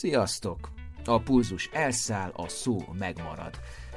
Sziasztok! 0.00 0.70
A 1.04 1.18
pulzus 1.18 1.68
elszáll, 1.72 2.30
a 2.36 2.48
szó 2.48 2.78
megmarad. 2.98 3.50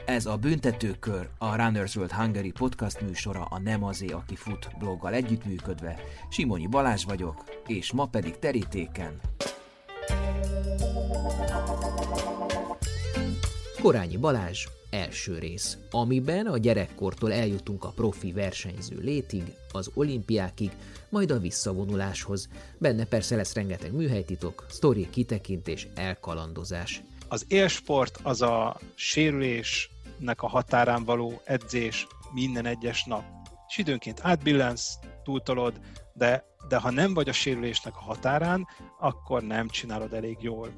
Ez 0.06 0.26
a 0.26 0.38
Büntetőkör, 0.38 1.30
a 1.38 1.56
Runners 1.56 1.96
World 1.96 2.12
Hungary 2.12 2.52
podcast 2.52 3.02
műsora 3.02 3.44
a 3.44 3.60
Nem 3.60 3.84
azé, 3.84 4.08
aki 4.08 4.36
fut 4.36 4.70
bloggal 4.80 5.14
együttműködve. 5.14 6.00
Simonyi 6.30 6.68
Balázs 6.68 7.04
vagyok, 7.06 7.44
és 7.68 7.92
ma 7.92 8.06
pedig 8.06 8.40
terítéken. 8.40 9.20
Korányi 13.82 14.18
Balázs, 14.18 14.68
első 14.90 15.40
rész, 15.40 15.78
amiben 15.92 16.46
a 16.46 16.58
gyerekkortól 16.58 17.34
eljutunk 17.34 17.84
a 17.84 17.92
profi 17.96 18.32
versenyző 18.32 18.98
létig, 19.02 19.44
az 19.76 19.92
olimpiákig, 19.94 20.72
majd 21.10 21.32
a 21.32 21.40
visszavonuláshoz. 21.40 22.48
Benne 22.78 23.06
persze 23.06 23.36
lesz 23.36 23.54
rengeteg 23.54 23.94
műhelytitok, 23.94 24.66
sztori, 24.70 25.10
kitekintés, 25.10 25.88
elkalandozás. 25.96 27.02
Az 27.28 27.46
élsport 27.48 28.20
az 28.24 28.42
a 28.42 28.80
sérülésnek 28.96 30.42
a 30.42 30.48
határán 30.48 31.04
való 31.04 31.42
edzés 31.44 32.08
minden 32.34 32.66
egyes 32.66 33.04
nap. 33.04 33.24
És 33.68 33.78
időnként 33.78 34.20
átbillensz, 34.22 35.00
túltolod, 35.24 35.80
de, 36.14 36.46
de 36.68 36.78
ha 36.78 36.92
nem 36.92 37.14
vagy 37.14 37.30
a 37.30 37.34
sérülésnek 37.34 37.96
a 37.96 38.02
határán, 38.02 38.68
akkor 39.00 39.44
nem 39.44 39.68
csinálod 39.68 40.14
elég 40.14 40.38
jól. 40.42 40.70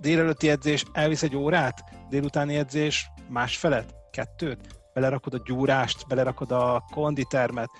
Délelőtti 0.00 0.48
edzés 0.48 0.84
elvisz 0.92 1.22
egy 1.22 1.36
órát, 1.36 1.84
délutáni 2.10 2.56
edzés 2.56 3.10
másfelet, 3.28 3.94
kettőt, 4.10 4.80
belerakod 4.94 5.34
a 5.34 5.42
gyúrást, 5.44 6.06
belerakod 6.08 6.52
a 6.52 6.84
konditermet, 6.90 7.70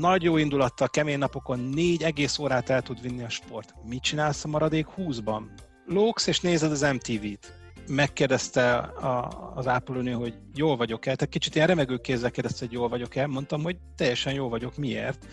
nagy 0.00 0.22
jó 0.22 0.36
indulattal, 0.36 0.88
kemény 0.88 1.18
napokon 1.18 1.58
négy 1.58 2.02
egész 2.02 2.38
órát 2.38 2.70
el 2.70 2.82
tud 2.82 3.00
vinni 3.00 3.22
a 3.22 3.28
sport. 3.28 3.74
Mit 3.84 4.02
csinálsz 4.02 4.44
a 4.44 4.48
maradék 4.48 4.86
húszban? 4.86 5.52
Lóksz 5.86 6.26
és 6.26 6.40
nézed 6.40 6.70
az 6.70 6.80
MTV-t. 6.80 7.52
Megkérdezte 7.88 8.76
a, 8.76 9.52
az 9.54 9.66
ápolónő, 9.66 10.12
hogy 10.12 10.34
jól 10.54 10.76
vagyok-e. 10.76 11.14
Tehát 11.14 11.28
kicsit 11.28 11.54
ilyen 11.54 11.66
remegő 11.66 11.96
kézzel 11.96 12.30
kérdezte, 12.30 12.64
hogy 12.64 12.74
jól 12.74 12.88
vagyok-e. 12.88 13.26
Mondtam, 13.26 13.62
hogy 13.62 13.76
teljesen 13.96 14.32
jól 14.32 14.48
vagyok. 14.48 14.76
Miért? 14.76 15.26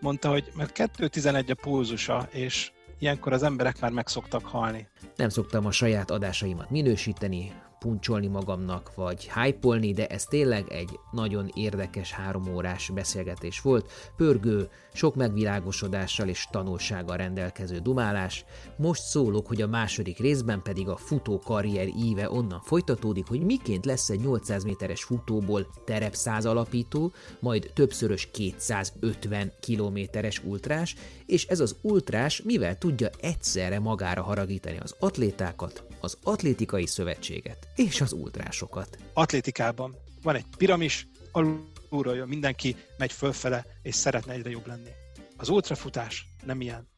Mondta, 0.00 0.30
hogy 0.30 0.50
mert 0.56 0.78
2.11 0.78 1.50
a 1.50 1.54
pulzusa, 1.62 2.28
és 2.32 2.72
ilyenkor 2.98 3.32
az 3.32 3.42
emberek 3.42 3.80
már 3.80 3.90
meg 3.90 4.08
szoktak 4.08 4.46
halni. 4.46 4.88
Nem 5.16 5.28
szoktam 5.28 5.66
a 5.66 5.70
saját 5.70 6.10
adásaimat 6.10 6.70
minősíteni, 6.70 7.52
puncsolni 7.78 8.26
magamnak, 8.26 8.94
vagy 8.94 9.30
hypolni, 9.34 9.92
de 9.92 10.06
ez 10.06 10.24
tényleg 10.24 10.68
egy 10.68 10.98
nagyon 11.12 11.50
érdekes 11.54 12.12
három 12.12 12.54
órás 12.54 12.90
beszélgetés 12.94 13.60
volt, 13.60 14.12
pörgő, 14.16 14.68
sok 14.92 15.14
megvilágosodással 15.14 16.28
és 16.28 16.46
tanulsággal 16.50 17.16
rendelkező 17.16 17.78
dumálás. 17.78 18.44
Most 18.76 19.02
szólok, 19.02 19.46
hogy 19.46 19.62
a 19.62 19.66
második 19.66 20.18
részben 20.18 20.62
pedig 20.62 20.88
a 20.88 20.96
futó 20.96 21.38
karrier 21.38 21.88
íve 21.88 22.30
onnan 22.30 22.60
folytatódik, 22.60 23.26
hogy 23.26 23.40
miként 23.40 23.84
lesz 23.84 24.10
egy 24.10 24.20
800 24.20 24.64
méteres 24.64 25.04
futóból 25.04 25.66
terepszáz 25.84 26.46
alapító, 26.46 27.12
majd 27.40 27.70
többszörös 27.74 28.30
250 28.30 29.52
kilométeres 29.60 30.44
ultrás, 30.44 30.94
és 31.26 31.46
ez 31.46 31.60
az 31.60 31.76
ultrás 31.80 32.42
mivel 32.42 32.78
tudja 32.78 33.08
egyszerre 33.20 33.78
magára 33.78 34.22
haragítani 34.22 34.78
az 34.78 34.94
atlétákat, 34.98 35.84
az 36.00 36.18
atlétikai 36.22 36.86
szövetséget 36.86 37.66
és 37.76 38.00
az 38.00 38.12
ultrásokat. 38.12 38.98
Atlétikában 39.12 39.96
van 40.22 40.34
egy 40.34 40.46
piramis, 40.56 41.08
alulról 41.32 42.16
jön 42.16 42.28
mindenki, 42.28 42.76
megy 42.98 43.12
fölfele, 43.12 43.66
és 43.82 43.94
szeretne 43.94 44.32
egyre 44.32 44.50
jobb 44.50 44.66
lenni. 44.66 44.90
Az 45.36 45.48
ultrafutás 45.48 46.26
nem 46.44 46.60
ilyen. 46.60 46.88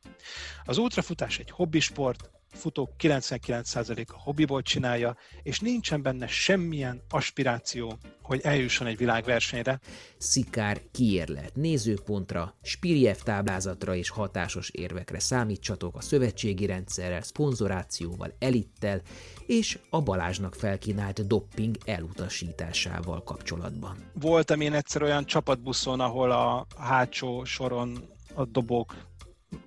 Az 0.64 0.78
ultrafutás 0.78 1.38
egy 1.38 1.50
hobbisport, 1.50 2.30
futók 2.52 2.90
99%-a 2.98 4.18
hobbiból 4.18 4.62
csinálja, 4.62 5.16
és 5.42 5.60
nincsen 5.60 6.02
benne 6.02 6.26
semmilyen 6.26 7.02
aspiráció, 7.08 7.98
hogy 8.22 8.40
eljusson 8.42 8.86
egy 8.86 8.96
világversenyre. 8.96 9.80
Szikár 10.18 10.80
kiérlet 10.92 11.54
nézőpontra, 11.54 12.54
Spirjev 12.62 13.16
táblázatra 13.16 13.94
és 13.94 14.08
hatásos 14.08 14.70
érvekre 14.70 15.18
számítsatok 15.18 15.96
a 15.96 16.00
szövetségi 16.00 16.66
rendszerrel, 16.66 17.22
szponzorációval, 17.22 18.34
elittel 18.38 19.02
és 19.46 19.78
a 19.90 20.00
Balázsnak 20.00 20.54
felkínált 20.54 21.26
dopping 21.26 21.76
elutasításával 21.84 23.22
kapcsolatban. 23.22 23.96
Voltam 24.12 24.60
én 24.60 24.72
egyszer 24.72 25.02
olyan 25.02 25.24
csapatbuszon, 25.24 26.00
ahol 26.00 26.30
a 26.30 26.66
hátsó 26.76 27.44
soron 27.44 28.08
a 28.34 28.44
dobók 28.44 28.96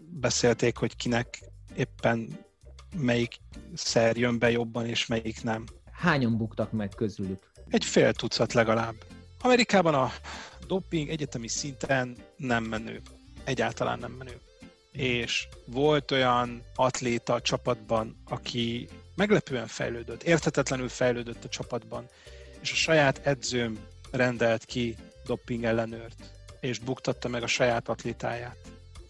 beszélték, 0.10 0.78
hogy 0.78 0.96
kinek 0.96 1.40
éppen 1.76 2.40
melyik 2.98 3.40
szer 3.74 4.18
jön 4.18 4.40
be 4.40 4.52
jobban, 4.52 4.86
és 4.86 5.08
melyik 5.08 5.44
nem. 5.44 5.66
Hányan 5.92 6.38
buktak 6.38 6.72
meg 6.72 6.90
közülük? 6.96 7.52
Egy 7.70 7.86
fél 7.86 8.14
tucat 8.14 8.54
legalább. 8.54 8.96
Amerikában 9.42 9.94
a 9.94 10.12
doping 10.68 11.10
egyetemi 11.10 11.48
szinten 11.48 12.18
nem 12.38 12.64
menő. 12.64 13.02
Egyáltalán 13.44 14.00
nem 14.00 14.12
menő. 14.12 14.40
És 14.92 15.48
volt 15.66 16.12
olyan 16.12 16.64
atléta 16.76 17.34
a 17.34 17.42
csapatban, 17.42 18.22
aki 18.26 18.90
meglepően 19.16 19.68
fejlődött, 19.68 20.24
érthetetlenül 20.24 20.90
fejlődött 20.90 21.44
a 21.44 21.50
csapatban, 21.50 22.06
és 22.62 22.72
a 22.72 22.76
saját 22.76 23.22
edzőm 23.24 23.80
rendelt 24.12 24.66
ki 24.66 24.96
doping 25.26 25.64
ellenőrt, 25.64 26.16
és 26.60 26.80
buktatta 26.80 27.28
meg 27.28 27.44
a 27.44 27.48
saját 27.48 27.90
atlétáját, 27.90 28.58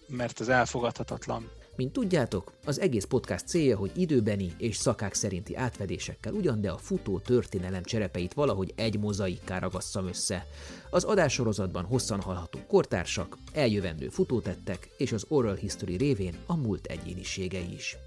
mert 0.07 0.39
ez 0.39 0.47
elfogadhatatlan. 0.47 1.51
Mint 1.81 1.93
tudjátok, 1.93 2.53
az 2.65 2.79
egész 2.79 3.05
podcast 3.05 3.47
célja, 3.47 3.77
hogy 3.77 3.91
időbeni 3.95 4.51
és 4.57 4.75
szakák 4.75 5.13
szerinti 5.13 5.55
átvedésekkel 5.55 6.33
ugyan, 6.33 6.61
de 6.61 6.71
a 6.71 6.77
futó 6.77 7.19
történelem 7.19 7.83
cserepeit 7.83 8.33
valahogy 8.33 8.73
egy 8.75 8.99
mozaikká 8.99 9.59
ragasszam 9.59 10.07
össze. 10.07 10.45
Az 10.89 11.03
adássorozatban 11.03 11.85
hosszan 11.85 12.21
hallható 12.21 12.59
kortársak, 12.67 13.37
eljövendő 13.53 14.09
futótettek 14.09 14.89
és 14.97 15.11
az 15.11 15.25
oral 15.27 15.55
history 15.55 15.97
révén 15.97 16.35
a 16.45 16.55
múlt 16.55 16.85
egyéniségei 16.85 17.73
is. 17.73 17.97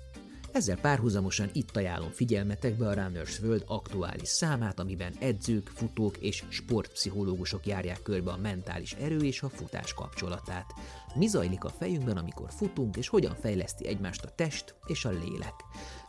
Ezzel 0.54 0.80
párhuzamosan 0.80 1.50
itt 1.52 1.76
ajánlom 1.76 2.10
figyelmetekbe 2.10 2.88
a 2.88 2.92
Runners 2.92 3.40
World 3.40 3.62
aktuális 3.66 4.28
számát, 4.28 4.80
amiben 4.80 5.14
edzők, 5.20 5.68
futók 5.74 6.16
és 6.16 6.44
sportpszichológusok 6.48 7.66
járják 7.66 8.02
körbe 8.02 8.30
a 8.30 8.36
mentális 8.36 8.92
erő 8.92 9.20
és 9.20 9.42
a 9.42 9.48
futás 9.48 9.94
kapcsolatát. 9.94 10.74
Mi 11.14 11.26
zajlik 11.26 11.64
a 11.64 11.68
fejünkben, 11.68 12.16
amikor 12.16 12.48
futunk, 12.50 12.96
és 12.96 13.08
hogyan 13.08 13.34
fejleszti 13.34 13.86
egymást 13.86 14.24
a 14.24 14.30
test 14.34 14.74
és 14.86 15.04
a 15.04 15.10
lélek. 15.10 15.54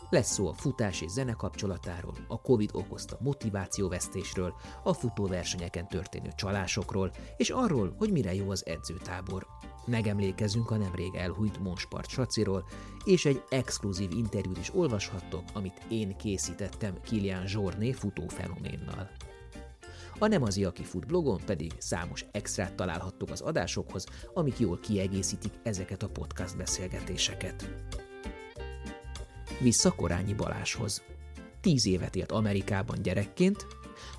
Lesz 0.10 0.32
szó 0.32 0.48
a 0.48 0.54
futás 0.54 1.02
és 1.02 1.12
zene 1.12 1.34
kapcsolatáról, 1.34 2.18
a 2.28 2.42
Covid 2.42 2.70
okozta 2.74 3.18
motivációvesztésről, 3.20 4.54
a 4.84 4.94
futóversenyeken 4.94 5.88
történő 5.88 6.30
csalásokról, 6.36 7.12
és 7.38 7.50
arról, 7.50 7.96
hogy 7.98 8.12
mire 8.12 8.34
jó 8.34 8.50
az 8.50 8.66
edzőtábor. 8.66 9.48
Megemlékezünk 9.85 10.72
a 10.72 10.78
nemrég 10.78 11.16
elhújt 11.16 11.59
Monspart 11.59 12.09
Saciról, 12.09 12.66
és 13.03 13.25
egy 13.25 13.44
exkluzív 13.50 14.12
interjút 14.12 14.57
is 14.57 14.75
olvashattok, 14.75 15.44
amit 15.53 15.85
én 15.90 16.18
készítettem 16.18 17.01
Kilian 17.01 17.47
Zsorné 17.47 17.91
futófenoménnal. 17.91 19.09
A 20.19 20.28
Nem 20.28 20.44
az 20.44 20.57
aki 20.57 20.84
fut 20.84 21.07
blogon 21.07 21.40
pedig 21.46 21.72
számos 21.78 22.25
extrát 22.31 22.75
találhattok 22.75 23.29
az 23.29 23.41
adásokhoz, 23.41 24.06
amik 24.34 24.59
jól 24.59 24.79
kiegészítik 24.79 25.51
ezeket 25.63 26.03
a 26.03 26.09
podcast 26.09 26.57
beszélgetéseket. 26.57 27.73
Vissza 29.62 29.91
Korányi 29.91 30.34
Baláshoz. 30.34 31.03
Tíz 31.62 31.85
évet 31.85 32.16
élt 32.16 32.31
Amerikában 32.31 33.02
gyerekként, 33.02 33.66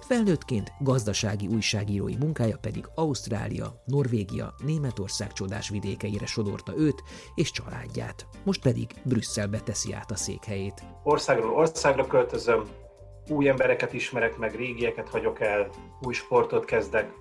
Felnőttként 0.06 0.72
gazdasági 0.78 1.46
újságírói 1.46 2.16
munkája 2.16 2.56
pedig 2.60 2.84
Ausztrália, 2.94 3.82
Norvégia, 3.84 4.54
Németország 4.64 5.32
csodás 5.32 5.68
vidékeire 5.68 6.26
sodorta 6.26 6.76
őt 6.76 7.02
és 7.34 7.50
családját. 7.50 8.26
Most 8.44 8.62
pedig 8.62 8.90
Brüsszelbe 9.04 9.60
teszi 9.60 9.92
át 9.92 10.10
a 10.10 10.16
székhelyét. 10.16 10.82
Országról 11.02 11.54
országra 11.54 12.06
költözöm, 12.06 12.62
új 13.28 13.48
embereket 13.48 13.92
ismerek 13.92 14.36
meg, 14.36 14.54
régieket 14.54 15.08
hagyok 15.08 15.40
el, 15.40 15.70
új 16.02 16.14
sportot 16.14 16.64
kezdek, 16.64 17.12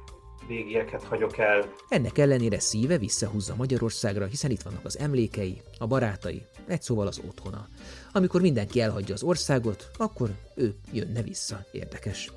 régieket 0.48 1.04
hagyok 1.04 1.38
el. 1.38 1.74
Ennek 1.90 2.18
ellenére 2.18 2.60
szíve 2.60 2.98
visszahúzza 2.98 3.56
Magyarországra, 3.56 4.26
hiszen 4.26 4.52
itt 4.52 4.62
vannak 4.62 4.86
az 4.86 5.00
emlékei, 5.00 5.62
a 5.80 5.88
barátai, 5.88 6.46
egy 6.68 6.82
szóval 6.82 7.08
az 7.08 7.22
otthona. 7.28 7.68
Amikor 8.14 8.42
mindenki 8.42 8.82
elhagyja 8.82 9.14
az 9.14 9.24
országot, 9.24 9.90
akkor 9.98 10.30
ő 10.56 10.76
jönne 10.92 11.22
vissza. 11.22 11.66
Érdekes. 11.72 12.32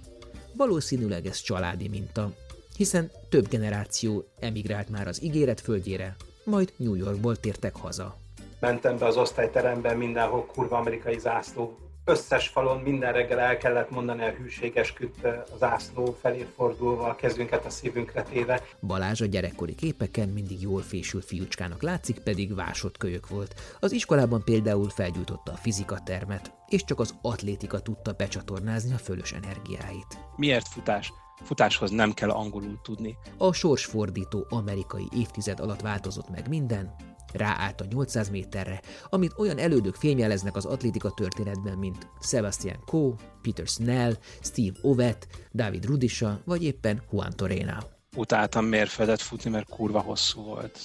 Valószínűleg 0.58 1.26
ez 1.26 1.40
családi 1.40 1.88
minta, 1.88 2.32
hiszen 2.76 3.10
több 3.28 3.48
generáció 3.48 4.24
emigrált 4.40 4.88
már 4.88 5.08
az 5.08 5.22
ígéret 5.22 5.60
földjére, 5.60 6.16
majd 6.44 6.72
New 6.76 6.94
Yorkból 6.94 7.36
tértek 7.36 7.76
haza. 7.76 8.16
Mentem 8.60 8.98
be 8.98 9.06
az 9.06 9.16
osztályteremben, 9.16 9.96
mindenhol 9.96 10.46
kurva 10.46 10.76
amerikai 10.76 11.18
zászló 11.18 11.78
összes 12.08 12.48
falon 12.48 12.80
minden 12.80 13.12
reggel 13.12 13.38
el 13.38 13.56
kellett 13.56 13.90
mondani 13.90 14.22
a 14.22 14.30
hűséges 14.30 14.92
küt 14.92 15.26
az 15.54 15.62
ászló 15.62 16.16
felé 16.20 16.46
fordulva, 16.56 17.08
a 17.08 17.14
kezünket 17.14 17.64
a 17.64 17.70
szívünkre 17.70 18.22
téve. 18.22 18.62
Balázs 18.80 19.20
a 19.20 19.26
gyerekkori 19.26 19.74
képeken 19.74 20.28
mindig 20.28 20.62
jól 20.62 20.82
fésült 20.82 21.24
fiúcskának 21.24 21.82
látszik, 21.82 22.18
pedig 22.18 22.54
vásott 22.54 22.96
kölyök 22.96 23.28
volt. 23.28 23.54
Az 23.80 23.92
iskolában 23.92 24.42
például 24.44 24.88
felgyújtotta 24.88 25.52
a 25.52 25.56
fizikatermet, 25.56 26.52
és 26.68 26.84
csak 26.84 27.00
az 27.00 27.14
atlétika 27.22 27.80
tudta 27.80 28.12
becsatornázni 28.12 28.92
a 28.92 28.98
fölös 28.98 29.32
energiáit. 29.32 30.18
Miért 30.36 30.68
futás? 30.68 31.12
Futáshoz 31.42 31.90
nem 31.90 32.12
kell 32.12 32.30
angolul 32.30 32.80
tudni. 32.82 33.16
A 33.38 33.52
sorsfordító 33.52 34.46
amerikai 34.48 35.08
évtized 35.16 35.60
alatt 35.60 35.80
változott 35.80 36.30
meg 36.30 36.48
minden, 36.48 36.94
ráállt 37.32 37.80
a 37.80 37.84
800 37.90 38.28
méterre, 38.28 38.80
amit 39.08 39.34
olyan 39.36 39.58
elődök 39.58 39.94
fényjeleznek 39.94 40.56
az 40.56 40.64
atlétika 40.64 41.10
történetben, 41.10 41.78
mint 41.78 42.06
Sebastian 42.20 42.82
Coe, 42.86 43.14
Peter 43.42 43.66
Snell, 43.66 44.12
Steve 44.40 44.78
Ovett, 44.82 45.26
David 45.54 45.84
Rudisha, 45.84 46.40
vagy 46.44 46.64
éppen 46.64 47.02
Juan 47.12 47.32
Torena. 47.36 47.78
Utáltam 48.16 48.64
mérföldet 48.64 49.22
futni, 49.22 49.50
mert 49.50 49.68
kurva 49.68 50.00
hosszú 50.00 50.42
volt. 50.42 50.78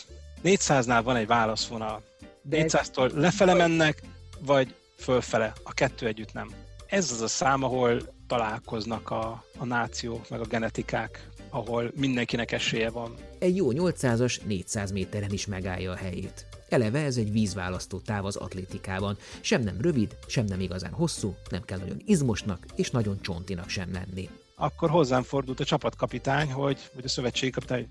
400-nál 0.44 1.02
van 1.04 1.16
egy 1.16 1.28
válaszvonal. 1.28 2.04
400-tól 2.50 3.14
lefele 3.14 3.54
mennek, 3.54 4.02
vagy 4.40 4.76
fölfele. 4.98 5.54
A 5.64 5.74
kettő 5.74 6.08
együtt 6.08 6.34
nem. 6.34 6.50
Ez 6.88 7.12
az 7.12 7.22
a 7.22 7.28
szám, 7.28 7.64
ahol 7.64 8.02
találkoznak 8.28 9.10
a, 9.10 9.44
a 9.58 9.66
nációk, 9.66 10.30
meg 10.30 10.40
a 10.40 10.46
genetikák, 10.46 11.30
ahol 11.54 11.92
mindenkinek 11.96 12.52
esélye 12.52 12.90
van. 12.90 13.16
Egy 13.40 13.56
jó 13.56 13.68
800-as 13.72 14.42
400 14.46 14.92
méteren 14.92 15.32
is 15.32 15.46
megállja 15.46 15.92
a 15.92 15.96
helyét. 15.96 16.46
Eleve 16.70 17.00
ez 17.04 17.18
egy 17.18 17.32
vízválasztó 17.32 18.00
táv 18.00 18.26
az 18.26 18.36
atlétikában. 18.36 19.18
Sem 19.42 19.62
nem 19.62 19.78
rövid, 19.82 20.18
sem 20.28 20.46
nem 20.46 20.60
igazán 20.60 20.92
hosszú, 20.92 21.36
nem 21.50 21.64
kell 21.64 21.78
nagyon 21.78 22.02
izmosnak 22.06 22.66
és 22.76 22.92
nagyon 22.92 23.22
csontinak 23.22 23.70
sem 23.70 23.92
lenni. 23.92 24.30
Akkor 24.56 24.90
hozzám 24.90 25.24
fordult 25.24 25.60
a 25.60 25.66
csapatkapitány, 25.66 26.52
hogy, 26.52 26.90
vagy 26.94 27.06
a 27.06 27.10
szövetségi 27.10 27.52
kapitány, 27.52 27.88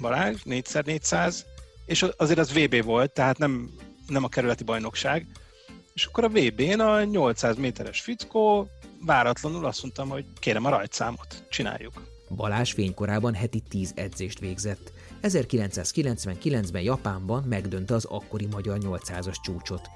Balázs, 0.00 0.40
4x400, 0.44 1.40
és 1.86 2.06
azért 2.16 2.38
az 2.38 2.52
VB 2.52 2.84
volt, 2.84 3.12
tehát 3.12 3.38
nem, 3.38 3.70
nem 4.06 4.24
a 4.24 4.28
kerületi 4.28 4.64
bajnokság. 4.64 5.26
És 5.94 6.04
akkor 6.04 6.24
a 6.24 6.28
VB-n 6.28 6.80
a 6.80 7.04
800 7.04 7.56
méteres 7.56 8.00
fickó 8.00 8.68
váratlanul 9.06 9.66
azt 9.66 9.82
mondtam, 9.82 10.08
hogy 10.08 10.24
kérem 10.38 10.64
a 10.64 10.70
rajtszámot, 10.70 11.44
csináljuk. 11.50 12.09
Balázs 12.36 12.72
fénykorában 12.72 13.34
heti 13.34 13.60
10 13.60 13.92
edzést 13.96 14.38
végzett. 14.38 14.92
1999-ben 15.22 16.82
Japánban 16.82 17.42
megdönte 17.42 17.94
az 17.94 18.04
akkori 18.04 18.46
magyar 18.46 18.78
800-as 18.80 19.36
csúcsot. 19.42 19.90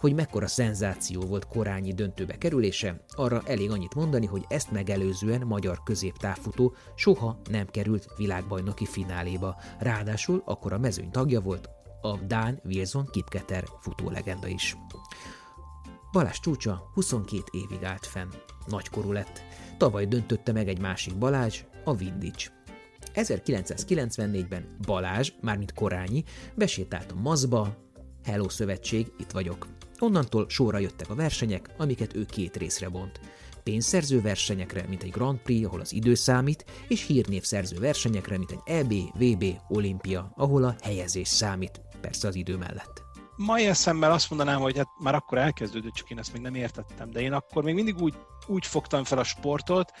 Hogy 0.00 0.14
mekkora 0.14 0.46
szenzáció 0.46 1.20
volt 1.20 1.46
korányi 1.46 1.92
döntőbe 1.92 2.38
kerülése, 2.38 3.04
arra 3.08 3.42
elég 3.46 3.70
annyit 3.70 3.94
mondani, 3.94 4.26
hogy 4.26 4.44
ezt 4.48 4.70
megelőzően 4.70 5.40
magyar 5.40 5.82
középtávfutó 5.82 6.74
soha 6.94 7.40
nem 7.50 7.66
került 7.66 8.08
világbajnoki 8.16 8.86
fináléba. 8.86 9.56
Ráadásul 9.78 10.42
akkor 10.44 10.72
a 10.72 10.78
mezőny 10.78 11.10
tagja 11.10 11.40
volt 11.40 11.68
a 12.00 12.16
Dán 12.16 12.60
Wilson 12.64 13.08
Kipketer 13.10 13.64
futólegenda 13.80 14.46
is. 14.46 14.76
Balázs 16.12 16.38
csúcsa 16.38 16.90
22 16.94 17.42
évig 17.50 17.84
állt 17.84 18.06
fenn. 18.06 18.28
Nagykorú 18.66 19.12
lett. 19.12 19.42
Tavaly 19.78 20.06
döntötte 20.06 20.52
meg 20.52 20.68
egy 20.68 20.80
másik 20.80 21.18
Balázs, 21.18 21.64
a 21.84 21.94
Vindics. 21.94 22.50
1994-ben 23.14 24.76
Balázs, 24.86 25.32
mármint 25.40 25.72
Korányi, 25.72 26.24
besétált 26.54 27.12
a 27.12 27.20
Mazba, 27.20 27.76
Hello 28.24 28.48
Szövetség, 28.48 29.12
itt 29.18 29.30
vagyok. 29.30 29.66
Onnantól 29.98 30.48
sorra 30.48 30.78
jöttek 30.78 31.10
a 31.10 31.14
versenyek, 31.14 31.70
amiket 31.76 32.16
ő 32.16 32.24
két 32.24 32.56
részre 32.56 32.88
bont. 32.88 33.20
Pénzszerző 33.62 34.20
versenyekre, 34.20 34.84
mint 34.88 35.02
egy 35.02 35.10
Grand 35.10 35.38
Prix, 35.38 35.66
ahol 35.66 35.80
az 35.80 35.92
idő 35.92 36.14
számít, 36.14 36.64
és 36.88 37.06
hírnévszerző 37.06 37.78
versenyekre, 37.78 38.38
mint 38.38 38.50
egy 38.50 38.74
EB, 38.74 38.94
VB, 39.18 39.44
Olimpia, 39.68 40.32
ahol 40.36 40.64
a 40.64 40.76
helyezés 40.82 41.28
számít, 41.28 41.80
persze 42.00 42.28
az 42.28 42.34
idő 42.34 42.56
mellett 42.56 43.09
mai 43.40 43.66
eszemmel 43.66 44.12
azt 44.12 44.30
mondanám, 44.30 44.60
hogy 44.60 44.76
hát 44.76 44.88
már 44.98 45.14
akkor 45.14 45.38
elkezdődött, 45.38 45.92
csak 45.92 46.10
én 46.10 46.18
ezt 46.18 46.32
még 46.32 46.42
nem 46.42 46.54
értettem, 46.54 47.10
de 47.10 47.20
én 47.20 47.32
akkor 47.32 47.62
még 47.62 47.74
mindig 47.74 48.00
úgy, 48.00 48.14
úgy 48.46 48.66
fogtam 48.66 49.04
fel 49.04 49.18
a 49.18 49.24
sportot, 49.24 49.92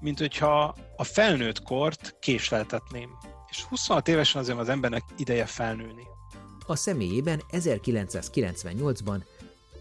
mint 0.00 0.18
hogyha 0.18 0.76
a 0.96 1.04
felnőtt 1.04 1.62
kort 1.62 2.16
késleltetném. 2.20 3.10
És 3.50 3.62
26 3.62 4.08
évesen 4.08 4.40
azért 4.40 4.58
az 4.58 4.68
embernek 4.68 5.02
ideje 5.16 5.46
felnőni. 5.46 6.02
A 6.66 6.76
személyében 6.76 7.42
1998-ban 7.52 9.22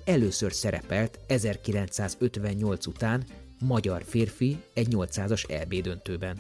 először 0.06 0.54
szerepelt 0.54 1.20
1958 1.28 2.86
után 2.86 3.26
magyar 3.60 4.04
férfi 4.08 4.64
egy 4.74 4.88
800-as 4.92 5.50
EB 5.50 5.74
döntőben, 5.74 6.40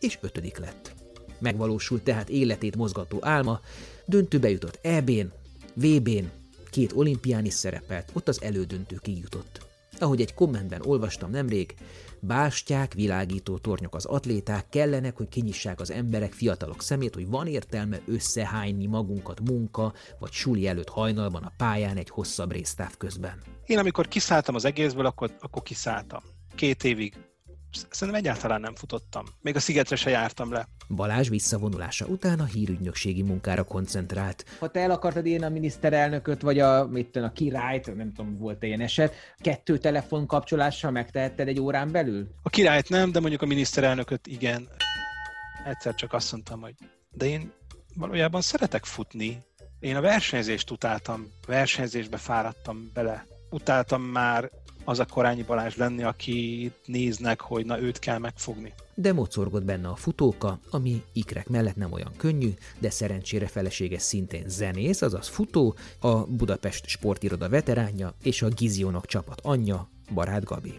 és 0.00 0.18
ötödik 0.20 0.58
lett. 0.58 0.94
Megvalósult 1.38 2.02
tehát 2.02 2.28
életét 2.28 2.76
mozgató 2.76 3.18
álma, 3.20 3.60
döntőbe 4.04 4.50
jutott 4.50 4.78
EB-n, 4.82 5.38
VB-n, 5.80 6.24
két 6.70 6.92
olimpián 6.92 7.44
is 7.44 7.54
szerepelt, 7.54 8.10
ott 8.12 8.28
az 8.28 8.42
elődöntőkig 8.42 9.18
jutott. 9.18 9.68
Ahogy 9.98 10.20
egy 10.20 10.34
kommentben 10.34 10.82
olvastam 10.84 11.30
nemrég, 11.30 11.74
bástyák, 12.20 12.94
világító 12.94 13.58
tornyok 13.58 13.94
az 13.94 14.04
atléták 14.04 14.68
kellenek, 14.68 15.16
hogy 15.16 15.28
kinyissák 15.28 15.80
az 15.80 15.90
emberek, 15.90 16.32
fiatalok 16.32 16.82
szemét, 16.82 17.14
hogy 17.14 17.28
van 17.28 17.46
értelme 17.46 18.00
összehányni 18.06 18.86
magunkat 18.86 19.40
munka 19.40 19.92
vagy 20.18 20.32
suli 20.32 20.66
előtt 20.66 20.88
hajnalban 20.88 21.42
a 21.42 21.52
pályán 21.56 21.96
egy 21.96 22.10
hosszabb 22.10 22.52
résztáv 22.52 22.96
közben. 22.96 23.42
Én 23.66 23.78
amikor 23.78 24.08
kiszálltam 24.08 24.54
az 24.54 24.64
egészből, 24.64 25.06
akkor, 25.06 25.36
akkor 25.40 25.62
kiszálltam. 25.62 26.22
Két 26.54 26.84
évig 26.84 27.14
Szerintem 27.90 28.22
egyáltalán 28.22 28.60
nem 28.60 28.74
futottam. 28.74 29.24
Még 29.40 29.56
a 29.56 29.60
szigetre 29.60 29.96
se 29.96 30.10
jártam 30.10 30.52
le. 30.52 30.68
Balázs 30.88 31.28
visszavonulása 31.28 32.06
után 32.06 32.40
a 32.40 32.44
hírügynökségi 32.44 33.22
munkára 33.22 33.62
koncentrált. 33.62 34.44
Ha 34.58 34.68
te 34.68 34.80
el 34.80 34.90
akartad 34.90 35.26
én 35.26 35.44
a 35.44 35.48
miniszterelnököt, 35.48 36.42
vagy 36.42 36.58
a, 36.58 36.86
mit 36.86 37.06
tudom, 37.06 37.28
a 37.28 37.32
királyt, 37.32 37.96
nem 37.96 38.12
tudom, 38.12 38.38
volt-e 38.38 38.66
ilyen 38.66 38.80
eset, 38.80 39.14
kettő 39.38 39.78
telefon 39.78 40.26
kapcsolással 40.26 40.90
megtehetted 40.90 41.48
egy 41.48 41.60
órán 41.60 41.90
belül? 41.90 42.28
A 42.42 42.48
királyt 42.48 42.88
nem, 42.88 43.12
de 43.12 43.20
mondjuk 43.20 43.42
a 43.42 43.46
miniszterelnököt 43.46 44.26
igen. 44.26 44.68
Egyszer 45.64 45.94
csak 45.94 46.12
azt 46.12 46.32
mondtam, 46.32 46.60
hogy 46.60 46.74
de 47.10 47.26
én 47.26 47.52
valójában 47.94 48.40
szeretek 48.40 48.84
futni. 48.84 49.42
Én 49.80 49.96
a 49.96 50.00
versenyzést 50.00 50.70
utáltam, 50.70 51.32
versenyzésbe 51.46 52.16
fáradtam 52.16 52.90
bele. 52.94 53.26
Utáltam 53.50 54.02
már 54.02 54.50
az 54.84 54.98
a 54.98 55.04
Korányi 55.04 55.42
Balázs 55.42 55.76
lenni, 55.76 56.02
aki 56.02 56.70
néznek, 56.84 57.40
hogy 57.40 57.66
na 57.66 57.80
őt 57.80 57.98
kell 57.98 58.18
megfogni. 58.18 58.72
De 58.94 59.12
mocorgott 59.12 59.64
benne 59.64 59.88
a 59.88 59.96
futóka, 59.96 60.58
ami 60.70 61.02
ikrek 61.12 61.48
mellett 61.48 61.76
nem 61.76 61.92
olyan 61.92 62.12
könnyű, 62.16 62.50
de 62.78 62.90
szerencsére 62.90 63.46
felesége 63.46 63.98
szintén 63.98 64.48
zenész, 64.48 65.02
azaz 65.02 65.28
futó, 65.28 65.74
a 65.98 66.26
Budapest 66.26 66.86
sportiroda 66.86 67.48
veteránja 67.48 68.14
és 68.22 68.42
a 68.42 68.48
Gizionok 68.48 69.06
csapat 69.06 69.40
anyja, 69.42 69.88
Barát 70.14 70.44
Gabi. 70.44 70.78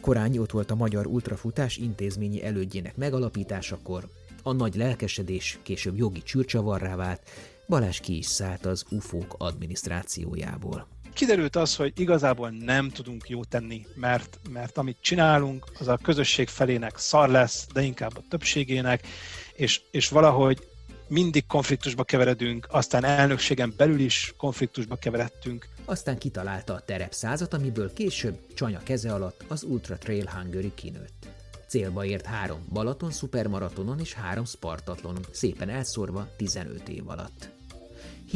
Korányi 0.00 0.38
ott 0.38 0.50
volt 0.50 0.70
a 0.70 0.74
Magyar 0.74 1.06
Ultrafutás 1.06 1.76
intézményi 1.76 2.44
elődjének 2.44 2.96
megalapításakor, 2.96 4.08
a 4.42 4.52
nagy 4.52 4.74
lelkesedés 4.74 5.58
később 5.62 5.96
jogi 5.96 6.22
csürcsavarrá 6.22 6.96
vált, 6.96 7.22
Balázs 7.68 8.00
ki 8.00 8.16
is 8.16 8.26
szállt 8.26 8.66
az 8.66 8.84
UFO-k 8.90 9.34
adminisztrációjából 9.38 10.86
kiderült 11.16 11.56
az, 11.56 11.76
hogy 11.76 11.92
igazából 12.00 12.50
nem 12.50 12.90
tudunk 12.90 13.28
jót 13.28 13.48
tenni, 13.48 13.86
mert, 13.94 14.38
mert 14.50 14.78
amit 14.78 14.96
csinálunk, 15.00 15.66
az 15.78 15.88
a 15.88 15.98
közösség 16.02 16.48
felének 16.48 16.98
szar 16.98 17.28
lesz, 17.28 17.66
de 17.72 17.82
inkább 17.82 18.16
a 18.16 18.22
többségének, 18.28 19.06
és, 19.54 19.80
és 19.90 20.08
valahogy 20.08 20.66
mindig 21.08 21.46
konfliktusba 21.46 22.04
keveredünk, 22.04 22.66
aztán 22.70 23.04
elnökségen 23.04 23.74
belül 23.76 24.00
is 24.00 24.34
konfliktusba 24.36 24.96
keveredtünk. 24.96 25.68
Aztán 25.84 26.18
kitalálta 26.18 26.74
a 26.74 26.80
terepszázat, 26.80 27.54
amiből 27.54 27.92
később 27.92 28.38
Csanya 28.54 28.80
keze 28.82 29.12
alatt 29.12 29.44
az 29.48 29.62
Ultra 29.62 29.98
Trail 29.98 30.30
Hungary 30.34 30.72
kinőtt. 30.74 31.28
Célba 31.68 32.04
ért 32.04 32.26
három 32.26 32.66
Balaton 32.72 33.10
szupermaratonon 33.10 34.00
és 34.00 34.12
három 34.12 34.44
Spartatlonon, 34.44 35.24
szépen 35.30 35.68
elszórva 35.68 36.28
15 36.36 36.88
év 36.88 37.08
alatt 37.08 37.55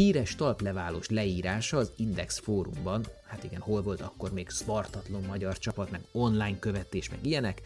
híres 0.01 0.35
talpleválós 0.35 1.09
leírása 1.09 1.77
az 1.77 1.93
Index 1.97 2.39
fórumban, 2.39 3.07
hát 3.27 3.45
igen, 3.45 3.61
hol 3.61 3.83
volt 3.83 4.01
akkor 4.01 4.33
még 4.33 4.49
Spartatlon 4.49 5.23
magyar 5.23 5.59
csapat, 5.59 5.91
meg 5.91 6.01
online 6.13 6.59
követés, 6.59 7.11
meg 7.11 7.19
ilyenek, 7.23 7.61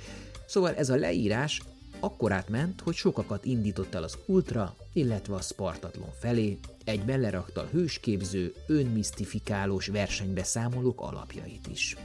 szóval 0.46 0.74
ez 0.74 0.90
a 0.90 0.96
leírás 0.96 1.62
akkor 2.00 2.32
átment, 2.32 2.80
hogy 2.80 2.94
sokakat 2.94 3.44
indított 3.44 3.94
el 3.94 4.02
az 4.02 4.18
Ultra, 4.26 4.76
illetve 4.92 5.34
a 5.34 5.40
Spartatlon 5.40 6.12
felé, 6.20 6.58
egyben 6.84 7.20
lerakta 7.20 7.60
a 7.60 7.68
hősképző, 7.72 8.54
önmisztifikálós 8.66 9.86
versenybeszámolók 9.86 11.00
alapjait 11.00 11.66
is. 11.66 11.96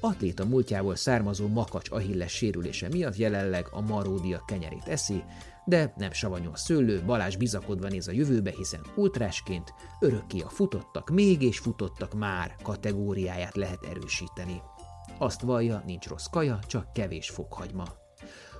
Atléta 0.00 0.44
múltjából 0.44 0.96
származó 0.96 1.48
makacs 1.48 1.90
ahilles 1.90 2.32
sérülése 2.32 2.88
miatt 2.88 3.16
jelenleg 3.16 3.66
a 3.70 3.80
maródia 3.80 4.42
kenyerét 4.46 4.86
eszi, 4.86 5.24
de 5.64 5.94
nem 5.96 6.12
savanyú 6.12 6.50
a 6.52 6.56
szőlő, 6.56 7.02
Balázs 7.06 7.36
bizakodva 7.36 7.88
néz 7.88 8.08
a 8.08 8.12
jövőbe, 8.12 8.52
hiszen 8.56 8.80
ultrásként 8.94 9.74
örökké 10.00 10.40
a 10.40 10.48
futottak 10.48 11.10
még 11.10 11.42
és 11.42 11.58
futottak 11.58 12.14
már 12.14 12.56
kategóriáját 12.62 13.56
lehet 13.56 13.84
erősíteni. 13.90 14.62
Azt 15.18 15.40
vallja, 15.40 15.82
nincs 15.86 16.08
rossz 16.08 16.26
kaja, 16.26 16.58
csak 16.66 16.92
kevés 16.92 17.30
fokhagyma. 17.30 17.84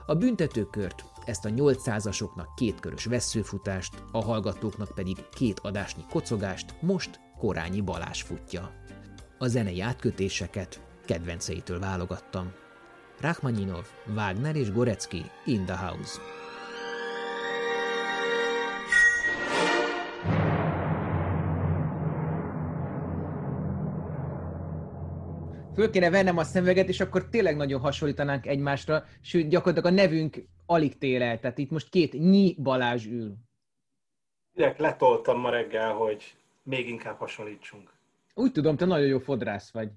A 0.07 0.15
büntetőkört, 0.15 1.05
ezt 1.25 1.45
a 1.45 1.49
800-asoknak 1.49 2.47
kétkörös 2.57 3.05
vesszőfutást, 3.05 4.03
a 4.13 4.23
hallgatóknak 4.23 4.95
pedig 4.95 5.17
két 5.35 5.59
adásnyi 5.59 6.03
kocogást 6.11 6.75
most 6.81 7.21
Korányi 7.39 7.81
Balás 7.81 8.23
futja. 8.23 8.71
A 9.39 9.47
zenei 9.47 9.81
átkötéseket 9.81 10.86
kedvenceitől 11.07 11.79
válogattam. 11.79 12.53
Rachmaninov, 13.21 13.87
Wagner 14.15 14.57
és 14.57 14.73
Gorecki 14.73 15.23
in 15.45 15.65
the 15.65 15.77
house. 15.77 16.21
föl 25.77 25.91
kéne 25.91 26.11
vennem 26.11 26.37
a 26.37 26.45
szemüveget, 26.45 26.89
és 26.89 27.01
akkor 27.01 27.29
tényleg 27.29 27.57
nagyon 27.57 27.81
hasonlítanánk 27.81 28.47
egymásra, 28.47 29.05
sőt, 29.21 29.49
gyakorlatilag 29.49 29.93
a 29.93 30.03
nevünk 30.03 30.37
alig 30.67 30.99
tér 30.99 31.23
el, 31.23 31.41
tehát 31.41 31.59
itt 31.59 31.71
most 31.71 31.89
két 31.89 32.13
Nyi 32.13 32.57
Balázs 32.63 33.07
ül. 33.07 33.35
Direkt 34.53 34.79
letoltam 34.79 35.41
ma 35.41 35.51
reggel, 35.51 35.93
hogy 35.93 36.35
még 36.63 36.89
inkább 36.89 37.19
hasonlítsunk. 37.19 37.93
Úgy 38.35 38.53
tudom, 38.53 38.77
te 38.77 38.85
nagyon 38.85 39.07
jó 39.07 39.19
fodrász 39.19 39.73
vagy. 39.73 39.91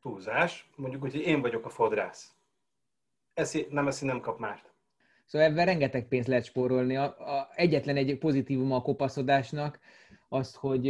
Túlzás. 0.00 0.70
Mondjuk 0.76 1.02
úgy, 1.02 1.12
hogy 1.12 1.20
én 1.20 1.40
vagyok 1.40 1.64
a 1.64 1.68
fodrász. 1.68 2.34
Eszi, 3.34 3.66
nem 3.70 3.86
eszi, 3.86 4.06
nem 4.06 4.20
kap 4.20 4.38
mást. 4.38 4.72
Szóval 5.26 5.48
ebben 5.48 5.64
rengeteg 5.64 6.08
pénzt 6.08 6.28
lehet 6.28 6.44
spórolni. 6.44 6.96
A, 6.96 7.04
a, 7.04 7.48
egyetlen 7.54 7.96
egy 7.96 8.18
pozitívum 8.18 8.72
a 8.72 8.82
kopaszodásnak, 8.82 9.78
azt, 10.28 10.56
hogy 10.56 10.82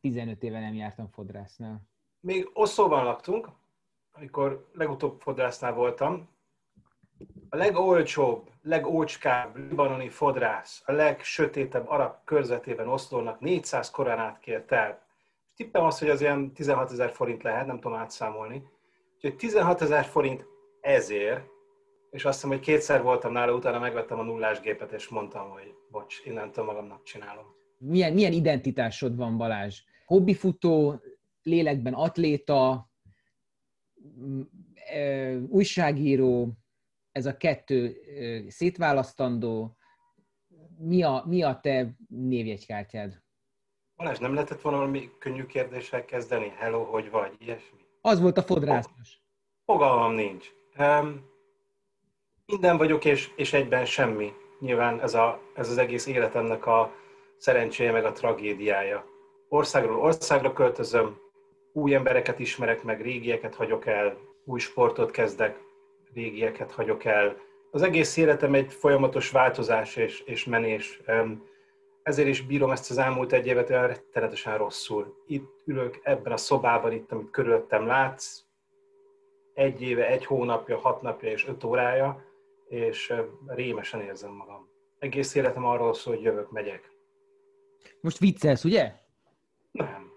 15 0.00 0.42
éve 0.42 0.60
nem 0.60 0.74
jártam 0.74 1.08
fodrásznál 1.08 1.88
még 2.20 2.50
Oszóban 2.52 3.04
laktunk, 3.04 3.48
amikor 4.12 4.68
legutóbb 4.72 5.20
fodrásznál 5.20 5.72
voltam, 5.72 6.28
a 7.48 7.56
legolcsóbb, 7.56 8.50
legócskább 8.62 9.56
libanoni 9.56 10.08
fodrász, 10.08 10.82
a 10.86 10.92
legsötétebb 10.92 11.88
arab 11.88 12.14
körzetében 12.24 12.88
Oszlónak 12.88 13.40
400 13.40 13.90
koronát 13.90 14.38
kért 14.38 14.72
el. 14.72 15.02
Tippem 15.60 15.84
az, 15.84 15.98
hogy 15.98 16.08
az 16.08 16.20
ilyen 16.20 16.52
16 16.52 16.90
ezer 16.90 17.10
forint 17.10 17.42
lehet, 17.42 17.66
nem 17.66 17.80
tudom 17.80 17.98
átszámolni. 17.98 18.62
Úgyhogy 19.14 19.36
16 19.36 19.80
ezer 19.80 20.04
forint 20.04 20.44
ezért, 20.80 21.46
és 22.10 22.24
azt 22.24 22.34
hiszem, 22.34 22.50
hogy 22.50 22.60
kétszer 22.60 23.02
voltam 23.02 23.32
nála, 23.32 23.54
utána 23.54 23.78
megvettem 23.78 24.18
a 24.18 24.22
nullás 24.22 24.60
gépet, 24.60 24.92
és 24.92 25.08
mondtam, 25.08 25.50
hogy 25.50 25.74
bocs, 25.90 26.22
innentől 26.24 26.64
magamnak 26.64 27.02
csinálom. 27.02 27.44
Milyen, 27.78 28.12
milyen 28.12 28.32
identitásod 28.32 29.16
van, 29.16 29.36
Balázs? 29.36 29.82
Hobbifutó, 30.06 31.02
lélekben 31.42 31.94
atléta, 31.94 32.90
újságíró, 35.48 36.52
ez 37.12 37.26
a 37.26 37.36
kettő 37.36 37.96
szétválasztandó. 38.48 39.76
Mi 40.78 41.02
a, 41.02 41.24
mi 41.26 41.42
a 41.42 41.58
te 41.62 41.96
névjegykártyád? 42.08 43.22
Balázs, 44.00 44.18
nem 44.18 44.34
lehetett 44.34 44.60
volna 44.60 44.78
valami 44.78 45.10
könnyű 45.18 45.46
kérdéssel 45.46 46.04
kezdeni? 46.04 46.52
Hello, 46.56 46.82
hogy 46.82 47.10
vagy? 47.10 47.32
Ilyesmi? 47.38 47.78
Az 48.00 48.20
volt 48.20 48.38
a 48.38 48.42
fodrászos. 48.42 49.20
Fogalmam 49.64 50.12
nincs. 50.12 50.50
Um, 50.78 51.28
minden 52.46 52.76
vagyok, 52.76 53.04
és, 53.04 53.30
és 53.36 53.52
egyben 53.52 53.84
semmi. 53.84 54.32
Nyilván 54.60 55.00
ez, 55.00 55.14
a, 55.14 55.40
ez 55.54 55.68
az 55.68 55.78
egész 55.78 56.06
életemnek 56.06 56.66
a 56.66 56.92
szerencséje, 57.36 57.92
meg 57.92 58.04
a 58.04 58.12
tragédiája. 58.12 59.04
Országról 59.48 60.00
országra 60.00 60.52
költözöm, 60.52 61.18
új 61.72 61.94
embereket 61.94 62.38
ismerek 62.38 62.82
meg, 62.82 63.02
régieket 63.02 63.54
hagyok 63.54 63.86
el, 63.86 64.16
új 64.44 64.58
sportot 64.58 65.10
kezdek, 65.10 65.58
régieket 66.14 66.72
hagyok 66.72 67.04
el. 67.04 67.36
Az 67.70 67.82
egész 67.82 68.16
életem 68.16 68.54
egy 68.54 68.72
folyamatos 68.72 69.30
változás 69.30 69.96
és, 69.96 70.20
és 70.20 70.44
menés. 70.44 71.00
Ezért 72.02 72.28
is 72.28 72.42
bírom 72.42 72.70
ezt 72.70 72.90
az 72.90 72.98
elmúlt 72.98 73.32
egy 73.32 73.46
évet 73.46 73.70
olyan 73.70 73.86
rettenetesen 73.86 74.58
rosszul. 74.58 75.14
Itt 75.26 75.62
ülök 75.64 76.00
ebben 76.02 76.32
a 76.32 76.36
szobában, 76.36 76.92
itt, 76.92 77.12
amit 77.12 77.30
körülöttem 77.30 77.86
látsz, 77.86 78.42
egy 79.54 79.82
éve, 79.82 80.06
egy 80.06 80.24
hónapja, 80.24 80.78
hat 80.78 81.02
napja 81.02 81.30
és 81.30 81.46
öt 81.48 81.64
órája, 81.64 82.24
és 82.68 83.12
rémesen 83.46 84.00
érzem 84.00 84.32
magam. 84.32 84.68
Egész 84.98 85.34
életem 85.34 85.64
arról 85.64 85.94
szól, 85.94 86.14
hogy 86.14 86.24
jövök, 86.24 86.50
megyek. 86.50 86.90
Most 88.00 88.18
viccelsz, 88.18 88.64
ugye? 88.64 88.92
Nem 89.70 90.10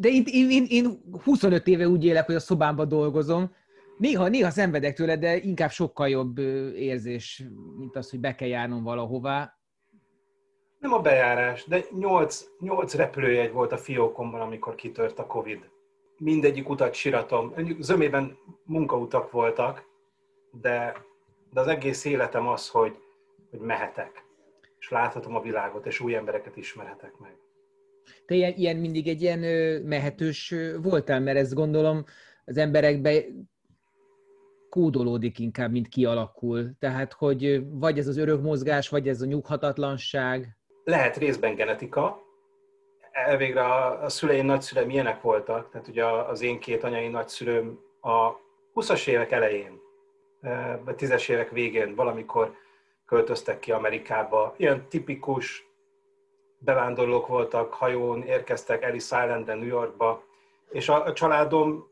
de 0.00 0.08
én, 0.08 0.22
én, 0.26 0.50
én, 0.50 0.66
én 0.68 1.00
25 1.22 1.66
éve 1.66 1.88
úgy 1.88 2.04
élek, 2.04 2.26
hogy 2.26 2.34
a 2.34 2.40
szobámban 2.40 2.88
dolgozom. 2.88 3.52
Néha, 3.98 4.28
néha 4.28 4.50
szenvedek 4.50 4.94
tőle, 4.96 5.16
de 5.16 5.36
inkább 5.36 5.70
sokkal 5.70 6.08
jobb 6.08 6.38
érzés, 6.74 7.44
mint 7.78 7.96
az, 7.96 8.10
hogy 8.10 8.20
be 8.20 8.34
kell 8.34 8.48
járnom 8.48 8.82
valahová. 8.82 9.59
Nem 10.80 10.92
a 10.92 11.00
bejárás, 11.00 11.64
de 11.64 11.84
8, 11.98 12.44
8 12.60 12.94
repülőjegy 12.94 13.52
volt 13.52 13.72
a 13.72 13.76
fiókomban, 13.76 14.40
amikor 14.40 14.74
kitört 14.74 15.18
a 15.18 15.26
Covid. 15.26 15.68
Mindegyik 16.18 16.68
utat 16.68 16.94
siratom. 16.94 17.54
Zömében 17.78 18.38
munkautak 18.64 19.30
voltak, 19.30 19.84
de, 20.60 21.04
de 21.52 21.60
az 21.60 21.66
egész 21.66 22.04
életem 22.04 22.48
az, 22.48 22.68
hogy, 22.68 22.96
hogy 23.50 23.58
mehetek, 23.58 24.24
és 24.78 24.88
láthatom 24.88 25.34
a 25.36 25.40
világot, 25.40 25.86
és 25.86 26.00
új 26.00 26.14
embereket 26.14 26.56
ismerhetek 26.56 27.18
meg. 27.18 27.36
Te 28.26 28.34
ilyen, 28.34 28.52
ilyen 28.56 28.76
mindig 28.76 29.08
egy 29.08 29.22
ilyen 29.22 29.38
mehetős 29.82 30.54
voltál, 30.82 31.20
mert 31.20 31.38
ezt 31.38 31.54
gondolom 31.54 32.04
az 32.44 32.56
emberekbe 32.56 33.24
kódolódik 34.68 35.38
inkább, 35.38 35.70
mint 35.70 35.88
kialakul. 35.88 36.70
Tehát, 36.78 37.12
hogy 37.12 37.64
vagy 37.70 37.98
ez 37.98 38.06
az 38.06 38.16
örök 38.16 38.42
mozgás, 38.42 38.88
vagy 38.88 39.08
ez 39.08 39.22
a 39.22 39.26
nyughatatlanság. 39.26 40.59
Lehet 40.90 41.16
részben 41.16 41.54
genetika. 41.54 42.22
Elvégre 43.12 43.64
a, 43.64 44.04
a 44.04 44.08
szüleim, 44.08 44.46
nagyszüleim 44.46 44.90
ilyenek 44.90 45.22
voltak. 45.22 45.70
Tehát 45.70 45.88
ugye 45.88 46.04
az 46.04 46.42
én 46.42 46.58
két 46.58 46.84
anyai 46.84 47.08
nagyszülőm 47.08 47.80
a 48.00 48.30
20-as 48.74 49.06
évek 49.06 49.32
elején, 49.32 49.80
vagy 50.84 50.94
10-es 50.98 51.28
évek 51.28 51.50
végén 51.50 51.94
valamikor 51.94 52.54
költöztek 53.06 53.58
ki 53.58 53.72
Amerikába. 53.72 54.54
Ilyen 54.56 54.88
tipikus 54.88 55.66
bevándorlók 56.58 57.26
voltak, 57.26 57.74
hajón 57.74 58.22
érkeztek 58.22 58.82
Ellis 58.82 59.02
Islanden, 59.02 59.58
New 59.58 59.66
Yorkba, 59.66 60.24
és 60.70 60.88
a, 60.88 61.04
a 61.04 61.12
családom 61.12 61.89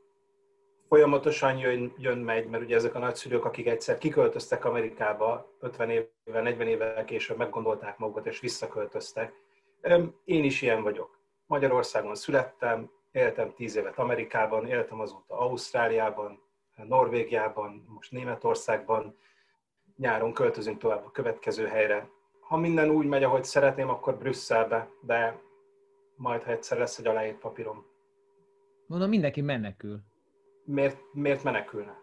folyamatosan 0.89 1.59
jön, 1.59 1.95
jön 1.99 2.19
megy, 2.19 2.47
mert 2.47 2.63
ugye 2.63 2.77
ezek 2.77 2.95
a 2.95 2.99
nagyszülők, 2.99 3.45
akik 3.45 3.67
egyszer 3.67 3.99
kiköltöztek 3.99 4.65
Amerikába, 4.65 5.57
50 5.61 5.91
évvel, 5.91 6.43
40 6.43 6.67
évvel 6.67 7.05
később 7.05 7.37
meggondolták 7.37 7.99
magukat 7.99 8.27
és 8.27 8.41
visszaköltöztek. 8.41 9.33
Én 10.25 10.45
is 10.45 10.63
ilyen 10.63 10.83
vagyok. 10.83 11.19
Magyarországon 11.47 12.15
születtem, 12.15 12.91
éltem 13.13 13.53
10 13.55 13.77
évet 13.77 13.99
Amerikában, 13.99 14.67
éltem 14.67 15.01
azóta 15.01 15.39
Ausztráliában, 15.39 16.43
Norvégiában, 16.77 17.85
most 17.89 18.13
Németországban, 18.13 19.19
nyáron 19.97 20.33
költözünk 20.33 20.79
tovább 20.79 21.05
a 21.07 21.11
következő 21.11 21.67
helyre, 21.67 22.09
ha 22.41 22.57
minden 22.57 22.91
úgy 22.91 23.07
megy, 23.07 23.23
ahogy 23.23 23.45
szeretném, 23.45 23.89
akkor 23.89 24.19
Brüsszelbe, 24.19 24.89
de 25.01 25.41
majd, 26.17 26.43
ha 26.43 26.51
egyszer 26.51 26.79
lesz 26.79 26.99
egy 26.99 27.07
aláírt 27.07 27.39
papírom. 27.39 27.87
Mondom, 28.87 29.09
mindenki 29.09 29.41
menekül. 29.41 30.01
Miért, 30.71 30.99
miért 31.13 31.43
menekülne? 31.43 31.97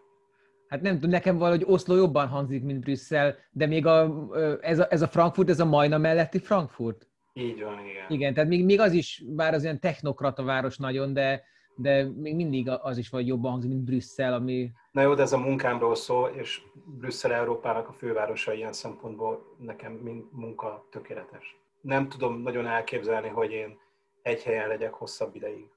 Hát 0.68 0.80
nem 0.80 0.94
tudom, 0.94 1.10
nekem 1.10 1.38
valahogy 1.38 1.64
Oszló 1.66 1.94
jobban 1.94 2.28
hangzik, 2.28 2.62
mint 2.62 2.80
Brüsszel, 2.80 3.36
de 3.50 3.66
még 3.66 3.86
a, 3.86 4.26
ez, 4.60 4.78
a, 4.78 4.86
ez 4.90 5.02
a 5.02 5.08
Frankfurt, 5.08 5.48
ez 5.48 5.60
a 5.60 5.64
Majna 5.64 5.98
melletti 5.98 6.38
Frankfurt? 6.38 7.08
Így 7.32 7.62
van, 7.62 7.78
igen. 7.78 8.04
Igen, 8.08 8.34
tehát 8.34 8.48
még, 8.48 8.64
még 8.64 8.80
az 8.80 8.92
is, 8.92 9.22
bár 9.26 9.54
az 9.54 9.62
ilyen 9.62 9.80
technokrata 9.80 10.42
város 10.42 10.76
nagyon, 10.76 11.12
de, 11.12 11.44
de 11.74 12.04
még 12.16 12.34
mindig 12.34 12.68
az 12.82 12.98
is 12.98 13.08
vagy 13.08 13.26
jobban 13.26 13.50
hangzik, 13.50 13.70
mint 13.70 13.84
Brüsszel, 13.84 14.32
ami... 14.32 14.70
Na 14.92 15.02
jó, 15.02 15.14
de 15.14 15.22
ez 15.22 15.32
a 15.32 15.38
munkámról 15.38 15.94
szól, 15.94 16.28
és 16.28 16.62
Brüsszel 16.84 17.32
Európának 17.32 17.88
a 17.88 17.92
fővárosa 17.92 18.52
ilyen 18.52 18.72
szempontból 18.72 19.56
nekem 19.58 19.92
mind 19.92 20.24
munka 20.30 20.86
tökéletes. 20.90 21.56
Nem 21.80 22.08
tudom 22.08 22.42
nagyon 22.42 22.66
elképzelni, 22.66 23.28
hogy 23.28 23.50
én 23.50 23.78
egy 24.22 24.42
helyen 24.42 24.68
legyek 24.68 24.92
hosszabb 24.92 25.34
ideig. 25.34 25.68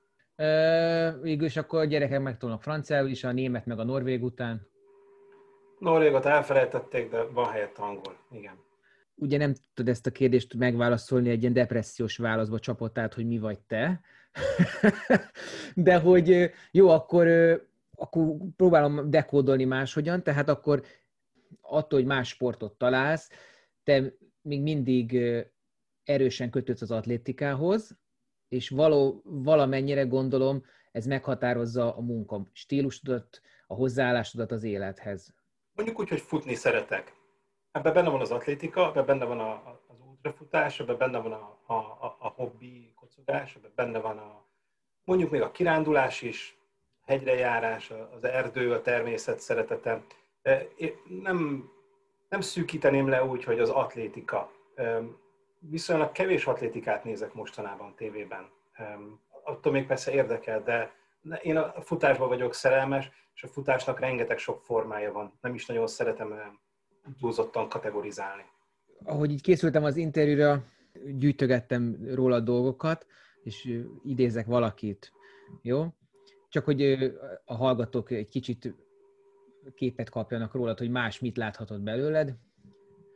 Végülis 1.22 1.58
akkor 1.58 1.80
a 1.80 1.86
gyerekek 1.86 2.22
megtanulnak 2.22 2.64
franciául 2.64 3.10
is, 3.10 3.24
a 3.24 3.32
német 3.32 3.66
meg 3.66 3.80
a 3.80 3.84
norvég 3.84 4.24
után. 4.24 4.68
Norvégot 5.80 6.26
elfelejtették, 6.26 7.10
de 7.10 7.24
van 7.24 7.50
helyett 7.50 7.78
angol, 7.78 8.18
igen. 8.32 8.54
Ugye 9.16 9.38
nem 9.38 9.54
tudod 9.74 9.92
ezt 9.92 10.06
a 10.06 10.12
kérdést 10.12 10.54
megválaszolni, 10.54 11.30
egy 11.30 11.42
ilyen 11.42 11.54
depressziós 11.54 12.18
válaszba 12.18 12.60
csapott 12.60 12.98
át, 12.98 13.14
hogy 13.14 13.28
mi 13.28 13.40
vagy 13.40 13.60
te, 13.60 14.02
De 15.76 15.98
hogy 15.98 16.52
jó, 16.72 16.90
akkor, 16.90 17.28
akkor 17.96 18.36
próbálom 18.56 19.10
dekódolni 19.10 19.64
máshogyan, 19.64 20.24
tehát 20.24 20.50
akkor 20.50 20.84
attól, 21.62 22.00
hogy 22.00 22.08
más 22.08 22.28
sportot 22.28 22.78
találsz, 22.78 23.30
te 23.84 24.14
még 24.42 24.62
mindig 24.62 25.20
erősen 26.04 26.50
kötődsz 26.50 26.82
az 26.82 26.92
atlétikához, 26.92 27.98
és 28.50 28.70
való, 28.70 29.22
valamennyire 29.24 30.04
gondolom 30.04 30.64
ez 30.92 31.06
meghatározza 31.06 31.96
a 31.96 32.02
munka 32.02 32.42
stílusodat, 32.52 33.42
a 33.68 33.74
hozzáállásodat 33.74 34.52
az 34.52 34.64
élethez? 34.64 35.34
Mondjuk 35.74 36.00
úgy, 36.00 36.10
hogy 36.10 36.22
futni 36.22 36.54
szeretek. 36.56 37.14
Ebben 37.72 37.94
benne 37.94 38.10
van 38.10 38.22
az 38.22 38.32
atlétika, 38.32 38.88
ebben 38.88 39.06
benne 39.06 39.26
van 39.26 39.40
a, 39.40 39.82
az 39.88 39.98
ultrafutás, 40.10 40.80
ebben 40.80 40.98
benne 40.98 41.18
van 41.18 41.32
a, 41.32 41.60
a, 41.66 41.74
a, 41.74 42.18
a 42.20 42.28
hobbi 42.28 42.94
kocogás, 42.96 43.56
ebben 43.56 43.72
benne 43.76 44.00
van 44.00 44.18
a, 44.18 44.46
mondjuk 45.04 45.30
még 45.32 45.42
a 45.42 45.52
kirándulás 45.52 46.22
is, 46.22 46.58
hegyrejárás, 47.06 47.92
az 48.16 48.24
erdő, 48.24 48.74
a 48.74 48.82
természet 48.82 49.40
szeretete. 49.40 50.04
Én 50.78 50.94
nem, 51.22 51.70
nem 52.30 52.42
szűkíteném 52.42 53.08
le 53.08 53.24
úgy, 53.24 53.44
hogy 53.44 53.60
az 53.60 53.70
atlétika. 53.70 54.52
Viszonylag 55.60 56.12
kevés 56.12 56.46
atlétikát 56.46 57.04
nézek 57.04 57.34
mostanában 57.34 57.96
tévében. 57.96 58.50
Attól 59.44 59.72
még 59.72 59.86
persze 59.86 60.12
érdekel, 60.12 60.64
de 60.64 60.92
én 61.42 61.58
a 61.58 61.82
futásban 61.82 62.28
vagyok 62.28 62.54
szerelmes, 62.54 63.12
és 63.36 63.44
a 63.44 63.48
futásnak 63.48 64.00
rengeteg 64.00 64.38
sok 64.38 64.62
formája 64.62 65.12
van. 65.12 65.38
Nem 65.42 65.54
is 65.54 65.66
nagyon 65.66 65.88
szeretem 65.88 66.60
túlzottan 67.20 67.70
kategorizálni. 67.70 68.44
Ahogy 69.04 69.32
így 69.32 69.42
készültem 69.42 69.84
az 69.84 69.96
interjúra, 69.96 70.64
gyűjtögettem 71.18 71.98
róla 72.14 72.40
dolgokat, 72.40 73.06
és 73.44 73.82
idézek 74.04 74.46
valakit, 74.46 75.12
jó? 75.62 75.86
Csak 76.50 76.66
hogy 76.66 76.84
a 77.46 77.56
hallgatók 77.56 78.12
egy 78.12 78.30
kicsit 78.30 78.76
képet 79.76 80.10
kapjanak 80.10 80.54
rólad, 80.54 80.78
hogy 80.78 80.90
más 80.90 81.20
mit 81.20 81.38
láthatott 81.38 81.82
belőled. 81.82 82.36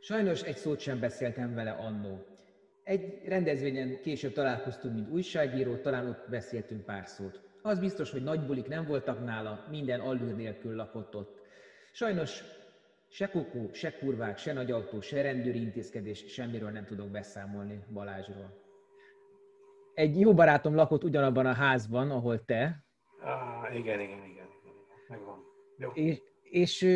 Sajnos 0.00 0.42
egy 0.42 0.56
szót 0.56 0.80
sem 0.80 1.00
beszéltem 1.00 1.54
vele 1.54 1.70
annó. 1.70 2.24
Egy 2.84 3.20
rendezvényen 3.24 4.00
később 4.02 4.32
találkoztunk, 4.32 4.94
mint 4.94 5.10
újságíró, 5.10 5.76
talán 5.76 6.08
ott 6.08 6.30
beszéltünk 6.30 6.84
pár 6.84 7.06
szót. 7.06 7.40
Az 7.62 7.78
biztos, 7.78 8.10
hogy 8.10 8.22
nagy 8.22 8.46
bulik 8.46 8.68
nem 8.68 8.86
voltak 8.86 9.24
nála, 9.24 9.66
minden 9.70 10.00
allűr 10.00 10.36
nélkül 10.36 10.74
lakott 10.74 11.16
ott. 11.16 11.40
Sajnos 11.92 12.42
se 13.08 13.28
kukú, 13.28 13.72
se 13.72 13.98
kurvák, 13.98 14.38
se 14.38 14.52
nagy 14.52 14.70
autó, 14.70 15.00
se 15.00 15.22
rendőri 15.22 15.60
intézkedés, 15.60 16.24
semmiről 16.32 16.70
nem 16.70 16.84
tudok 16.84 17.08
beszámolni 17.08 17.84
Balázsról. 17.92 18.62
Egy 19.94 20.20
jó 20.20 20.34
barátom 20.34 20.74
lakott 20.74 21.04
ugyanabban 21.04 21.46
a 21.46 21.52
házban, 21.52 22.10
ahol 22.10 22.44
te. 22.44 22.84
Ah, 23.20 23.76
igen, 23.76 24.00
igen, 24.00 24.18
igen, 24.18 24.28
igen, 24.28 24.74
megvan. 25.08 25.38
Jó. 25.78 25.90
És, 25.90 26.20
és 26.42 26.86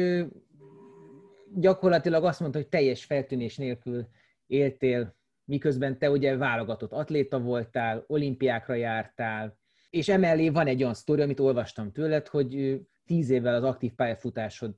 gyakorlatilag 1.54 2.24
azt 2.24 2.40
mondta, 2.40 2.58
hogy 2.58 2.68
teljes 2.68 3.04
feltűnés 3.04 3.56
nélkül 3.56 4.06
éltél, 4.46 5.16
miközben 5.48 5.98
te 5.98 6.10
ugye 6.10 6.36
válogatott 6.36 6.92
atléta 6.92 7.40
voltál, 7.40 8.04
olimpiákra 8.06 8.74
jártál, 8.74 9.56
és 9.90 10.08
emellé 10.08 10.48
van 10.48 10.66
egy 10.66 10.82
olyan 10.82 10.94
sztori, 10.94 11.22
amit 11.22 11.40
olvastam 11.40 11.92
tőled, 11.92 12.28
hogy 12.28 12.80
tíz 13.06 13.30
évvel 13.30 13.54
az 13.54 13.64
aktív 13.64 13.92
pályafutásod 13.92 14.74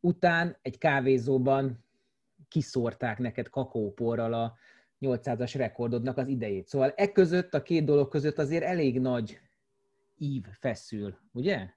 után 0.00 0.56
egy 0.62 0.78
kávézóban 0.78 1.84
kiszórták 2.48 3.18
neked 3.18 3.48
kakaóporral 3.48 4.32
a 4.32 4.56
800-as 5.00 5.52
rekordodnak 5.56 6.16
az 6.16 6.28
idejét. 6.28 6.66
Szóval 6.66 6.92
e 6.96 7.12
között, 7.12 7.54
a 7.54 7.62
két 7.62 7.84
dolog 7.84 8.08
között 8.08 8.38
azért 8.38 8.64
elég 8.64 9.00
nagy 9.00 9.40
ív 10.18 10.44
feszül, 10.50 11.18
ugye? 11.32 11.68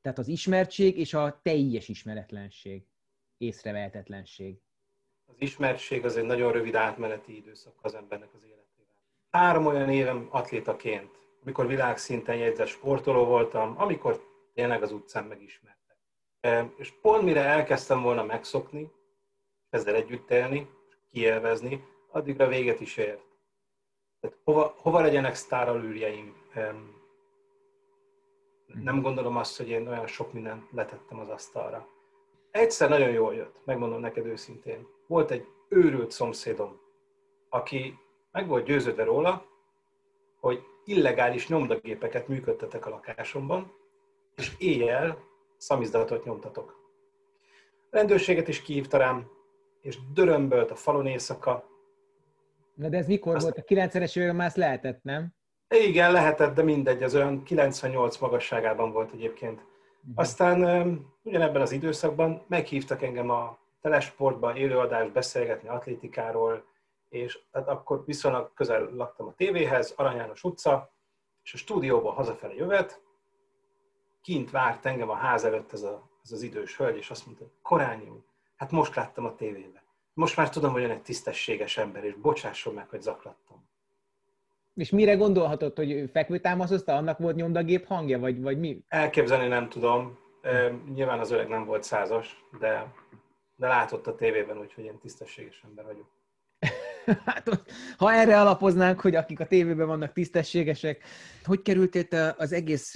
Tehát 0.00 0.18
az 0.18 0.28
ismertség 0.28 0.98
és 0.98 1.14
a 1.14 1.40
teljes 1.42 1.88
ismeretlenség, 1.88 2.86
észrevehetetlenség. 3.36 4.60
Az 5.32 5.38
ismertség 5.38 6.04
az 6.04 6.16
egy 6.16 6.24
nagyon 6.24 6.52
rövid 6.52 6.74
átmeneti 6.74 7.36
időszak 7.36 7.74
az 7.80 7.94
embernek 7.94 8.28
az 8.34 8.44
életében. 8.44 8.94
Három 9.30 9.66
olyan 9.66 9.90
évem 9.90 10.28
atlétaként, 10.30 11.10
amikor 11.42 11.66
világszinten 11.66 12.36
jegyzett 12.36 12.66
sportoló 12.66 13.24
voltam, 13.24 13.74
amikor 13.78 14.22
tényleg 14.54 14.82
az 14.82 14.92
utcán 14.92 15.24
megismertek. 15.24 15.96
És 16.76 16.92
pont 17.00 17.22
mire 17.22 17.40
elkezdtem 17.40 18.02
volna 18.02 18.24
megszokni, 18.24 18.90
ezzel 19.70 19.94
együtt 19.94 20.30
élni, 20.30 20.70
kielvezni, 21.10 21.84
addigra 22.10 22.46
véget 22.46 22.80
is 22.80 22.96
ért. 22.96 23.22
Tehát 24.20 24.36
hova, 24.44 24.74
hova 24.76 25.00
legyenek 25.00 25.34
sztáralűrjeim? 25.34 26.36
Nem 28.66 29.02
gondolom 29.02 29.36
azt, 29.36 29.56
hogy 29.56 29.68
én 29.68 29.88
olyan 29.88 30.06
sok 30.06 30.32
mindent 30.32 30.70
letettem 30.70 31.18
az 31.18 31.28
asztalra. 31.28 31.86
Egyszer 32.50 32.88
nagyon 32.88 33.10
jól 33.10 33.34
jött, 33.34 33.56
megmondom 33.64 34.00
neked 34.00 34.26
őszintén. 34.26 34.86
Volt 35.12 35.30
egy 35.30 35.46
őrült 35.68 36.10
szomszédom, 36.10 36.80
aki 37.48 37.98
meg 38.30 38.46
volt 38.46 38.64
győződve 38.64 39.04
róla, 39.04 39.46
hogy 40.40 40.62
illegális 40.84 41.48
nyomdagépeket 41.48 42.28
működtetek 42.28 42.86
a 42.86 42.90
lakásomban, 42.90 43.72
és 44.36 44.52
éjjel 44.58 45.18
szamizdatot 45.56 46.24
nyomtatok. 46.24 46.90
A 47.90 47.96
rendőrséget 47.96 48.48
is 48.48 48.62
kihívta 48.62 48.96
rám, 48.96 49.30
és 49.80 49.98
dörömbölt 50.12 50.70
a 50.70 50.74
falon 50.74 51.06
éjszaka. 51.06 51.64
Na 52.74 52.88
de 52.88 52.96
ez 52.96 53.06
mikor 53.06 53.34
Azt... 53.34 53.42
volt? 53.42 53.58
A 53.58 53.62
90-es 53.62 54.16
években 54.16 54.36
már 54.36 54.52
lehetett, 54.54 55.02
nem? 55.02 55.34
Igen, 55.68 56.12
lehetett, 56.12 56.54
de 56.54 56.62
mindegy, 56.62 57.02
az 57.02 57.14
olyan 57.14 57.42
98 57.42 58.18
magasságában 58.18 58.92
volt 58.92 59.12
egyébként. 59.12 59.60
Uh-huh. 59.60 60.12
Aztán 60.14 60.60
ugyanebben 61.22 61.62
az 61.62 61.72
időszakban 61.72 62.44
meghívtak 62.48 63.02
engem 63.02 63.30
a 63.30 63.60
telesportba 63.82 64.56
élőadás 64.56 65.10
beszélgetni 65.10 65.68
atlétikáról, 65.68 66.64
és 67.08 67.38
hát 67.52 67.68
akkor 67.68 68.02
viszonylag 68.06 68.52
közel 68.54 68.90
laktam 68.94 69.26
a 69.26 69.34
tévéhez, 69.34 69.92
Arany 69.96 70.16
János 70.16 70.44
utca, 70.44 70.92
és 71.42 71.54
a 71.54 71.56
stúdióba 71.56 72.12
hazafele 72.12 72.54
jövet, 72.54 73.00
kint 74.22 74.50
várt 74.50 74.86
engem 74.86 75.10
a 75.10 75.14
ház 75.14 75.44
előtt 75.44 75.72
ez, 75.72 75.82
a, 75.82 76.10
ez 76.24 76.32
az 76.32 76.42
idős 76.42 76.76
hölgy, 76.76 76.96
és 76.96 77.10
azt 77.10 77.26
mondta, 77.26 77.44
Korányi 77.62 78.10
hát 78.56 78.70
most 78.70 78.94
láttam 78.94 79.24
a 79.24 79.34
tévébe. 79.34 79.82
Most 80.14 80.36
már 80.36 80.50
tudom, 80.50 80.72
hogy 80.72 80.82
ön 80.82 80.90
egy 80.90 81.02
tisztességes 81.02 81.78
ember, 81.78 82.04
és 82.04 82.14
bocsásson 82.14 82.74
meg, 82.74 82.88
hogy 82.88 83.00
zaklattam. 83.00 83.68
És 84.74 84.90
mire 84.90 85.14
gondolhatott, 85.14 85.76
hogy 85.76 86.10
fekvőtámaszozta, 86.12 86.96
annak 86.96 87.18
volt 87.18 87.36
nyomdagép 87.36 87.86
hangja, 87.86 88.18
vagy, 88.18 88.42
vagy 88.42 88.58
mi? 88.58 88.84
Elképzelni 88.88 89.46
nem 89.46 89.68
tudom. 89.68 90.18
Nyilván 90.94 91.18
az 91.18 91.30
öreg 91.30 91.48
nem 91.48 91.64
volt 91.64 91.82
százas, 91.82 92.44
de, 92.58 92.92
de 93.62 93.68
látott 93.68 94.06
a 94.06 94.14
tévében, 94.14 94.58
úgyhogy 94.58 94.84
én 94.84 94.98
tisztességes 94.98 95.62
ember 95.64 95.84
vagyok. 95.84 96.06
hát, 97.26 97.48
ha 97.96 98.12
erre 98.12 98.40
alapoznánk, 98.40 99.00
hogy 99.00 99.14
akik 99.14 99.40
a 99.40 99.46
tévében 99.46 99.86
vannak 99.86 100.12
tisztességesek, 100.12 101.04
hogy 101.44 101.62
kerültél 101.62 102.04
te 102.04 102.34
az 102.38 102.52
egész 102.52 102.94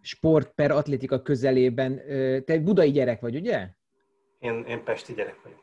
sport 0.00 0.52
per 0.54 0.70
atlétika 0.70 1.22
közelében? 1.22 1.96
Te 2.44 2.52
egy 2.52 2.62
budai 2.62 2.90
gyerek 2.90 3.20
vagy, 3.20 3.36
ugye? 3.36 3.68
Én, 4.38 4.64
én 4.64 4.84
pesti 4.84 5.14
gyerek 5.14 5.42
vagyok. 5.42 5.60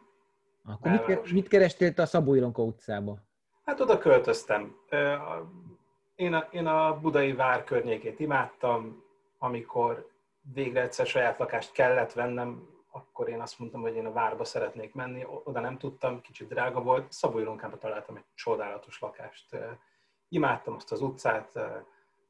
Akkor 0.64 0.92
mit, 0.92 1.32
mit 1.32 1.48
kerestél 1.48 1.94
te 1.94 2.02
a 2.02 2.06
Szabó 2.06 2.34
Ilonka 2.34 2.64
utcába? 2.64 3.20
Hát 3.64 3.80
oda 3.80 3.98
költöztem. 3.98 4.76
Én 6.16 6.34
a, 6.34 6.48
én 6.52 6.66
a 6.66 7.00
budai 7.00 7.34
vár 7.34 7.64
környékét 7.64 8.20
imádtam, 8.20 9.04
amikor 9.38 10.08
végre 10.54 10.82
egyszer 10.82 11.06
saját 11.06 11.40
lakást 11.40 11.72
kellett 11.72 12.14
vennem, 12.14 12.75
akkor 12.96 13.30
én 13.30 13.42
azt 13.42 13.60
mondtam, 13.60 13.82
hogy 13.82 13.96
én 13.96 14.06
a 14.06 14.12
várba 14.12 14.44
szeretnék 14.44 14.94
menni, 14.94 15.26
oda 15.44 15.60
nem 15.60 15.78
tudtam, 15.78 16.22
kicsit 16.22 16.48
drága 16.48 16.82
volt. 16.82 17.12
Szabó 17.12 17.40
Ilonkába 17.40 17.78
találtam 17.78 18.16
egy 18.16 18.24
csodálatos 18.36 19.00
lakást. 19.00 19.58
Imádtam 20.30 20.76
azt 20.76 20.92
az 20.92 21.02
utcát, 21.02 21.56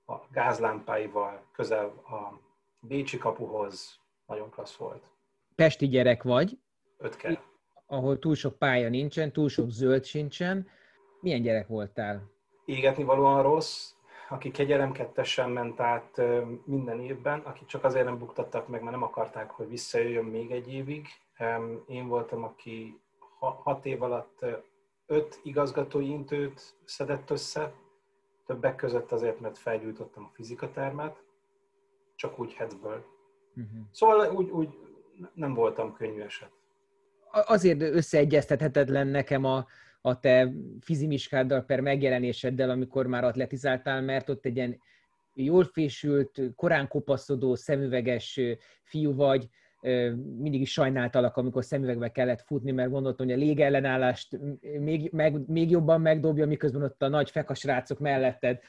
a 0.05 0.27
gázlámpáival, 0.31 1.45
közel 1.51 1.85
a 1.85 2.39
Bécsi 2.79 3.17
kapuhoz, 3.17 3.99
nagyon 4.25 4.49
klassz 4.49 4.75
volt. 4.75 5.09
Pesti 5.55 5.87
gyerek 5.87 6.23
vagy. 6.23 6.57
Öt 6.97 7.15
kell. 7.15 7.37
Ahol 7.85 8.19
túl 8.19 8.35
sok 8.35 8.57
pálya 8.57 8.89
nincsen, 8.89 9.31
túl 9.31 9.49
sok 9.49 9.69
zöld 9.69 10.03
sincsen. 10.03 10.67
Milyen 11.21 11.41
gyerek 11.41 11.67
voltál? 11.67 12.31
Égetni 12.65 13.03
valóan 13.03 13.41
rossz, 13.41 13.94
aki 14.29 14.51
kegyelemkettesen 14.51 15.49
ment 15.49 15.79
át 15.79 16.21
minden 16.65 16.99
évben, 17.01 17.39
akik 17.39 17.67
csak 17.67 17.83
azért 17.83 18.05
nem 18.05 18.17
buktattak 18.17 18.67
meg, 18.67 18.79
mert 18.79 18.91
nem 18.91 19.03
akarták, 19.03 19.49
hogy 19.49 19.69
visszajöjjön 19.69 20.25
még 20.25 20.51
egy 20.51 20.73
évig. 20.73 21.07
Én 21.87 22.07
voltam, 22.07 22.43
aki 22.43 22.99
hat 23.39 23.85
év 23.85 24.01
alatt 24.01 24.45
öt 25.05 25.39
igazgatói 25.43 26.09
intőt 26.09 26.75
szedett 26.83 27.29
össze, 27.29 27.73
többek 28.45 28.75
között 28.75 29.11
azért, 29.11 29.39
mert 29.39 29.57
felgyújtottam 29.57 30.23
a 30.23 30.31
fizikatermet, 30.33 31.23
csak 32.15 32.39
úgy 32.39 32.53
hetzből. 32.53 33.05
Uh-huh. 33.55 33.79
Szóval 33.91 34.31
úgy, 34.31 34.49
úgy 34.49 34.77
nem 35.33 35.53
voltam 35.53 35.93
könnyű 35.93 36.21
eset. 36.21 36.51
Azért 37.31 37.81
összeegyeztethetetlen 37.81 39.07
nekem 39.07 39.45
a, 39.45 39.65
a 40.05 40.19
te 40.19 40.51
fizimiskáddal 40.79 41.61
per 41.61 41.79
megjelenéseddel, 41.79 42.69
amikor 42.69 43.07
már 43.07 43.23
atletizáltál, 43.23 44.01
mert 44.01 44.29
ott 44.29 44.45
egy 44.45 44.55
ilyen 44.55 44.81
jól 45.33 45.63
fésült, 45.63 46.41
korán 46.55 46.87
kopaszodó, 46.87 47.55
szemüveges 47.55 48.39
fiú 48.83 49.15
vagy, 49.15 49.49
mindig 50.37 50.61
is 50.61 50.71
sajnáltalak, 50.71 51.37
amikor 51.37 51.63
szemüvegbe 51.63 52.11
kellett 52.11 52.41
futni, 52.41 52.71
mert 52.71 52.89
gondoltam, 52.89 53.25
hogy 53.25 53.35
a 53.35 53.39
légellenállást 53.39 54.39
még, 54.79 55.11
meg, 55.11 55.47
még 55.47 55.69
jobban 55.69 56.01
megdobja, 56.01 56.45
miközben 56.45 56.83
ott 56.83 57.01
a 57.01 57.07
nagy 57.07 57.29
fekasrácok 57.29 57.99
melletted 57.99 58.59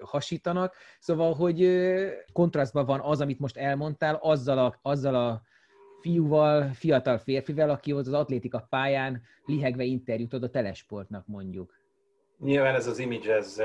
hasítanak. 0.00 0.74
Szóval, 0.98 1.34
hogy 1.34 1.82
kontrasztban 2.32 2.86
van 2.86 3.00
az, 3.00 3.20
amit 3.20 3.38
most 3.38 3.56
elmondtál, 3.56 4.14
azzal 4.14 4.58
a, 4.58 4.78
azzal 4.82 5.14
a 5.14 5.42
fiúval, 6.02 6.72
fiatal 6.72 7.18
férfivel, 7.18 7.70
aki 7.70 7.92
ott 7.92 8.06
az 8.06 8.12
atlétika 8.12 8.66
pályán 8.70 9.22
lihegve 9.44 9.84
interjút 9.84 10.32
ad 10.32 10.42
a 10.42 10.50
telesportnak 10.50 11.26
mondjuk. 11.26 11.74
Nyilván 12.38 12.74
ez 12.74 12.86
az 12.86 12.98
image, 12.98 13.34
ez 13.34 13.62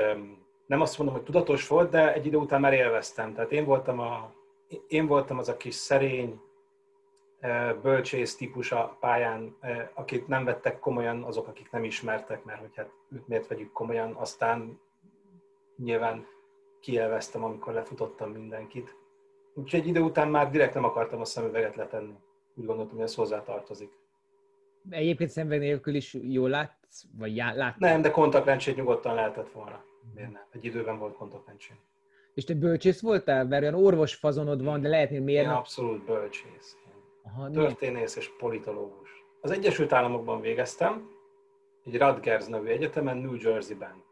nem 0.66 0.80
azt 0.80 0.98
mondom, 0.98 1.16
hogy 1.16 1.24
tudatos 1.24 1.68
volt, 1.68 1.90
de 1.90 2.14
egy 2.14 2.26
idő 2.26 2.36
után 2.36 2.60
már 2.60 2.72
élveztem. 2.72 3.34
Tehát 3.34 3.52
én 3.52 3.64
voltam, 3.64 3.98
a, 3.98 4.32
én 4.88 5.06
voltam 5.06 5.38
az 5.38 5.48
a 5.48 5.56
kis 5.56 5.74
szerény, 5.74 6.40
bölcsész 7.82 8.36
típus 8.36 8.72
a 8.72 8.96
pályán, 9.00 9.56
akit 9.94 10.28
nem 10.28 10.44
vettek 10.44 10.78
komolyan 10.78 11.22
azok, 11.22 11.48
akik 11.48 11.70
nem 11.70 11.84
ismertek, 11.84 12.44
mert 12.44 12.60
hogy 12.60 12.76
hát 12.76 12.90
őt 13.10 13.28
miért 13.28 13.46
vegyük 13.46 13.72
komolyan, 13.72 14.14
aztán 14.14 14.80
nyilván 15.76 16.26
kielveztem, 16.80 17.44
amikor 17.44 17.72
lefutottam 17.72 18.30
mindenkit. 18.30 18.96
Úgyhogy 19.54 19.80
egy 19.80 19.86
idő 19.86 20.00
után 20.00 20.28
már 20.28 20.50
direkt 20.50 20.74
nem 20.74 20.84
akartam 20.84 21.20
a 21.20 21.24
szemüveget 21.24 21.76
letenni. 21.76 22.14
Úgy 22.58 22.64
gondoltam, 22.66 22.94
hogy 22.94 23.04
ez 23.04 23.14
hozzá 23.14 23.42
tartozik. 23.42 23.90
Egyébként 24.90 25.30
szemüveg 25.30 25.58
nélkül 25.58 25.94
is 25.94 26.14
jól 26.14 26.48
látsz? 26.48 27.02
Vagy 27.18 27.36
já, 27.36 27.54
lát? 27.54 27.78
Nem, 27.78 28.02
de 28.02 28.10
kontaktlencsét 28.10 28.76
nyugodtan 28.76 29.14
lehetett 29.14 29.50
volna. 29.52 29.84
Miért 30.14 30.32
nem? 30.32 30.42
Egy 30.52 30.64
időben 30.64 30.98
volt 30.98 31.14
kontaktlencsét. 31.16 31.76
És 32.34 32.44
te 32.44 32.54
bölcsész 32.54 33.00
voltál? 33.00 33.44
Mert 33.44 33.62
olyan 33.62 33.74
orvos 33.74 34.14
fazonod 34.14 34.64
van, 34.64 34.80
de 34.80 34.88
lehetnél 34.88 35.20
miért? 35.20 35.44
Én 35.44 35.50
abszolút 35.50 36.04
bölcsész. 36.04 36.76
Aha, 37.22 37.50
történész 37.50 38.16
és 38.16 38.30
politológus. 38.38 39.08
Az 39.40 39.50
Egyesült 39.50 39.92
Államokban 39.92 40.40
végeztem, 40.40 41.10
egy 41.84 41.98
Rutgers 41.98 42.46
nevű 42.46 42.68
egyetemen, 42.68 43.16
New 43.16 43.34
Jersey-ben. 43.34 44.02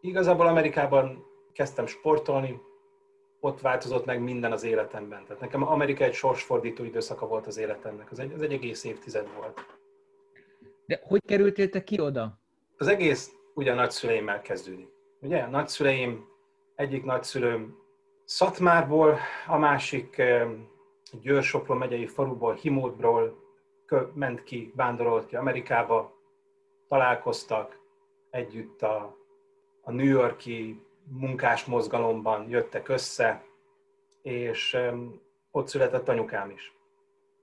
Igazából 0.00 0.46
Amerikában 0.46 1.24
kezdtem 1.52 1.86
sportolni, 1.86 2.60
ott 3.40 3.60
változott 3.60 4.04
meg 4.04 4.22
minden 4.22 4.52
az 4.52 4.64
életemben. 4.64 5.24
Tehát 5.24 5.40
nekem 5.40 5.68
Amerika 5.68 6.04
egy 6.04 6.14
sorsfordító 6.14 6.84
időszaka 6.84 7.26
volt 7.26 7.46
az 7.46 7.58
életemnek. 7.58 8.08
Ez 8.10 8.18
egy, 8.18 8.32
ez 8.32 8.40
egy 8.40 8.52
egész 8.52 8.84
évtized 8.84 9.26
volt. 9.36 9.66
De 10.86 11.00
hogy 11.02 11.22
kerültél 11.26 11.68
te 11.68 11.84
ki 11.84 12.00
oda? 12.00 12.38
Az 12.76 12.88
egész 12.88 13.32
ugye 13.54 13.72
a 13.72 13.74
nagyszüleimmel 13.74 14.40
kezdődik. 14.40 14.88
Ugye, 15.20 15.38
a 15.38 15.48
nagyszüleim, 15.48 16.28
egyik 16.74 17.04
nagyszülőm 17.04 17.78
Szatmárból, 18.24 19.18
a 19.46 19.56
másik 19.56 20.22
Győr-Sopron 21.20 21.76
megyei 21.76 22.06
faluból, 22.06 22.54
Himódból 22.54 23.38
ment 24.14 24.42
ki, 24.42 24.72
vándorolt 24.76 25.26
ki 25.26 25.36
Amerikába, 25.36 26.18
találkoztak 26.88 27.78
együtt 28.30 28.82
a, 28.82 29.16
a 29.80 29.92
New 29.92 30.06
Yorki 30.06 30.80
munkás 31.10 31.64
mozgalomban, 31.64 32.48
jöttek 32.48 32.88
össze, 32.88 33.44
és 34.22 34.76
ott 35.50 35.68
született 35.68 36.08
anyukám 36.08 36.50
is. 36.50 36.72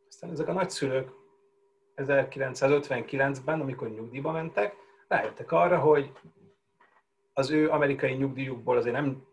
Aztán 0.08 0.32
ezek 0.32 0.48
a 0.48 0.54
nagyszülők 0.54 1.12
1959-ben, 1.96 3.62
amikor 3.62 3.90
nyugdíjba 3.90 4.32
mentek, 4.32 4.76
rájöttek 5.08 5.52
arra, 5.52 5.80
hogy 5.80 6.12
az 7.34 7.52
ő 7.52 7.70
amerikai 7.70 8.14
nyugdíjukból 8.14 8.78
azért 8.78 8.96
nem 8.96 9.26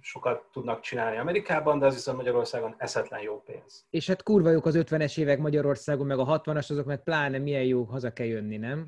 sokat 0.00 0.48
tudnak 0.52 0.80
csinálni 0.80 1.16
Amerikában, 1.16 1.78
de 1.78 1.86
az 1.86 1.94
viszont 1.94 2.16
Magyarországon 2.16 2.74
eszetlen 2.78 3.20
jó 3.20 3.42
pénz. 3.42 3.86
És 3.90 4.06
hát 4.06 4.22
kurva 4.22 4.50
jók 4.50 4.66
az 4.66 4.74
50-es 4.78 5.18
évek 5.18 5.38
Magyarországon, 5.38 6.06
meg 6.06 6.18
a 6.18 6.40
60-as, 6.40 6.70
azok 6.70 6.86
meg 6.86 7.02
pláne 7.02 7.38
milyen 7.38 7.64
jó, 7.64 7.82
haza 7.82 8.12
kell 8.12 8.26
jönni, 8.26 8.56
nem? 8.56 8.86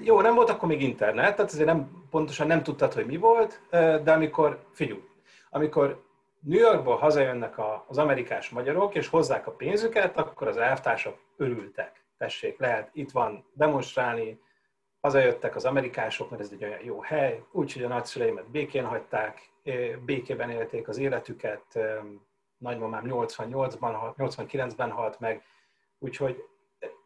Jó, 0.00 0.20
nem 0.20 0.34
volt 0.34 0.50
akkor 0.50 0.68
még 0.68 0.82
internet, 0.82 1.36
tehát 1.36 1.52
azért 1.52 1.66
nem, 1.66 2.06
pontosan 2.10 2.46
nem 2.46 2.62
tudtad, 2.62 2.92
hogy 2.92 3.06
mi 3.06 3.16
volt, 3.16 3.60
de 3.70 4.12
amikor, 4.12 4.64
figyelj, 4.72 5.02
amikor 5.50 6.02
New 6.40 6.58
Yorkból 6.58 6.96
hazajönnek 6.96 7.54
az 7.86 7.98
amerikás 7.98 8.50
magyarok, 8.50 8.94
és 8.94 9.08
hozzák 9.08 9.46
a 9.46 9.50
pénzüket, 9.50 10.16
akkor 10.16 10.48
az 10.48 10.56
elvtársak 10.56 11.18
örültek. 11.36 12.04
Tessék, 12.18 12.58
lehet 12.58 12.90
itt 12.92 13.10
van 13.10 13.44
demonstrálni, 13.52 14.40
hazajöttek 15.00 15.56
az 15.56 15.64
amerikások, 15.64 16.30
mert 16.30 16.42
ez 16.42 16.50
egy 16.52 16.64
olyan 16.64 16.82
jó 16.82 17.00
hely, 17.00 17.42
úgyhogy 17.50 17.82
a 17.82 17.88
nagyszüleimet 17.88 18.50
békén 18.50 18.84
hagyták, 18.84 19.50
békében 20.04 20.50
élték 20.50 20.88
az 20.88 20.98
életüket, 20.98 21.78
nagymamám 22.58 23.04
88-ban 23.06 23.94
halt, 23.94 24.14
89-ben 24.18 24.90
halt 24.90 25.20
meg, 25.20 25.42
úgyhogy 25.98 26.44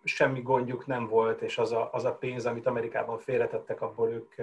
semmi 0.09 0.40
gondjuk 0.42 0.87
nem 0.87 1.07
volt, 1.07 1.42
és 1.42 1.59
az 1.59 1.73
a, 1.73 1.88
az 1.92 2.05
a 2.05 2.14
pénz, 2.14 2.47
amit 2.47 2.66
Amerikában 2.66 3.18
félretettek, 3.18 3.81
abból 3.83 4.09
ők 4.09 4.35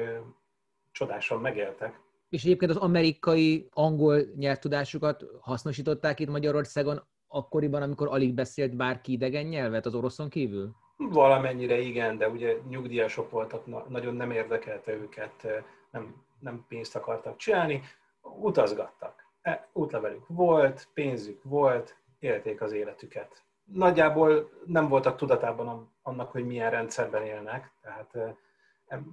csodásan 0.92 1.42
megéltek. 1.42 2.00
És 2.30 2.44
egyébként 2.44 2.72
az 2.72 2.78
amerikai 2.78 3.68
angol 3.74 4.22
nyelvtudásukat 4.36 5.26
hasznosították 5.42 6.20
itt 6.20 6.30
Magyarországon 6.30 7.04
akkoriban, 7.28 7.82
amikor 7.82 8.08
alig 8.08 8.34
beszélt 8.34 8.76
bárki 8.76 9.12
idegen 9.12 9.46
nyelvet 9.46 9.86
az 9.86 9.96
oroszon 9.96 10.30
kívül? 10.30 10.76
Valamennyire 10.98 11.80
igen, 11.80 12.18
de 12.18 12.30
ugye 12.30 12.58
nyugdíjasok 12.70 13.30
voltak, 13.30 13.90
nagyon 13.90 14.16
nem 14.16 14.32
érdekelte 14.32 14.94
őket, 14.94 15.48
nem, 15.92 16.24
nem 16.40 16.66
pénzt 16.68 16.96
akartak 16.96 17.38
csinálni, 17.38 17.82
utazgattak. 18.22 19.24
E, 19.42 19.70
útlevelük 19.74 20.28
volt, 20.28 20.88
pénzük 20.94 21.44
volt, 21.44 21.98
élték 22.20 22.62
az 22.62 22.72
életüket. 22.72 23.45
Nagyjából 23.74 24.50
nem 24.66 24.88
voltak 24.88 25.18
tudatában 25.18 25.92
annak, 26.02 26.32
hogy 26.32 26.46
milyen 26.46 26.72
rendszerben 26.72 27.24
élnek, 27.24 27.72
tehát 27.82 28.38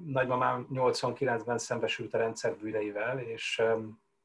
nagymamám 0.06 0.66
89-ben 0.74 1.58
szembesült 1.58 2.14
a 2.14 2.18
rendszer 2.18 2.56
bűneivel, 2.56 3.18
és 3.18 3.62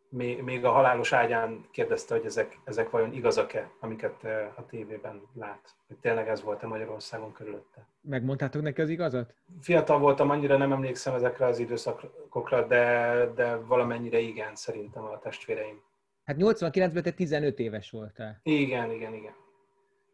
még 0.09 0.65
a 0.65 0.71
halálos 0.71 1.13
ágyán 1.13 1.65
kérdezte, 1.71 2.15
hogy 2.15 2.25
ezek, 2.25 2.59
ezek 2.63 2.89
vajon 2.89 3.13
igazak-e, 3.13 3.69
amiket 3.79 4.23
a 4.55 4.65
tévében 4.65 5.21
lát. 5.33 5.75
Hogy 5.87 5.97
tényleg 5.97 6.27
ez 6.27 6.43
volt-e 6.43 6.67
Magyarországon 6.67 7.31
körülötte. 7.31 7.87
Megmondtátok 8.01 8.61
neki 8.61 8.81
az 8.81 8.89
igazat? 8.89 9.33
Fiatal 9.61 9.99
voltam, 9.99 10.29
annyira 10.29 10.57
nem 10.57 10.71
emlékszem 10.71 11.13
ezekre 11.13 11.45
az 11.45 11.59
időszakokra, 11.59 12.67
de, 12.67 13.31
de 13.35 13.55
valamennyire 13.55 14.19
igen, 14.19 14.55
szerintem 14.55 15.03
a 15.03 15.19
testvéreim. 15.19 15.81
Hát 16.23 16.35
89-ben 16.39 17.03
te 17.03 17.11
15 17.11 17.59
éves 17.59 17.91
voltál. 17.91 18.39
Igen, 18.43 18.91
igen, 18.91 19.13
igen. 19.13 19.33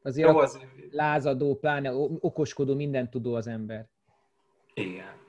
Azért 0.04 0.30
Jó, 0.30 0.38
az... 0.38 0.60
lázadó, 0.92 1.56
pláne 1.56 1.94
okoskodó, 2.20 2.76
mindent 2.76 3.10
tudó 3.10 3.34
az 3.36 3.48
ember. 3.48 3.88
Igen. 4.74 5.22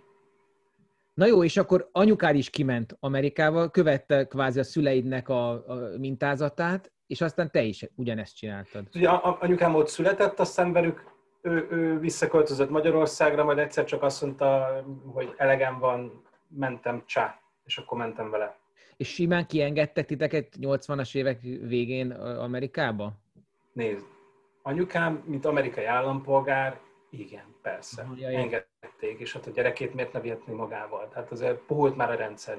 Na 1.15 1.27
jó, 1.27 1.45
és 1.45 1.57
akkor 1.57 1.89
anyukád 1.93 2.37
is 2.37 2.51
kiment 2.51 2.97
Amerikába, 3.01 3.69
követte 3.69 4.27
kvázi 4.27 4.59
a 4.59 4.65
szüleidnek 4.65 5.29
a, 5.29 5.51
a 5.51 5.99
mintázatát, 5.99 6.93
és 7.07 7.21
aztán 7.21 7.51
te 7.51 7.63
is 7.63 7.87
ugyanezt 7.95 8.37
csináltad. 8.37 8.87
Ugye 8.95 9.09
anyukám 9.09 9.75
ott 9.75 9.89
született, 9.89 10.39
aztán 10.39 10.73
velük 10.73 11.05
ő, 11.41 11.67
ő 11.71 11.99
visszaköltözött 11.99 12.71
Magyarországra, 12.71 13.45
majd 13.45 13.59
egyszer 13.59 13.85
csak 13.85 14.03
azt 14.03 14.23
mondta, 14.23 14.83
hogy 15.07 15.35
elegem 15.37 15.79
van, 15.79 16.23
mentem 16.49 17.03
csá, 17.07 17.41
és 17.65 17.79
akkor 17.79 17.99
mentem 17.99 18.31
vele. 18.31 18.57
És 18.97 19.09
simán 19.09 19.47
kiengedtek 19.47 20.07
titeket 20.07 20.49
80-as 20.61 21.17
évek 21.17 21.41
végén 21.43 22.11
Amerikába? 22.21 23.13
Nézd, 23.73 24.05
anyukám, 24.67 25.23
mint 25.27 25.45
amerikai 25.45 25.85
állampolgár, 25.85 26.81
igen, 27.11 27.45
persze. 27.63 28.03
Aha, 28.03 28.27
Engedték, 28.27 29.19
és 29.19 29.33
hát 29.33 29.47
a 29.47 29.51
gyerekét 29.51 29.95
miért 29.95 30.13
ne 30.13 30.21
vihetni 30.21 30.55
magával? 30.55 31.09
Tehát 31.09 31.31
azért 31.31 31.59
puhult 31.59 31.97
már 31.97 32.11
a 32.11 32.15
rendszer. 32.15 32.59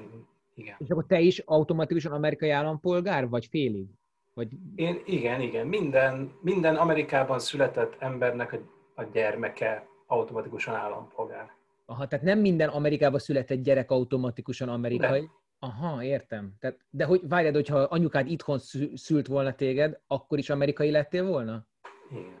Igen. 0.54 0.74
És 0.78 0.88
akkor 0.88 1.06
te 1.06 1.20
is 1.20 1.38
automatikusan 1.38 2.12
amerikai 2.12 2.50
állampolgár, 2.50 3.28
vagy 3.28 3.46
félig? 3.46 3.86
Vagy... 4.34 4.48
Én, 4.74 5.02
igen, 5.04 5.40
igen. 5.40 5.66
Minden, 5.66 6.32
minden 6.40 6.76
Amerikában 6.76 7.38
született 7.38 7.96
embernek 7.98 8.52
a, 8.52 8.58
a 8.94 9.02
gyermeke 9.02 9.86
automatikusan 10.06 10.74
állampolgár. 10.74 11.50
Aha, 11.86 12.06
tehát 12.06 12.24
nem 12.24 12.38
minden 12.38 12.68
Amerikában 12.68 13.18
született 13.18 13.62
gyerek 13.62 13.90
automatikusan 13.90 14.68
amerikai. 14.68 15.20
Nem. 15.20 15.30
Aha, 15.58 16.02
értem. 16.02 16.54
Tehát, 16.58 16.78
de 16.90 17.04
hogy 17.04 17.20
várjad, 17.28 17.54
hogyha 17.54 17.78
anyukád 17.78 18.30
itthon 18.30 18.58
szült 18.94 19.26
volna 19.26 19.54
téged, 19.54 20.00
akkor 20.06 20.38
is 20.38 20.50
amerikai 20.50 20.90
lettél 20.90 21.24
volna? 21.24 21.66
Igen. 22.10 22.40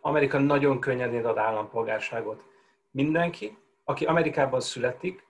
Amerika 0.00 0.38
nagyon 0.38 0.80
könnyen 0.80 1.24
ad 1.24 1.38
állampolgárságot. 1.38 2.44
Mindenki, 2.90 3.58
aki 3.84 4.04
Amerikában 4.04 4.60
születik, 4.60 5.26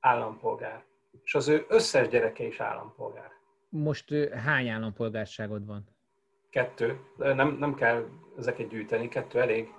állampolgár. 0.00 0.84
És 1.24 1.34
az 1.34 1.48
ő 1.48 1.64
összes 1.68 2.08
gyereke 2.08 2.44
is 2.44 2.60
állampolgár. 2.60 3.30
Most 3.68 4.14
hány 4.44 4.68
állampolgárságod 4.68 5.66
van? 5.66 5.84
Kettő. 6.50 7.00
Nem, 7.16 7.56
nem 7.58 7.74
kell 7.74 8.08
ezeket 8.38 8.68
gyűjteni, 8.68 9.08
kettő 9.08 9.40
elég. 9.40 9.72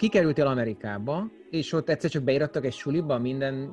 Kikerültél 0.00 0.46
Amerikába, 0.46 1.30
és 1.50 1.72
ott 1.72 1.88
egyszer 1.88 2.10
csak 2.10 2.22
beirattak 2.22 2.64
egy 2.64 2.72
suliba 2.72 3.18
minden 3.18 3.70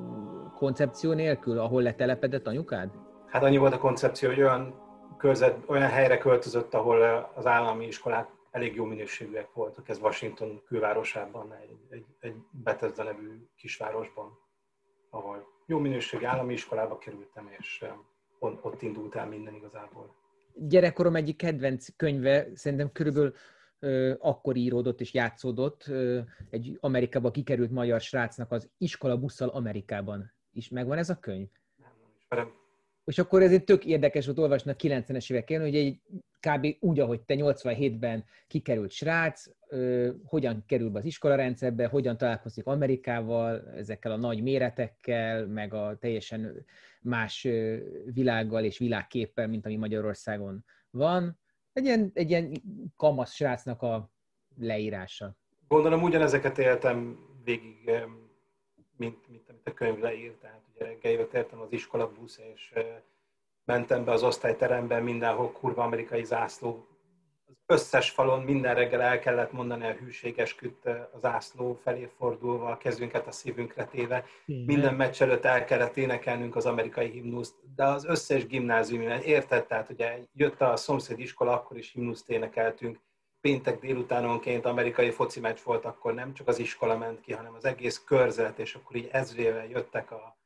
koncepció 0.56 1.12
nélkül, 1.12 1.58
ahol 1.58 1.82
letelepedett 1.82 2.46
anyukád? 2.46 2.90
Hát 3.26 3.42
annyi 3.42 3.56
volt 3.56 3.72
a 3.72 3.78
koncepció, 3.78 4.28
hogy 4.28 4.40
olyan, 4.40 4.74
körzet, 5.18 5.56
olyan 5.66 5.88
helyre 5.88 6.18
költözött, 6.18 6.74
ahol 6.74 7.30
az 7.34 7.46
állami 7.46 7.86
iskolák 7.86 8.28
elég 8.50 8.74
jó 8.74 8.84
minőségűek 8.84 9.52
voltak. 9.52 9.88
Ez 9.88 9.98
Washington 9.98 10.62
külvárosában, 10.66 11.54
egy, 11.62 11.78
egy, 11.90 12.04
egy 12.20 12.34
Bethesda 12.50 13.02
nevű 13.02 13.46
kisvárosban, 13.56 14.38
ahol 15.10 15.46
jó 15.66 15.78
minőségű 15.78 16.24
állami 16.24 16.52
iskolába 16.52 16.98
kerültem, 16.98 17.48
és 17.58 17.84
ott, 18.38 18.64
ott 18.64 18.82
indult 18.82 19.14
el 19.14 19.26
minden 19.26 19.54
igazából. 19.54 20.14
Gyerekkorom 20.54 21.14
egyik 21.14 21.36
kedvenc 21.36 21.96
könyve, 21.96 22.46
szerintem 22.54 22.92
körülbelül 22.92 23.34
akkor 24.18 24.56
íródott 24.56 25.00
és 25.00 25.14
játszódott 25.14 25.90
egy 26.50 26.76
Amerikába 26.80 27.30
kikerült 27.30 27.70
magyar 27.70 28.00
srácnak 28.00 28.52
az 28.52 28.70
Iskola 28.78 29.18
busszal 29.18 29.48
Amerikában. 29.48 30.32
Is 30.52 30.68
megvan 30.68 30.98
ez 30.98 31.10
a 31.10 31.18
könyv? 31.18 31.48
Nem, 31.76 31.90
nem 32.00 32.10
ismerem. 32.18 32.52
És 33.04 33.18
akkor 33.18 33.42
ez 33.42 33.52
egy 33.52 33.64
tök 33.64 33.84
érdekes 33.84 34.26
volt 34.26 34.38
olvasni 34.38 34.70
a 34.70 34.76
90-es 34.76 35.32
éveken, 35.32 35.60
hogy 35.60 35.76
egy 35.76 36.00
kb. 36.40 36.76
úgy, 36.80 37.00
ahogy 37.00 37.20
te 37.20 37.34
87-ben 37.36 38.24
kikerült 38.46 38.90
srác, 38.90 39.44
ö, 39.68 40.10
hogyan 40.24 40.64
kerül 40.66 40.90
be 40.90 40.98
az 40.98 41.04
iskolarendszerbe, 41.04 41.86
hogyan 41.86 42.16
találkozik 42.16 42.66
Amerikával, 42.66 43.72
ezekkel 43.76 44.12
a 44.12 44.16
nagy 44.16 44.42
méretekkel, 44.42 45.46
meg 45.46 45.74
a 45.74 45.96
teljesen 46.00 46.64
más 47.00 47.48
világgal 48.12 48.64
és 48.64 48.78
világképpel, 48.78 49.48
mint 49.48 49.66
ami 49.66 49.76
Magyarországon 49.76 50.64
van. 50.90 51.38
Egy 51.78 51.84
ilyen, 51.84 52.10
egy 52.14 52.30
ilyen 52.30 52.62
kamasz 52.96 53.32
srácnak 53.32 53.82
a 53.82 54.10
leírása. 54.56 55.36
Gondolom 55.68 56.02
ugyanezeket 56.02 56.58
éltem 56.58 57.18
végig, 57.44 57.90
mint, 58.96 59.28
mint 59.28 59.48
amit 59.48 59.66
a 59.68 59.74
könyv 59.74 59.98
leírt. 59.98 60.34
Tehát 60.40 60.60
ugye 60.74 60.84
reggel 60.84 61.12
jött 61.12 61.32
értem 61.32 61.60
az 61.60 61.72
iskola 61.72 62.12
busz, 62.12 62.40
és 62.54 62.72
mentem 63.64 64.04
be 64.04 64.12
az 64.12 64.22
osztályterembe, 64.22 65.00
mindenhol 65.00 65.52
kurva 65.52 65.82
amerikai 65.82 66.24
zászló. 66.24 66.86
Összes 67.70 68.10
falon 68.10 68.42
minden 68.42 68.74
reggel 68.74 69.00
el 69.00 69.18
kellett 69.18 69.52
mondani 69.52 69.86
a 69.86 69.92
hűségesküt 69.92 70.86
az 71.12 71.20
zászló 71.20 71.74
felé 71.82 72.10
fordulva, 72.16 72.70
a 72.70 72.76
kezünket 72.76 73.26
a 73.26 73.30
szívünkre 73.30 73.84
téve. 73.84 74.24
Igen. 74.46 74.64
Minden 74.64 74.94
meccs 74.94 75.22
előtt 75.22 75.44
el 75.44 75.64
kellett 75.64 75.96
énekelnünk 75.96 76.56
az 76.56 76.66
amerikai 76.66 77.10
himnuszt, 77.10 77.54
de 77.74 77.84
az 77.84 78.04
összes 78.04 78.46
gimnázium, 78.46 79.02
érted? 79.22 79.66
Tehát 79.66 79.90
ugye 79.90 80.18
jött 80.32 80.60
a 80.60 80.76
szomszéd 80.76 81.18
iskola, 81.18 81.52
akkor 81.52 81.76
is 81.76 81.92
himnuszt 81.92 82.30
énekeltünk. 82.30 83.00
Péntek 83.40 83.80
délutánonként 83.80 84.64
amerikai 84.66 85.10
foci 85.10 85.40
meccs 85.40 85.58
volt, 85.64 85.84
akkor 85.84 86.14
nem 86.14 86.34
csak 86.34 86.48
az 86.48 86.58
iskola 86.58 86.96
ment 86.96 87.20
ki, 87.20 87.32
hanem 87.32 87.54
az 87.54 87.64
egész 87.64 88.02
körzet, 88.04 88.58
és 88.58 88.74
akkor 88.74 88.96
így 88.96 89.08
ezrével 89.12 89.66
jöttek 89.66 90.10
a, 90.10 90.14
a 90.14 90.38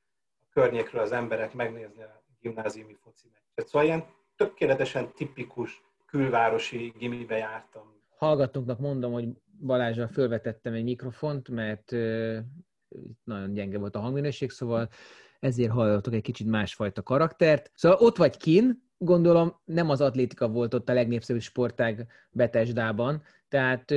környékről 0.52 1.02
az 1.02 1.12
emberek 1.12 1.54
megnézni 1.54 2.02
a 2.02 2.22
gimnáziumi 2.40 2.96
foci 3.02 3.28
meccset. 3.32 3.66
Szóval 3.66 3.86
ilyen 3.86 4.04
tökéletesen 4.36 5.12
tipikus 5.12 5.82
külvárosi 6.12 6.92
gimibe 6.98 7.36
jártam. 7.36 7.82
Hallgatóknak 8.16 8.78
mondom, 8.78 9.12
hogy 9.12 9.28
Balázsra 9.60 10.08
fölvetettem 10.08 10.72
egy 10.72 10.84
mikrofont, 10.84 11.48
mert 11.48 11.90
nagyon 13.24 13.52
gyenge 13.52 13.78
volt 13.78 13.96
a 13.96 14.00
hangminőség, 14.00 14.50
szóval 14.50 14.88
ezért 15.40 15.70
hallottok 15.70 16.14
egy 16.14 16.22
kicsit 16.22 16.46
másfajta 16.46 17.02
karaktert. 17.02 17.70
Szóval 17.74 17.98
ott 17.98 18.16
vagy 18.16 18.36
kin, 18.36 18.90
gondolom 18.98 19.60
nem 19.64 19.90
az 19.90 20.00
atlétika 20.00 20.48
volt 20.48 20.74
ott 20.74 20.88
a 20.88 20.92
legnépszerűbb 20.92 21.42
sportág 21.42 22.06
Betesdában, 22.30 23.22
tehát 23.48 23.90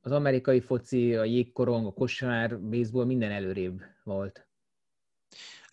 az 0.00 0.12
amerikai 0.12 0.60
foci, 0.60 1.14
a 1.14 1.24
jégkorong, 1.24 1.86
a 1.86 1.92
kosár, 1.92 2.60
baseball 2.60 3.04
minden 3.04 3.30
előrébb 3.30 3.80
volt. 4.02 4.48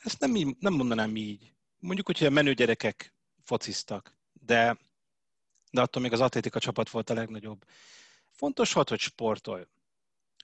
Ezt 0.04 0.20
nem, 0.20 0.56
nem 0.60 0.74
mondanám 0.74 1.16
így 1.16 1.54
mondjuk, 1.80 2.06
hogyha 2.06 2.26
a 2.26 2.30
menő 2.30 2.54
gyerekek 2.54 3.14
fociztak, 3.44 4.16
de, 4.46 4.78
de 5.74 5.82
attól 5.82 6.02
még 6.02 6.14
az 6.14 6.22
atlétika 6.22 6.60
csapat 6.60 6.90
volt 6.90 7.10
a 7.10 7.14
legnagyobb. 7.14 7.66
Fontos 8.32 8.74
volt, 8.74 8.90
hogy 8.90 9.00
sportolj. 9.00 9.64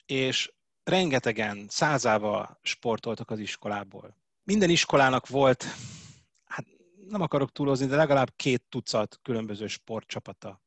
És 0.06 0.52
rengetegen, 0.84 1.68
százával 1.70 2.60
sportoltak 2.62 3.32
az 3.32 3.40
iskolából. 3.40 4.16
Minden 4.44 4.70
iskolának 4.70 5.28
volt, 5.28 5.66
hát 6.46 6.66
nem 7.08 7.22
akarok 7.22 7.52
túlozni, 7.52 7.86
de 7.86 7.96
legalább 7.96 8.34
két 8.36 8.64
tucat 8.70 9.20
különböző 9.22 9.68
sportcsapata. 9.68 10.62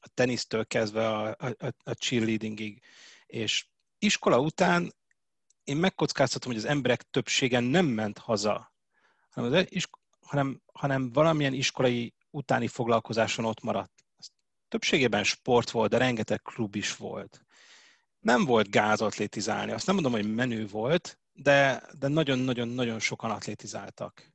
A 0.00 0.08
tenisztől 0.14 0.66
kezdve 0.66 1.08
a, 1.08 1.28
a, 1.28 1.56
a 1.84 1.90
cheerleadingig. 1.90 2.82
És 3.26 3.66
iskola 3.98 4.38
után 4.38 4.94
én 5.64 5.76
megkockáztatom, 5.76 6.52
hogy 6.52 6.60
az 6.60 6.68
emberek 6.68 7.02
többsége 7.02 7.60
nem 7.60 7.86
ment 7.86 8.18
haza 8.18 8.72
hanem, 9.30 9.66
hanem, 10.20 10.60
hanem 10.72 11.12
valamilyen 11.12 11.52
iskolai 11.52 12.14
utáni 12.32 12.66
foglalkozáson 12.66 13.44
ott 13.44 13.62
maradt. 13.62 13.92
Többségében 14.68 15.24
sport 15.24 15.70
volt, 15.70 15.90
de 15.90 15.98
rengeteg 15.98 16.42
klub 16.42 16.74
is 16.74 16.96
volt. 16.96 17.44
Nem 18.20 18.44
volt 18.44 18.70
gáz 18.70 19.00
atlétizálni. 19.00 19.72
Azt 19.72 19.86
nem 19.86 19.94
mondom, 19.94 20.12
hogy 20.12 20.34
menő 20.34 20.66
volt, 20.66 21.18
de, 21.32 21.82
de 21.98 22.08
nagyon-nagyon-nagyon 22.08 22.98
sokan 22.98 23.30
atlétizáltak. 23.30 24.32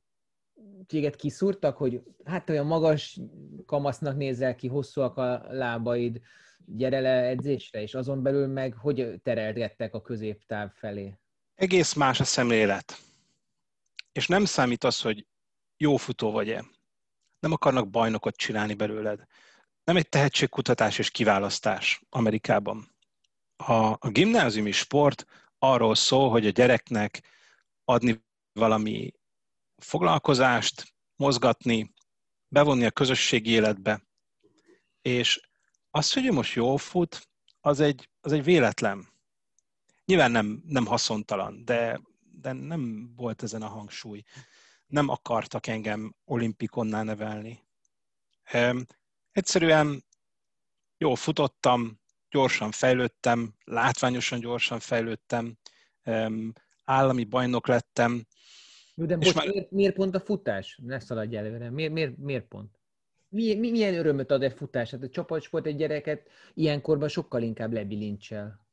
Téged 0.86 1.16
kiszúrtak, 1.16 1.76
hogy 1.76 2.02
hát 2.24 2.50
olyan 2.50 2.66
magas 2.66 3.20
kamasznak 3.66 4.16
nézel 4.16 4.54
ki, 4.54 4.68
hosszúak 4.68 5.16
a 5.16 5.46
lábaid, 5.50 6.20
gyere 6.64 7.00
le 7.00 7.22
edzésre, 7.22 7.82
és 7.82 7.94
azon 7.94 8.22
belül 8.22 8.46
meg 8.46 8.74
hogy 8.74 9.20
terelgettek 9.22 9.94
a 9.94 10.02
középtáv 10.02 10.70
felé? 10.74 11.18
Egész 11.54 11.92
más 11.92 12.20
a 12.20 12.24
szemlélet 12.24 13.06
és 14.18 14.26
nem 14.26 14.44
számít 14.44 14.84
az, 14.84 15.00
hogy 15.00 15.26
jó 15.76 15.96
futó 15.96 16.30
vagy-e. 16.30 16.64
Nem 17.40 17.52
akarnak 17.52 17.90
bajnokot 17.90 18.36
csinálni 18.36 18.74
belőled. 18.74 19.26
Nem 19.84 19.96
egy 19.96 20.08
tehetségkutatás 20.08 20.98
és 20.98 21.10
kiválasztás 21.10 22.02
Amerikában. 22.08 22.96
A, 23.56 23.72
a 23.72 24.08
gimnáziumi 24.10 24.70
sport 24.70 25.26
arról 25.58 25.94
szól, 25.94 26.30
hogy 26.30 26.46
a 26.46 26.50
gyereknek 26.50 27.22
adni 27.84 28.24
valami 28.52 29.12
foglalkozást, 29.76 30.94
mozgatni, 31.16 31.92
bevonni 32.48 32.84
a 32.84 32.90
közösségi 32.90 33.50
életbe. 33.50 34.02
És 35.02 35.40
az, 35.90 36.12
hogy 36.12 36.26
ő 36.26 36.32
most 36.32 36.54
jól 36.54 36.78
fut, 36.78 37.28
az 37.60 37.80
egy, 37.80 38.08
az 38.20 38.32
egy 38.32 38.44
véletlen. 38.44 39.08
Nyilván 40.04 40.30
nem, 40.30 40.62
nem 40.66 40.86
haszontalan, 40.86 41.64
de 41.64 42.00
de 42.40 42.52
nem 42.52 43.12
volt 43.16 43.42
ezen 43.42 43.62
a 43.62 43.68
hangsúly. 43.68 44.22
Nem 44.88 45.08
akartak 45.08 45.66
engem 45.66 46.14
olimpikonnál 46.24 47.04
nevelni. 47.04 47.62
Egyszerűen 49.32 50.04
jól 50.98 51.16
futottam, 51.16 52.00
gyorsan 52.30 52.70
fejlődtem, 52.70 53.54
látványosan 53.64 54.40
gyorsan 54.40 54.78
fejlődtem, 54.78 55.58
állami 56.84 57.24
bajnok 57.24 57.66
lettem. 57.66 58.26
De 58.94 59.16
most 59.16 59.34
már... 59.34 59.48
miért, 59.48 59.70
miért 59.70 59.94
pont 59.94 60.14
a 60.14 60.20
futás? 60.20 60.80
Ne 60.82 60.98
szaladj 60.98 61.36
előre. 61.36 61.70
Miért, 61.70 61.92
miért, 61.92 62.16
miért 62.16 62.44
pont? 62.44 62.78
Mi, 63.28 63.54
mi, 63.54 63.70
milyen 63.70 63.94
örömöt 63.94 64.30
ad 64.30 64.42
egy 64.42 64.52
futás? 64.52 64.90
Hát 64.90 65.02
a 65.02 65.08
csapatsport 65.08 65.66
egy 65.66 65.76
gyereket 65.76 66.28
ilyenkorban 66.54 67.08
sokkal 67.08 67.42
inkább 67.42 67.72
lebilincsel. 67.72 68.66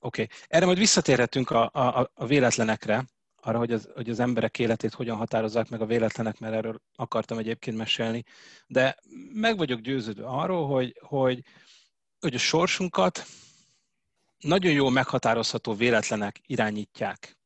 Oké, 0.00 0.22
okay. 0.22 0.36
erre 0.48 0.64
majd 0.64 0.78
visszatérhetünk 0.78 1.50
a, 1.50 1.70
a, 1.72 2.10
a 2.14 2.26
véletlenekre, 2.26 3.04
arra, 3.46 3.58
hogy 3.58 3.72
az, 3.72 3.88
hogy 3.94 4.10
az 4.10 4.20
emberek 4.20 4.58
életét 4.58 4.94
hogyan 4.94 5.16
határozzák 5.16 5.68
meg 5.68 5.80
a 5.80 5.86
véletlenek, 5.86 6.38
mert 6.38 6.54
erről 6.54 6.80
akartam 6.96 7.38
egyébként 7.38 7.76
mesélni. 7.76 8.24
De 8.66 8.96
meg 9.32 9.56
vagyok 9.56 9.80
győződve 9.80 10.26
arról, 10.26 10.66
hogy, 10.66 10.98
hogy, 11.00 11.44
hogy 12.20 12.34
a 12.34 12.38
sorsunkat 12.38 13.26
nagyon 14.38 14.72
jól 14.72 14.90
meghatározható 14.90 15.74
véletlenek 15.74 16.40
irányítják. 16.46 17.38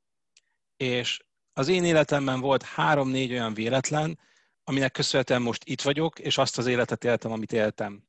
És 0.77 1.21
az 1.53 1.69
én 1.69 1.85
életemben 1.85 2.41
volt 2.41 2.63
három-négy 2.63 3.33
olyan 3.33 3.55
véletlen, 3.55 4.19
aminek 4.65 4.93
köszönhetően 4.93 5.43
most 5.43 5.63
itt 5.65 5.83
vagyok, 5.83 6.19
és 6.19 6.39
azt 6.39 6.59
az 6.59 6.67
életet 6.67 7.05
éltem, 7.05 7.33
amit 7.33 7.53
éltem. 7.53 8.03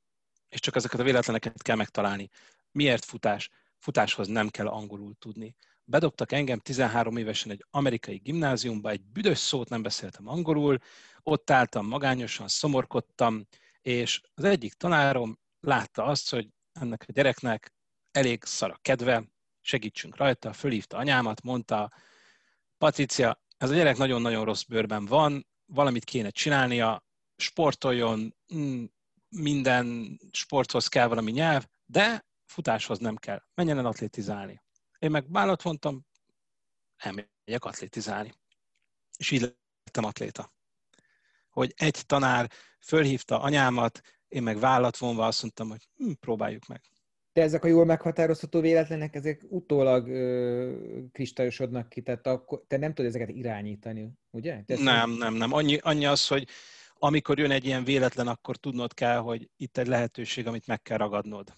És 0.49 0.59
csak 0.59 0.75
ezeket 0.75 0.99
a 0.99 1.03
véletleneket 1.03 1.61
kell 1.61 1.75
megtalálni. 1.75 2.29
Miért 2.71 3.05
futás? 3.05 3.49
Futáshoz 3.77 4.27
nem 4.27 4.49
kell 4.49 4.67
angolul 4.67 5.15
tudni 5.19 5.55
bedobtak 5.89 6.31
engem 6.31 6.59
13 6.59 7.17
évesen 7.17 7.51
egy 7.51 7.65
amerikai 7.69 8.17
gimnáziumba, 8.17 8.89
egy 8.89 9.03
büdös 9.03 9.37
szót 9.37 9.69
nem 9.69 9.81
beszéltem 9.81 10.27
angolul, 10.27 10.77
ott 11.23 11.49
álltam 11.49 11.87
magányosan, 11.87 12.47
szomorkodtam, 12.47 13.47
és 13.81 14.21
az 14.33 14.43
egyik 14.43 14.73
tanárom 14.73 15.39
látta 15.59 16.03
azt, 16.03 16.29
hogy 16.29 16.49
ennek 16.71 17.05
a 17.07 17.11
gyereknek 17.11 17.73
elég 18.11 18.43
szar 18.43 18.71
a 18.71 18.79
kedve, 18.81 19.23
segítsünk 19.61 20.17
rajta, 20.17 20.53
fölhívta 20.53 20.97
anyámat, 20.97 21.41
mondta, 21.41 21.91
Patricia, 22.77 23.41
ez 23.57 23.69
a 23.69 23.73
gyerek 23.73 23.97
nagyon-nagyon 23.97 24.45
rossz 24.45 24.63
bőrben 24.63 25.05
van, 25.05 25.47
valamit 25.65 26.03
kéne 26.03 26.29
csinálnia, 26.29 27.03
sportoljon, 27.35 28.35
mm, 28.55 28.83
minden 29.29 30.17
sporthoz 30.31 30.87
kell 30.87 31.07
valami 31.07 31.31
nyelv, 31.31 31.65
de 31.85 32.25
futáshoz 32.45 32.99
nem 32.99 33.15
kell, 33.15 33.41
menjen 33.53 33.77
el 33.77 33.85
atlétizálni. 33.85 34.61
Én 34.99 35.11
meg 35.11 35.31
vállat 35.31 35.61
vontam, 35.61 36.05
elmegyek 36.97 37.65
atlétizálni. 37.65 38.33
És 39.17 39.31
így 39.31 39.41
lettem 39.83 40.03
atléta. 40.03 40.53
Hogy 41.49 41.73
egy 41.77 42.03
tanár 42.05 42.49
fölhívta 42.79 43.41
anyámat, 43.41 44.01
én 44.27 44.43
meg 44.43 44.59
vállat 44.59 44.97
vonva 44.97 45.25
azt 45.25 45.41
mondtam, 45.41 45.69
hogy 45.69 45.89
hm, 45.95 46.11
próbáljuk 46.19 46.65
meg. 46.67 46.81
De 47.33 47.41
ezek 47.41 47.63
a 47.63 47.67
jól 47.67 47.85
meghatározható 47.85 48.59
véletlenek, 48.61 49.15
ezek 49.15 49.41
utólag 49.49 50.07
ö, 50.07 51.05
kristályosodnak 51.11 51.89
ki, 51.89 52.01
tehát 52.01 52.27
akkor 52.27 52.63
te 52.67 52.77
nem 52.77 52.93
tudod 52.93 53.09
ezeket 53.09 53.29
irányítani, 53.29 54.13
ugye? 54.29 54.63
Te 54.65 54.81
nem, 54.81 55.11
nem, 55.11 55.33
nem. 55.33 55.53
Annyi, 55.53 55.77
annyi 55.77 56.05
az, 56.05 56.27
hogy 56.27 56.47
amikor 56.93 57.39
jön 57.39 57.51
egy 57.51 57.65
ilyen 57.65 57.83
véletlen, 57.83 58.27
akkor 58.27 58.57
tudnod 58.57 58.93
kell, 58.93 59.17
hogy 59.17 59.49
itt 59.57 59.77
egy 59.77 59.87
lehetőség, 59.87 60.47
amit 60.47 60.67
meg 60.67 60.81
kell 60.81 60.97
ragadnod. 60.97 61.53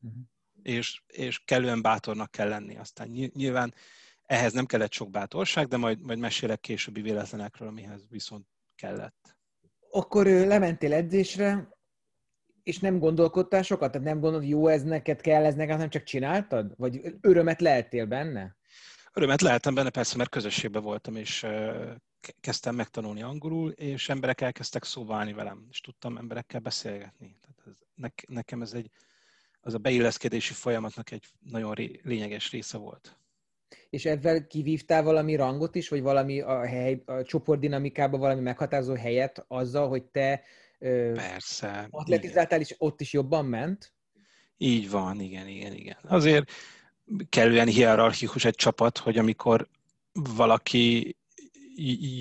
Uh-huh. 0.00 0.22
És, 0.66 1.02
és 1.06 1.40
kellően 1.44 1.82
bátornak 1.82 2.30
kell 2.30 2.48
lenni. 2.48 2.76
Aztán 2.76 3.08
nyilván 3.34 3.74
ehhez 4.22 4.52
nem 4.52 4.66
kellett 4.66 4.92
sok 4.92 5.10
bátorság, 5.10 5.66
de 5.66 5.76
majd, 5.76 6.00
majd 6.00 6.18
mesélek 6.18 6.60
későbbi 6.60 7.00
véletlenekről, 7.00 7.68
amihez 7.68 8.06
viszont 8.10 8.46
kellett. 8.74 9.36
Akkor 9.90 10.26
lementél 10.26 10.92
edzésre, 10.92 11.68
és 12.62 12.78
nem 12.78 12.98
gondolkodtál 12.98 13.62
sokat? 13.62 13.90
Tehát 13.90 14.06
nem 14.06 14.20
gondolod, 14.20 14.48
jó 14.48 14.68
ez 14.68 14.82
neked, 14.82 15.20
kell 15.20 15.44
ez 15.44 15.54
neked, 15.54 15.74
hanem 15.74 15.90
csak 15.90 16.02
csináltad? 16.02 16.74
Vagy 16.76 17.00
örömet 17.20 17.60
lehettél 17.60 18.06
benne? 18.06 18.56
Örömet 19.12 19.40
lehetem 19.40 19.74
benne, 19.74 19.90
persze, 19.90 20.16
mert 20.16 20.30
közösségben 20.30 20.82
voltam, 20.82 21.16
és 21.16 21.46
kezdtem 22.40 22.74
megtanulni 22.74 23.22
angolul, 23.22 23.70
és 23.70 24.08
emberek 24.08 24.40
elkezdtek 24.40 24.84
szóválni 24.84 25.32
velem, 25.32 25.66
és 25.70 25.80
tudtam 25.80 26.16
emberekkel 26.16 26.60
beszélgetni. 26.60 27.36
Tehát 27.40 27.62
ez, 27.66 27.78
ne, 27.94 28.08
nekem 28.26 28.62
ez 28.62 28.72
egy, 28.72 28.90
az 29.66 29.74
a 29.74 29.78
beilleszkedési 29.78 30.52
folyamatnak 30.52 31.10
egy 31.10 31.24
nagyon 31.50 31.74
ré, 31.74 32.00
lényeges 32.02 32.50
része 32.50 32.78
volt. 32.78 33.18
És 33.90 34.04
ezzel 34.04 34.46
kivívtál 34.46 35.02
valami 35.02 35.34
rangot 35.34 35.74
is, 35.74 35.88
vagy 35.88 36.02
valami 36.02 36.40
a, 36.40 36.66
hely, 36.66 37.02
a 37.06 37.22
csoportdinamikában 37.22 38.20
valami 38.20 38.40
meghatározó 38.40 38.94
helyet 38.94 39.44
azzal, 39.48 39.88
hogy 39.88 40.04
te 40.04 40.42
Persze. 40.78 41.86
Atletizáltál, 41.90 42.60
és 42.60 42.74
ott 42.78 43.00
is 43.00 43.12
jobban 43.12 43.44
ment? 43.44 43.92
Így 44.56 44.90
van, 44.90 45.20
igen, 45.20 45.48
igen, 45.48 45.72
igen. 45.72 45.96
Azért 46.02 46.50
kellően 47.28 47.66
hierarchikus 47.66 48.44
egy 48.44 48.54
csapat, 48.54 48.98
hogy 48.98 49.18
amikor 49.18 49.68
valaki 50.12 51.16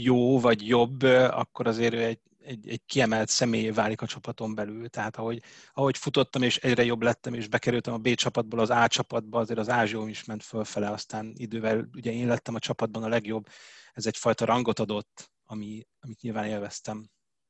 jó 0.03 0.39
vagy 0.39 0.67
jobb, 0.67 1.03
akkor 1.31 1.67
azért 1.67 1.93
ő 1.93 2.03
egy, 2.03 2.19
egy, 2.45 2.69
egy 2.69 2.81
kiemelt 2.85 3.29
személy 3.29 3.69
válik 3.69 4.01
a 4.01 4.05
csapaton 4.05 4.55
belül. 4.55 4.89
Tehát 4.89 5.15
ahogy, 5.15 5.41
ahogy 5.73 5.97
futottam, 5.97 6.41
és 6.41 6.57
egyre 6.57 6.83
jobb 6.83 7.01
lettem, 7.01 7.33
és 7.33 7.47
bekerültem 7.47 7.93
a 7.93 7.97
B 7.97 8.13
csapatból 8.13 8.59
az 8.59 8.69
A 8.69 8.87
csapatba, 8.87 9.39
azért 9.39 9.59
az 9.59 9.69
Ázsió 9.69 10.07
is 10.07 10.23
ment 10.23 10.43
fölfele, 10.43 10.89
aztán 10.89 11.33
idővel 11.37 11.89
ugye 11.93 12.11
én 12.11 12.27
lettem 12.27 12.55
a 12.55 12.59
csapatban 12.59 13.03
a 13.03 13.07
legjobb. 13.07 13.47
Ez 13.93 14.05
egyfajta 14.05 14.45
rangot 14.45 14.79
adott, 14.79 15.31
ami, 15.45 15.87
amit 15.99 16.21
nyilván 16.21 16.45
élveztem. 16.45 17.09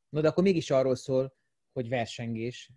No, 0.10 0.22
de 0.22 0.28
akkor 0.28 0.44
mégis 0.44 0.72
arról 0.72 0.96
szól, 0.96 1.36
hogy 1.74 1.90
versengés, 1.90 2.72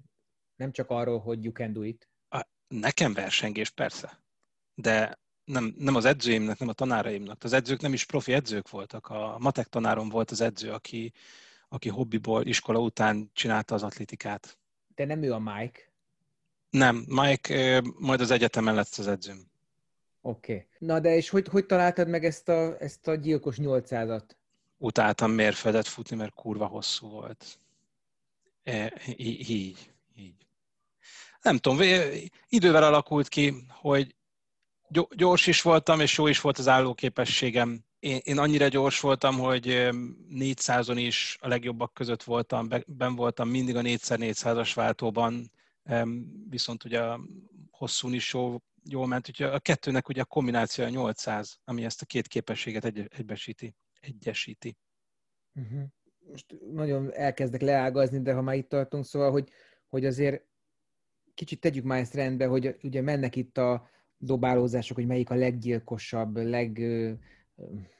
nem 0.56 0.72
csak 0.72 0.90
arról, 0.90 1.18
hogy 1.18 1.44
you 1.44 1.52
can 1.52 1.72
do 1.72 1.82
it. 1.82 2.10
A, 2.28 2.46
nekem 2.68 3.12
versengés, 3.12 3.70
persze. 3.70 4.22
De 4.74 5.18
nem, 5.44 5.74
nem 5.78 5.94
az 5.94 6.04
edzőimnek, 6.04 6.58
nem 6.58 6.68
a 6.68 6.72
tanáraimnak. 6.72 7.44
Az 7.44 7.52
edzők 7.52 7.80
nem 7.80 7.92
is 7.92 8.04
profi 8.04 8.32
edzők 8.32 8.70
voltak. 8.70 9.06
A 9.06 9.36
matek 9.38 9.66
tanárom 9.66 10.08
volt 10.08 10.30
az 10.30 10.40
edző, 10.40 10.70
aki, 10.70 11.12
aki 11.68 11.88
hobbiból, 11.88 12.46
iskola 12.46 12.78
után 12.78 13.30
csinálta 13.32 13.74
az 13.74 13.82
atlétikát. 13.82 14.58
De 14.94 15.04
nem 15.04 15.22
ő 15.22 15.32
a 15.32 15.38
Mike? 15.38 15.80
Nem, 16.70 17.04
Mike 17.08 17.82
majd 17.98 18.20
az 18.20 18.30
egyetemen 18.30 18.74
lett 18.74 18.94
az 18.96 19.06
edzőm. 19.06 19.50
Oké. 20.20 20.52
Okay. 20.52 20.66
Na 20.78 21.00
de 21.00 21.16
és 21.16 21.28
hogy, 21.28 21.48
hogy 21.48 21.66
találtad 21.66 22.08
meg 22.08 22.24
ezt 22.24 22.48
a, 22.48 22.80
ezt 22.80 23.08
a 23.08 23.14
gyilkos 23.14 23.56
800-at? 23.60 24.36
utáltam 24.78 25.30
mérföldet 25.30 25.86
futni, 25.86 26.16
mert 26.16 26.34
kurva 26.34 26.66
hosszú 26.66 27.08
volt. 27.08 27.58
E, 28.62 28.92
így, 29.16 29.90
így. 30.14 30.46
Nem 31.42 31.56
tudom, 31.56 31.80
idővel 32.48 32.82
alakult 32.82 33.28
ki, 33.28 33.54
hogy 33.68 34.14
gyors 35.10 35.46
is 35.46 35.62
voltam, 35.62 36.00
és 36.00 36.16
jó 36.16 36.26
is 36.26 36.40
volt 36.40 36.58
az 36.58 36.68
állóképességem. 36.68 37.84
Én, 37.98 38.20
én 38.24 38.38
annyira 38.38 38.68
gyors 38.68 39.00
voltam, 39.00 39.38
hogy 39.38 39.66
400-on 40.30 40.96
is 40.96 41.38
a 41.40 41.48
legjobbak 41.48 41.94
között 41.94 42.22
voltam, 42.22 42.68
ben 42.86 43.14
voltam 43.14 43.48
mindig 43.48 43.76
a 43.76 43.80
4x400-as 43.80 44.72
váltóban, 44.74 45.50
viszont 46.48 46.84
ugye 46.84 47.02
a 47.02 47.20
hosszún 47.70 48.12
is 48.12 48.32
jó, 48.32 48.56
jól 48.90 49.06
ment, 49.06 49.28
úgyhogy 49.28 49.46
a 49.46 49.58
kettőnek 49.58 50.08
ugye 50.08 50.20
a 50.20 50.24
kombináció 50.24 50.84
a 50.84 50.88
800, 50.88 51.58
ami 51.64 51.84
ezt 51.84 52.02
a 52.02 52.06
két 52.06 52.26
képességet 52.26 52.84
egy, 52.84 53.08
egybesíti 53.16 53.74
egyesíti. 54.00 54.76
Uh-huh. 55.54 55.82
Most 56.30 56.56
nagyon 56.72 57.12
elkezdek 57.14 57.60
leágazni, 57.60 58.20
de 58.20 58.32
ha 58.32 58.42
már 58.42 58.56
itt 58.56 58.68
tartunk, 58.68 59.04
szóval, 59.04 59.30
hogy, 59.30 59.48
hogy 59.88 60.04
azért 60.06 60.44
kicsit 61.34 61.60
tegyük 61.60 61.84
már 61.84 62.00
ezt 62.00 62.14
rendbe, 62.14 62.46
hogy 62.46 62.76
ugye 62.82 63.00
mennek 63.00 63.36
itt 63.36 63.58
a 63.58 63.88
dobálózások, 64.16 64.96
hogy 64.96 65.06
melyik 65.06 65.30
a 65.30 65.34
leggyilkosabb, 65.34 66.36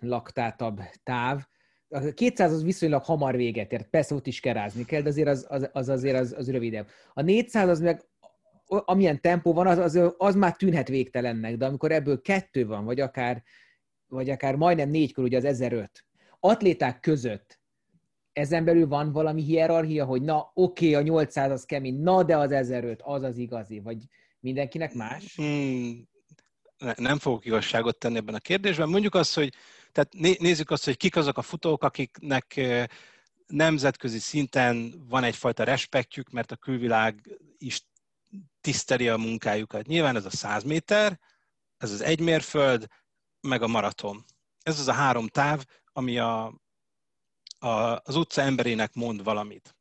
leglaktátabb 0.01 0.81
táv. 1.03 1.47
A 1.89 2.01
200 2.01 2.53
az 2.53 2.63
viszonylag 2.63 3.05
hamar 3.05 3.37
véget 3.37 3.73
ért, 3.73 3.89
persze 3.89 4.15
ott 4.15 4.27
is 4.27 4.41
kerázni 4.41 4.85
kell, 4.85 5.01
de 5.01 5.09
azért 5.09 5.29
az, 5.29 5.47
az, 5.49 5.69
az 5.73 5.89
azért 5.89 6.19
az, 6.19 6.35
az 6.39 6.51
rövidebb. 6.51 6.87
A 7.15 7.23
400 7.23 7.69
az 7.69 7.81
meg 7.81 8.07
amilyen 8.67 9.21
tempó 9.21 9.53
van, 9.53 9.67
az, 9.67 9.79
az, 9.79 10.15
az 10.17 10.35
már 10.35 10.57
tűnhet 10.57 10.89
végtelennek, 10.89 11.57
de 11.57 11.67
amikor 11.67 11.93
ebből 11.93 12.21
kettő 12.21 12.67
van, 12.67 12.85
vagy 12.85 13.01
akár 13.01 13.43
vagy 14.09 14.31
akár 14.31 14.57
majdnem 14.57 14.91
négykor, 14.91 15.25
ugye 15.25 15.37
az 15.37 15.45
1005. 15.45 16.05
Atléták 16.41 17.01
között 17.01 17.61
ezen 18.33 18.65
belül 18.65 18.89
van 18.89 19.13
valami 19.13 19.43
hierarchia, 19.43 20.05
hogy 20.05 20.23
na, 20.23 20.51
oké, 20.55 20.89
okay, 20.89 20.95
a 20.95 21.03
800 21.03 21.51
az 21.51 21.65
kemény, 21.65 22.01
na, 22.01 22.23
de 22.23 22.37
az 22.37 22.51
1005, 22.51 23.01
az 23.05 23.23
az 23.23 23.37
igazi, 23.37 23.81
vagy 23.81 24.05
mindenkinek 24.41 24.95
más? 24.95 25.37
Hmm, 25.37 26.09
nem 26.97 27.19
fogok 27.19 27.45
igazságot 27.45 27.99
tenni 27.99 28.17
ebben 28.17 28.35
a 28.35 28.39
kérdésben. 28.39 28.89
Mondjuk 28.89 29.15
azt, 29.15 29.35
hogy 29.35 29.55
tehát 29.93 30.39
nézzük 30.39 30.71
azt, 30.71 30.85
hogy 30.85 30.97
kik 30.97 31.17
azok 31.17 31.39
a 31.39 31.43
futók, 31.43 31.83
akiknek 31.83 32.61
nemzetközi 33.47 34.19
szinten 34.19 35.05
van 35.09 35.25
egyfajta 35.25 35.65
respektjük, 35.65 36.31
mert 36.31 36.53
a 36.53 36.57
külvilág 36.57 37.39
is 37.59 37.87
tiszteli 38.61 39.09
a 39.09 39.17
munkájukat. 39.17 39.87
Nyilván 39.87 40.17
ez 40.17 40.25
a 40.25 40.31
100 40.31 40.63
méter, 40.63 41.21
ez 41.77 41.93
az 41.93 42.01
egy 42.01 42.21
mérföld, 42.21 42.87
meg 43.41 43.63
a 43.63 43.67
maraton. 43.67 44.25
Ez 44.63 44.81
az 44.81 44.89
a 44.89 44.93
három 44.93 45.29
táv, 45.29 45.65
ami 45.93 46.19
a, 46.19 46.45
a, 47.59 47.69
az 48.03 48.17
utca 48.17 48.43
emberének 48.43 48.95
mond 48.95 49.23
valamit. 49.23 49.77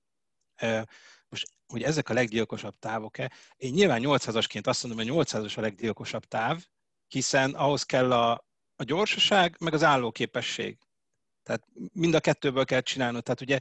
Most, 1.29 1.47
hogy 1.67 1.83
ezek 1.83 2.09
a 2.09 2.13
leggyilkosabb 2.13 2.79
távok-e? 2.79 3.31
Én 3.55 3.73
nyilván 3.73 4.01
800-asként 4.03 4.67
azt 4.67 4.83
mondom, 4.83 5.07
hogy 5.07 5.25
800-as 5.25 5.57
a 5.57 5.61
leggyilkosabb 5.61 6.25
táv, 6.25 6.65
hiszen 7.07 7.53
ahhoz 7.53 7.83
kell 7.83 8.11
a, 8.11 8.31
a 8.75 8.83
gyorsaság, 8.83 9.55
meg 9.59 9.73
az 9.73 9.83
állóképesség. 9.83 10.77
Tehát 11.43 11.67
mind 11.93 12.13
a 12.13 12.19
kettőből 12.19 12.65
kell 12.65 12.81
csinálnod. 12.81 13.23
Tehát 13.23 13.41
ugye 13.41 13.59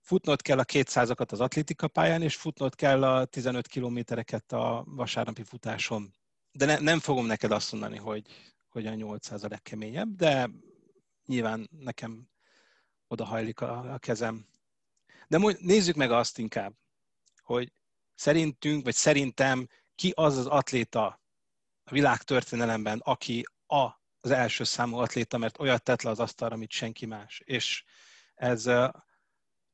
futnod 0.00 0.42
kell 0.42 0.58
a 0.58 0.64
200-akat 0.64 1.32
az 1.32 1.40
atlétika 1.40 1.88
pályán, 1.88 2.22
és 2.22 2.36
futnod 2.36 2.74
kell 2.74 3.04
a 3.04 3.24
15 3.24 3.66
kilométereket 3.66 4.52
a 4.52 4.84
vasárnapi 4.86 5.42
futáson. 5.42 6.14
De 6.52 6.64
ne, 6.64 6.78
nem 6.78 7.00
fogom 7.00 7.26
neked 7.26 7.50
azt 7.50 7.72
mondani, 7.72 7.96
hogy, 7.96 8.26
hogy 8.68 8.86
a 8.86 8.94
800 8.94 9.44
a 9.44 9.48
legkeményebb, 9.48 10.16
de 10.16 10.50
nyilván 11.26 11.68
nekem 11.78 12.28
oda 13.06 13.24
hajlik 13.24 13.60
a, 13.60 13.92
a 13.92 13.98
kezem. 13.98 14.46
De 15.28 15.38
nézzük 15.58 15.96
meg 15.96 16.10
azt 16.10 16.38
inkább, 16.38 16.74
hogy 17.42 17.72
szerintünk, 18.14 18.84
vagy 18.84 18.94
szerintem 18.94 19.68
ki 19.94 20.12
az 20.14 20.36
az 20.36 20.46
atléta 20.46 21.23
a 21.84 21.90
világtörténelemben, 21.90 23.00
aki 23.04 23.42
a, 23.66 23.88
az 24.20 24.30
első 24.30 24.64
számú 24.64 24.96
atléta, 24.96 25.38
mert 25.38 25.60
olyat 25.60 25.82
tett 25.82 26.02
le 26.02 26.10
az 26.10 26.20
asztalra, 26.20 26.54
amit 26.54 26.70
senki 26.70 27.06
más. 27.06 27.42
És 27.44 27.84
ez 28.34 28.70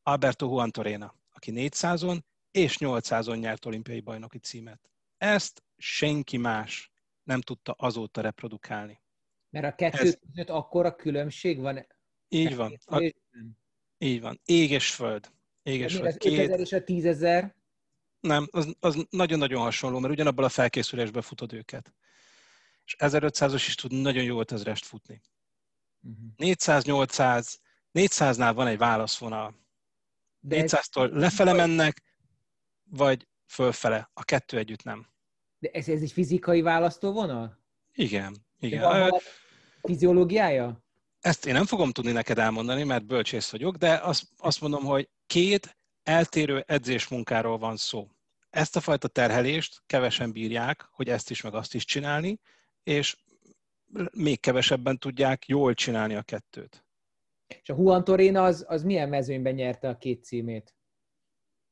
Alberto 0.02 0.46
Juan 0.46 0.70
Torena, 0.70 1.14
aki 1.30 1.52
400-on 1.54 2.18
és 2.50 2.76
800-on 2.78 3.38
nyert 3.38 3.66
olimpiai 3.66 4.00
bajnoki 4.00 4.38
címet. 4.38 4.90
Ezt 5.18 5.62
senki 5.76 6.36
más 6.36 6.90
nem 7.22 7.40
tudta 7.40 7.72
azóta 7.72 8.20
reprodukálni. 8.20 9.02
Mert 9.50 9.66
a 9.66 9.74
kettő 9.74 10.06
Ez... 10.06 10.18
között 10.26 10.48
akkor 10.48 10.86
a 10.86 10.94
különbség 10.94 11.60
van? 11.60 11.86
Így 12.28 12.56
van. 12.56 12.78
A... 12.84 13.12
Így 13.98 14.20
van. 14.20 14.40
Ég 14.44 14.70
és 14.70 14.94
föld. 14.94 15.30
Ég 15.62 15.80
és 15.80 15.94
föld. 15.94 16.06
Az 16.06 16.16
Két... 16.16 16.38
5000 16.38 16.60
és 16.60 16.72
a 16.72 16.82
10.000? 16.84 17.50
Nem, 18.20 18.48
az, 18.50 18.76
az 18.80 19.06
nagyon-nagyon 19.10 19.62
hasonló, 19.62 19.98
mert 19.98 20.12
ugyanabban 20.12 20.44
a 20.44 20.48
felkészülésben 20.48 21.22
futod 21.22 21.52
őket. 21.52 21.94
És 22.84 22.96
1500-os 22.98 23.64
is 23.66 23.74
tud 23.74 23.92
nagyon 23.92 24.24
jó 24.24 24.42
5000-est 24.42 24.82
futni. 24.82 25.20
Uh-huh. 26.02 26.54
400-800, 26.56 27.54
400-nál 27.92 28.52
van 28.54 28.66
egy 28.66 28.78
válaszvonal. 28.78 29.54
De 30.40 30.64
400-tól 30.64 31.10
lefele 31.10 31.52
mennek, 31.52 32.02
vagy 32.82 33.28
fölfele. 33.46 34.10
A 34.12 34.24
kettő 34.24 34.58
együtt 34.58 34.82
nem. 34.82 35.06
De 35.58 35.68
ez, 35.72 35.88
ez 35.88 36.00
egy 36.00 36.12
fizikai 36.12 36.60
választóvonal? 36.60 37.58
Igen, 37.92 38.36
igen. 38.58 38.80
Van 38.80 38.98
valami 38.98 39.18
fiziológiája? 39.82 40.84
Ezt 41.20 41.46
én 41.46 41.52
nem 41.52 41.66
fogom 41.66 41.90
tudni 41.90 42.12
neked 42.12 42.38
elmondani, 42.38 42.84
mert 42.84 43.06
bölcsész 43.06 43.50
vagyok, 43.50 43.76
de 43.76 43.94
azt, 43.94 44.24
azt 44.36 44.60
mondom, 44.60 44.84
hogy 44.84 45.08
két 45.26 45.78
eltérő 46.02 46.64
edzésmunkáról 46.66 47.58
van 47.58 47.76
szó. 47.76 48.08
Ezt 48.50 48.76
a 48.76 48.80
fajta 48.80 49.08
terhelést 49.08 49.82
kevesen 49.86 50.32
bírják, 50.32 50.88
hogy 50.92 51.08
ezt 51.08 51.30
is 51.30 51.40
meg 51.40 51.54
azt 51.54 51.74
is 51.74 51.84
csinálni, 51.84 52.40
és 52.82 53.16
még 54.12 54.40
kevesebben 54.40 54.98
tudják 54.98 55.46
jól 55.46 55.74
csinálni 55.74 56.14
a 56.14 56.22
kettőt. 56.22 56.84
És 57.62 57.68
a 57.68 57.74
Juan 57.78 58.04
Torina 58.04 58.44
az, 58.44 58.64
az 58.68 58.82
milyen 58.82 59.08
mezőnyben 59.08 59.54
nyerte 59.54 59.88
a 59.88 59.96
két 59.96 60.24
címét? 60.24 60.74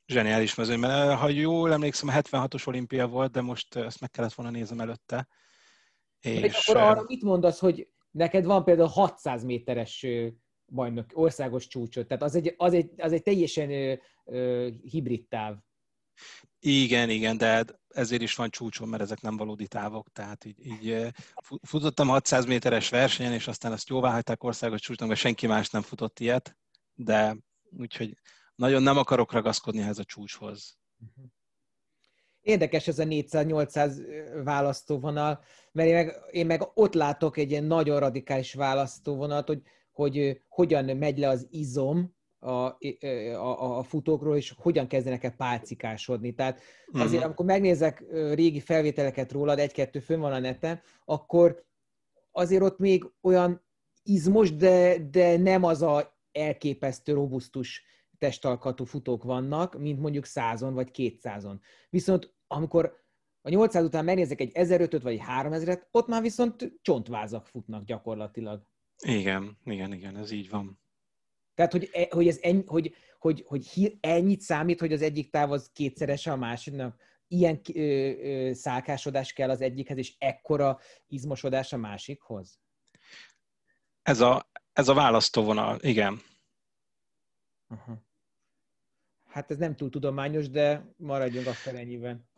Zseniális 0.07 0.55
mezőnyben. 0.55 1.17
Ha 1.17 1.29
jól 1.29 1.73
emlékszem, 1.73 2.09
a 2.09 2.13
76-os 2.13 2.67
olimpia 2.67 3.07
volt, 3.07 3.33
de 3.33 3.41
most 3.41 3.77
ezt 3.77 4.01
meg 4.01 4.11
kellett 4.11 4.33
volna 4.33 4.53
néznem 4.53 4.81
előtte. 4.81 5.29
És 6.21 6.69
akkor 6.69 6.83
arra 6.83 7.05
mit 7.07 7.23
mondasz, 7.23 7.59
hogy 7.59 7.89
neked 8.11 8.45
van 8.45 8.65
például 8.65 8.89
600 8.89 9.45
méteres 9.45 10.07
bajnok, 10.69 11.07
országos 11.13 11.67
csúcsot, 11.67 12.07
tehát 12.07 12.23
az 12.23 12.35
egy, 12.35 12.55
az 12.57 12.73
egy, 12.73 12.91
az 12.97 13.13
egy 13.13 13.23
teljesen 13.23 13.71
ö, 13.71 13.95
ö, 14.25 14.69
hibrid 14.83 15.29
táv. 15.29 15.57
Igen, 16.61 17.11
igen, 17.11 17.37
de 17.37 17.65
ezért 17.89 18.23
is 18.23 18.35
van 18.35 18.51
csúcson, 18.51 18.89
mert 18.89 19.03
ezek 19.03 19.21
nem 19.21 19.37
valódi 19.37 19.67
távok, 19.67 20.09
tehát 20.13 20.45
így, 20.45 20.67
így 20.67 21.07
futottam 21.63 22.09
600 22.09 22.45
méteres 22.45 22.89
versenyen, 22.89 23.33
és 23.33 23.49
aztán 23.49 23.73
azt 23.73 23.89
jóvá 23.89 24.11
hagyták 24.11 24.45
országos 24.45 24.81
csúcson, 24.81 25.09
mert 25.09 25.21
senki 25.21 25.47
más 25.47 25.71
nem 25.71 25.83
futott 25.83 26.19
ilyet, 26.19 26.57
de 26.95 27.37
úgyhogy 27.79 28.17
nagyon 28.55 28.83
nem 28.83 28.97
akarok 28.97 29.33
ragaszkodni 29.33 29.81
ehhez 29.81 29.99
a 29.99 30.05
csúcshoz. 30.05 30.79
Érdekes 32.41 32.89
ez 32.89 32.99
a 32.99 33.05
400-800 33.05 34.41
választóvonal, 34.45 35.41
mert 35.73 35.89
én 35.89 35.95
meg, 35.95 36.21
én 36.31 36.47
meg 36.47 36.63
ott 36.75 36.95
látok 36.95 37.37
egy 37.37 37.51
ilyen 37.51 37.65
nagyon 37.65 38.01
radikális 38.01 38.55
választóvonalat, 38.55 39.47
hogy, 39.47 39.63
hogy 39.99 40.43
hogyan 40.49 40.97
megy 40.97 41.19
le 41.19 41.29
az 41.29 41.47
izom, 41.51 42.17
a, 42.41 42.77
a, 43.35 43.79
a 43.79 43.83
futókról, 43.83 44.37
és 44.37 44.55
hogyan 44.57 44.87
kezdenek 44.87 45.25
el 45.25 45.37
pálcikásodni. 45.37 46.35
Tehát 46.35 46.61
azért, 46.93 47.07
uh-huh. 47.09 47.25
amikor 47.25 47.47
megnézek 47.47 48.05
régi 48.11 48.61
felvételeket 48.61 49.33
rólad, 49.33 49.59
egy-kettő 49.59 49.99
fönn 49.99 50.21
van 50.21 50.33
a 50.33 50.39
neten, 50.39 50.81
akkor 51.05 51.65
azért 52.31 52.63
ott 52.63 52.79
még 52.79 53.11
olyan 53.21 53.65
izmos, 54.03 54.57
de, 54.57 54.99
de 55.11 55.37
nem 55.37 55.65
az 55.65 55.83
a 55.83 56.19
elképesztő, 56.33 57.13
robusztus 57.13 57.83
testalkatú 58.19 58.85
futók 58.85 59.23
vannak, 59.23 59.79
mint 59.79 60.01
mondjuk 60.01 60.25
százon 60.25 60.75
vagy 60.75 60.91
kétszázon. 60.91 61.61
Viszont 61.91 62.35
amikor 62.47 62.97
a 63.43 63.49
800 63.49 63.85
után 63.85 64.05
megnézek 64.05 64.41
egy 64.41 64.53
1500 64.53 65.03
vagy 65.03 65.13
egy 65.13 65.23
3000-et, 65.29 65.83
ott 65.91 66.07
már 66.07 66.23
viszont 66.23 66.73
csontvázak 66.83 67.47
futnak 67.47 67.85
gyakorlatilag. 67.85 68.67
Igen, 69.03 69.59
igen, 69.65 69.93
igen, 69.93 70.17
ez 70.17 70.31
így 70.31 70.51
van. 70.51 70.81
Tehát, 71.55 71.73
hogy, 71.73 71.89
e, 71.93 72.07
hogy, 72.11 72.29
ez 72.29 72.39
ennyi, 72.41 72.63
hogy, 72.67 72.95
hogy, 73.19 73.45
hogy 73.47 73.97
ennyit 74.01 74.41
számít, 74.41 74.81
hogy 74.81 74.93
az 74.93 75.03
egyik 75.03 75.31
táv 75.31 75.53
az 75.53 75.71
kétszerese 75.73 76.33
a 76.33 76.37
másiknak, 76.37 77.01
ilyen 77.29 77.61
ö, 77.75 77.81
ö, 77.81 78.53
szálkásodás 78.53 79.33
kell 79.33 79.51
az 79.51 79.61
egyikhez, 79.61 79.97
és 79.97 80.15
ekkora 80.19 80.79
izmosodás 81.07 81.73
a 81.73 81.77
másikhoz? 81.77 82.61
Ez 84.03 84.21
a, 84.21 84.51
ez 84.73 84.89
a 84.89 84.95
választóvonal, 84.95 85.79
igen. 85.81 86.21
Aha. 87.69 88.07
Hát 89.27 89.51
ez 89.51 89.57
nem 89.57 89.77
túl 89.77 89.91
tudományos, 89.91 90.51
de 90.51 90.95
maradjunk 90.97 91.47
akkor 91.47 91.75
ennyiben. 91.75 92.29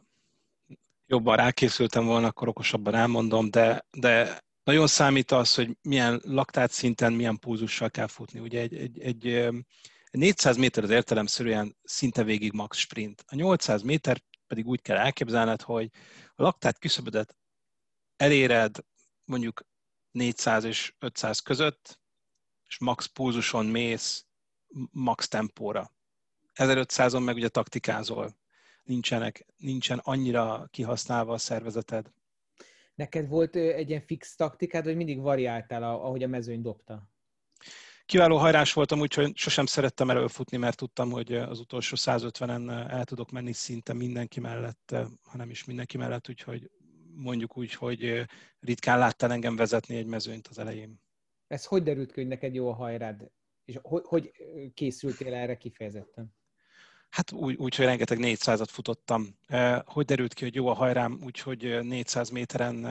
Jobban 1.07 1.37
rákészültem 1.37 2.07
volna, 2.07 2.27
akkor 2.27 2.49
okosabban 2.49 2.95
elmondom, 2.95 3.51
de, 3.51 3.87
de 3.91 4.41
nagyon 4.65 4.87
számít 4.87 5.31
az, 5.31 5.55
hogy 5.55 5.77
milyen 5.83 6.21
laktát 6.25 6.71
szinten, 6.71 7.13
milyen 7.13 7.39
pulzussal 7.39 7.91
kell 7.91 8.07
futni. 8.07 8.41
Ugye 8.41 8.61
egy, 8.61 8.75
egy, 8.75 9.01
egy 9.01 9.51
400 10.11 10.57
méter 10.57 10.85
az 10.85 10.91
értelemszerűen 10.91 11.77
szinte 11.83 12.23
végig 12.23 12.53
max 12.53 12.79
sprint. 12.79 13.25
A 13.27 13.35
800 13.35 13.83
méter 13.83 14.23
pedig 14.47 14.67
úgy 14.67 14.83
kell 14.83 14.97
elképzelned, 14.97 15.63
hogy 15.63 15.91
a 16.35 16.43
laktát 16.43 16.79
küszöbödet 16.79 17.37
eléred 18.17 18.77
mondjuk 19.25 19.63
400 20.11 20.65
és 20.65 20.95
500 20.99 21.41
között, 21.41 22.01
és 22.67 22.79
max 22.79 23.07
pulzuson 23.07 23.67
mész 23.67 24.27
max 24.91 25.29
tempóra. 25.29 25.93
1500-on 26.55 27.25
meg 27.25 27.35
ugye 27.35 27.49
taktikázol. 27.49 28.39
Nincsenek, 28.83 29.47
nincsen 29.57 29.99
annyira 29.99 30.67
kihasználva 30.71 31.33
a 31.33 31.39
szervezeted. 31.39 32.13
Neked 33.01 33.29
volt 33.29 33.57
egy 33.57 33.89
ilyen 33.89 34.01
fix 34.01 34.35
taktikád, 34.35 34.85
vagy 34.85 34.97
mindig 34.97 35.21
variáltál, 35.21 35.83
ahogy 35.83 36.23
a 36.23 36.27
mezőny 36.27 36.63
dobta? 36.63 37.09
Kiváló 38.05 38.37
hajrás 38.37 38.73
voltam, 38.73 39.01
úgyhogy 39.01 39.37
sosem 39.37 39.67
szerettem 39.67 40.11
előfutni, 40.11 40.57
mert 40.57 40.77
tudtam, 40.77 41.11
hogy 41.11 41.33
az 41.33 41.61
utolsó 41.61 41.97
150-en 41.99 42.91
el 42.91 43.05
tudok 43.05 43.31
menni 43.31 43.53
szinte 43.53 43.93
mindenki 43.93 44.41
mellett, 44.41 44.97
hanem 45.23 45.51
is 45.51 45.65
mindenki 45.65 45.97
mellett, 45.97 46.29
úgyhogy 46.29 46.71
mondjuk 47.15 47.57
úgy, 47.57 47.75
hogy 47.75 48.27
ritkán 48.59 48.99
láttál 48.99 49.33
engem 49.33 49.57
vezetni 49.57 49.97
egy 49.97 50.07
mezőnyt 50.07 50.47
az 50.47 50.59
elején. 50.59 51.03
Ez 51.47 51.65
hogy 51.65 51.83
derült 51.83 52.13
ki, 52.13 52.21
hogy 52.21 52.29
neked 52.29 52.55
jó 52.55 52.69
a 52.69 52.75
hajrád? 52.75 53.31
És 53.65 53.79
hogy, 53.83 54.03
hogy 54.05 54.33
készültél 54.75 55.35
erre 55.35 55.57
kifejezetten? 55.57 56.35
Hát 57.11 57.33
úgy, 57.33 57.55
úgy, 57.57 57.75
hogy 57.75 57.85
rengeteg 57.85 58.19
400-at 58.21 58.69
futottam. 58.69 59.39
Hogy 59.85 60.05
derült 60.05 60.35
ki, 60.35 60.45
hogy 60.45 60.55
jó 60.55 60.67
a 60.67 60.75
hajrám, 60.75 61.21
úgyhogy 61.25 61.79
400 61.83 62.29
méteren 62.29 62.87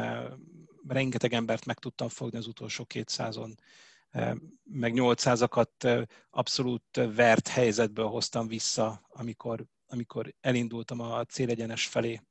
rengeteg 0.88 1.34
embert 1.34 1.65
meg 1.65 1.80
tudtam 1.80 2.07
fogni 2.07 2.38
az 2.38 2.47
utolsó 2.47 2.86
200-on. 2.93 3.55
Meg 4.63 4.93
800-akat 4.95 6.07
abszolút 6.30 7.01
vert 7.15 7.47
helyzetből 7.47 8.07
hoztam 8.07 8.47
vissza, 8.47 9.01
amikor, 9.07 9.65
amikor 9.88 10.34
elindultam 10.41 10.99
a 10.99 11.24
célegyenes 11.24 11.88
felé. 11.88 12.22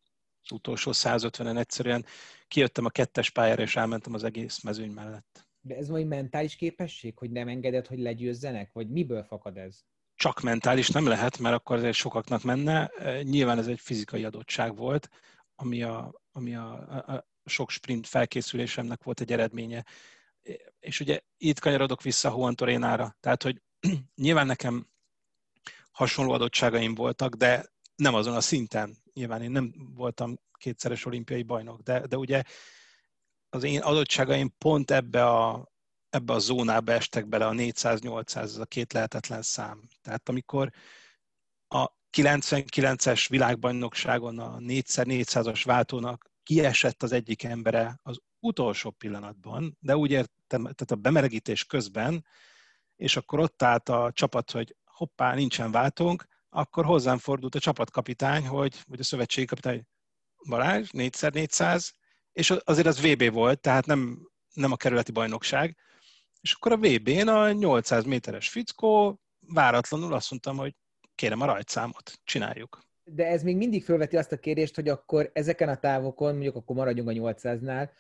Az 0.43 0.53
utolsó 0.53 0.91
150-en 0.95 1.59
egyszerűen 1.59 2.05
kijöttem 2.49 2.85
a 2.85 2.91
kettes 2.91 3.31
pályára, 3.31 3.63
és 3.63 3.77
elmentem 3.77 4.15
az 4.15 4.25
egész 4.25 4.63
mezőny 4.63 4.91
mellett. 4.91 5.47
De 5.61 5.77
ez 5.77 5.89
majd 5.89 6.07
mentális 6.07 6.57
képesség, 6.57 7.19
hogy 7.19 7.31
nem 7.31 7.49
engeded, 7.49 7.87
hogy 7.87 7.99
legyőzzenek? 7.99 8.73
Vagy 8.73 8.89
miből 8.89 9.23
fakad 9.23 9.57
ez? 9.57 9.85
Csak 10.19 10.41
mentális 10.41 10.89
nem 10.89 11.07
lehet, 11.07 11.39
mert 11.39 11.55
akkor 11.55 11.77
azért 11.77 11.95
sokaknak 11.95 12.43
menne. 12.43 12.91
Nyilván 13.23 13.59
ez 13.59 13.67
egy 13.67 13.81
fizikai 13.81 14.25
adottság 14.25 14.77
volt, 14.77 15.09
ami 15.55 15.83
a, 15.83 16.21
ami 16.33 16.55
a, 16.55 16.73
a 17.15 17.27
sok 17.45 17.71
sprint 17.71 18.07
felkészülésemnek 18.07 19.03
volt 19.03 19.21
egy 19.21 19.33
eredménye. 19.33 19.85
És 20.81 21.01
ugye 21.01 21.21
itt 21.37 21.59
kanyarodok 21.59 22.03
vissza 22.03 22.29
Juan 22.29 22.55
Torénára. 22.55 23.17
Tehát, 23.21 23.43
hogy 23.43 23.63
nyilván 24.25 24.47
nekem 24.47 24.87
hasonló 25.91 26.33
adottságaim 26.33 26.95
voltak, 26.95 27.35
de 27.35 27.67
nem 27.97 28.15
azon 28.15 28.35
a 28.35 28.41
szinten. 28.41 28.97
Nyilván 29.13 29.43
én 29.43 29.51
nem 29.51 29.75
voltam 29.95 30.39
kétszeres 30.53 31.05
olimpiai 31.05 31.43
bajnok, 31.43 31.81
de, 31.81 32.07
de 32.07 32.17
ugye 32.17 32.43
az 33.49 33.63
én 33.63 33.81
adottságaim 33.81 34.55
pont 34.59 34.91
ebbe 34.91 35.27
a, 35.27 35.73
ebbe 36.11 36.33
a 36.33 36.39
zónába 36.39 36.93
estek 36.93 37.27
bele 37.29 37.47
a 37.47 37.53
400-800, 37.53 38.37
ez 38.37 38.57
a 38.57 38.65
két 38.65 38.93
lehetetlen 38.93 39.43
szám. 39.43 39.89
Tehát 40.03 40.29
amikor 40.29 40.71
a 41.69 41.87
99-es 42.17 43.27
világbajnokságon 43.29 44.39
a 44.39 44.57
4x400-as 44.59 45.63
váltónak 45.65 46.31
kiesett 46.43 47.03
az 47.03 47.13
egyik 47.13 47.43
embere 47.43 47.99
az 48.03 48.19
utolsó 48.41 48.91
pillanatban, 48.91 49.77
de 49.81 49.97
úgy 49.97 50.11
értem, 50.11 50.63
tehát 50.63 50.91
a 50.91 50.97
bemelegítés 50.97 51.65
közben, 51.65 52.27
és 52.97 53.17
akkor 53.17 53.39
ott 53.39 53.63
állt 53.63 53.89
a 53.89 54.11
csapat, 54.13 54.51
hogy 54.51 54.77
hoppá, 54.85 55.35
nincsen 55.35 55.71
váltónk, 55.71 56.27
akkor 56.49 56.85
hozzám 56.85 57.19
fordult 57.19 57.55
a 57.55 57.61
csapatkapitány, 57.61 58.47
hogy, 58.47 58.83
vagy 58.87 59.01
a 59.01 59.05
szövetségi 59.05 59.47
kapitány, 59.47 59.87
Balázs, 60.49 60.89
4x400, 60.93 61.91
és 62.33 62.51
azért 62.51 62.87
az 62.87 63.01
VB 63.01 63.33
volt, 63.33 63.61
tehát 63.61 63.87
nem, 63.87 64.29
nem 64.53 64.73
a 64.73 64.77
kerületi 64.77 65.13
bajnokság, 65.13 65.77
és 66.41 66.53
akkor 66.53 66.73
a 66.73 66.77
VB-n 66.77 67.29
a 67.29 67.53
800 67.53 68.05
méteres 68.05 68.49
fickó 68.49 69.21
váratlanul 69.41 70.13
azt 70.15 70.31
mondtam, 70.31 70.57
hogy 70.57 70.75
kérem 71.15 71.41
a 71.41 71.47
rajtszámot, 71.47 72.21
csináljuk. 72.25 72.79
De 73.05 73.27
ez 73.27 73.43
még 73.43 73.57
mindig 73.57 73.85
felveti 73.85 74.17
azt 74.17 74.33
a 74.33 74.39
kérdést, 74.39 74.75
hogy 74.75 74.89
akkor 74.89 75.31
ezeken 75.33 75.69
a 75.69 75.77
távokon, 75.77 76.33
mondjuk 76.33 76.57
akkor 76.57 76.77
maradjunk 76.77 77.09
a 77.09 77.13
800-nál, 77.13 77.91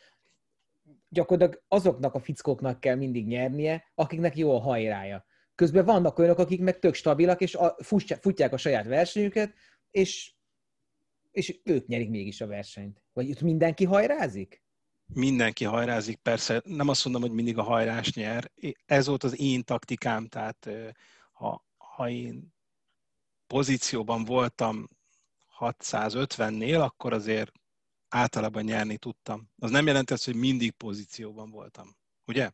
gyakorlatilag 1.08 1.62
azoknak 1.68 2.14
a 2.14 2.20
fickóknak 2.20 2.80
kell 2.80 2.94
mindig 2.94 3.26
nyernie, 3.26 3.84
akiknek 3.94 4.36
jó 4.36 4.54
a 4.54 4.60
hajrája. 4.60 5.26
Közben 5.54 5.84
vannak 5.84 6.18
olyanok, 6.18 6.38
akik 6.38 6.60
meg 6.60 6.78
tök 6.78 6.94
stabilak, 6.94 7.40
és 7.40 7.54
a, 7.54 7.76
futják 8.20 8.52
a 8.52 8.56
saját 8.56 8.86
versenyüket, 8.86 9.54
és, 9.90 10.32
és 11.30 11.60
ők 11.64 11.86
nyerik 11.86 12.10
mégis 12.10 12.40
a 12.40 12.46
versenyt. 12.46 13.02
Vagy 13.12 13.28
itt 13.28 13.40
mindenki 13.40 13.84
hajrázik? 13.84 14.62
Mindenki 15.14 15.64
hajrázik, 15.64 16.16
persze 16.16 16.62
nem 16.64 16.88
azt 16.88 17.04
mondom, 17.04 17.22
hogy 17.22 17.32
mindig 17.32 17.58
a 17.58 17.62
hajrás 17.62 18.12
nyer. 18.12 18.50
Ez 18.86 19.06
volt 19.06 19.24
az 19.24 19.40
én 19.40 19.64
taktikám, 19.64 20.26
tehát 20.26 20.68
ha, 21.32 21.64
ha 21.76 22.08
én 22.08 22.54
pozícióban 23.46 24.24
voltam 24.24 24.88
650-nél, 25.58 26.82
akkor 26.82 27.12
azért 27.12 27.52
általában 28.08 28.64
nyerni 28.64 28.96
tudtam. 28.96 29.50
Az 29.58 29.70
nem 29.70 29.86
jelenti 29.86 30.12
azt, 30.12 30.24
hogy 30.24 30.34
mindig 30.34 30.70
pozícióban 30.70 31.50
voltam. 31.50 31.96
Ugye? 32.26 32.50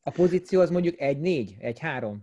A 0.00 0.10
pozíció 0.10 0.60
az 0.60 0.70
mondjuk 0.70 0.94
1-4, 0.98 1.50
1-3? 1.60 2.16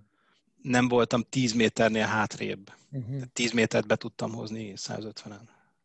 Nem 0.61 0.87
voltam 0.87 1.23
10 1.29 1.53
méternél 1.53 2.05
hátrébb. 2.05 2.71
Uh-huh. 2.91 3.21
10 3.33 3.51
métert 3.51 3.87
be 3.87 3.95
tudtam 3.95 4.31
hozni 4.31 4.73
150-en. 4.75 5.41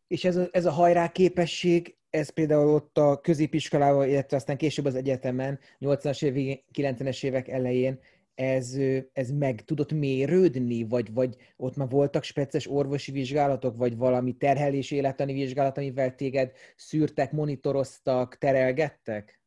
És 0.07 0.23
ez 0.23 0.35
a, 0.35 0.47
ez 0.51 0.65
a 0.65 0.71
hajrá 0.71 1.11
képesség, 1.11 1.97
ez 2.15 2.29
például 2.29 2.67
ott 2.67 2.97
a 2.97 3.19
középiskolában, 3.21 4.07
illetve 4.09 4.37
aztán 4.37 4.57
később 4.57 4.85
az 4.85 4.95
egyetemen, 4.95 5.59
80-as 5.79 6.23
évek, 6.23 6.63
90-es 6.73 7.23
évek 7.23 7.47
elején, 7.47 7.99
ez, 8.35 8.77
ez 9.13 9.31
meg 9.31 9.61
tudott 9.65 9.91
mérődni, 9.91 10.83
vagy, 10.83 11.13
vagy 11.13 11.35
ott 11.57 11.75
már 11.75 11.89
voltak 11.89 12.23
speciális 12.23 12.69
orvosi 12.69 13.11
vizsgálatok, 13.11 13.77
vagy 13.77 13.97
valami 13.97 14.33
terhelés 14.33 14.91
életani 14.91 15.33
vizsgálat, 15.33 15.77
amivel 15.77 16.15
téged 16.15 16.51
szűrtek, 16.75 17.31
monitoroztak, 17.31 18.37
terelgettek? 18.37 19.39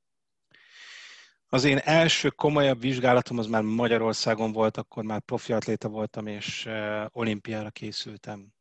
Az 1.50 1.64
én 1.64 1.78
első 1.78 2.28
komolyabb 2.28 2.80
vizsgálatom 2.80 3.38
az 3.38 3.46
már 3.46 3.62
Magyarországon 3.62 4.52
volt, 4.52 4.76
akkor 4.76 5.04
már 5.04 5.20
profi 5.20 5.52
atléta 5.52 5.88
voltam, 5.88 6.26
és 6.26 6.68
olimpiára 7.12 7.70
készültem. 7.70 8.52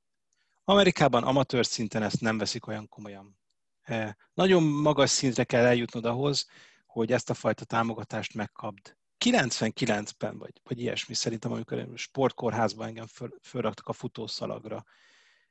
Amerikában 0.64 1.24
amatőr 1.24 1.66
szinten 1.66 2.03
ezt 2.03 2.22
nem 2.22 2.38
veszik 2.38 2.68
olyan 2.68 2.88
komolyan. 2.89 3.38
Uh, 3.89 4.09
nagyon 4.33 4.63
magas 4.63 5.09
szintre 5.09 5.43
kell 5.43 5.65
eljutnod 5.65 6.05
ahhoz, 6.05 6.47
hogy 6.85 7.11
ezt 7.11 7.29
a 7.29 7.33
fajta 7.33 7.65
támogatást 7.65 8.33
megkapd. 8.33 8.97
99-ben, 9.25 10.38
vagy, 10.38 10.61
vagy 10.63 10.79
ilyesmi 10.79 11.13
szerintem, 11.13 11.51
amikor 11.51 11.88
sportkórházban 11.95 12.88
engem 12.88 13.07
föl, 13.07 13.29
fölraktak 13.41 13.88
a 13.88 13.93
futószalagra, 13.93 14.83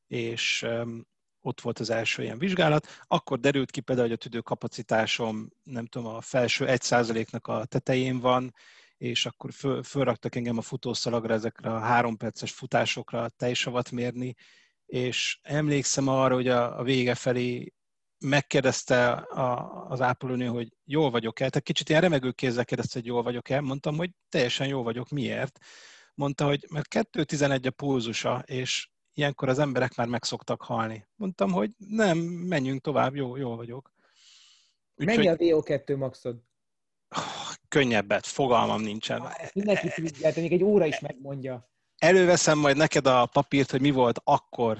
és 0.06 0.62
um, 0.62 1.06
ott 1.40 1.60
volt 1.60 1.78
az 1.78 1.90
első 1.90 2.22
ilyen 2.22 2.38
vizsgálat, 2.38 2.86
akkor 3.06 3.38
derült 3.38 3.70
ki 3.70 3.80
például, 3.80 4.08
hogy 4.08 4.16
a 4.16 4.20
tüdőkapacitásom, 4.20 5.48
nem 5.62 5.86
tudom, 5.86 6.14
a 6.14 6.20
felső 6.20 6.64
1%-nak 6.68 7.46
a 7.46 7.64
tetején 7.64 8.20
van, 8.20 8.54
és 8.96 9.26
akkor 9.26 9.52
föl, 9.52 9.82
fölraktak 9.82 10.34
engem 10.34 10.58
a 10.58 10.62
futószalagra 10.62 11.34
ezekre 11.34 11.70
a 11.70 11.78
három 11.78 12.16
perces 12.16 12.52
futásokra 12.52 13.28
tejsavat 13.28 13.90
mérni, 13.90 14.34
és 14.86 15.38
emlékszem 15.42 16.08
arra, 16.08 16.34
hogy 16.34 16.48
a, 16.48 16.78
a 16.78 16.82
vége 16.82 17.14
felé 17.14 17.72
megkérdezte 18.18 19.10
a, 19.12 19.86
az 19.88 20.00
ápolónő, 20.00 20.46
hogy 20.46 20.68
jól 20.84 21.10
vagyok-e, 21.10 21.48
tehát 21.48 21.62
kicsit 21.62 21.88
ilyen 21.88 22.00
remegő 22.00 22.30
kézzel 22.30 22.64
kérdezte, 22.64 22.98
hogy 22.98 23.08
jól 23.08 23.22
vagyok-e, 23.22 23.60
mondtam, 23.60 23.96
hogy 23.96 24.10
teljesen 24.28 24.66
jól 24.66 24.82
vagyok, 24.82 25.08
miért? 25.08 25.58
Mondta, 26.14 26.46
hogy 26.46 26.66
mert 26.70 26.94
2.11 26.94 27.66
a 27.66 27.70
pulzusa, 27.70 28.42
és 28.46 28.88
ilyenkor 29.14 29.48
az 29.48 29.58
emberek 29.58 29.94
már 29.94 30.06
meg 30.06 30.24
szoktak 30.24 30.62
halni. 30.62 31.06
Mondtam, 31.14 31.52
hogy 31.52 31.70
nem, 31.76 32.18
menjünk 32.18 32.80
tovább, 32.80 33.14
jó, 33.16 33.36
jól 33.36 33.56
vagyok. 33.56 33.92
Úgy, 34.94 35.06
Mennyi 35.06 35.28
a 35.28 35.36
VO2 35.36 35.96
maxod? 35.96 36.36
Könnyebbet, 37.68 38.26
fogalmam 38.26 38.80
nincsen. 38.80 39.22
Mindenki 39.52 39.88
tudja, 39.88 40.30
még 40.36 40.52
egy 40.52 40.62
óra 40.62 40.86
is 40.86 41.00
megmondja. 41.00 41.70
Előveszem 41.98 42.58
majd 42.58 42.76
neked 42.76 43.06
a 43.06 43.26
papírt, 43.26 43.70
hogy 43.70 43.80
mi 43.80 43.90
volt 43.90 44.20
akkor 44.24 44.78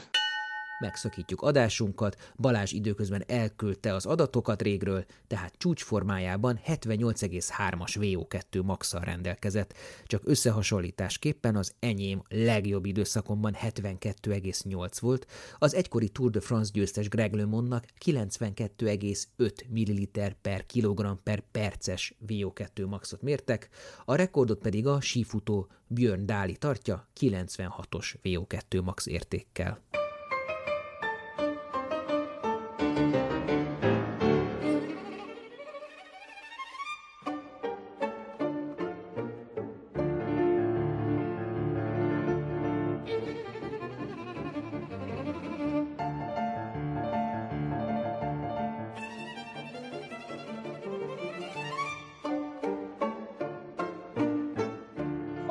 megszakítjuk 0.81 1.43
adásunkat, 1.43 2.33
Balázs 2.37 2.73
időközben 2.73 3.25
elküldte 3.27 3.95
az 3.95 4.07
adatokat 4.07 4.63
régről, 4.63 5.05
tehát 5.27 5.55
csúcsformájában 5.57 6.61
78,3-as 6.67 7.95
VO2 8.01 8.65
maxal 8.65 9.01
rendelkezett, 9.01 9.75
csak 10.05 10.23
összehasonlításképpen 10.25 11.57
az 11.57 11.75
enyém 11.79 12.23
legjobb 12.29 12.85
időszakomban 12.85 13.57
72,8 13.63 14.91
volt, 15.01 15.27
az 15.59 15.75
egykori 15.75 16.09
Tour 16.09 16.31
de 16.31 16.41
France 16.41 16.71
győztes 16.75 17.09
Greg 17.09 17.35
LeMondnak 17.35 17.85
92,5 18.05 19.53
ml 19.69 20.31
per 20.43 20.67
kilogramm 20.67 21.17
per 21.23 21.43
perces 21.51 22.15
VO2 22.27 22.89
maxot 22.89 23.23
mértek, 23.23 23.69
a 24.05 24.15
rekordot 24.15 24.59
pedig 24.59 24.87
a 24.87 25.01
sífutó 25.01 25.69
Björn 25.87 26.27
Dáli 26.27 26.57
tartja 26.57 27.09
96-os 27.21 28.15
VO2 28.23 28.83
max 28.83 29.07
értékkel. 29.07 29.81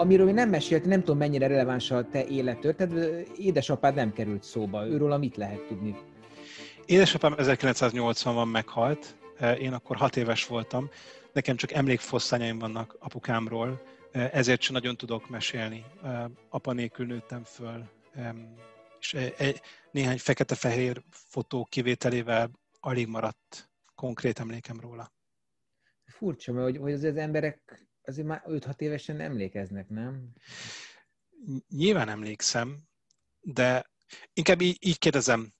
Amiről 0.06 0.32
nem 0.32 0.50
mesélt, 0.50 0.86
nem 0.86 1.00
tudom 1.00 1.18
mennyire 1.18 1.48
releváns 1.48 1.92
a 1.92 2.10
te 2.10 2.24
tehát 2.76 2.92
édesapád 3.38 3.96
nem 3.96 4.14
került 4.14 4.44
szóba, 4.44 4.88
őről 4.88 5.18
mit 5.18 5.36
lehet 5.36 5.68
tudni? 5.68 5.96
Édesapám 6.86 7.34
1980-ban 7.38 8.52
meghalt, 8.52 9.16
én 9.60 9.74
akkor 9.74 9.96
hat 9.96 10.18
éves 10.18 10.48
voltam, 10.48 10.90
nekem 11.34 11.56
csak 11.56 11.72
emlékfosszányaim 11.72 12.60
vannak 12.60 12.96
apukámról, 13.00 13.82
ezért 14.12 14.62
sem 14.62 14.74
nagyon 14.74 14.98
tudok 14.98 15.30
mesélni. 15.30 15.86
Apa 16.50 16.72
nélkül 16.72 17.06
nőttem 17.06 17.44
föl, 17.44 17.84
és 19.00 19.18
néhány 19.92 20.18
fekete-fehér 20.18 21.02
fotó 21.10 21.68
kivételével 21.70 22.50
alig 22.80 23.08
maradt 23.08 23.70
konkrét 23.96 24.40
emlékem 24.40 24.80
róla. 24.80 25.12
Furcsa, 26.06 26.52
mert 26.54 26.66
hogy, 26.66 26.78
hogy 26.78 26.94
az 26.94 27.04
emberek 27.04 27.86
azért 28.06 28.28
már 28.28 28.44
5-6 28.48 28.80
évesen 28.80 29.20
emlékeznek, 29.20 29.90
nem? 29.90 30.34
Nyilván 31.70 32.10
emlékszem, 32.10 32.78
de 33.42 33.92
inkább 34.34 34.62
így, 34.62 34.78
így 34.80 34.98
kérdezem, 34.98 35.54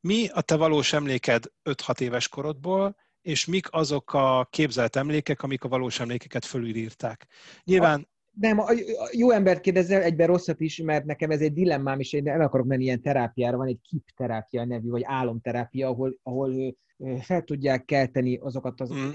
mi 0.00 0.28
a 0.28 0.40
te 0.40 0.56
valós 0.56 0.92
emléked 0.92 1.44
5-6 1.64 2.00
éves 2.00 2.28
korodból, 2.28 2.96
és 3.22 3.46
mik 3.46 3.66
azok 3.70 4.14
a 4.14 4.48
képzelt 4.50 4.96
emlékek, 4.96 5.42
amik 5.42 5.64
a 5.64 5.68
valós 5.68 6.00
emlékeket 6.00 6.44
fölülírták? 6.44 7.26
Nyilván... 7.64 8.08
Nem, 8.30 8.58
a 8.58 8.66
jó 9.12 9.30
ember 9.30 9.60
kérdezel 9.60 10.02
egyben 10.02 10.26
rosszat 10.26 10.60
is, 10.60 10.76
mert 10.76 11.04
nekem 11.04 11.30
ez 11.30 11.40
egy 11.40 11.52
dilemmám, 11.52 12.00
és 12.00 12.12
én 12.12 12.22
nem 12.22 12.40
akarok 12.40 12.66
menni 12.66 12.82
ilyen 12.82 13.02
terápiára, 13.02 13.56
van 13.56 13.66
egy 13.66 13.80
kip 13.88 14.08
terápia 14.16 14.64
nevű, 14.64 14.88
vagy 14.88 15.02
álomterápia, 15.04 15.88
ahol, 15.88 16.18
ahol 16.22 16.76
fel 17.20 17.42
tudják 17.42 17.84
kelteni 17.84 18.36
azokat 18.36 18.80
az 18.80 18.92
mm. 18.92 19.08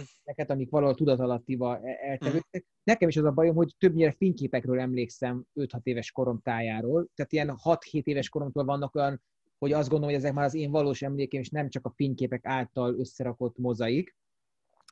amik 0.48 0.70
valahol 0.70 0.96
tudatalattiba 0.96 1.80
e, 1.84 2.10
elterültek. 2.10 2.66
Mm. 2.66 2.74
Nekem 2.84 3.08
is 3.08 3.18
az 3.18 3.24
a 3.24 3.32
bajom, 3.32 3.56
hogy 3.56 3.76
többnyire 3.78 4.12
fényképekről 4.12 4.80
emlékszem 4.80 5.46
5-6 5.56 5.80
éves 5.84 6.12
korom 6.12 6.40
tájáról, 6.42 7.08
tehát 7.16 7.32
ilyen 7.32 7.58
6-7 7.64 8.04
éves 8.04 8.30
koromtól 8.30 8.66
vannak 8.66 8.96
olyan, 8.96 9.22
hogy 9.58 9.72
azt 9.72 9.90
gondolom, 9.90 10.14
hogy 10.14 10.24
ezek 10.24 10.34
már 10.34 10.46
az 10.46 10.54
én 10.54 10.72
valós 10.72 11.02
emlékeim, 11.02 11.42
és 11.42 11.50
nem 11.50 11.70
csak 11.70 11.86
a 11.86 11.94
fényképek 11.96 12.46
által 12.46 13.00
összerakott 13.00 13.58
mozaik. 13.58 14.16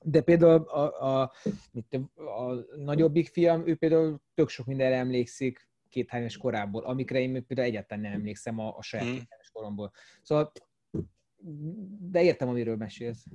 De 0.04 0.22
például 0.22 0.62
a, 0.62 1.22
a, 1.22 1.32
mit, 1.72 2.00
a 2.16 2.54
nagyobbik 2.76 3.28
fiam, 3.28 3.68
ő 3.68 3.76
például 3.76 4.22
tök 4.34 4.50
sok 4.50 4.66
mindenre 4.66 4.96
emlékszik 4.96 5.68
két-három 5.90 6.28
korából, 6.40 6.84
amikre 6.84 7.20
én 7.20 7.46
például 7.46 7.68
egyáltalán 7.68 8.04
nem 8.04 8.14
emlékszem 8.14 8.60
a, 8.60 8.78
a 8.78 8.82
saját 8.82 9.08
mm. 9.08 9.18
koromból. 9.52 9.92
Szóval 10.22 10.52
de 12.12 12.22
értem, 12.22 12.48
amiről 12.48 12.76
mesélsz. 12.76 13.26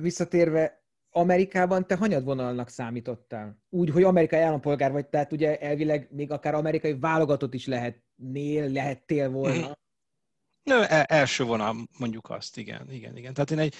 Visszatérve, 0.00 0.84
Amerikában 1.10 1.86
te 1.86 1.96
hanyadvonalnak 1.96 2.68
számítottál? 2.68 3.62
Úgy, 3.68 3.90
hogy 3.90 4.02
amerikai 4.02 4.40
állampolgár 4.40 4.92
vagy, 4.92 5.06
tehát 5.06 5.32
ugye 5.32 5.58
elvileg 5.58 6.08
még 6.10 6.30
akár 6.30 6.54
amerikai 6.54 6.98
válogatott 6.98 7.54
is 7.54 7.66
lehetnél, 7.66 8.68
lehettél 8.68 9.30
volna. 9.30 9.68
Mm. 9.68 9.72
No, 10.62 10.82
első 11.06 11.44
vonal, 11.44 11.76
mondjuk 11.98 12.30
azt, 12.30 12.56
igen, 12.56 12.90
igen, 12.90 13.16
igen. 13.16 13.34
Tehát 13.34 13.50
én 13.50 13.58
egy, 13.58 13.74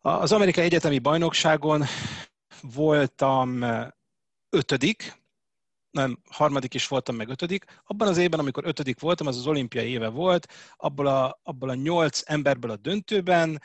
az 0.00 0.32
amerikai 0.32 0.64
egyetemi 0.64 0.98
bajnokságon 0.98 1.82
voltam 2.60 3.64
ötödik, 4.50 5.23
nem, 5.94 6.18
harmadik 6.30 6.74
is 6.74 6.88
voltam, 6.88 7.16
meg 7.16 7.28
ötödik. 7.28 7.64
Abban 7.84 8.08
az 8.08 8.16
évben, 8.16 8.38
amikor 8.38 8.66
ötödik 8.66 9.00
voltam, 9.00 9.26
az 9.26 9.36
az 9.36 9.46
olimpiai 9.46 9.88
éve 9.88 10.08
volt, 10.08 10.52
abból 10.76 11.06
a, 11.06 11.40
abból 11.42 11.68
a 11.68 11.74
nyolc 11.74 12.22
emberből 12.24 12.70
a 12.70 12.76
döntőben 12.76 13.62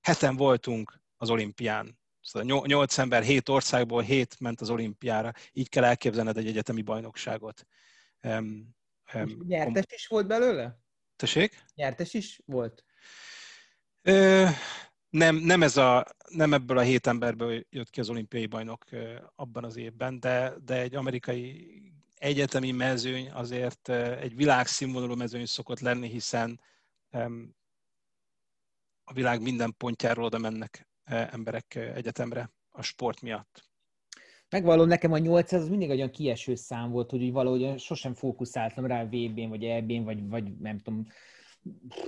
heten 0.00 0.36
voltunk 0.36 1.00
az 1.16 1.30
olimpián. 1.30 1.98
Szóval 2.20 2.62
nyolc 2.66 2.98
ember, 2.98 3.22
hét 3.22 3.48
országból 3.48 4.02
hét 4.02 4.40
ment 4.40 4.60
az 4.60 4.70
olimpiára. 4.70 5.32
Így 5.52 5.68
kell 5.68 5.84
elképzelned 5.84 6.36
egy 6.36 6.46
egyetemi 6.46 6.82
bajnokságot. 6.82 7.66
Um, 8.22 8.74
um, 9.14 9.42
Nyertes 9.46 9.84
is 9.88 10.06
volt 10.06 10.26
belőle? 10.26 10.78
Tessék? 11.16 11.64
Nyertes 11.74 12.14
is 12.14 12.40
volt? 12.44 12.84
Ö, 14.02 14.46
nem, 15.16 15.36
nem, 15.36 15.62
ez 15.62 15.76
a, 15.76 16.06
nem 16.28 16.52
ebből 16.52 16.78
a 16.78 16.82
hét 16.82 17.06
emberből 17.06 17.66
jött 17.70 17.90
ki 17.90 18.00
az 18.00 18.10
olimpiai 18.10 18.46
bajnok 18.46 18.84
abban 19.36 19.64
az 19.64 19.76
évben, 19.76 20.20
de, 20.20 20.54
de 20.64 20.80
egy 20.80 20.94
amerikai 20.94 21.68
egyetemi 22.14 22.70
mezőny 22.70 23.30
azért 23.30 23.88
egy 23.88 24.36
világszínvonalú 24.36 25.14
mezőny 25.14 25.46
szokott 25.46 25.80
lenni, 25.80 26.08
hiszen 26.08 26.60
a 29.04 29.12
világ 29.12 29.42
minden 29.42 29.74
pontjáról 29.76 30.24
oda 30.24 30.38
mennek 30.38 30.88
emberek 31.04 31.74
egyetemre 31.74 32.50
a 32.70 32.82
sport 32.82 33.20
miatt. 33.20 33.64
Megvaló 34.48 34.84
nekem 34.84 35.12
a 35.12 35.18
800 35.18 35.62
az 35.62 35.68
mindig 35.68 35.90
olyan 35.90 36.10
kieső 36.10 36.54
szám 36.54 36.90
volt, 36.90 37.10
hogy 37.10 37.32
valahogy 37.32 37.78
sosem 37.78 38.14
fókuszáltam 38.14 38.86
rá 38.86 39.04
VB-n, 39.04 39.48
vagy 39.48 39.64
EB-n, 39.64 40.02
vagy, 40.02 40.28
vagy 40.28 40.56
nem 40.56 40.78
tudom, 40.78 41.06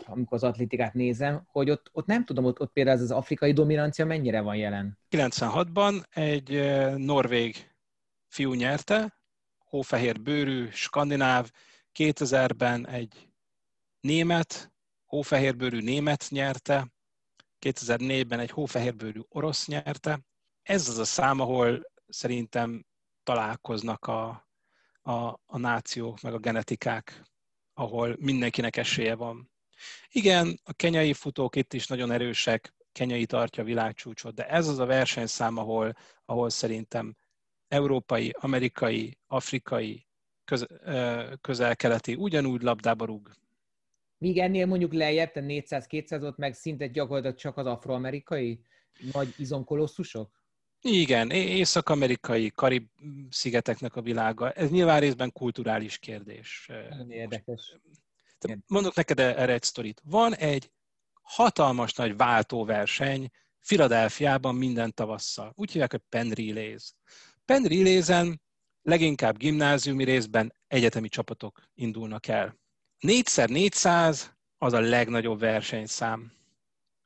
amikor 0.04 0.36
az 0.36 0.44
atlétikát 0.44 0.94
nézem, 0.94 1.42
hogy 1.46 1.70
ott, 1.70 1.88
ott 1.92 2.06
nem 2.06 2.24
tudom, 2.24 2.44
ott, 2.44 2.60
ott 2.60 2.72
például 2.72 3.02
az, 3.02 3.10
afrikai 3.10 3.52
dominancia 3.52 4.06
mennyire 4.06 4.40
van 4.40 4.56
jelen? 4.56 4.98
96-ban 5.10 6.02
egy 6.10 6.50
norvég 6.96 7.70
fiú 8.26 8.52
nyerte, 8.52 9.18
hófehér 9.58 10.20
bőrű, 10.20 10.68
skandináv, 10.70 11.50
2000-ben 11.94 12.86
egy 12.86 13.28
német, 14.00 14.72
hófehérbőrű 15.06 15.80
német 15.80 16.26
nyerte, 16.28 16.92
2004-ben 17.60 18.38
egy 18.38 18.50
hófehérbőrű 18.50 19.20
orosz 19.28 19.66
nyerte. 19.66 20.20
Ez 20.62 20.88
az 20.88 20.98
a 20.98 21.04
szám, 21.04 21.40
ahol 21.40 21.82
szerintem 22.08 22.86
találkoznak 23.22 24.06
a, 24.06 24.48
a, 25.02 25.40
a 25.46 25.58
nációk, 25.58 26.20
meg 26.20 26.34
a 26.34 26.38
genetikák, 26.38 27.22
ahol 27.78 28.16
mindenkinek 28.20 28.76
esélye 28.76 29.14
van. 29.14 29.50
Igen, 30.10 30.60
a 30.64 30.72
kenyai 30.72 31.12
futók 31.12 31.56
itt 31.56 31.72
is 31.72 31.86
nagyon 31.86 32.10
erősek, 32.10 32.74
kenyai 32.92 33.26
tartja 33.26 33.62
a 33.62 33.66
világcsúcsot, 33.66 34.34
de 34.34 34.48
ez 34.48 34.68
az 34.68 34.78
a 34.78 34.86
versenyszám, 34.86 35.56
ahol, 35.56 35.96
ahol 36.24 36.50
szerintem 36.50 37.16
európai, 37.68 38.34
amerikai, 38.40 39.18
afrikai, 39.26 40.06
köz, 40.44 40.66
közel-keleti 41.40 42.14
ugyanúgy 42.14 42.62
labdába 42.62 43.04
rúg. 43.04 43.30
Míg 44.18 44.38
ennél 44.38 44.66
mondjuk 44.66 44.92
lejjebb, 44.92 45.32
400-200 45.34 46.22
ott 46.22 46.36
meg 46.36 46.54
szinte 46.54 46.86
gyakorlatilag 46.86 47.36
csak 47.36 47.56
az 47.56 47.66
afroamerikai 47.66 48.60
nagy 49.12 49.34
izomkolosszusok? 49.36 50.37
Igen, 50.80 51.30
észak-amerikai, 51.30 52.50
Karib-szigeteknek 52.50 53.96
a 53.96 54.02
világa. 54.02 54.50
Ez 54.50 54.70
nyilván 54.70 55.00
részben 55.00 55.32
kulturális 55.32 55.98
kérdés. 55.98 56.70
Érdekes. 57.08 57.76
Mondok 58.66 58.94
neked 58.94 59.18
erre 59.18 59.52
egy 59.52 59.62
sztorit. 59.62 60.00
Van 60.04 60.34
egy 60.34 60.70
hatalmas 61.22 61.94
nagy 61.94 62.16
váltóverseny 62.16 63.30
Filadelfiában 63.58 64.54
minden 64.54 64.94
tavasszal. 64.94 65.52
Úgy 65.54 65.70
hívják, 65.70 65.90
hogy 65.90 66.02
Penn 66.08 66.30
Relays. 66.30 66.92
Penn 67.44 67.64
Relays-en 67.64 68.40
leginkább 68.82 69.36
gimnáziumi 69.36 70.04
részben 70.04 70.54
egyetemi 70.66 71.08
csapatok 71.08 71.62
indulnak 71.74 72.26
el. 72.26 72.58
4x400 73.06 74.22
az 74.58 74.72
a 74.72 74.80
legnagyobb 74.80 75.38
versenyszám. 75.38 76.32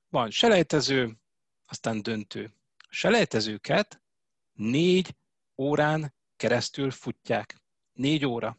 Van 0.08 0.30
selejtező, 0.30 1.16
aztán 1.66 2.02
döntő. 2.02 2.54
Selejtezőket 2.94 4.02
négy 4.52 5.16
órán 5.56 6.14
keresztül 6.36 6.90
futják. 6.90 7.56
Négy 7.92 8.24
óra. 8.24 8.58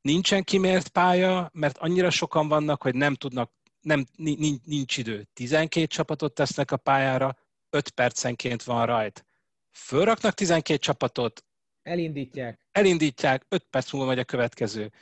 Nincsen 0.00 0.44
kimért 0.44 0.88
pálya, 0.88 1.50
mert 1.52 1.78
annyira 1.78 2.10
sokan 2.10 2.48
vannak, 2.48 2.82
hogy 2.82 2.94
nem 2.94 3.14
tudnak, 3.14 3.52
nem, 3.80 4.06
nincs, 4.16 4.62
nincs 4.64 4.96
idő. 4.96 5.28
12 5.32 5.86
csapatot 5.86 6.34
tesznek 6.34 6.70
a 6.70 6.76
pályára, 6.76 7.38
5 7.70 7.90
percenként 7.90 8.62
van 8.62 8.86
rajt. 8.86 9.26
Fölraknak 9.70 10.34
12 10.34 10.78
csapatot, 10.78 11.44
elindítják. 11.82 12.60
Elindítják, 12.72 13.46
5 13.48 13.64
perc 13.70 13.92
múlva 13.92 14.08
megy 14.08 14.18
a 14.18 14.24
következő. 14.24 14.92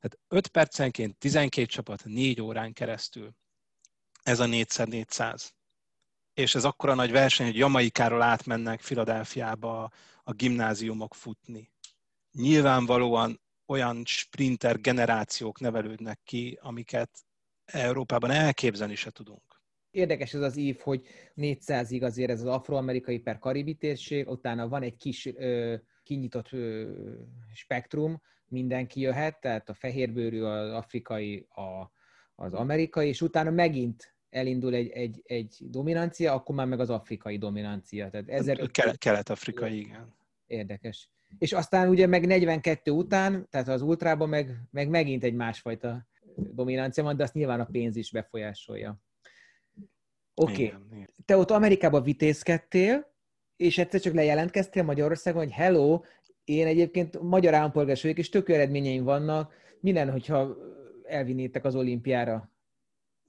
Tehát 0.00 0.18
5 0.28 0.46
percenként 0.48 1.18
12 1.18 1.66
csapat 1.66 2.04
4 2.04 2.40
órán 2.40 2.72
keresztül. 2.72 3.32
Ez 4.22 4.40
a 4.40 4.46
4x400. 4.46 5.50
És 6.34 6.54
ez 6.54 6.64
akkora 6.64 6.94
nagy 6.94 7.10
verseny, 7.10 7.46
hogy 7.46 7.56
Jamaikáról 7.56 8.22
átmennek 8.22 8.80
Filadelfiába 8.80 9.90
a, 10.24 10.32
gimnáziumok 10.32 11.14
futni. 11.14 11.70
Nyilvánvalóan 12.32 13.40
olyan 13.66 14.02
sprinter 14.04 14.80
generációk 14.80 15.60
nevelődnek 15.60 16.20
ki, 16.24 16.58
amiket 16.60 17.10
Európában 17.64 18.30
elképzelni 18.30 18.94
se 18.94 19.10
tudunk. 19.10 19.60
Érdekes 19.90 20.34
ez 20.34 20.40
az 20.40 20.56
ív, 20.56 20.78
hogy 20.78 21.06
400-ig 21.36 22.02
azért 22.02 22.30
ez 22.30 22.40
az 22.40 22.46
afroamerikai 22.46 23.18
per 23.18 23.38
karibi 23.38 23.74
térség, 23.74 24.28
utána 24.28 24.68
van 24.68 24.82
egy 24.82 24.96
kis 24.96 25.26
ö, 25.26 25.74
kinyitott 26.02 26.52
ö, 26.52 26.92
spektrum, 27.54 28.20
mindenki 28.46 29.00
jöhet, 29.00 29.40
tehát 29.40 29.68
a 29.68 29.74
fehérbőrű, 29.74 30.42
az 30.42 30.72
afrikai, 30.72 31.46
a, 31.48 31.90
az 32.34 32.52
amerikai, 32.52 33.08
és 33.08 33.20
utána 33.20 33.50
megint 33.50 34.11
elindul 34.32 34.74
egy, 34.74 34.88
egy, 34.88 35.22
egy 35.24 35.56
dominancia, 35.60 36.32
akkor 36.32 36.54
már 36.54 36.66
meg 36.66 36.80
az 36.80 36.90
afrikai 36.90 37.38
dominancia. 37.38 38.10
Tehát 38.10 38.28
ezer... 38.28 38.70
Kelet, 38.70 38.98
kelet-afrikai, 38.98 39.78
igen. 39.78 40.14
Érdekes. 40.46 41.08
És 41.38 41.52
aztán 41.52 41.88
ugye 41.88 42.06
meg 42.06 42.26
42 42.26 42.90
után, 42.90 43.46
tehát 43.50 43.68
az 43.68 43.82
ultrában 43.82 44.28
meg, 44.28 44.56
meg 44.70 44.88
megint 44.88 45.24
egy 45.24 45.34
másfajta 45.34 46.06
dominancia 46.36 47.02
van, 47.02 47.16
de 47.16 47.22
azt 47.22 47.34
nyilván 47.34 47.60
a 47.60 47.64
pénz 47.64 47.96
is 47.96 48.10
befolyásolja. 48.10 49.00
Oké. 50.34 50.74
Okay. 50.86 51.06
Te 51.24 51.36
ott 51.36 51.50
Amerikában 51.50 52.02
vitézkedtél, 52.02 53.12
és 53.56 53.78
egyszer 53.78 54.00
csak 54.00 54.14
lejelentkeztél 54.14 54.82
Magyarországon, 54.82 55.42
hogy 55.42 55.52
hello, 55.52 56.00
én 56.44 56.66
egyébként 56.66 57.22
magyar 57.22 57.54
állampolgár 57.54 57.98
vagyok, 58.02 58.18
és 58.18 58.28
tök 58.28 58.48
eredményeim 58.48 59.04
vannak. 59.04 59.54
Minden, 59.80 60.10
hogyha 60.10 60.56
elvinnétek 61.04 61.64
az 61.64 61.74
olimpiára? 61.74 62.51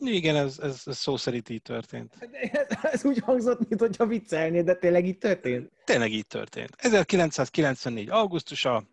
Igen, 0.08 0.36
ez, 0.36 0.60
ez, 0.60 0.82
ez 0.86 0.98
szó 0.98 1.18
szerint 1.18 1.50
így 1.50 1.62
történt. 1.62 2.16
Ez, 2.52 2.78
ez 2.82 3.06
úgy 3.06 3.20
hangzott, 3.20 3.70
mint 3.70 3.82
hogyha 3.82 4.06
viccelnéd, 4.06 4.66
de 4.66 4.76
tényleg 4.76 5.06
így 5.06 5.18
történt? 5.18 5.72
Tényleg 5.84 6.12
így 6.12 6.28
történt. 6.28 6.76
1994. 6.78 8.10
augusztusa, 8.10 8.84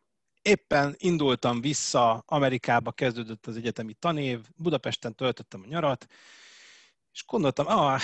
éppen 0.42 0.94
indultam 0.98 1.60
vissza, 1.60 2.22
Amerikába 2.26 2.92
kezdődött 2.92 3.46
az 3.46 3.56
egyetemi 3.56 3.94
tanév, 3.94 4.40
Budapesten 4.56 5.14
töltöttem 5.14 5.62
a 5.64 5.68
nyarat, 5.68 6.06
és 7.12 7.24
gondoltam, 7.26 7.66
ah, 7.66 8.00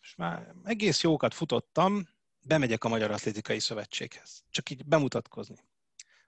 most 0.00 0.16
már 0.16 0.54
egész 0.64 1.02
jókat 1.02 1.34
futottam, 1.34 2.08
bemegyek 2.40 2.84
a 2.84 2.88
Magyar 2.88 3.10
Atlétikai 3.10 3.58
Szövetséghez. 3.58 4.44
Csak 4.50 4.70
így 4.70 4.84
bemutatkozni. 4.84 5.56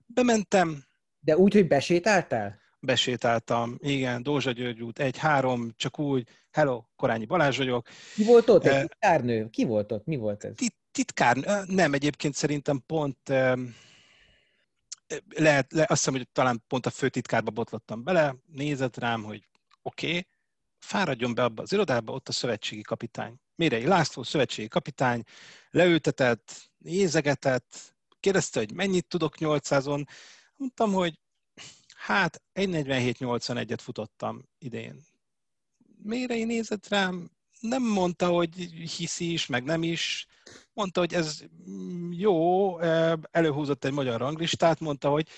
Bementem. 0.06 0.84
De 1.20 1.36
úgy, 1.36 1.52
hogy 1.52 1.68
besétáltál? 1.68 2.59
Besétáltam, 2.80 3.76
igen, 3.78 4.22
Dózsa 4.22 4.50
György 4.50 4.82
út, 4.82 4.98
egy-három, 4.98 5.72
csak 5.76 5.98
úgy, 5.98 6.28
hello, 6.50 6.82
Korányi 6.96 7.24
Balázs 7.24 7.56
vagyok. 7.56 7.88
Ki 8.14 8.24
volt 8.24 8.48
ott? 8.48 8.64
Egy 8.64 8.72
uh, 8.72 8.80
titkárnő? 8.80 9.48
Ki 9.50 9.64
volt 9.64 9.92
ott? 9.92 10.06
Mi 10.06 10.16
volt 10.16 10.44
ez? 10.44 10.54
Titkár, 10.90 11.36
nem, 11.66 11.92
egyébként 11.92 12.34
szerintem 12.34 12.82
pont 12.86 13.32
lehet, 15.28 15.72
le, 15.72 15.80
azt 15.80 16.04
hiszem, 16.04 16.14
hogy 16.14 16.28
talán 16.32 16.64
pont 16.68 16.86
a 16.86 16.90
főtitkárba 16.90 17.50
botlottam 17.50 18.04
bele, 18.04 18.36
nézett 18.46 18.96
rám, 18.96 19.22
hogy 19.22 19.48
oké, 19.82 20.08
okay, 20.08 20.26
fáradjon 20.78 21.34
be 21.34 21.44
abba 21.44 21.62
az 21.62 21.72
irodába, 21.72 22.12
ott 22.12 22.28
a 22.28 22.32
szövetségi 22.32 22.82
kapitány. 22.82 23.34
Mérei 23.54 23.86
László, 23.86 24.22
szövetségi 24.22 24.68
kapitány, 24.68 25.22
leültetett, 25.70 26.70
nézegetett, 26.78 27.94
kérdezte, 28.20 28.58
hogy 28.58 28.72
mennyit 28.72 29.06
tudok 29.06 29.34
800-on. 29.38 30.06
Mondtam, 30.56 30.92
hogy 30.92 31.20
hát 32.00 32.42
1.47.81-et 32.54 33.78
futottam 33.80 34.48
idén. 34.58 35.04
Mérei 36.02 36.44
nézett 36.44 36.88
rám, 36.88 37.30
nem 37.60 37.82
mondta, 37.82 38.28
hogy 38.28 38.54
hiszi 38.96 39.32
is, 39.32 39.46
meg 39.46 39.64
nem 39.64 39.82
is. 39.82 40.26
Mondta, 40.72 41.00
hogy 41.00 41.14
ez 41.14 41.44
jó, 42.10 42.78
előhúzott 43.30 43.84
egy 43.84 43.92
magyar 43.92 44.20
ranglistát, 44.20 44.80
mondta, 44.80 45.10
hogy 45.10 45.28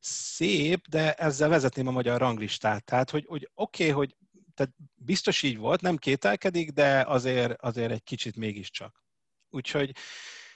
szép, 0.00 0.88
de 0.88 1.14
ezzel 1.14 1.48
vezetném 1.48 1.86
a 1.86 1.90
magyar 1.90 2.20
ranglistát. 2.20 2.84
Tehát, 2.84 3.10
hogy, 3.10 3.24
hogy 3.28 3.50
oké, 3.54 3.82
okay, 3.82 3.94
hogy 3.94 4.16
tehát 4.54 4.72
biztos 4.94 5.42
így 5.42 5.56
volt, 5.56 5.80
nem 5.80 5.96
kételkedik, 5.96 6.70
de 6.70 7.04
azért, 7.06 7.62
azért 7.62 7.90
egy 7.90 8.02
kicsit 8.02 8.36
mégiscsak. 8.36 9.04
Úgyhogy 9.50 9.92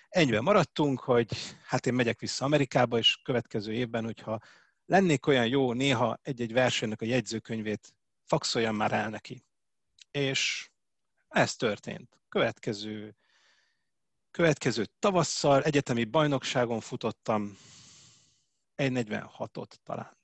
ennyiben 0.09 0.42
maradtunk, 0.42 1.00
hogy 1.00 1.28
hát 1.66 1.86
én 1.86 1.94
megyek 1.94 2.20
vissza 2.20 2.44
Amerikába, 2.44 2.98
és 2.98 3.20
következő 3.22 3.72
évben, 3.72 4.04
hogyha 4.04 4.40
lennék 4.87 5.26
olyan 5.26 5.47
jó, 5.47 5.72
néha 5.72 6.18
egy-egy 6.22 6.53
versenynek 6.53 7.01
a 7.01 7.05
jegyzőkönyvét 7.05 7.95
faxoljam 8.24 8.76
már 8.76 8.93
el 8.93 9.09
neki. 9.09 9.45
És 10.11 10.70
ez 11.28 11.57
történt. 11.57 12.20
Következő, 12.28 13.16
következő 14.30 14.87
tavasszal 14.99 15.62
egyetemi 15.62 16.05
bajnokságon 16.05 16.80
futottam, 16.80 17.59
1.46-ot 18.76 19.72
talán. 19.84 20.16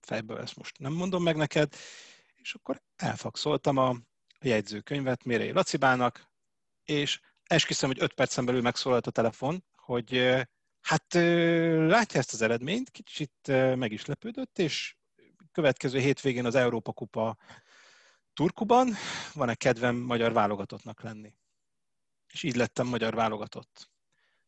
Fejből 0.00 0.38
ezt 0.38 0.56
most 0.56 0.78
nem 0.78 0.92
mondom 0.92 1.22
meg 1.22 1.36
neked, 1.36 1.74
és 2.34 2.54
akkor 2.54 2.82
elfakszoltam 2.96 3.76
a 3.76 3.96
jegyzőkönyvet 4.40 5.24
Mérei 5.24 5.50
Lacibának, 5.50 6.28
és 6.84 7.20
esküszöm, 7.42 7.88
hogy 7.88 8.02
öt 8.02 8.12
percen 8.12 8.44
belül 8.44 8.62
megszólalt 8.62 9.06
a 9.06 9.10
telefon, 9.10 9.64
hogy 9.76 10.12
hát 10.86 11.14
látja 11.88 12.20
ezt 12.20 12.32
az 12.32 12.42
eredményt, 12.42 12.90
kicsit 12.90 13.32
meg 13.76 13.92
is 13.92 14.04
lepődött, 14.04 14.58
és 14.58 14.96
következő 15.52 15.98
hétvégén 15.98 16.44
az 16.44 16.54
Európa 16.54 16.92
Kupa 16.92 17.36
Turkuban 18.34 18.88
van-e 19.34 19.54
kedvem 19.54 19.96
magyar 19.96 20.32
válogatottnak 20.32 21.02
lenni? 21.02 21.34
És 22.32 22.42
így 22.42 22.56
lettem 22.56 22.86
magyar 22.86 23.14
válogatott. 23.14 23.90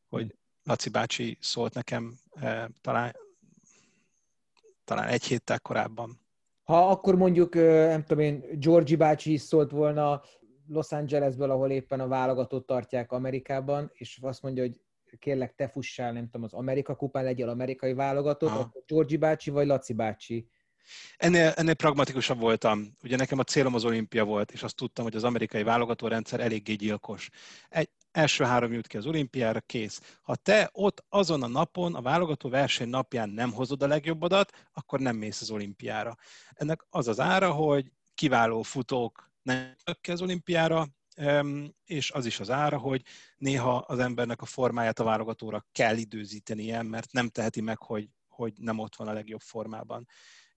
Hogy 0.09 0.37
Laci 0.63 0.91
bácsi 0.91 1.39
szólt 1.41 1.75
nekem 1.75 2.19
talán, 2.81 3.17
talán 4.85 5.09
egy 5.09 5.25
héttel 5.25 5.61
korábban. 5.61 6.21
Ha 6.63 6.89
akkor 6.89 7.17
mondjuk, 7.17 7.55
nem 7.55 8.05
tudom 8.05 8.25
én, 8.25 8.61
Georgi 8.61 8.97
bácsi 8.97 9.33
is 9.33 9.41
szólt 9.41 9.71
volna 9.71 10.23
Los 10.67 10.93
Angelesből, 10.93 11.51
ahol 11.51 11.71
éppen 11.71 12.01
a 12.01 12.09
válogatott 12.09 12.67
tartják 12.67 13.13
Amerikában, 13.13 13.91
és 13.93 14.19
azt 14.23 14.43
mondja, 14.43 14.63
hogy 14.63 14.81
kérlek, 15.19 15.55
te 15.55 15.69
fussál, 15.69 16.13
nem 16.13 16.25
tudom, 16.25 16.43
az 16.43 16.53
Amerika 16.53 16.95
kupán, 16.97 17.25
legyél 17.25 17.49
amerikai 17.49 17.95
válogatott, 17.95 18.49
Aha. 18.49 18.59
akkor 18.59 18.83
Georgi 18.87 19.17
bácsi 19.17 19.51
vagy 19.51 19.67
Laci 19.67 19.93
bácsi? 19.93 20.49
Ennél, 21.17 21.53
ennél 21.57 21.75
pragmatikusabb 21.75 22.39
voltam. 22.39 22.97
Ugye 23.03 23.17
nekem 23.17 23.39
a 23.39 23.43
célom 23.43 23.75
az 23.75 23.85
olimpia 23.85 24.25
volt, 24.25 24.51
és 24.51 24.63
azt 24.63 24.77
tudtam, 24.77 25.05
hogy 25.05 25.17
az 25.17 25.25
amerikai 25.25 25.63
válogatórendszer 25.63 26.41
eléggé 26.41 26.75
gyilkos. 26.75 27.29
Egy, 27.69 27.89
első 28.11 28.45
három 28.45 28.73
jut 28.73 28.87
ki 28.87 28.97
az 28.97 29.07
olimpiára, 29.07 29.61
kész. 29.61 30.19
Ha 30.23 30.37
te 30.37 30.71
ott 30.73 31.05
azon 31.09 31.43
a 31.43 31.47
napon, 31.47 31.95
a 31.95 32.03
válogató 32.03 32.49
verseny 32.49 32.89
napján 32.89 33.29
nem 33.29 33.53
hozod 33.53 33.83
a 33.83 33.87
legjobbadat, 33.87 34.69
akkor 34.73 35.01
nem 35.01 35.17
mész 35.17 35.41
az 35.41 35.51
olimpiára. 35.51 36.17
Ennek 36.53 36.87
az 36.91 37.09
az 37.09 37.21
ára, 37.21 37.51
hogy 37.51 37.93
kiváló 38.15 38.63
futók 38.63 39.31
nem 39.43 39.75
ki 40.01 40.11
az 40.11 40.23
olimpiára, 40.23 40.87
és 41.85 42.11
az 42.11 42.27
is 42.27 42.41
az 42.41 42.51
ára, 42.51 42.79
hogy 42.79 43.03
néha 43.37 43.77
az 43.77 43.99
embernek 43.99 44.43
a 44.43 44.47
formáját 44.47 44.99
a 44.99 45.05
válogatóra 45.05 45.67
kell 45.73 45.97
időzítenie, 45.97 46.83
mert 46.83 47.13
nem 47.13 47.29
teheti 47.29 47.61
meg, 47.61 47.79
hogy, 47.79 48.09
hogy 48.29 48.53
nem 48.57 48.79
ott 48.79 48.97
van 48.97 49.09
a 49.09 49.13
legjobb 49.13 49.41
formában. 49.41 50.09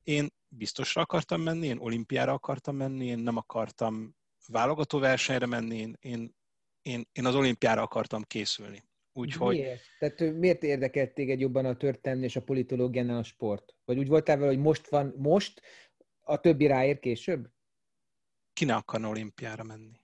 Én 0.03 0.27
biztosra 0.47 1.01
akartam 1.01 1.41
menni, 1.41 1.67
én 1.67 1.77
olimpiára 1.77 2.33
akartam 2.33 2.75
menni, 2.75 3.05
én 3.05 3.19
nem 3.19 3.37
akartam 3.37 4.15
válogató 4.47 4.99
versenyre 4.99 5.45
menni, 5.45 5.77
én, 5.77 5.97
én, 5.99 6.35
én, 6.81 7.07
én 7.11 7.25
az 7.25 7.35
olimpiára 7.35 7.81
akartam 7.81 8.23
készülni. 8.23 8.83
Úgyhogy... 9.13 9.55
Miért? 9.55 9.81
Tehát 9.99 10.33
miért 10.33 10.63
érdekelt 10.63 11.13
téged 11.13 11.39
jobban 11.39 11.65
a 11.65 11.77
történelmi 11.77 12.25
és 12.25 12.35
a 12.35 12.41
politológiánál 12.41 13.17
a 13.17 13.23
sport? 13.23 13.75
Vagy 13.85 13.97
úgy 13.97 14.07
voltál 14.07 14.37
vele, 14.37 14.49
hogy 14.49 14.61
most 14.61 14.89
van, 14.89 15.13
most, 15.17 15.61
a 16.21 16.39
többi 16.39 16.67
ráér 16.67 16.99
később? 16.99 17.49
Ki 18.53 18.65
ne 18.65 18.75
akarna 18.75 19.09
olimpiára 19.09 19.63
menni? 19.63 20.00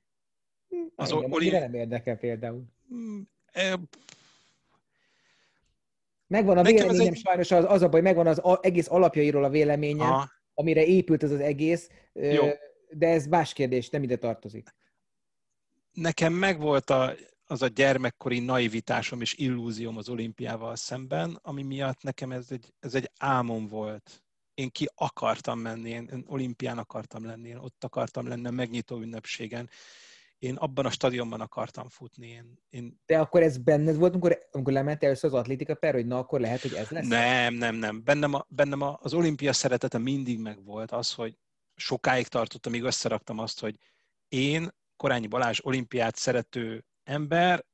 Az 0.99 1.11
engem, 1.11 1.31
olim... 1.31 1.51
nem 1.51 1.73
érdekel 1.73 2.17
például. 2.17 2.63
Hm, 2.87 3.19
e... 3.51 3.79
Megvan 6.27 6.57
a 6.57 6.61
Nekem 6.61 6.75
véleményem 6.75 7.13
egy... 7.13 7.19
sajnos, 7.19 7.51
az, 7.51 7.65
az 7.67 7.81
a 7.81 7.89
baj, 7.89 8.01
megvan 8.01 8.27
az 8.27 8.39
a, 8.39 8.59
egész 8.61 8.89
alapjairól 8.89 9.43
a 9.43 9.49
véleményem, 9.49 10.11
Aha. 10.11 10.29
amire 10.53 10.85
épült 10.85 11.23
ez 11.23 11.31
az 11.31 11.39
egész, 11.39 11.89
Jó. 12.13 12.45
de 12.89 13.07
ez 13.07 13.25
más 13.25 13.53
kérdés, 13.53 13.89
nem 13.89 14.03
ide 14.03 14.15
tartozik. 14.15 14.75
Nekem 15.91 16.33
megvolt 16.33 16.89
a, 16.89 17.13
az 17.45 17.61
a 17.61 17.67
gyermekkori 17.67 18.39
naivitásom 18.39 19.21
és 19.21 19.33
illúzióm 19.33 19.97
az 19.97 20.09
olimpiával 20.09 20.75
szemben, 20.75 21.39
ami 21.41 21.63
miatt 21.63 22.01
nekem 22.01 22.31
ez 22.31 22.47
egy, 22.49 22.73
ez 22.79 22.95
egy 22.95 23.11
álmom 23.19 23.67
volt. 23.67 24.23
Én 24.53 24.69
ki 24.69 24.89
akartam 24.95 25.59
menni, 25.59 25.89
én, 25.89 26.09
én 26.13 26.23
olimpián 26.27 26.77
akartam 26.77 27.25
lenni, 27.25 27.49
én 27.49 27.57
ott 27.57 27.83
akartam 27.83 28.27
lenni 28.27 28.47
a 28.47 28.51
megnyitó 28.51 28.99
ünnepségen, 29.01 29.69
én 30.39 30.55
abban 30.55 30.85
a 30.85 30.89
stadionban 30.89 31.41
akartam 31.41 31.89
futni. 31.89 32.27
Én, 32.27 32.59
én... 32.69 33.01
De 33.05 33.19
akkor 33.19 33.41
ez 33.41 33.57
benned 33.57 33.95
volt, 33.95 34.11
amikor, 34.11 34.47
amikor 34.51 34.73
lement 34.73 35.03
először 35.03 35.33
az 35.33 35.39
atlétika 35.39 35.75
per, 35.75 35.93
hogy 35.93 36.05
na 36.05 36.17
akkor 36.17 36.39
lehet, 36.39 36.61
hogy 36.61 36.73
ez 36.73 36.89
lesz? 36.89 37.07
Nem, 37.07 37.53
nem, 37.53 37.75
nem. 37.75 38.03
Bennem, 38.03 38.33
a, 38.33 38.45
bennem 38.49 38.81
a, 38.81 38.99
az 39.01 39.13
olimpia 39.13 39.53
szeretete 39.53 39.97
mindig 39.97 40.39
megvolt, 40.39 40.91
az, 40.91 41.13
hogy 41.13 41.37
sokáig 41.75 42.27
tartottam, 42.27 42.71
amíg 42.71 42.85
összeraktam 42.85 43.39
azt, 43.39 43.59
hogy 43.59 43.79
én, 44.27 44.69
Korányi 44.95 45.27
Balázs 45.27 45.59
olimpiát 45.63 46.15
szerető 46.15 46.85
ember, 47.03 47.65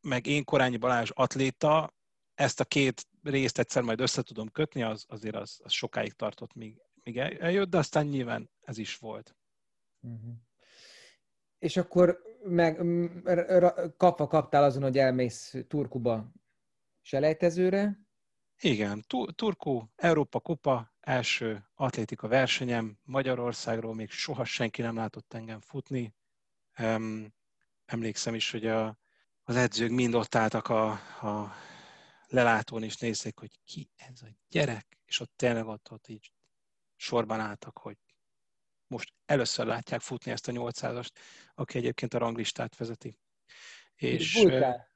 meg 0.00 0.26
én 0.26 0.44
Korányi 0.44 0.76
Balázs 0.76 1.10
atléta, 1.14 1.96
ezt 2.34 2.60
a 2.60 2.64
két 2.64 3.06
részt 3.22 3.58
egyszer 3.58 3.82
majd 3.82 4.00
össze 4.00 4.22
tudom 4.22 4.48
kötni, 4.48 4.82
az, 4.82 5.04
azért 5.08 5.34
az, 5.34 5.60
az 5.62 5.72
sokáig 5.72 6.12
tartott, 6.12 6.54
míg, 6.54 6.76
míg 7.02 7.18
eljött, 7.18 7.68
de 7.68 7.78
aztán 7.78 8.06
nyilván 8.06 8.50
ez 8.60 8.78
is 8.78 8.96
volt. 8.96 9.36
Uh-huh 10.00 10.46
és 11.58 11.76
akkor 11.76 12.22
meg, 12.42 12.80
kapva 13.96 14.26
kaptál 14.26 14.64
azon, 14.64 14.82
hogy 14.82 14.98
elmész 14.98 15.54
Turkuba 15.68 16.32
selejtezőre. 17.00 17.98
Igen, 18.60 19.04
Turku, 19.34 19.82
Európa 19.96 20.40
Kupa, 20.40 20.94
első 21.00 21.68
atlétika 21.74 22.28
versenyem 22.28 22.98
Magyarországról, 23.02 23.94
még 23.94 24.10
soha 24.10 24.44
senki 24.44 24.82
nem 24.82 24.96
látott 24.96 25.32
engem 25.34 25.60
futni. 25.60 26.14
Emlékszem 27.84 28.34
is, 28.34 28.50
hogy 28.50 28.66
a, 28.66 28.98
az 29.42 29.56
edzők 29.56 29.90
mind 29.90 30.14
ott 30.14 30.34
álltak 30.34 30.68
a, 30.68 30.90
a 31.22 31.52
lelátón, 32.26 32.82
és 32.82 32.96
nézték, 32.96 33.38
hogy 33.38 33.60
ki 33.64 33.90
ez 33.96 34.22
a 34.22 34.26
gyerek, 34.48 34.98
és 35.04 35.20
ott 35.20 35.32
tényleg 35.36 35.66
ott, 35.66 35.90
ott 35.90 36.08
így 36.08 36.32
sorban 36.96 37.40
álltak, 37.40 37.78
hogy 37.78 37.96
most 38.88 39.12
először 39.26 39.66
látják 39.66 40.00
futni 40.00 40.30
ezt 40.30 40.48
a 40.48 40.52
800-ast, 40.52 41.10
aki 41.54 41.78
egyébként 41.78 42.14
a 42.14 42.18
ranglistát 42.18 42.76
vezeti. 42.76 43.18
És, 43.94 44.34
Bulgár. 44.34 44.88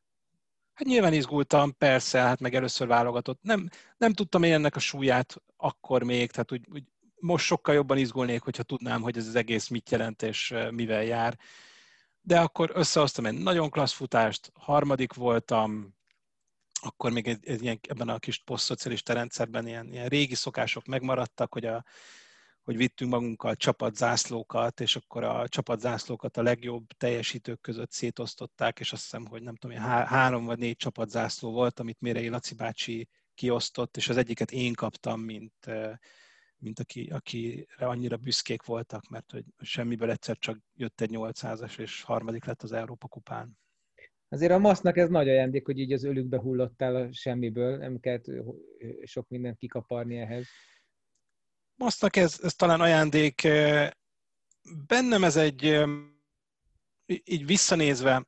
Hát 0.75 0.87
nyilván 0.87 1.13
izgultam, 1.13 1.77
persze, 1.77 2.21
hát 2.21 2.41
meg 2.41 2.55
először 2.55 2.87
válogatott. 2.87 3.43
Nem, 3.43 3.69
nem 3.97 4.13
tudtam 4.13 4.43
én 4.43 4.53
ennek 4.53 4.77
a 4.77 4.81
súlyát 4.81 5.37
akkor 5.57 6.03
még, 6.03 6.31
tehát 6.31 6.53
úgy, 6.53 6.67
úgy 6.73 6.85
most 7.23 7.45
sokkal 7.45 7.75
jobban 7.75 7.99
izgulnék, 7.99 8.43
hogyha 8.43 8.63
tudnám, 8.63 9.03
hogy 9.03 9.17
ez 9.17 9.27
az 9.27 9.35
egész 9.35 9.69
mit 9.69 9.91
jelent 9.91 10.23
és 10.23 10.55
mivel 10.71 11.03
jár. 11.03 11.39
De 12.21 12.41
akkor 12.41 12.71
összehoztam 12.75 13.27
egy 13.27 13.39
nagyon 13.39 13.71
klassz 13.71 13.93
futást, 13.93 14.53
harmadik 14.55 15.13
voltam, 15.13 15.95
akkor 16.81 17.13
még 17.13 17.29
egy, 17.29 17.49
egy 17.49 17.63
ilyen, 17.63 17.81
ebben 17.89 18.09
a 18.09 18.19
kis 18.19 18.39
posztszocialista 18.39 19.13
rendszerben 19.13 19.67
ilyen, 19.67 19.93
ilyen 19.93 20.09
régi 20.09 20.35
szokások 20.35 20.87
megmaradtak, 20.87 21.53
hogy 21.53 21.65
a 21.67 21.85
hogy 22.65 22.77
vittünk 22.77 23.11
magunkkal 23.11 23.55
csapatzászlókat, 23.55 24.81
és 24.81 24.97
akkor 24.97 25.25
a 25.25 25.49
csapatzászlókat 25.49 26.37
a 26.37 26.43
legjobb 26.43 26.87
teljesítők 26.87 27.61
között 27.61 27.91
szétosztották, 27.91 28.81
és 28.81 28.93
azt 28.93 29.03
hiszem, 29.03 29.27
hogy 29.27 29.43
nem 29.43 29.57
tudom, 29.57 29.77
há- 29.77 30.07
három 30.07 30.45
vagy 30.45 30.59
négy 30.59 30.77
csapatzászló 30.77 31.53
volt, 31.53 31.81
amit 31.81 32.01
Mérei 32.01 32.29
Laci 32.29 32.55
bácsi 32.55 33.09
kiosztott, 33.35 33.97
és 33.97 34.09
az 34.09 34.17
egyiket 34.17 34.51
én 34.51 34.73
kaptam, 34.73 35.21
mint, 35.21 35.67
mint 36.57 36.79
aki, 36.79 37.11
akire 37.13 37.87
annyira 37.87 38.17
büszkék 38.17 38.65
voltak, 38.65 39.09
mert 39.09 39.31
hogy 39.31 39.45
semmiből 39.59 40.11
egyszer 40.11 40.37
csak 40.39 40.59
jött 40.75 41.01
egy 41.01 41.11
800-as, 41.13 41.79
és 41.79 42.03
harmadik 42.03 42.45
lett 42.45 42.63
az 42.63 42.73
Európa 42.73 43.09
kupán. 43.09 43.59
Azért 44.29 44.53
a 44.53 44.59
masznak 44.59 44.97
ez 44.97 45.09
nagy 45.09 45.29
ajándék, 45.29 45.67
hogy 45.67 45.79
így 45.79 45.93
az 45.93 46.05
ölükbe 46.05 46.39
hullottál 46.39 46.97
a 46.97 47.13
semmiből, 47.13 47.77
nem 47.77 48.01
kellett 48.01 48.25
sok 49.03 49.29
mindent 49.29 49.57
kikaparni 49.57 50.19
ehhez. 50.19 50.47
Masznak 51.83 52.17
ez, 52.17 52.39
ez 52.43 52.55
talán 52.55 52.81
ajándék. 52.81 53.49
Bennem 54.87 55.25
ez 55.25 55.37
egy, 55.37 55.85
így 57.25 57.47
visszanézve 57.47 58.27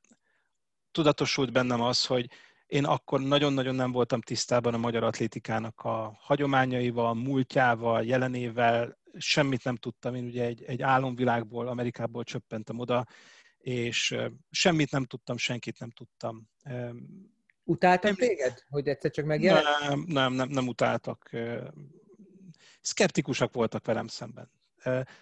tudatosult 0.90 1.52
bennem 1.52 1.80
az, 1.80 2.07
hogy 2.07 2.30
én 2.66 2.84
akkor 2.84 3.20
nagyon-nagyon 3.20 3.74
nem 3.74 3.92
voltam 3.92 4.20
tisztában 4.20 4.74
a 4.74 4.78
magyar 4.78 5.02
atlétikának 5.02 5.80
a 5.80 6.18
hagyományaival, 6.20 7.14
múltjával, 7.14 8.05
jelenével, 8.05 8.98
semmit 9.18 9.64
nem 9.64 9.76
tudtam. 9.76 10.14
Én 10.14 10.24
ugye 10.24 10.44
egy, 10.44 10.62
egy 10.62 10.82
álomvilágból, 10.82 11.68
Amerikából 11.68 12.24
csöppentem 12.24 12.78
oda, 12.78 13.07
és 13.59 14.16
semmit 14.50 14.90
nem 14.90 15.05
tudtam, 15.05 15.36
senkit 15.36 15.78
nem 15.78 15.90
tudtam. 15.90 16.48
Utáltak 17.64 18.16
téged, 18.16 18.62
hogy 18.68 18.88
egyszer 18.88 19.11
csak 19.11 19.24
megjelent? 19.24 19.66
Nem, 19.80 20.05
nem, 20.07 20.32
nem, 20.32 20.48
nem 20.48 20.68
utáltak 20.68 21.30
szkeptikusak 22.85 23.53
voltak 23.55 23.87
velem 23.87 24.07
szemben. 24.07 24.51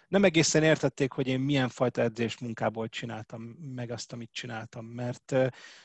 Nem 0.08 0.24
egészen 0.24 0.62
értették, 0.62 1.12
hogy 1.12 1.26
én 1.26 1.40
milyen 1.40 1.68
fajta 1.68 2.02
edzés 2.02 2.38
munkából 2.38 2.88
csináltam 2.88 3.42
meg 3.74 3.90
azt, 3.90 4.12
amit 4.12 4.32
csináltam, 4.32 4.84
mert 4.84 5.34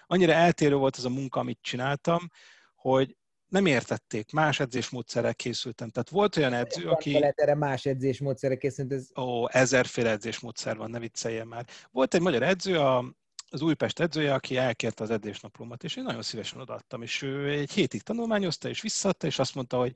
annyira 0.08 0.32
eltérő 0.32 0.76
volt 0.76 0.96
az 0.96 1.06
a 1.06 1.10
munka, 1.10 1.40
amit 1.40 1.60
csináltam, 1.62 2.30
hogy 2.76 3.16
nem 3.48 3.66
értették, 3.66 4.32
más 4.32 4.60
edzésmódszerrel 4.60 5.36
készültem. 5.36 5.90
Tehát 5.90 6.10
volt 6.10 6.38
olyan 6.38 6.54
edző, 6.54 6.90
aki... 6.90 7.12
Lehet 7.12 7.40
erre 7.40 7.56
más 7.56 7.86
edzésmódszerrel 7.86 8.58
készült? 8.58 8.92
Ez... 8.92 9.08
Ó, 9.16 9.48
ezerféle 9.50 10.10
edzésmódszer 10.10 10.78
van, 10.78 10.90
ne 10.90 11.00
vicceljen 11.00 11.48
már. 11.48 11.66
Volt 11.92 12.14
egy 12.14 12.22
magyar 12.22 12.44
edző, 12.44 12.80
a, 12.80 13.14
az 13.50 13.62
Újpest 13.62 14.00
edzője, 14.00 14.34
aki 14.34 14.58
elkérte 14.58 15.04
az 15.04 15.10
edzésnaplómat, 15.10 15.84
és 15.84 15.96
én 15.96 16.04
nagyon 16.04 16.22
szívesen 16.22 16.60
odaadtam, 16.60 17.02
és 17.02 17.22
ő 17.22 17.50
egy 17.50 17.72
hétig 17.72 18.02
tanulmányozta, 18.02 18.70
és 18.70 18.82
visszaadta, 18.82 19.28
és 19.28 19.40
azt 19.40 19.56
mondta, 19.56 19.78
hogy 19.78 19.96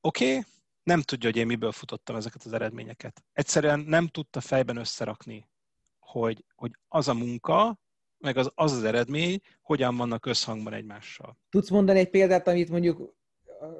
oké, 0.00 0.30
okay, 0.30 0.44
nem 0.82 1.00
tudja, 1.02 1.28
hogy 1.30 1.38
én 1.38 1.46
miből 1.46 1.72
futottam 1.72 2.16
ezeket 2.16 2.42
az 2.44 2.52
eredményeket. 2.52 3.22
Egyszerűen 3.32 3.80
nem 3.80 4.06
tudta 4.06 4.40
fejben 4.40 4.76
összerakni, 4.76 5.48
hogy, 5.98 6.44
hogy 6.54 6.70
az 6.88 7.08
a 7.08 7.14
munka, 7.14 7.78
meg 8.18 8.36
az, 8.36 8.50
az 8.54 8.72
az 8.72 8.84
eredmény, 8.84 9.40
hogyan 9.62 9.96
vannak 9.96 10.26
összhangban 10.26 10.72
egymással. 10.72 11.38
Tudsz 11.50 11.70
mondani 11.70 11.98
egy 11.98 12.10
példát, 12.10 12.48
amit 12.48 12.68
mondjuk 12.68 13.16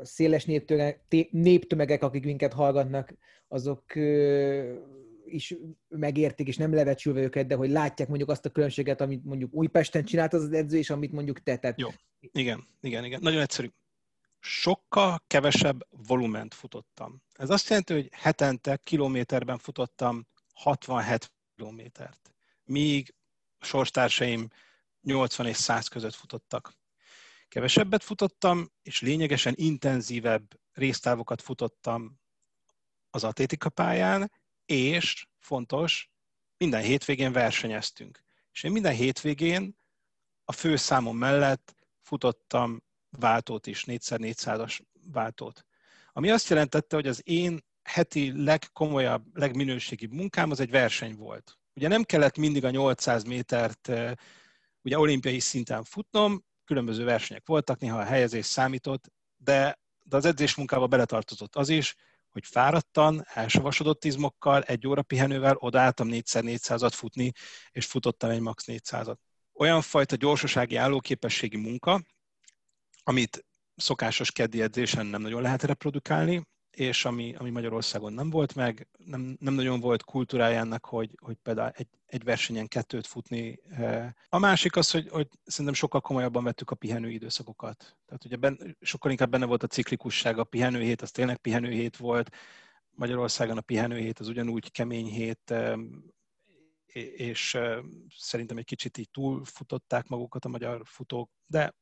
a 0.01 0.05
széles 0.05 0.45
néptömegek, 0.45 1.29
néptömegek 1.31 2.03
akik 2.03 2.25
minket 2.25 2.53
hallgatnak, 2.53 3.15
azok 3.49 3.85
is 5.25 5.55
megértik, 5.89 6.49
és 6.49 6.57
nem 6.57 6.75
levecsülve 6.75 7.21
őket, 7.21 7.47
de 7.47 7.55
hogy 7.55 7.71
látják 7.71 8.09
mondjuk 8.09 8.31
azt 8.31 8.47
a 8.47 8.51
különbséget, 8.51 9.01
amit 9.01 9.25
mondjuk 9.25 9.55
Újpesten 9.55 10.05
csinált 10.05 10.33
az, 10.33 10.53
edző, 10.53 10.79
és 10.79 10.91
amit 10.91 11.13
mondjuk 11.13 11.43
te. 11.43 11.57
Tehát... 11.57 11.81
Jó, 11.81 11.89
igen, 12.21 12.67
igen, 12.81 13.05
igen. 13.05 13.21
Nagyon 13.23 13.41
egyszerű. 13.41 13.69
Sokkal 14.41 15.25
kevesebb 15.27 15.87
volument 15.91 16.55
futottam. 16.55 17.23
Ez 17.33 17.51
azt 17.51 17.69
jelenti, 17.69 17.93
hogy 17.93 18.09
hetente 18.13 18.77
kilométerben 18.77 19.59
futottam 19.59 20.27
67 20.55 21.33
kilométert, 21.57 22.33
míg 22.65 23.15
sorstársaim 23.61 24.49
80 25.01 25.47
és 25.47 25.57
100 25.57 25.89
között 25.89 26.15
futottak. 26.15 26.73
Kevesebbet 27.49 28.05
futottam, 28.05 28.69
és 28.83 29.01
lényegesen 29.01 29.55
intenzívebb 29.57 30.61
résztávokat 30.73 31.43
futottam 31.43 32.21
az 33.11 33.25
atlétika 33.25 33.69
pályán, 33.69 34.33
és 34.67 35.27
fontos, 35.39 36.11
minden 36.57 36.83
hétvégén 36.83 37.33
versenyeztünk. 37.33 38.23
És 38.53 38.63
én 38.63 38.73
minden 38.73 38.95
hétvégén 38.95 39.79
a 40.45 40.53
fő 40.53 40.77
számom 40.77 41.17
mellett 41.17 41.75
futottam 42.01 42.83
váltót 43.11 43.67
is, 43.67 43.85
4x400-as 43.87 44.79
váltót. 45.13 45.65
Ami 46.13 46.31
azt 46.31 46.49
jelentette, 46.49 46.97
hogy 46.97 47.07
az 47.07 47.21
én 47.25 47.65
heti 47.83 48.45
legkomolyabb, 48.45 49.39
legminőségibb 49.39 50.13
munkám 50.13 50.51
az 50.51 50.61
egy 50.61 50.71
verseny 50.71 51.15
volt. 51.17 51.59
Ugye 51.75 51.89
nem 51.89 52.03
kellett 52.03 52.37
mindig 52.37 52.65
a 52.65 52.71
800 52.71 53.25
métert 53.25 53.91
ugye 54.83 54.99
olimpiai 54.99 55.39
szinten 55.39 55.85
futnom, 55.85 56.45
különböző 56.65 57.05
versenyek 57.05 57.47
voltak, 57.47 57.79
néha 57.79 57.99
a 57.99 58.05
helyezés 58.05 58.47
számított, 58.47 59.13
de, 59.37 59.79
de 60.03 60.17
az 60.17 60.25
edzés 60.25 60.55
munkába 60.55 60.87
beletartozott 60.87 61.57
az 61.57 61.69
is, 61.69 61.95
hogy 62.29 62.47
fáradtan, 62.47 63.25
elsavasodott 63.35 64.05
izmokkal, 64.05 64.63
egy 64.63 64.87
óra 64.87 65.03
pihenővel 65.03 65.57
odaálltam 65.59 66.09
4x400-at 66.11 66.93
futni, 66.95 67.33
és 67.71 67.87
futottam 67.87 68.31
egy 68.31 68.41
max 68.41 68.65
400-at. 68.67 69.17
Olyan 69.53 69.81
fajta 69.81 70.17
gyorsasági 70.17 70.77
állóképességi 70.77 71.57
munka, 71.57 72.03
amit 73.09 73.47
szokásos 73.77 74.33
keddi 74.33 74.63
edzésen 74.63 75.07
nem 75.07 75.23
nagyon 75.23 75.43
lehet 75.43 75.63
reprodukálni, 75.63 76.43
és 76.71 77.05
ami, 77.05 77.35
ami 77.35 77.51
Magyarországon 77.51 78.13
nem 78.13 78.31
volt 78.31 78.55
meg, 78.55 78.89
nem, 79.05 79.37
nem 79.41 79.55
nagyon 79.55 79.81
volt 79.81 80.05
kultúrája 80.05 80.59
ennek, 80.59 80.85
hogy, 80.85 81.15
hogy 81.23 81.37
például 81.37 81.71
egy, 81.75 81.89
egy 82.07 82.25
versenyen 82.25 82.69
kettőt 82.69 83.07
futni. 83.07 83.61
Eh. 83.71 84.13
A 84.29 84.39
másik 84.39 84.77
az, 84.77 84.91
hogy, 84.91 85.09
hogy 85.09 85.29
szerintem 85.45 85.75
sokkal 85.75 86.01
komolyabban 86.01 86.45
vettük 86.45 86.71
a 86.71 86.75
pihenő 86.75 87.11
időszakokat. 87.11 87.97
Tehát 88.07 88.25
ugye 88.25 88.37
ben, 88.37 88.77
sokkal 88.81 89.11
inkább 89.11 89.31
benne 89.31 89.47
volt 89.47 89.63
a 89.63 89.67
ciklikusság, 89.67 90.39
a 90.39 90.45
pihenőhét, 90.45 91.03
az 91.03 91.11
tényleg 91.11 91.37
pihenőhét 91.37 91.97
volt. 91.97 92.37
Magyarországon 92.91 93.57
a 93.57 93.61
pihenőhét 93.61 94.19
az 94.19 94.29
ugyanúgy 94.29 94.71
kemény 94.71 95.07
hét, 95.07 95.55
és 97.17 97.55
eh, 97.55 97.79
szerintem 98.17 98.57
egy 98.57 98.65
kicsit 98.65 98.99
így 98.99 99.11
túlfutották 99.11 100.07
magukat 100.07 100.45
a 100.45 100.49
magyar 100.49 100.83
futók, 100.85 101.31
de 101.47 101.75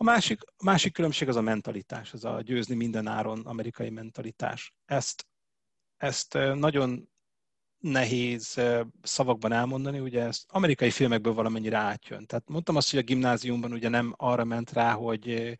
a 0.00 0.04
másik, 0.04 0.40
a 0.56 0.64
másik 0.64 0.92
különbség 0.92 1.28
az 1.28 1.36
a 1.36 1.40
mentalitás, 1.40 2.12
az 2.12 2.24
a 2.24 2.40
győzni 2.40 2.74
minden 2.74 3.06
áron 3.06 3.40
amerikai 3.40 3.90
mentalitás. 3.90 4.74
Ezt, 4.84 5.26
ezt 5.96 6.38
nagyon 6.54 7.08
nehéz 7.78 8.60
szavakban 9.02 9.52
elmondani, 9.52 9.98
ugye 10.00 10.22
ezt 10.22 10.44
amerikai 10.48 10.90
filmekből 10.90 11.32
valamennyire 11.32 11.76
átjön. 11.76 12.26
Tehát 12.26 12.48
mondtam 12.48 12.76
azt, 12.76 12.90
hogy 12.90 12.98
a 12.98 13.02
gimnáziumban 13.02 13.72
ugye 13.72 13.88
nem 13.88 14.14
arra 14.16 14.44
ment 14.44 14.72
rá, 14.72 14.92
hogy, 14.92 15.58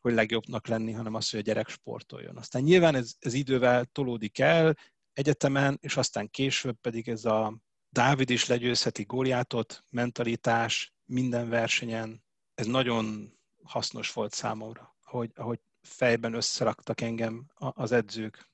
hogy 0.00 0.12
legjobbnak 0.12 0.66
lenni, 0.66 0.92
hanem 0.92 1.14
azt, 1.14 1.30
hogy 1.30 1.40
a 1.40 1.42
gyerek 1.42 1.68
sportoljon. 1.68 2.36
Aztán 2.36 2.62
nyilván 2.62 2.94
ez, 2.94 3.14
ez 3.18 3.34
idővel 3.34 3.84
tolódik 3.84 4.38
el 4.38 4.76
egyetemen, 5.12 5.78
és 5.80 5.96
aztán 5.96 6.30
később 6.30 6.76
pedig 6.80 7.08
ez 7.08 7.24
a 7.24 7.58
Dávid 7.88 8.30
is 8.30 8.46
legyőzheti 8.46 9.02
Góliátot, 9.02 9.84
mentalitás 9.90 10.94
minden 11.04 11.48
versenyen, 11.48 12.24
ez 12.54 12.66
nagyon 12.66 13.32
hasznos 13.64 14.12
volt 14.12 14.32
számomra, 14.32 14.96
hogy, 15.04 15.30
ahogy 15.34 15.60
fejben 15.82 16.34
összeraktak 16.34 17.00
engem 17.00 17.46
az 17.54 17.92
edzők, 17.92 18.48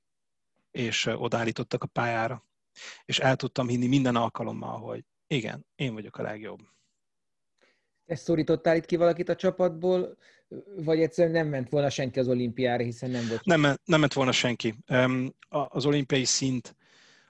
és 0.70 1.06
odállítottak 1.06 1.82
a 1.82 1.86
pályára. 1.86 2.46
És 3.04 3.18
el 3.18 3.36
tudtam 3.36 3.68
hinni 3.68 3.86
minden 3.86 4.16
alkalommal, 4.16 4.78
hogy 4.78 5.04
igen, 5.26 5.66
én 5.74 5.92
vagyok 5.92 6.16
a 6.16 6.22
legjobb. 6.22 6.60
Ezt 8.04 8.22
szorítottál 8.22 8.76
itt 8.76 8.84
ki 8.84 8.96
valakit 8.96 9.28
a 9.28 9.36
csapatból, 9.36 10.16
vagy 10.76 11.00
egyszerűen 11.00 11.34
nem 11.34 11.48
ment 11.48 11.68
volna 11.68 11.90
senki 11.90 12.18
az 12.18 12.28
olimpiára, 12.28 12.82
hiszen 12.82 13.10
nem 13.10 13.28
volt... 13.28 13.44
Nem, 13.44 13.60
nem 13.84 14.00
ment 14.00 14.12
volna 14.12 14.32
senki. 14.32 14.74
Az 15.48 15.86
olimpiai 15.86 16.24
szint 16.24 16.76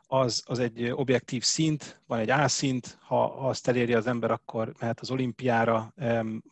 az, 0.07 0.43
az 0.47 0.59
egy 0.59 0.91
objektív 0.91 1.43
szint, 1.43 2.01
van 2.07 2.19
egy 2.19 2.31
A 2.31 2.49
szint, 2.49 2.99
ha 3.01 3.25
azt 3.25 3.69
eléri 3.69 3.95
az 3.95 4.07
ember, 4.07 4.31
akkor 4.31 4.75
mehet 4.81 5.01
az 5.01 5.11
olimpiára, 5.11 5.95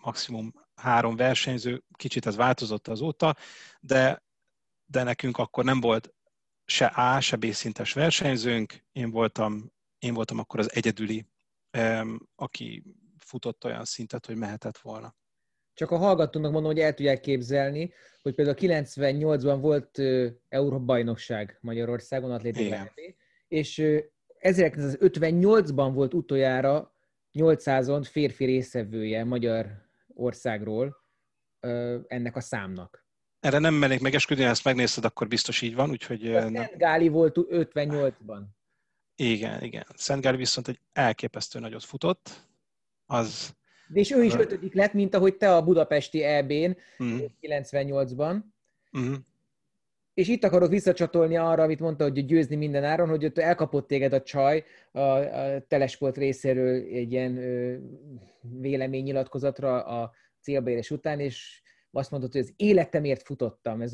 maximum 0.02 0.52
három 0.76 1.16
versenyző, 1.16 1.82
kicsit 1.96 2.26
ez 2.26 2.36
változott 2.36 2.88
azóta, 2.88 3.36
de, 3.80 4.22
de 4.86 5.02
nekünk 5.02 5.38
akkor 5.38 5.64
nem 5.64 5.80
volt 5.80 6.14
se 6.64 6.86
A, 6.86 7.20
se 7.20 7.36
B 7.36 7.52
szintes 7.52 7.92
versenyzőnk, 7.92 8.84
én 8.92 9.10
voltam, 9.10 9.72
én 9.98 10.14
voltam 10.14 10.38
akkor 10.38 10.60
az 10.60 10.74
egyedüli, 10.74 11.26
aki 12.34 12.82
futott 13.18 13.64
olyan 13.64 13.84
szintet, 13.84 14.26
hogy 14.26 14.36
mehetett 14.36 14.78
volna. 14.78 15.14
Csak 15.74 15.90
a 15.90 15.96
hallgatónak 15.96 16.52
mondom, 16.52 16.70
hogy 16.72 16.80
el 16.80 16.94
tudják 16.94 17.20
képzelni, 17.20 17.92
hogy 18.22 18.34
például 18.34 18.56
98-ban 18.60 19.58
volt 19.60 19.98
Európa-bajnokság 20.48 21.58
Magyarországon, 21.60 22.30
atlétikában, 22.30 22.92
és 23.48 23.82
1958-ban 24.40 25.90
volt 25.94 26.14
utoljára 26.14 26.94
800-on 27.32 28.06
férfi 28.10 28.44
részevője 28.44 29.24
magyar 29.24 29.85
országról 30.16 30.96
ennek 32.06 32.36
a 32.36 32.40
számnak. 32.40 33.04
Erre 33.40 33.58
nem 33.58 33.74
mennék 33.74 34.00
megesküdni, 34.00 34.44
ha 34.44 34.50
ezt 34.50 34.64
megnézted, 34.64 35.04
akkor 35.04 35.28
biztos 35.28 35.62
így 35.62 35.74
van, 35.74 35.90
úgyhogy... 35.90 36.20
Szent 36.20 36.76
Gáli 36.76 37.08
volt 37.08 37.36
58-ban. 37.38 38.42
Igen, 39.16 39.62
igen. 39.62 39.86
Szent 39.94 40.22
Gáli 40.22 40.36
viszont 40.36 40.68
egy 40.68 40.80
elképesztő 40.92 41.58
nagyot 41.58 41.84
futott. 41.84 42.48
Az... 43.06 43.54
De 43.88 44.00
és 44.00 44.10
ő 44.10 44.22
is 44.22 44.34
ötödik 44.34 44.74
lett, 44.74 44.92
mint 44.92 45.14
ahogy 45.14 45.36
te 45.36 45.54
a 45.54 45.62
budapesti 45.62 46.22
EB-n 46.22 46.76
mm. 47.02 47.18
98-ban. 47.42 48.40
Mm. 48.98 49.14
És 50.16 50.28
itt 50.28 50.44
akarok 50.44 50.70
visszacsatolni 50.70 51.36
arra, 51.36 51.62
amit 51.62 51.80
mondta, 51.80 52.04
hogy 52.04 52.26
győzni 52.26 52.56
minden 52.56 52.84
áron, 52.84 53.08
hogy 53.08 53.24
ott 53.24 53.38
elkapott 53.38 53.86
téged 53.86 54.12
a 54.12 54.22
csaj 54.22 54.64
a, 54.92 55.00
a 55.00 55.60
Telesport 55.68 56.16
részéről 56.16 56.74
egy 56.74 57.12
ilyen 57.12 57.36
ö, 57.36 57.74
véleménynyilatkozatra 58.60 59.82
a 59.82 60.12
célbeérés 60.40 60.90
után, 60.90 61.20
és 61.20 61.62
azt 61.90 62.10
mondott, 62.10 62.32
hogy 62.32 62.40
az 62.40 62.52
életemért 62.56 63.22
futottam. 63.22 63.80
Ez 63.80 63.92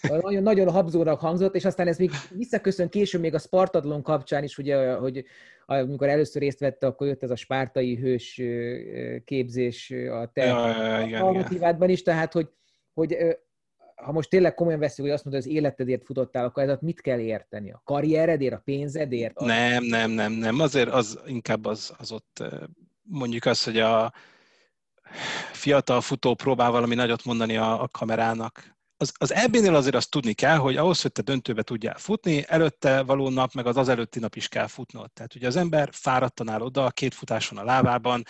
nagyon, 0.00 0.42
nagyon 0.42 0.70
habzónak 0.70 1.20
hangzott, 1.20 1.54
és 1.54 1.64
aztán 1.64 1.86
ez 1.86 1.98
még 1.98 2.10
visszaköszön 2.30 2.88
később 2.88 3.20
még 3.20 3.34
a 3.34 3.38
Spartatlon 3.38 4.02
kapcsán 4.02 4.44
is, 4.44 4.58
ugye, 4.58 4.92
hogy 4.92 5.24
amikor 5.66 6.08
először 6.08 6.42
részt 6.42 6.60
vette, 6.60 6.86
akkor 6.86 7.06
jött 7.06 7.22
ez 7.22 7.30
a 7.30 7.36
spártai 7.36 7.96
hős 7.96 8.42
képzés 9.24 9.90
a 9.90 10.30
te 10.32 10.44
ja, 10.44 10.68
ja, 11.06 11.60
ja, 11.78 11.86
is, 11.86 12.02
tehát 12.02 12.32
hogy, 12.32 12.48
hogy 12.94 13.16
ha 14.02 14.12
most 14.12 14.28
tényleg 14.28 14.54
komolyan 14.54 14.80
veszük, 14.80 15.04
hogy 15.04 15.14
azt 15.14 15.24
mondod, 15.24 15.42
hogy 15.42 15.50
az 15.52 15.56
életedért 15.56 16.04
futottál, 16.04 16.44
akkor 16.44 16.62
ez 16.62 16.78
mit 16.80 17.00
kell 17.00 17.18
érteni? 17.18 17.70
A 17.70 17.80
karrieredért, 17.84 18.54
a 18.54 18.60
pénzedért? 18.64 19.36
Az... 19.36 19.46
Nem, 19.46 19.84
nem, 19.84 20.10
nem, 20.10 20.32
nem. 20.32 20.60
Azért 20.60 20.88
az 20.88 21.18
inkább 21.26 21.64
az, 21.64 21.94
az 21.98 22.12
ott 22.12 22.42
mondjuk 23.02 23.44
az, 23.44 23.64
hogy 23.64 23.78
a 23.78 24.12
fiatal 25.52 26.00
futó 26.00 26.34
próbál 26.34 26.70
valami 26.70 26.94
nagyot 26.94 27.24
mondani 27.24 27.56
a, 27.56 27.82
a 27.82 27.88
kamerának. 27.88 28.74
Az, 28.96 29.12
az 29.18 29.32
EB-nél 29.32 29.74
azért 29.74 29.94
azt 29.94 30.10
tudni 30.10 30.32
kell, 30.32 30.56
hogy 30.56 30.76
ahhoz, 30.76 31.02
hogy 31.02 31.12
te 31.12 31.22
döntőbe 31.22 31.62
tudjál 31.62 31.98
futni, 31.98 32.44
előtte 32.46 33.02
való 33.02 33.28
nap, 33.28 33.52
meg 33.52 33.66
az 33.66 33.76
az 33.76 33.88
előtti 33.88 34.18
nap 34.18 34.34
is 34.34 34.48
kell 34.48 34.66
futnod. 34.66 35.12
Tehát 35.12 35.34
ugye 35.34 35.46
az 35.46 35.56
ember 35.56 35.88
fáradtan 35.92 36.48
áll 36.48 36.60
oda, 36.60 36.90
két 36.90 37.14
futáson 37.14 37.58
a 37.58 37.64
lábában, 37.64 38.22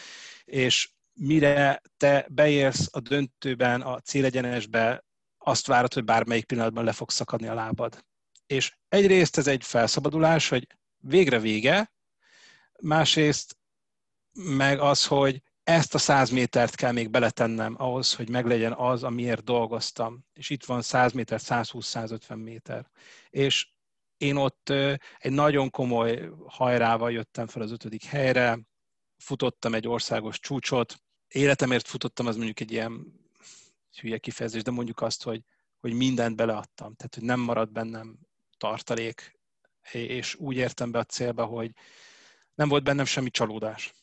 és 0.45 0.91
mire 1.13 1.83
te 1.97 2.27
beérsz 2.29 2.89
a 2.91 3.01
döntőben, 3.01 3.81
a 3.81 4.01
célegyenesbe, 4.01 5.05
azt 5.47 5.67
várod, 5.67 5.93
hogy 5.95 6.05
bármelyik 6.05 6.45
pillanatban 6.45 6.85
le 6.85 6.93
fog 6.93 7.11
szakadni 7.11 7.47
a 7.47 7.55
lábad. 7.55 8.05
És 8.47 8.77
egyrészt 8.89 9.39
ez 9.39 9.47
egy 9.47 9.65
felszabadulás, 9.65 10.49
hogy 10.49 10.67
végre 10.97 11.39
vége, 11.39 11.93
másrészt 12.81 13.59
meg 14.33 14.79
az, 14.79 15.07
hogy 15.07 15.43
ezt 15.63 15.95
a 15.95 15.99
100 15.99 16.31
métert 16.31 16.75
kell 16.75 16.93
még 16.93 17.11
beletennem 17.11 17.75
ahhoz, 17.79 18.15
hogy 18.15 18.29
meglegyen 18.29 18.73
az, 18.73 19.03
amiért 19.03 19.45
dolgoztam. 19.45 20.25
És 20.33 20.51
itt 20.51 20.65
van 20.65 20.83
100 20.83 21.13
méter, 21.13 21.41
120-150 21.43 22.43
méter. 22.43 22.91
És 23.31 23.69
én 24.17 24.37
ott 24.37 24.71
egy 25.19 25.33
nagyon 25.33 25.71
komoly 25.71 26.31
hajrával 26.47 27.13
jöttem 27.13 27.47
fel 27.47 27.63
az 27.63 27.71
ötödik 27.71 28.05
helyre, 28.05 28.59
futottam 29.17 29.75
egy 29.75 29.89
országos 29.89 30.39
csúcsot, 30.39 30.97
életemért 31.29 31.87
futottam, 31.87 32.27
az 32.27 32.37
mondjuk 32.37 32.61
egy 32.61 32.73
ilyen 32.73 33.25
hülye 33.99 34.19
kifejezés, 34.19 34.63
de 34.63 34.71
mondjuk 34.71 35.01
azt, 35.01 35.23
hogy, 35.23 35.43
hogy 35.81 35.93
mindent 35.93 36.37
beleadtam, 36.37 36.95
tehát 36.95 37.15
hogy 37.15 37.25
nem 37.25 37.41
marad 37.41 37.71
bennem 37.71 38.19
tartalék 38.57 39.37
és 39.93 40.35
úgy 40.35 40.57
értem 40.57 40.91
be 40.91 40.99
a 40.99 41.05
célba, 41.05 41.45
hogy 41.45 41.71
nem 42.55 42.69
volt 42.69 42.85
bennem 42.85 43.05
semmi 43.05 43.31
csalódás. 43.31 43.95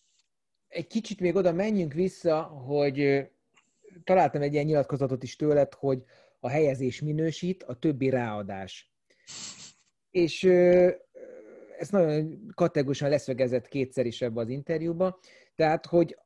Egy 0.67 0.87
kicsit 0.87 1.19
még 1.19 1.35
oda 1.35 1.51
menjünk 1.51 1.93
vissza, 1.93 2.41
hogy 2.41 3.27
találtam 4.03 4.41
egy 4.41 4.53
ilyen 4.53 4.65
nyilatkozatot 4.65 5.23
is 5.23 5.35
tőled, 5.35 5.73
hogy 5.73 6.03
a 6.39 6.49
helyezés 6.49 7.01
minősít, 7.01 7.63
a 7.63 7.79
többi 7.79 8.09
ráadás. 8.09 8.91
És 10.11 10.43
ezt 11.77 11.91
nagyon 11.91 12.51
kategorikusan 12.55 13.09
leszögezett 13.09 13.67
kétszer 13.67 14.05
is 14.05 14.21
ebbe 14.21 14.41
az 14.41 14.49
interjúba. 14.49 15.19
Tehát, 15.55 15.85
hogy 15.85 16.17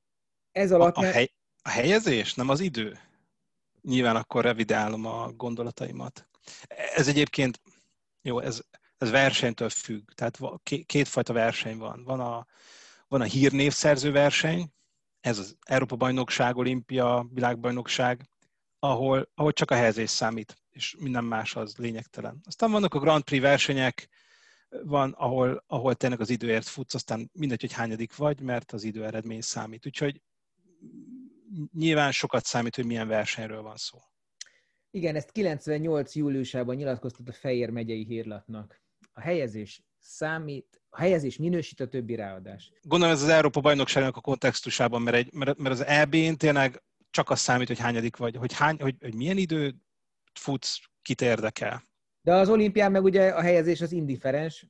ez 0.51 0.72
alatt... 0.72 0.95
A, 0.95 1.01
a, 1.01 1.03
hely, 1.03 1.30
a 1.61 1.70
helyezés, 1.70 2.34
nem 2.34 2.49
az 2.49 2.59
idő? 2.59 2.97
Nyilván 3.88 4.15
akkor 4.15 4.43
revidálom 4.43 5.05
a 5.05 5.31
gondolataimat. 5.31 6.27
Ez 6.95 7.07
egyébként, 7.07 7.61
jó, 8.21 8.39
ez, 8.39 8.61
ez 8.97 9.09
versenytől 9.09 9.69
függ. 9.69 10.09
Tehát 10.09 10.39
kétfajta 10.85 11.33
verseny 11.33 11.77
van. 11.77 12.03
Van 12.03 12.19
a, 12.19 12.45
van 13.07 13.21
a 13.21 13.23
hírnévszerző 13.23 14.11
verseny, 14.11 14.69
ez 15.19 15.38
az 15.38 15.55
Európa 15.65 15.95
bajnokság, 15.95 16.57
olimpia, 16.57 17.27
világbajnokság, 17.33 18.29
ahol, 18.79 19.29
ahol 19.35 19.53
csak 19.53 19.71
a 19.71 19.75
helyezés 19.75 20.09
számít, 20.09 20.57
és 20.69 20.95
minden 20.99 21.23
más 21.23 21.55
az 21.55 21.75
lényegtelen. 21.77 22.39
Aztán 22.45 22.71
vannak 22.71 22.93
a 22.93 22.99
Grand 22.99 23.23
Prix 23.23 23.43
versenyek, 23.43 24.09
van, 24.69 25.11
ahol, 25.11 25.63
ahol 25.67 25.95
tényleg 25.95 26.19
az 26.19 26.29
időért 26.29 26.67
futsz, 26.67 26.93
aztán 26.93 27.29
mindegy, 27.33 27.61
hogy 27.61 27.73
hányadik 27.73 28.15
vagy, 28.15 28.41
mert 28.41 28.71
az 28.71 28.83
idő 28.83 29.05
eredmény 29.05 29.41
számít. 29.41 29.85
Úgyhogy 29.85 30.21
nyilván 31.74 32.12
sokat 32.12 32.45
számít, 32.45 32.76
hogy 32.76 32.86
milyen 32.86 33.08
versenyről 33.08 33.62
van 33.62 33.76
szó. 33.76 33.98
Igen, 34.91 35.16
ezt 35.16 35.32
98. 35.32 36.16
júliusában 36.16 36.76
nyilatkoztat 36.76 37.30
a 37.30 37.34
Fejér 37.34 37.70
megyei 37.70 38.06
hírlatnak. 38.06 38.82
A 39.14 39.20
helyezés 39.20 39.84
számít, 40.00 40.82
a 40.89 41.00
helyezés 41.00 41.38
minősít 41.38 41.80
a 41.80 41.88
többi 41.88 42.16
ráadás. 42.16 42.72
Gondolom 42.82 43.14
ez 43.14 43.22
az 43.22 43.30
Európa 43.30 43.60
bajnokságnak 43.60 44.18
a 44.18 44.22
kontextusában, 44.22 45.02
mert, 45.02 45.16
egy, 45.16 45.34
mert, 45.34 45.58
mert 45.58 45.76
az 45.76 45.86
EB-n 45.86 46.34
tényleg 46.34 46.84
csak 47.10 47.30
az 47.30 47.39
számít, 47.39 47.68
hogy 47.68 47.80
hányadik 47.80 48.16
vagy, 48.16 48.36
hogy, 48.36 48.54
hány, 48.54 48.82
hogy, 48.82 48.95
hogy 49.00 49.16
milyen 49.16 49.38
idő 49.38 49.76
futsz, 50.34 50.80
kit 51.02 51.22
érdekel. 51.22 51.84
De 52.22 52.34
az 52.34 52.50
olimpián 52.50 52.91
meg 52.91 53.04
ugye 53.04 53.30
a 53.30 53.41
helyezés 53.41 53.82
az 53.82 53.91
indiferens. 53.91 54.66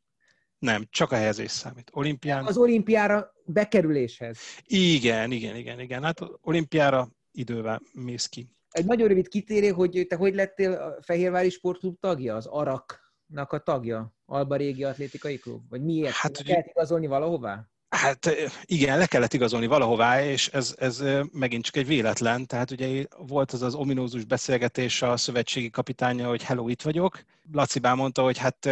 Nem, 0.60 0.88
csak 0.90 1.12
a 1.12 1.16
helyezés 1.16 1.52
számít. 1.52 1.90
Olimpián... 1.94 2.46
Az 2.46 2.58
olimpiára 2.58 3.34
bekerüléshez. 3.46 4.38
Igen, 4.66 5.32
igen, 5.32 5.56
igen, 5.56 5.80
igen. 5.80 6.04
Hát 6.04 6.22
olimpiára 6.42 7.10
idővel 7.32 7.82
mész 7.94 8.26
ki. 8.26 8.50
Egy 8.70 8.86
nagyon 8.86 9.08
rövid 9.08 9.28
kitérő, 9.28 9.70
hogy 9.70 10.06
te 10.10 10.16
hogy 10.16 10.36
lettél 10.36 10.72
a 10.72 11.02
Fehérvári 11.02 11.50
Sportklub 11.50 12.00
tagja, 12.00 12.36
az 12.36 12.46
Araknak 12.46 13.52
a 13.52 13.60
tagja, 13.60 14.16
Alba 14.26 14.56
Régi 14.56 14.84
Atlétikai 14.84 15.38
Klub? 15.38 15.70
Vagy 15.70 15.84
miért? 15.84 16.14
Hát, 16.14 16.38
hogy... 16.38 16.48
Lehet 16.48 16.68
igazolni 16.68 17.08
valahová? 17.08 17.70
Hát 17.90 18.30
igen, 18.66 18.98
le 18.98 19.06
kellett 19.06 19.34
igazolni 19.34 19.68
valahová, 19.68 20.24
és 20.24 20.48
ez, 20.48 20.76
ez 20.78 21.04
megint 21.32 21.64
csak 21.64 21.76
egy 21.76 21.88
véletlen. 21.88 22.46
Tehát 22.46 22.72
ugye 22.72 23.06
volt 23.18 23.52
az 23.52 23.62
az 23.62 23.76
ominózus 23.76 24.26
beszélgetés 24.26 25.02
a 25.02 25.18
szövetségi 25.18 25.70
kapitánya, 25.70 26.28
hogy 26.28 26.44
hello, 26.44 26.68
itt 26.68 26.82
vagyok. 26.82 27.24
Laci 27.52 27.80
mondta, 27.80 28.24
hogy 28.24 28.38
hát 28.38 28.70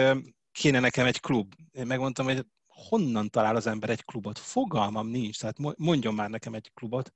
kéne 0.56 0.80
nekem 0.80 1.06
egy 1.06 1.20
klub. 1.20 1.54
Én 1.72 1.86
megmondtam, 1.86 2.26
hogy 2.26 2.46
honnan 2.68 3.30
talál 3.30 3.56
az 3.56 3.68
ember 3.68 3.90
egy 3.90 4.06
klubot? 4.06 4.40
Fogalmam 4.40 5.08
nincs, 5.08 5.40
tehát 5.40 5.78
mondjon 5.78 6.14
már 6.14 6.30
nekem 6.30 6.54
egy 6.54 6.72
klubot. 6.74 7.14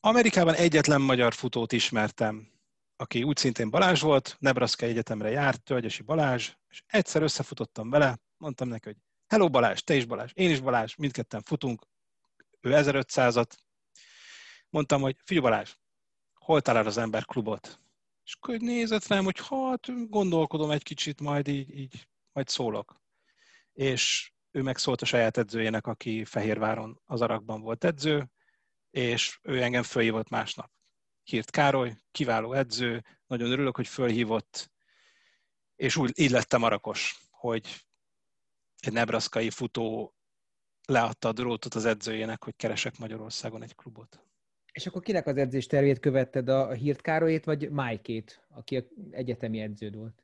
Amerikában 0.00 0.54
egyetlen 0.54 1.00
magyar 1.00 1.34
futót 1.34 1.72
ismertem, 1.72 2.50
aki 2.96 3.22
úgy 3.22 3.36
szintén 3.36 3.70
Balázs 3.70 4.00
volt, 4.00 4.36
Nebraska 4.38 4.86
Egyetemre 4.86 5.30
járt, 5.30 5.62
Tölgyesi 5.62 6.02
Balázs, 6.02 6.52
és 6.68 6.82
egyszer 6.86 7.22
összefutottam 7.22 7.90
vele, 7.90 8.18
mondtam 8.36 8.68
neki, 8.68 8.88
hogy 8.88 8.96
hello 9.26 9.48
Balázs, 9.48 9.80
te 9.80 9.94
is 9.94 10.04
Balázs, 10.04 10.30
én 10.34 10.50
is 10.50 10.60
Balázs, 10.60 10.94
mindketten 10.94 11.42
futunk, 11.42 11.86
ő 12.60 12.70
1500-at. 12.74 13.50
Mondtam, 14.68 15.00
hogy 15.00 15.16
figyelj 15.24 15.46
Balázs, 15.46 15.74
hol 16.34 16.60
talál 16.60 16.86
az 16.86 16.96
ember 16.96 17.24
klubot? 17.24 17.80
És 18.24 18.34
akkor 18.34 18.58
nézett 18.58 19.06
rám, 19.06 19.24
hogy 19.24 19.40
hát 19.48 20.08
gondolkodom 20.08 20.70
egy 20.70 20.82
kicsit, 20.82 21.20
majd 21.20 21.48
így, 21.48 21.78
így 21.78 22.06
majd 22.32 22.48
szólok. 22.48 23.00
És 23.72 24.32
ő 24.50 24.62
megszólt 24.62 25.02
a 25.02 25.04
saját 25.04 25.36
edzőjének, 25.36 25.86
aki 25.86 26.24
Fehérváron 26.24 27.00
az 27.04 27.20
Arakban 27.20 27.60
volt 27.60 27.84
edző, 27.84 28.30
és 28.90 29.38
ő 29.42 29.62
engem 29.62 29.82
fölhívott 29.82 30.28
másnap. 30.28 30.70
Hírt 31.22 31.50
Károly, 31.50 31.94
kiváló 32.10 32.52
edző, 32.52 33.04
nagyon 33.26 33.50
örülök, 33.50 33.76
hogy 33.76 33.88
fölhívott, 33.88 34.70
és 35.76 35.96
úgy 35.96 36.10
így 36.14 36.30
lettem 36.30 36.62
arakos, 36.62 37.20
hogy 37.30 37.84
egy 38.78 38.92
nebraszkai 38.92 39.50
futó 39.50 40.14
leadta 40.86 41.28
a 41.28 41.32
drótot 41.32 41.74
az 41.74 41.84
edzőjének, 41.84 42.44
hogy 42.44 42.56
keresek 42.56 42.98
Magyarországon 42.98 43.62
egy 43.62 43.74
klubot. 43.74 44.24
És 44.72 44.86
akkor 44.86 45.02
kinek 45.02 45.26
az 45.26 45.36
edzés 45.36 45.66
tervét 45.66 45.98
követted, 45.98 46.48
a 46.48 46.72
Hírt 46.72 47.00
Károlyét, 47.00 47.44
vagy 47.44 47.70
Mike-ét, 47.70 48.46
aki 48.48 48.88
egyetemi 49.10 49.60
edződ 49.60 49.96
volt? 49.96 50.21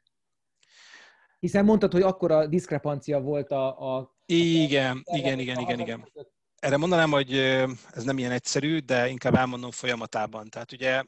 Hiszen 1.38 1.64
mondtad, 1.64 1.92
hogy 1.92 2.02
akkor 2.02 2.30
a 2.30 2.46
diszkrepancia 2.46 3.20
volt 3.20 3.50
a... 3.50 3.96
a 3.96 4.16
igen, 4.26 5.02
a 5.04 5.16
igen, 5.16 5.38
igen, 5.38 5.58
igen, 5.58 5.80
igen. 5.80 6.12
Erre 6.58 6.76
mondanám, 6.76 7.10
hogy 7.10 7.32
ez 7.90 8.04
nem 8.04 8.18
ilyen 8.18 8.30
egyszerű, 8.30 8.78
de 8.78 9.08
inkább 9.08 9.34
elmondom 9.34 9.70
folyamatában. 9.70 10.48
Tehát 10.48 10.72
ugye 10.72 11.02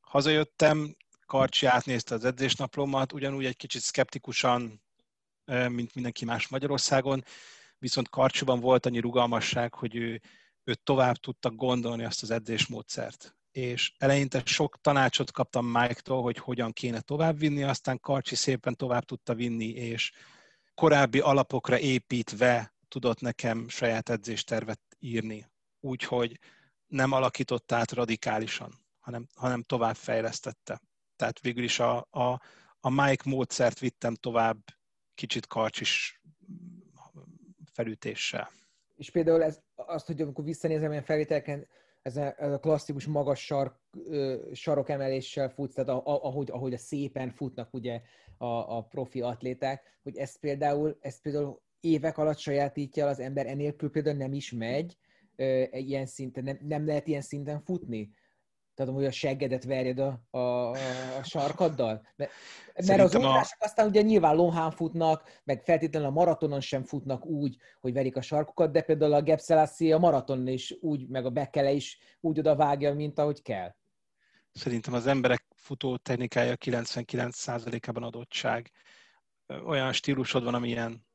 hazajöttem, 0.00 0.96
Karcsi 1.26 1.66
átnézte 1.66 2.14
az 2.14 2.24
edzésnaplómat, 2.24 3.12
ugyanúgy 3.12 3.44
egy 3.44 3.56
kicsit 3.56 3.82
szkeptikusan 3.82 4.84
mint 5.68 5.94
mindenki 5.94 6.24
más 6.24 6.48
Magyarországon, 6.48 7.24
viszont 7.78 8.08
Karcsiban 8.08 8.60
volt 8.60 8.86
annyi 8.86 8.98
rugalmasság, 8.98 9.74
hogy 9.74 9.96
ő, 9.96 10.20
ő 10.64 10.74
tovább 10.74 11.16
tudta 11.16 11.50
gondolni 11.50 12.04
azt 12.04 12.22
az 12.22 12.30
edzésmódszert. 12.30 13.35
És 13.56 13.92
eleinte 13.98 14.42
sok 14.44 14.80
tanácsot 14.80 15.32
kaptam 15.32 15.66
Mike-tól, 15.66 16.22
hogy 16.22 16.38
hogyan 16.38 16.72
kéne 16.72 17.00
továbbvinni, 17.00 17.62
aztán 17.62 18.00
Karcsi 18.00 18.34
szépen 18.34 18.74
tovább 18.74 19.04
tudta 19.04 19.34
vinni, 19.34 19.68
és 19.68 20.12
korábbi 20.74 21.18
alapokra 21.18 21.78
építve 21.78 22.74
tudott 22.88 23.20
nekem 23.20 23.68
saját 23.68 24.08
edzéstervet 24.08 24.80
írni. 24.98 25.46
Úgyhogy 25.80 26.38
nem 26.86 27.12
alakított 27.12 27.72
át 27.72 27.92
radikálisan, 27.92 28.72
hanem, 28.98 29.26
hanem 29.34 29.62
tovább 29.62 29.96
fejlesztette. 29.96 30.80
Tehát 31.16 31.40
végül 31.40 31.64
is 31.64 31.78
a, 31.78 32.06
a, 32.10 32.40
a 32.80 32.90
Mike 32.90 33.30
módszert 33.30 33.78
vittem 33.78 34.14
tovább 34.14 34.58
kicsit 35.14 35.46
karcsis 35.46 36.20
felütéssel. 37.72 38.50
És 38.96 39.10
például 39.10 39.42
ez, 39.42 39.60
azt, 39.74 40.06
hogy 40.06 40.20
amikor 40.20 40.44
visszanézem 40.44 40.90
ilyen 40.90 41.04
felvételken, 41.04 41.66
ez 42.06 42.16
a, 42.16 42.34
ez 42.38 42.52
a 42.52 42.58
klasszikus 42.58 43.06
magas 43.06 43.44
sark, 43.44 43.74
sarokemeléssel 44.52 45.48
futsz, 45.48 45.74
tehát 45.74 45.90
a, 45.90 45.96
a, 45.96 46.24
ahogy, 46.24 46.50
ahogy 46.50 46.72
a 46.72 46.78
szépen 46.78 47.30
futnak 47.30 47.74
ugye 47.74 48.00
a, 48.38 48.76
a 48.76 48.82
profi 48.82 49.20
atléták, 49.20 49.98
hogy 50.02 50.16
ezt 50.16 50.38
például, 50.38 50.96
ezt 51.00 51.22
például 51.22 51.60
évek 51.80 52.18
alatt 52.18 52.38
sajátítja 52.38 53.06
az 53.06 53.20
ember, 53.20 53.46
enélkül 53.46 53.90
például 53.90 54.16
nem 54.16 54.32
is 54.32 54.52
megy, 54.52 54.96
ilyen 55.70 56.06
szinten, 56.06 56.44
nem, 56.44 56.58
nem 56.60 56.86
lehet 56.86 57.06
ilyen 57.06 57.20
szinten 57.20 57.60
futni 57.60 58.10
tehát 58.76 58.94
hogy 58.94 59.04
a 59.04 59.10
seggedet 59.10 59.64
verjed 59.64 59.98
a, 59.98 60.20
a, 60.30 60.70
a 61.18 61.22
sarkaddal? 61.22 62.06
Mert, 62.16 62.30
mert 62.86 63.00
az 63.00 63.14
ugrások 63.14 63.58
a... 63.60 63.64
aztán 63.64 63.86
ugye 63.88 64.02
nyilván 64.02 64.36
lomhán 64.36 64.70
futnak, 64.70 65.40
meg 65.44 65.62
feltétlenül 65.64 66.08
a 66.08 66.12
maratonon 66.12 66.60
sem 66.60 66.84
futnak 66.84 67.26
úgy, 67.26 67.56
hogy 67.80 67.92
verik 67.92 68.16
a 68.16 68.20
sarkokat, 68.20 68.72
de 68.72 68.82
például 68.82 69.12
a 69.12 69.22
Gepselassie 69.22 69.94
a 69.94 69.98
maratonon 69.98 70.48
is 70.48 70.76
úgy, 70.80 71.08
meg 71.08 71.24
a 71.26 71.30
Bekele 71.30 71.72
is 71.72 71.98
úgy 72.20 72.38
oda 72.38 72.56
vágja, 72.56 72.94
mint 72.94 73.18
ahogy 73.18 73.42
kell. 73.42 73.74
Szerintem 74.52 74.94
az 74.94 75.06
emberek 75.06 75.44
futó 75.54 75.96
technikája 75.96 76.54
99%-ában 76.64 78.02
adottság. 78.02 78.70
Olyan 79.66 79.92
stílusod 79.92 80.44
van, 80.44 80.54
amilyen. 80.54 81.06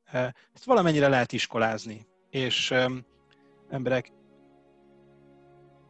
Ezt 0.53 0.65
valamennyire 0.65 1.07
lehet 1.07 1.31
iskolázni. 1.31 2.07
És 2.29 2.73
emberek 3.69 4.11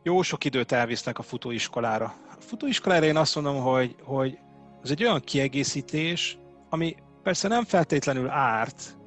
jó 0.04 0.22
sok 0.22 0.46
időt 0.46 0.72
elvisznek 0.72 1.20
a 1.20 1.22
futóiskolára. 1.22 2.14
A 2.30 2.42
futóiskolára 2.42 3.06
én 3.06 3.18
azt 3.18 3.36
mondom, 3.36 3.62
hogy, 3.62 3.96
hogy 4.04 4.38
ez 4.84 4.92
egy 4.92 5.04
olyan 5.04 5.20
kiegészítés, 5.20 6.38
ami 6.70 6.96
persze 7.24 7.48
nem 7.48 7.64
feltétlenül 7.64 8.30
árt, 8.30 8.98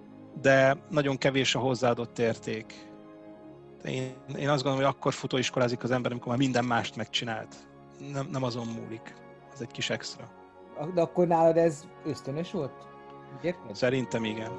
de 0.40 0.76
nagyon 0.90 1.18
kevés 1.18 1.54
a 1.54 1.58
hozzáadott 1.58 2.18
érték. 2.18 2.92
Én, 3.84 4.14
én 4.36 4.48
azt 4.48 4.62
gondolom, 4.62 4.76
hogy 4.76 4.94
akkor 4.96 5.12
futóiskolázik 5.12 5.82
az 5.82 5.90
ember, 5.90 6.10
amikor 6.10 6.28
már 6.28 6.38
minden 6.38 6.64
mást 6.64 6.96
megcsinált. 6.96 7.54
Nem, 8.12 8.28
nem 8.30 8.42
azon 8.42 8.66
múlik. 8.66 9.14
Ez 9.52 9.60
egy 9.60 9.70
kis 9.70 9.90
extra. 9.90 10.24
De 10.94 11.00
akkor 11.00 11.26
nálad 11.26 11.56
ez 11.56 11.84
ösztönös 12.04 12.50
volt? 12.50 12.72
Érted? 13.42 13.74
Szerintem 13.74 14.24
igen. 14.24 14.50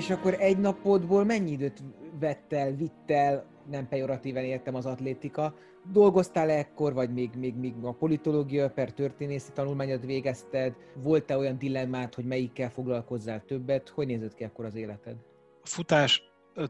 És 0.00 0.10
akkor 0.10 0.34
egy 0.38 0.58
napodból 0.58 1.24
mennyi 1.24 1.50
időt 1.50 1.82
vett 2.20 2.52
el, 2.52 2.74
vitt 2.74 3.10
el, 3.10 3.46
nem 3.70 3.88
pejoratíven 3.88 4.44
értem 4.44 4.74
az 4.74 4.86
atlétika, 4.86 5.54
dolgoztál 5.92 6.50
-e 6.50 6.58
ekkor, 6.58 6.92
vagy 6.92 7.12
még, 7.12 7.30
még, 7.34 7.54
még 7.54 7.74
a 7.82 7.92
politológia 7.92 8.70
per 8.70 8.92
történészi 8.92 9.52
tanulmányot 9.52 10.04
végezted? 10.04 10.74
Volt-e 10.94 11.36
olyan 11.36 11.58
dilemmát, 11.58 12.14
hogy 12.14 12.24
melyikkel 12.24 12.70
foglalkozzál 12.70 13.44
többet? 13.44 13.88
Hogy 13.88 14.06
nézett 14.06 14.34
ki 14.34 14.44
akkor 14.44 14.64
az 14.64 14.74
életed? 14.74 15.16
A 15.62 15.66
futás 15.66 16.22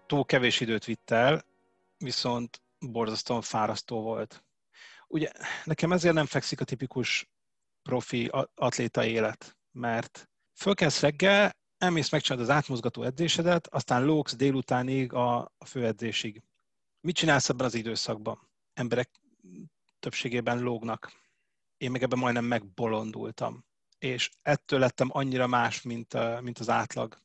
túl 0.07 0.25
kevés 0.25 0.61
időt 0.61 0.85
vitt 0.85 1.11
el, 1.11 1.45
viszont 1.99 2.63
borzasztóan 2.79 3.41
fárasztó 3.41 4.03
volt. 4.03 4.45
Ugye 5.09 5.31
nekem 5.65 5.93
ezért 5.93 6.15
nem 6.15 6.27
fekszik 6.27 6.61
a 6.61 6.65
tipikus 6.65 7.31
profi 7.83 8.31
atléta 8.55 9.05
élet, 9.05 9.57
mert 9.73 10.29
fölkelsz 10.55 11.01
reggel, 11.01 11.59
elmész 11.81 12.11
megcsinálod 12.11 12.49
az 12.49 12.55
átmozgató 12.55 13.03
edzésedet, 13.03 13.67
aztán 13.67 14.05
lóksz 14.05 14.37
délutánig 14.37 15.13
a, 15.13 15.39
a 15.59 15.65
főedzésig. 15.65 16.43
Mit 17.01 17.15
csinálsz 17.15 17.49
ebben 17.49 17.67
az 17.67 17.75
időszakban? 17.75 18.49
Emberek 18.75 19.11
többségében 20.01 20.59
lógnak. 20.63 21.13
Én 21.77 21.91
meg 21.91 22.03
ebben 22.03 22.19
majdnem 22.19 22.45
megbolondultam. 22.45 23.65
És 23.99 24.31
ettől 24.43 24.79
lettem 24.79 25.09
annyira 25.13 25.47
más, 25.47 25.83
mint, 25.83 26.41
mint 26.41 26.59
az 26.59 26.69
átlag. 26.69 27.19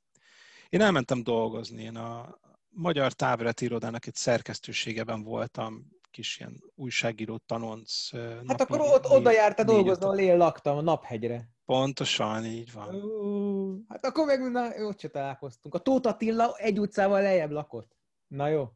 Én 0.69 0.81
elmentem 0.81 1.23
dolgozni. 1.23 1.81
Én 1.83 1.95
a 1.95 2.39
Magyar 2.69 3.13
Távirati 3.13 3.65
Irodának 3.65 4.05
egy 4.05 4.15
szerkesztőségeben 4.15 5.23
voltam, 5.23 5.87
kis 6.11 6.39
ilyen 6.39 6.63
újságíró 6.75 7.37
tanonc. 7.37 8.09
Hát 8.47 8.61
akkor 8.61 8.79
ott 8.79 9.05
oda 9.05 9.31
járta 9.31 9.63
dolgozni, 9.63 10.05
ahol 10.05 10.19
én 10.19 10.37
laktam, 10.37 10.77
a 10.77 10.81
Naphegyre. 10.81 11.54
Pontosan, 11.65 12.45
így 12.45 12.71
van. 12.71 13.85
Hát 13.89 14.05
akkor 14.05 14.25
meg 14.25 14.51
na, 14.51 14.85
ott 14.85 14.99
se 14.99 15.07
találkoztunk. 15.07 15.73
A 15.75 15.79
Tóth 15.79 16.07
Attila 16.07 16.55
egy 16.57 16.79
utcával 16.79 17.21
lejjebb 17.21 17.51
lakott. 17.51 17.95
Na 18.27 18.47
jó. 18.47 18.71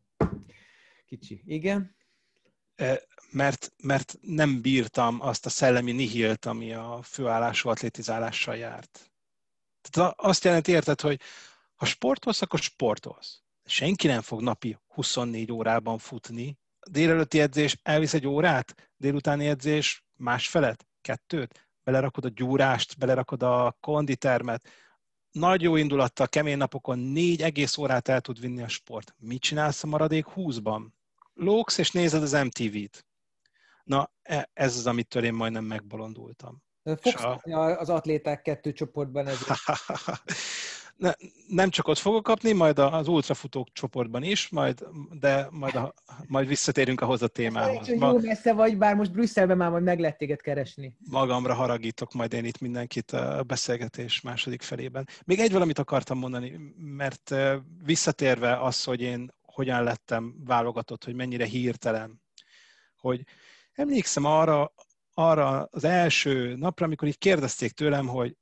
Kicsi. 1.06 1.42
Igen? 1.46 1.96
Mert, 3.32 3.74
mert 3.84 4.18
nem 4.22 4.62
bírtam 4.62 5.22
azt 5.22 5.46
a 5.46 5.50
szellemi 5.50 5.92
nihilt, 5.92 6.46
ami 6.46 6.74
a 6.74 7.00
főállású 7.02 7.70
atlétizálással 7.70 8.56
járt. 8.56 9.12
Tehát 9.82 10.14
azt 10.18 10.44
jelenti, 10.44 10.72
érted, 10.72 11.02
hogy 11.02 11.22
ha 11.76 11.86
sportolsz, 11.86 12.42
akkor 12.42 12.60
sportolsz. 12.60 13.42
Senki 13.66 14.08
nem 14.08 14.22
fog 14.22 14.42
napi 14.42 14.78
24 14.88 15.52
órában 15.52 15.98
futni. 15.98 16.58
Délelőtti 16.90 17.40
edzés 17.40 17.78
elvisz 17.84 18.14
egy 18.14 18.28
órát, 18.28 18.92
délutáni 18.98 19.48
edzés 19.48 20.06
másfelet, 20.16 20.88
kettőt, 21.02 21.69
belerakod 21.84 22.26
a 22.26 22.30
gyúrást, 22.30 22.98
belerakod 22.98 23.44
a 23.44 23.78
konditermet, 23.80 24.68
nagy 25.32 25.62
jó 25.62 25.76
indulattal, 25.76 26.28
kemény 26.28 26.58
napokon 26.58 27.00
négy 27.00 27.42
egész 27.42 27.78
órát 27.78 28.08
el 28.08 28.22
tud 28.22 28.40
vinni 28.40 28.62
a 28.62 28.68
sport. 28.68 29.16
Mit 29.18 29.42
csinálsz 29.42 29.84
a 29.84 29.88
maradék 29.88 30.26
húszban? 30.26 30.96
Lóksz 31.34 31.78
és 31.78 31.92
nézed 31.92 32.22
az 32.22 32.32
MTV-t. 32.32 33.06
Na, 33.84 34.12
e, 34.22 34.50
ez 34.54 34.78
az, 34.78 34.88
amitől 34.88 35.24
én 35.24 35.34
majdnem 35.34 35.64
megbolondultam. 35.64 36.64
Fogsz 36.84 37.24
a... 37.24 37.42
az 37.80 37.90
atléták 37.90 38.42
kettő 38.42 38.74
csoportban 38.74 39.28
ez? 39.28 39.38
ne, 41.00 41.12
nem 41.48 41.70
csak 41.70 41.88
ott 41.88 41.98
fogok 41.98 42.24
kapni, 42.24 42.52
majd 42.52 42.80
az 42.80 43.08
ultrafutók 43.08 43.68
csoportban 43.74 44.24
is, 44.24 44.50
majd, 44.50 44.88
de 45.12 45.48
majd, 45.52 45.76
a, 45.76 45.94
majd 46.28 46.48
visszatérünk 46.48 47.02
ahhoz 47.02 47.22
a 47.22 47.28
témához. 47.28 47.88
Jó 47.88 47.98
Ma, 47.98 48.14
messze 48.14 48.54
vagy, 48.54 48.78
bár 48.78 48.96
most 48.96 49.12
Brüsszelben 49.12 49.58
már 49.58 49.70
majd 49.70 49.84
meg 49.84 50.00
lehet 50.00 50.18
téged 50.18 50.42
keresni. 50.42 50.96
Magamra 51.10 51.54
haragítok 51.54 52.14
majd 52.14 52.34
én 52.34 52.46
itt 52.46 52.60
mindenkit 52.60 53.12
a 53.12 53.44
beszélgetés 53.44 54.22
második 54.22 54.62
felében. 54.62 55.08
Még 55.26 55.40
egy 55.40 55.52
valamit 55.52 55.80
akartam 55.80 56.18
mondani, 56.18 56.74
mert 56.78 57.36
visszatérve 57.84 58.62
az, 58.62 58.84
hogy 58.84 59.02
én 59.02 59.34
hogyan 59.42 59.84
lettem 59.84 60.36
válogatott, 60.46 61.04
hogy 61.04 61.16
mennyire 61.16 61.46
hirtelen, 61.46 62.22
hogy 62.98 63.24
emlékszem 63.74 64.26
arra, 64.26 64.74
arra 65.14 65.68
az 65.72 65.84
első 65.84 66.56
napra, 66.56 66.86
amikor 66.86 67.08
így 67.08 67.18
kérdezték 67.18 67.72
tőlem, 67.72 68.08
hogy 68.08 68.38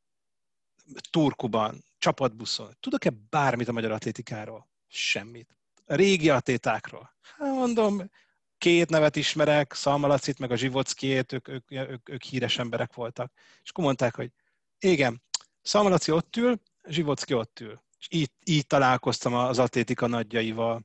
Turkuban, 1.09 1.85
csapatbuszon, 2.07 2.77
tudok-e 2.79 3.09
bármit 3.29 3.67
a 3.67 3.71
magyar 3.71 3.91
atlétikáról? 3.91 4.67
Semmit. 4.87 5.55
A 5.85 5.95
régi 5.95 6.29
atlétákról? 6.29 7.13
Hát 7.37 7.53
mondom, 7.53 8.09
két 8.57 8.89
nevet 8.89 9.15
ismerek, 9.15 9.73
Szalmalacit, 9.73 10.39
meg 10.39 10.51
a 10.51 10.55
Zsivockiét, 10.55 11.33
ők, 11.33 11.47
ők, 11.47 11.71
ők, 11.71 12.09
ők 12.09 12.23
híres 12.23 12.57
emberek 12.57 12.93
voltak. 12.93 13.31
És 13.63 13.69
akkor 13.69 13.83
mondták, 13.83 14.15
hogy 14.15 14.31
igen, 14.79 15.23
Szalmalaci 15.61 16.11
ott 16.11 16.35
ül, 16.35 16.61
Zsivocki 16.83 17.33
ott 17.33 17.59
ül. 17.59 17.81
És 17.99 18.07
így, 18.09 18.31
így 18.43 18.67
találkoztam 18.67 19.33
az 19.33 19.59
atlétika 19.59 20.07
nagyjaival. 20.07 20.83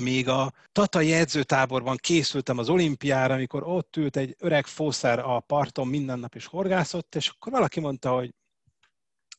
Még 0.00 0.28
a 0.28 0.52
Tatai 0.72 1.12
edzőtáborban 1.12 1.96
készültem 1.96 2.58
az 2.58 2.68
olimpiára, 2.68 3.34
amikor 3.34 3.62
ott 3.62 3.96
ült 3.96 4.16
egy 4.16 4.36
öreg 4.38 4.66
fószer 4.66 5.18
a 5.18 5.40
parton 5.40 5.88
minden 5.88 6.18
nap 6.18 6.34
is 6.34 6.46
horgászott, 6.46 7.14
és 7.14 7.28
akkor 7.28 7.52
valaki 7.52 7.80
mondta, 7.80 8.10
hogy 8.14 8.34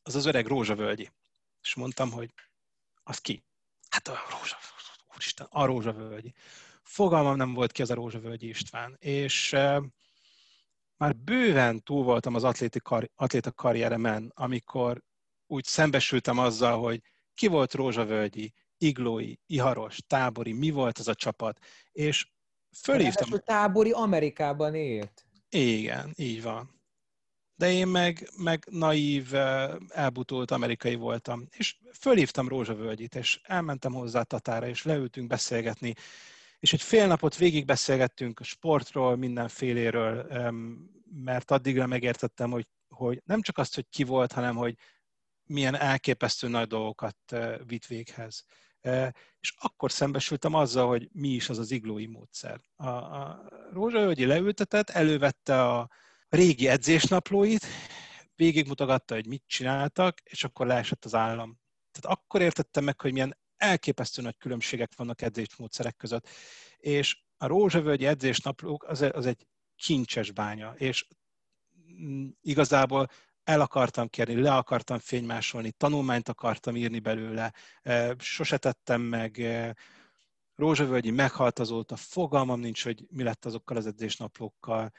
az 0.03 0.15
az 0.15 0.25
öreg 0.25 0.47
rózsavölgyi. 0.47 1.09
És 1.61 1.75
mondtam, 1.75 2.11
hogy 2.11 2.33
az 3.03 3.17
ki? 3.17 3.43
Hát 3.89 4.07
a 4.07 4.19
rózsa, 4.29 4.57
úristen, 5.13 5.47
a 5.49 5.65
rózsavölgyi. 5.65 6.33
Fogalmam 6.83 7.35
nem 7.35 7.53
volt 7.53 7.71
ki 7.71 7.81
az 7.81 7.89
a 7.89 7.93
rózsavölgyi 7.93 8.47
István. 8.47 8.95
És 8.99 9.49
már 10.97 11.15
bőven 11.15 11.81
túl 11.81 12.03
voltam 12.03 12.35
az 12.35 12.65
kar, 12.83 13.09
atléta 13.15 13.51
karrieremen, 13.51 14.31
amikor 14.35 15.01
úgy 15.47 15.65
szembesültem 15.65 16.37
azzal, 16.37 16.79
hogy 16.79 17.01
ki 17.33 17.47
volt 17.47 17.73
rózsavölgyi, 17.73 18.53
iglói, 18.77 19.33
iharos, 19.45 19.97
tábori, 20.07 20.53
mi 20.53 20.69
volt 20.69 20.97
az 20.97 21.07
a 21.07 21.15
csapat, 21.15 21.59
és 21.91 22.27
fölhívtam. 22.81 23.33
A 23.33 23.37
tábori 23.37 23.91
Amerikában 23.91 24.75
élt. 24.75 25.25
Igen, 25.49 26.13
így 26.15 26.41
van 26.41 26.82
de 27.63 27.71
én 27.71 27.87
meg, 27.87 28.29
meg 28.37 28.65
naív, 28.69 29.33
elbutult 29.87 30.51
amerikai 30.51 30.95
voltam. 30.95 31.47
És 31.51 31.75
fölhívtam 31.99 32.47
Rózsavölgyit, 32.47 33.15
és 33.15 33.39
elmentem 33.43 33.93
hozzá 33.93 34.23
Tatára, 34.23 34.67
és 34.67 34.83
leültünk 34.83 35.27
beszélgetni, 35.27 35.93
és 36.59 36.73
egy 36.73 36.81
fél 36.81 37.07
napot 37.07 37.37
végig 37.37 37.65
beszélgettünk 37.65 38.39
sportról, 38.43 39.15
mindenféléről, 39.15 40.27
mert 41.23 41.51
addigra 41.51 41.87
megértettem, 41.87 42.51
hogy, 42.51 42.67
hogy 42.89 43.21
nem 43.25 43.41
csak 43.41 43.57
azt, 43.57 43.75
hogy 43.75 43.85
ki 43.89 44.03
volt, 44.03 44.31
hanem 44.31 44.55
hogy 44.55 44.77
milyen 45.43 45.75
elképesztő 45.75 46.47
nagy 46.47 46.67
dolgokat 46.67 47.17
vitt 47.65 47.85
véghez. 47.85 48.45
És 49.39 49.53
akkor 49.57 49.91
szembesültem 49.91 50.53
azzal, 50.53 50.87
hogy 50.87 51.09
mi 51.11 51.29
is 51.29 51.49
az 51.49 51.57
az 51.57 51.71
iglói 51.71 52.05
módszer. 52.05 52.59
A, 52.75 52.87
a 52.87 53.47
Rózsavölgyi 53.71 54.25
leültetett, 54.25 54.89
elővette 54.89 55.63
a, 55.63 55.89
régi 56.33 56.67
edzésnaplóit, 56.67 57.65
végigmutogatta, 58.35 59.13
hogy 59.13 59.27
mit 59.27 59.43
csináltak, 59.47 60.19
és 60.23 60.43
akkor 60.43 60.67
leesett 60.67 61.05
az 61.05 61.15
állam. 61.15 61.59
Tehát 61.91 62.17
akkor 62.17 62.41
értettem 62.41 62.83
meg, 62.83 63.01
hogy 63.01 63.11
milyen 63.11 63.37
elképesztő 63.57 64.21
nagy 64.21 64.37
különbségek 64.37 64.95
vannak 64.95 65.21
edzésmódszerek 65.21 65.95
között. 65.95 66.27
És 66.77 67.23
a 67.37 67.47
rózsavölgyi 67.47 68.05
edzésnaplók 68.05 68.83
az, 68.83 69.01
az 69.11 69.25
egy 69.25 69.47
kincses 69.75 70.31
bánya, 70.31 70.73
és 70.77 71.07
mm, 72.01 72.27
igazából 72.41 73.07
el 73.43 73.61
akartam 73.61 74.07
kérni, 74.07 74.41
le 74.41 74.55
akartam 74.55 74.99
fénymásolni, 74.99 75.71
tanulmányt 75.71 76.29
akartam 76.29 76.75
írni 76.75 76.99
belőle, 76.99 77.53
e, 77.81 78.15
sose 78.19 78.57
tettem 78.57 79.01
meg, 79.01 79.39
e, 79.39 79.75
Rózsavölgyi 80.55 81.11
meghalt 81.11 81.59
azóta, 81.59 81.95
fogalmam 81.95 82.59
nincs, 82.59 82.83
hogy 82.83 83.05
mi 83.09 83.23
lett 83.23 83.45
azokkal 83.45 83.77
az 83.77 83.85
edzésnaplókkal 83.85 84.91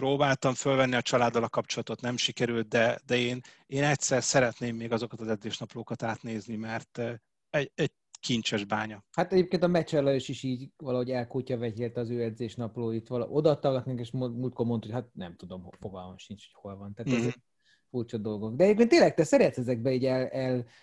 próbáltam 0.00 0.54
fölvenni 0.54 0.94
a 0.94 1.02
családdal 1.02 1.42
a 1.42 1.48
kapcsolatot, 1.48 2.00
nem 2.00 2.16
sikerült, 2.16 2.68
de, 2.68 3.00
de 3.06 3.16
én, 3.16 3.40
én 3.66 3.82
egyszer 3.84 4.22
szeretném 4.22 4.76
még 4.76 4.92
azokat 4.92 5.20
az 5.20 5.28
edzésnaplókat 5.28 6.02
átnézni, 6.02 6.56
mert 6.56 6.98
egy, 7.50 7.70
egy 7.74 7.92
kincses 8.20 8.64
bánya. 8.64 9.04
Hát 9.10 9.32
egyébként 9.32 9.62
a 9.62 9.66
Meccsella 9.66 10.12
is, 10.12 10.42
így 10.42 10.70
valahogy 10.76 11.10
elkutya 11.10 11.58
vegyélte 11.58 12.00
az 12.00 12.10
ő 12.10 12.22
edzésnaplóit, 12.22 13.08
vala, 13.08 13.26
odaadtak 13.28 13.74
nekünk, 13.74 14.00
és 14.00 14.10
múltkor 14.10 14.66
mondta, 14.66 14.86
hogy 14.86 14.96
hát 14.96 15.14
nem 15.14 15.36
tudom, 15.36 15.68
fogalmam 15.80 16.18
sincs, 16.18 16.42
hogy 16.44 16.62
hol 16.62 16.76
van. 16.76 16.94
Tehát 16.94 17.12
mm-hmm. 17.12 17.28
ez 17.28 17.34
furcsa 17.90 18.18
dolgok. 18.18 18.54
De 18.54 18.64
egyébként 18.64 18.88
tényleg 18.88 19.14
te 19.14 19.24
szeretsz 19.24 19.58
ezekbe 19.58 19.92
így 19.92 20.04
el, 20.04 20.28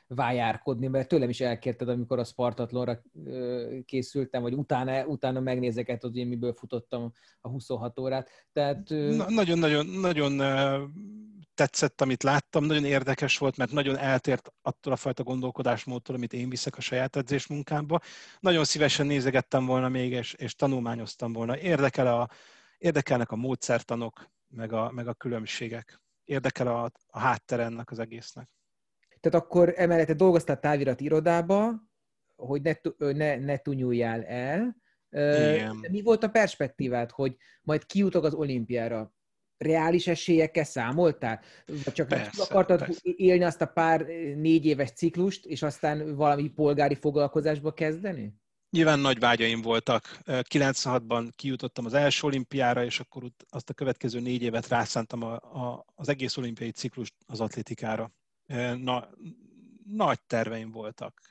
elvájárkodni, 0.09 0.87
mert 0.87 1.07
tőlem 1.07 1.29
is 1.29 1.41
elkérted, 1.41 1.89
amikor 1.89 2.19
a 2.19 2.23
Spartatlonra 2.23 3.01
készültem, 3.85 4.41
vagy 4.41 4.53
utána, 4.53 5.05
utána 5.05 5.39
megnézeket, 5.39 6.01
hogy 6.01 6.17
én 6.17 6.27
miből 6.27 6.53
futottam 6.53 7.13
a 7.41 7.49
26 7.49 7.99
órát. 7.99 8.29
Tehát... 8.53 8.89
Nagyon-nagyon 9.27 9.85
nagyon 9.85 10.41
tetszett, 11.57 12.01
amit 12.01 12.23
láttam, 12.23 12.65
nagyon 12.65 12.85
érdekes 12.85 13.37
volt, 13.37 13.57
mert 13.57 13.71
nagyon 13.71 13.97
eltért 13.97 14.51
attól 14.61 14.93
a 14.93 14.95
fajta 14.95 15.23
gondolkodásmódtól, 15.23 16.15
amit 16.15 16.33
én 16.33 16.49
viszek 16.49 16.77
a 16.77 16.81
saját 16.81 17.15
edzésmunkámba. 17.15 17.99
Nagyon 18.39 18.63
szívesen 18.63 19.05
nézegettem 19.05 19.65
volna 19.65 19.89
még, 19.89 20.11
és, 20.11 20.33
és 20.33 20.55
tanulmányoztam 20.55 21.33
volna. 21.33 21.57
Érdekel 21.57 22.07
a, 22.07 22.29
érdekelnek 22.77 23.31
a 23.31 23.35
módszertanok, 23.35 24.29
meg 24.47 24.73
a, 24.73 24.91
meg 24.91 25.07
a 25.07 25.13
különbségek 25.13 26.01
érdekel 26.27 26.67
a, 26.67 26.91
a 27.07 27.19
háttere 27.19 27.63
ennek 27.63 27.91
az 27.91 27.99
egésznek. 27.99 28.49
Tehát 29.19 29.45
akkor 29.45 29.73
emellett 29.75 30.11
dolgoztál 30.11 30.59
távirati 30.59 31.03
irodába, 31.03 31.73
hogy 32.35 32.61
ne, 32.61 32.73
ne, 32.97 33.35
ne 33.35 33.57
tunyuljál 33.57 34.23
el. 34.23 34.77
Igen. 35.09 35.85
Mi 35.91 36.01
volt 36.01 36.23
a 36.23 36.29
perspektívád, 36.29 37.11
hogy 37.11 37.35
majd 37.61 37.85
kijutok 37.85 38.23
az 38.23 38.33
olimpiára? 38.33 39.15
Reális 39.57 40.07
esélyekkel 40.07 40.63
számoltál? 40.63 41.41
Vagy 41.65 41.93
csak 41.93 42.07
persze, 42.07 42.43
akartad 42.43 42.79
persze. 42.79 42.99
élni 43.03 43.43
azt 43.43 43.61
a 43.61 43.65
pár 43.65 44.05
négy 44.35 44.65
éves 44.65 44.91
ciklust, 44.91 45.45
és 45.45 45.63
aztán 45.63 46.15
valami 46.15 46.49
polgári 46.49 46.95
foglalkozásba 46.95 47.73
kezdeni? 47.73 48.33
Nyilván 48.69 48.99
nagy 48.99 49.19
vágyaim 49.19 49.61
voltak. 49.61 50.19
96-ban 50.25 51.29
kijutottam 51.35 51.85
az 51.85 51.93
első 51.93 52.27
olimpiára, 52.27 52.83
és 52.83 52.99
akkor 52.99 53.23
azt 53.49 53.69
a 53.69 53.73
következő 53.73 54.19
négy 54.19 54.41
évet 54.41 54.67
rászántam 54.67 55.21
a, 55.21 55.33
a, 55.33 55.85
az 55.95 56.09
egész 56.09 56.37
olimpiai 56.37 56.71
ciklust 56.71 57.13
az 57.25 57.39
atlétikára. 57.39 58.11
Na, 58.77 59.09
nagy 59.83 60.21
terveim 60.21 60.71
voltak. 60.71 61.21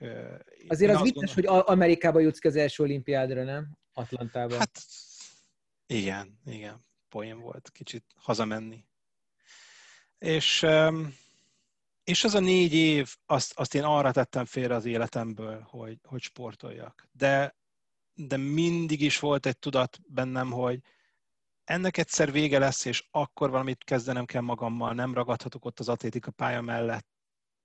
Azért 0.69 0.91
Én 0.91 0.97
az 0.97 1.03
vicces, 1.03 1.35
gondolom... 1.35 1.57
hogy 1.57 1.65
Amerikába 1.67 2.21
jutsz 2.21 2.45
az 2.45 2.57
első 2.57 2.83
olimpiádra, 2.83 3.45
nem? 3.45 3.79
Atlantában. 3.93 4.59
Hát 4.59 4.83
igen, 5.87 6.41
igen. 6.45 6.85
Poén 7.09 7.41
volt 7.41 7.71
kicsit 7.71 8.05
hazamenni. 8.17 8.85
És, 10.19 10.67
és 12.07 12.25
az 12.25 12.35
a 12.35 12.41
négy 12.41 12.75
év, 12.75 13.17
azt, 13.27 13.53
azt 13.59 13.75
én 13.75 13.83
arra 13.83 14.13
tettem 14.13 14.45
félre 14.45 14.75
az 14.75 14.85
életemből, 14.85 15.61
hogy, 15.61 15.99
hogy 16.03 16.23
sportoljak. 16.23 17.09
De, 17.13 17.57
de 18.15 18.37
mindig 18.37 19.01
is 19.01 19.19
volt 19.19 19.47
egy 19.47 19.59
tudat 19.59 19.99
bennem, 20.07 20.51
hogy 20.51 20.81
ennek 21.65 21.97
egyszer 21.97 22.33
vége 22.33 22.59
lesz, 22.59 22.85
és 22.85 23.09
akkor 23.11 23.51
valamit 23.51 23.85
kezdenem 23.85 24.25
kell 24.25 24.41
magammal, 24.41 24.95
nem 24.95 25.15
ragadhatok 25.15 25.65
ott 25.65 25.79
az 25.81 25.89
atlétika 25.89 26.31
pálya 26.31 26.61
mellett, 26.61 27.07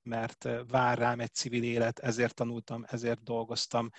mert 0.01 0.47
vár 0.68 0.97
rám 0.97 1.19
egy 1.19 1.34
civil 1.34 1.63
élet, 1.63 1.99
ezért 1.99 2.34
tanultam, 2.34 2.85
ezért 2.88 3.23
dolgoztam, 3.23 3.89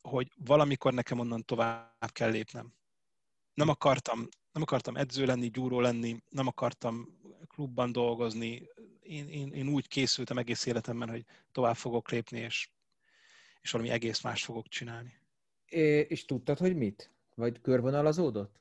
hogy 0.00 0.32
valamikor 0.36 0.92
nekem 0.92 1.18
onnan 1.18 1.44
tovább 1.44 2.12
kell 2.12 2.30
lépnem. 2.30 2.74
Nem 3.54 3.68
akartam, 3.68 4.28
nem 4.52 4.62
akartam 4.62 4.96
edző 4.96 5.24
lenni, 5.24 5.48
gyúró 5.48 5.80
lenni, 5.80 6.22
nem 6.28 6.46
akartam 6.46 7.17
klubban 7.46 7.92
dolgozni. 7.92 8.68
Én, 9.02 9.28
én, 9.28 9.52
én 9.52 9.68
úgy 9.68 9.88
készültem 9.88 10.38
egész 10.38 10.66
életemben, 10.66 11.08
hogy 11.08 11.24
tovább 11.52 11.76
fogok 11.76 12.10
lépni, 12.10 12.38
és, 12.38 12.68
és 13.60 13.70
valami 13.70 13.90
egész 13.90 14.20
más 14.20 14.44
fogok 14.44 14.68
csinálni. 14.68 15.12
É, 15.68 15.98
és 15.98 16.24
tudtad, 16.24 16.58
hogy 16.58 16.76
mit? 16.76 17.10
Vagy 17.34 17.60
körvonalazódott? 17.60 18.60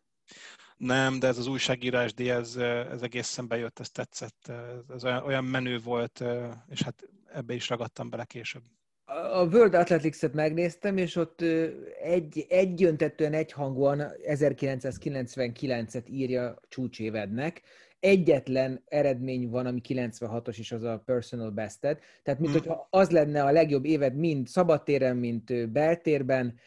Nem, 0.77 1.19
de 1.19 1.27
ez 1.27 1.37
az 1.37 1.47
újságírás 1.47 2.13
díj, 2.13 2.29
ez, 2.29 2.55
ez 2.55 3.01
egészen 3.01 3.47
bejött, 3.47 3.79
ez 3.79 3.89
tetszett. 3.89 4.51
Ez 4.93 5.03
olyan, 5.03 5.23
olyan 5.23 5.43
menő 5.43 5.79
volt, 5.79 6.23
és 6.69 6.81
hát 6.81 7.09
ebbe 7.33 7.53
is 7.53 7.69
ragadtam 7.69 8.09
bele 8.09 8.25
később. 8.25 8.63
A 9.05 9.45
World 9.45 9.73
Athletics-et 9.73 10.33
megnéztem, 10.33 10.97
és 10.97 11.15
ott 11.15 11.41
egy, 12.01 12.45
egyöntetően 12.49 13.33
egyhangúan 13.33 14.03
1999-et 14.27 16.09
írja 16.09 16.59
csúcsévednek. 16.69 17.61
Egyetlen 17.99 18.83
eredmény 18.85 19.49
van, 19.49 19.65
ami 19.65 19.81
96-os, 19.87 20.57
és 20.57 20.71
az 20.71 20.83
a 20.83 21.01
personal 21.05 21.49
bested. 21.49 21.99
Tehát, 22.23 22.39
mint 22.39 22.51
mm. 22.51 22.57
hogyha 22.57 22.87
az 22.89 23.09
lenne 23.09 23.43
a 23.43 23.51
legjobb 23.51 23.85
éved 23.85 24.15
mind 24.15 24.47
szabadtéren, 24.47 25.17
mint 25.17 25.71
beltérben, 25.71 26.59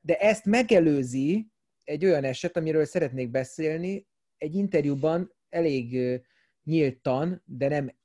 de 0.00 0.16
ezt 0.18 0.44
megelőzi 0.44 1.48
egy 1.84 2.04
olyan 2.04 2.24
eset, 2.24 2.56
amiről 2.56 2.84
szeretnék 2.84 3.30
beszélni. 3.30 4.06
Egy 4.38 4.54
interjúban 4.54 5.34
elég 5.48 6.20
nyíltan, 6.64 7.42
de 7.44 7.68
nem 7.68 7.96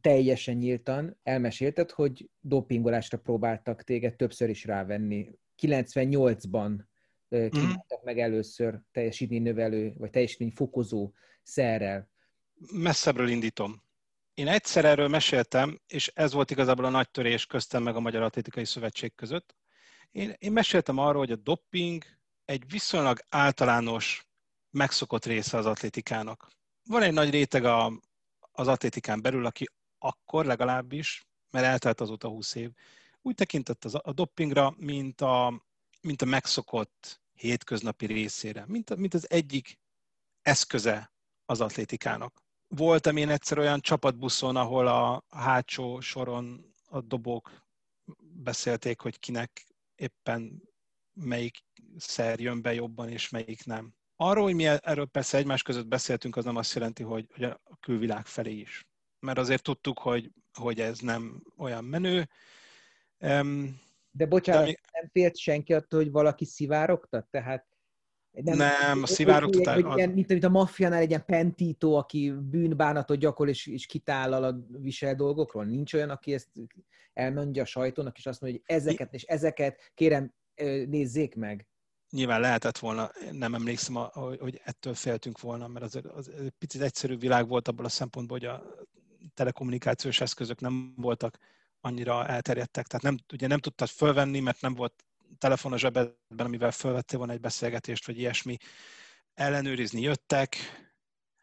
teljesen 0.00 0.56
nyíltan 0.56 1.18
elmesélted, 1.22 1.90
hogy 1.90 2.30
dopingolásra 2.40 3.18
próbáltak 3.18 3.82
téged 3.82 4.16
többször 4.16 4.48
is 4.48 4.64
rávenni. 4.64 5.30
98-ban 5.62 6.78
mhm. 7.28 7.48
kínáltak 7.48 8.04
meg 8.04 8.18
először 8.18 8.80
teljesítmény 8.92 9.42
növelő, 9.42 9.94
vagy 9.96 10.10
teljesítmény 10.10 10.50
fokozó 10.50 11.12
szerrel. 11.48 12.08
Messzebbről 12.72 13.28
indítom. 13.28 13.82
Én 14.34 14.48
egyszer 14.48 14.84
erről 14.84 15.08
meséltem, 15.08 15.80
és 15.86 16.10
ez 16.14 16.32
volt 16.32 16.50
igazából 16.50 16.84
a 16.84 16.90
nagy 16.90 17.10
törés 17.10 17.46
köztem 17.46 17.82
meg 17.82 17.96
a 17.96 18.00
Magyar 18.00 18.22
Atlétikai 18.22 18.64
Szövetség 18.64 19.14
között. 19.14 19.56
Én, 20.10 20.34
én 20.38 20.52
meséltem 20.52 20.98
arról, 20.98 21.18
hogy 21.18 21.32
a 21.32 21.36
doping 21.36 22.04
egy 22.44 22.70
viszonylag 22.70 23.18
általános, 23.28 24.26
megszokott 24.70 25.24
része 25.24 25.56
az 25.56 25.66
atlétikának. 25.66 26.48
Van 26.84 27.02
egy 27.02 27.12
nagy 27.12 27.30
réteg 27.30 27.64
a, 27.64 27.92
az 28.52 28.68
atlétikán 28.68 29.22
belül, 29.22 29.46
aki 29.46 29.68
akkor 29.98 30.44
legalábbis, 30.44 31.26
mert 31.50 31.66
eltelt 31.66 32.00
azóta 32.00 32.28
20 32.28 32.54
év, 32.54 32.70
úgy 33.22 33.34
tekintett 33.34 33.84
az, 33.84 33.94
a 34.02 34.12
doppingra, 34.12 34.74
mint 34.76 35.20
a, 35.20 35.64
mint 36.00 36.22
a 36.22 36.26
megszokott 36.26 37.20
hétköznapi 37.34 38.06
részére, 38.06 38.64
mint, 38.66 38.96
mint 38.96 39.14
az 39.14 39.30
egyik 39.30 39.78
eszköze 40.42 41.12
az 41.48 41.60
atlétikának. 41.60 42.42
Voltam 42.68 43.16
én 43.16 43.28
egyszer 43.28 43.58
olyan 43.58 43.80
csapatbuszon, 43.80 44.56
ahol 44.56 44.86
a 44.86 45.24
hátsó 45.28 46.00
soron 46.00 46.74
a 46.84 47.00
dobók 47.00 47.66
beszélték, 48.20 49.00
hogy 49.00 49.18
kinek 49.18 49.66
éppen 49.94 50.62
melyik 51.12 51.58
szer 51.96 52.40
jön 52.40 52.62
be 52.62 52.74
jobban, 52.74 53.08
és 53.08 53.28
melyik 53.28 53.64
nem. 53.64 53.94
Arról, 54.16 54.44
hogy 54.44 54.54
mi 54.54 54.66
erről 54.66 55.06
persze 55.06 55.38
egymás 55.38 55.62
között 55.62 55.86
beszéltünk, 55.86 56.36
az 56.36 56.44
nem 56.44 56.56
azt 56.56 56.74
jelenti, 56.74 57.02
hogy, 57.02 57.26
hogy 57.34 57.44
a 57.44 57.60
külvilág 57.80 58.26
felé 58.26 58.52
is. 58.52 58.86
Mert 59.18 59.38
azért 59.38 59.62
tudtuk, 59.62 59.98
hogy, 59.98 60.30
hogy 60.52 60.80
ez 60.80 60.98
nem 60.98 61.42
olyan 61.56 61.84
menő. 61.84 62.28
Um, 63.18 63.80
de 64.10 64.26
bocsánat, 64.26 64.60
de 64.60 64.66
még... 64.66 64.80
nem 64.92 65.08
félt 65.12 65.36
senki 65.36 65.72
attól, 65.72 66.00
hogy 66.02 66.10
valaki 66.10 66.44
szivárogtat? 66.44 67.26
Tehát 67.30 67.67
nem, 68.42 68.56
nem 68.56 69.02
a 69.02 69.06
szivárogtatás... 69.06 69.74
Hogy, 69.74 69.84
hogy, 69.84 70.14
mint, 70.14 70.28
mint 70.28 70.44
a 70.44 70.48
maffiánál 70.48 71.00
egy 71.00 71.08
ilyen 71.08 71.24
pentító, 71.26 71.96
aki 71.96 72.30
bűnbánatot 72.30 73.18
gyakorol 73.18 73.52
és, 73.52 73.66
és 73.66 73.86
kitállal 73.86 74.44
a 74.44 74.56
visel 74.78 75.14
dolgokról. 75.14 75.64
Nincs 75.64 75.94
olyan, 75.94 76.10
aki 76.10 76.32
ezt 76.32 76.48
elmondja 77.12 77.62
a 77.62 77.66
sajtónak, 77.66 78.18
és 78.18 78.26
azt 78.26 78.40
mondja, 78.40 78.60
hogy 78.66 78.76
ezeket 78.76 79.14
és 79.14 79.22
ezeket 79.22 79.92
kérem 79.94 80.34
nézzék 80.86 81.34
meg. 81.34 81.68
Nyilván 82.10 82.40
lehetett 82.40 82.78
volna, 82.78 83.10
nem 83.32 83.54
emlékszem, 83.54 83.94
hogy 84.38 84.60
ettől 84.64 84.94
féltünk 84.94 85.40
volna, 85.40 85.68
mert 85.68 85.84
az, 85.84 86.00
az 86.14 86.28
egy 86.28 86.52
picit 86.58 86.82
egyszerű 86.82 87.16
világ 87.16 87.48
volt 87.48 87.68
abból 87.68 87.84
a 87.84 87.88
szempontból, 87.88 88.38
hogy 88.38 88.48
a 88.48 88.62
telekommunikációs 89.34 90.20
eszközök 90.20 90.60
nem 90.60 90.94
voltak 90.96 91.38
annyira 91.80 92.26
elterjedtek, 92.26 92.86
tehát 92.86 93.04
nem, 93.04 93.16
ugye 93.32 93.46
nem 93.46 93.58
tudtad 93.58 93.88
fölvenni, 93.88 94.40
mert 94.40 94.60
nem 94.60 94.74
volt 94.74 95.04
telefon 95.38 95.72
a 95.72 95.78
zsebedben, 95.78 96.46
amivel 96.46 96.70
fölvettél 96.70 97.18
volna 97.18 97.32
egy 97.32 97.40
beszélgetést, 97.40 98.06
vagy 98.06 98.18
ilyesmi. 98.18 98.56
Ellenőrizni 99.34 100.00
jöttek. 100.00 100.56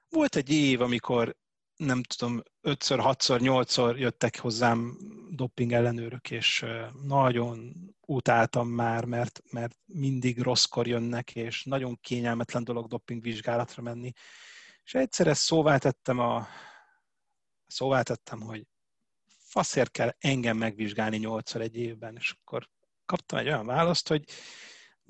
Volt 0.09 0.35
egy 0.35 0.49
év, 0.49 0.81
amikor 0.81 1.35
nem 1.75 2.03
tudom, 2.03 2.41
ötször, 2.61 2.99
hatszor, 2.99 3.39
nyolcszor 3.39 3.99
jöttek 3.99 4.39
hozzám 4.39 4.97
doping 5.29 5.71
ellenőrök, 5.71 6.31
és 6.31 6.65
nagyon 7.03 7.73
utáltam 8.05 8.67
már, 8.67 9.05
mert, 9.05 9.41
mert 9.51 9.77
mindig 9.85 10.41
rosszkor 10.41 10.87
jönnek, 10.87 11.35
és 11.35 11.63
nagyon 11.63 11.97
kényelmetlen 12.01 12.63
dolog 12.63 12.87
doping 12.87 13.21
vizsgálatra 13.21 13.81
menni. 13.81 14.11
És 14.83 14.93
egyszer 14.93 15.27
ezt 15.27 15.41
szóvá 15.41 15.77
tettem, 15.77 16.19
a, 16.19 16.47
szóvá 17.67 18.01
tettem, 18.01 18.41
hogy 18.41 18.67
faszért 19.55 19.91
kell 19.91 20.15
engem 20.17 20.57
megvizsgálni 20.57 21.17
nyolcszor 21.17 21.61
egy 21.61 21.77
évben, 21.77 22.15
és 22.15 22.35
akkor 22.39 22.69
kaptam 23.05 23.39
egy 23.39 23.47
olyan 23.47 23.65
választ, 23.65 24.07
hogy 24.07 24.23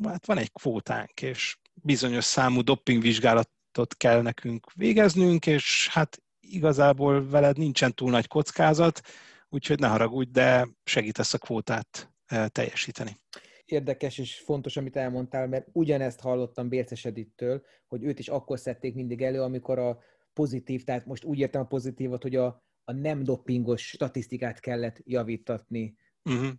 hát 0.04 0.26
van 0.26 0.38
egy 0.38 0.52
kvótánk, 0.52 1.22
és 1.22 1.58
bizonyos 1.74 2.24
számú 2.24 2.62
dopingvizsgálatot 2.62 3.96
kell 3.98 4.22
nekünk 4.22 4.72
végeznünk, 4.74 5.46
és 5.46 5.90
hát 5.92 6.24
igazából 6.40 7.30
veled 7.30 7.58
nincsen 7.58 7.94
túl 7.94 8.10
nagy 8.10 8.28
kockázat, 8.28 9.02
úgyhogy 9.50 9.80
ne 9.80 9.88
haragudj, 9.88 10.32
de 10.32 10.68
segítesz 10.84 11.34
a 11.34 11.38
kvótát 11.38 12.14
eh, 12.26 12.48
teljesíteni. 12.48 13.20
Érdekes 13.66 14.18
és 14.18 14.40
fontos, 14.40 14.78
amit 14.78 14.96
elmondtál, 14.96 15.48
mert 15.48 15.68
ugyanezt 15.72 16.20
hallottam 16.20 16.70
Bérces 16.70 17.06
Edittől, 17.06 17.62
hogy 17.88 18.04
őt 18.04 18.20
is 18.20 18.28
akkor 18.28 18.60
szedték 18.60 18.94
mindig 18.94 19.22
elő, 19.22 19.42
amikor 19.42 19.80
a 19.80 20.00
pozitív, 20.34 20.84
tehát 20.84 21.06
most 21.06 21.24
úgy 21.24 21.40
értem 21.40 21.62
a 21.62 21.66
pozitívat, 21.66 22.22
hogy 22.22 22.36
a, 22.36 22.64
a 22.84 22.92
nem 22.92 23.24
dopingos 23.24 23.88
statisztikát 23.88 24.60
kellett 24.60 25.02
javítatni. 25.04 25.96
Uh-huh. 26.24 26.52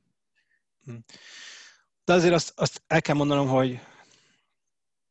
De 2.04 2.12
azért 2.12 2.34
azt, 2.34 2.52
azt 2.56 2.82
el 2.86 3.02
kell 3.02 3.14
mondanom, 3.14 3.48
hogy 3.48 3.80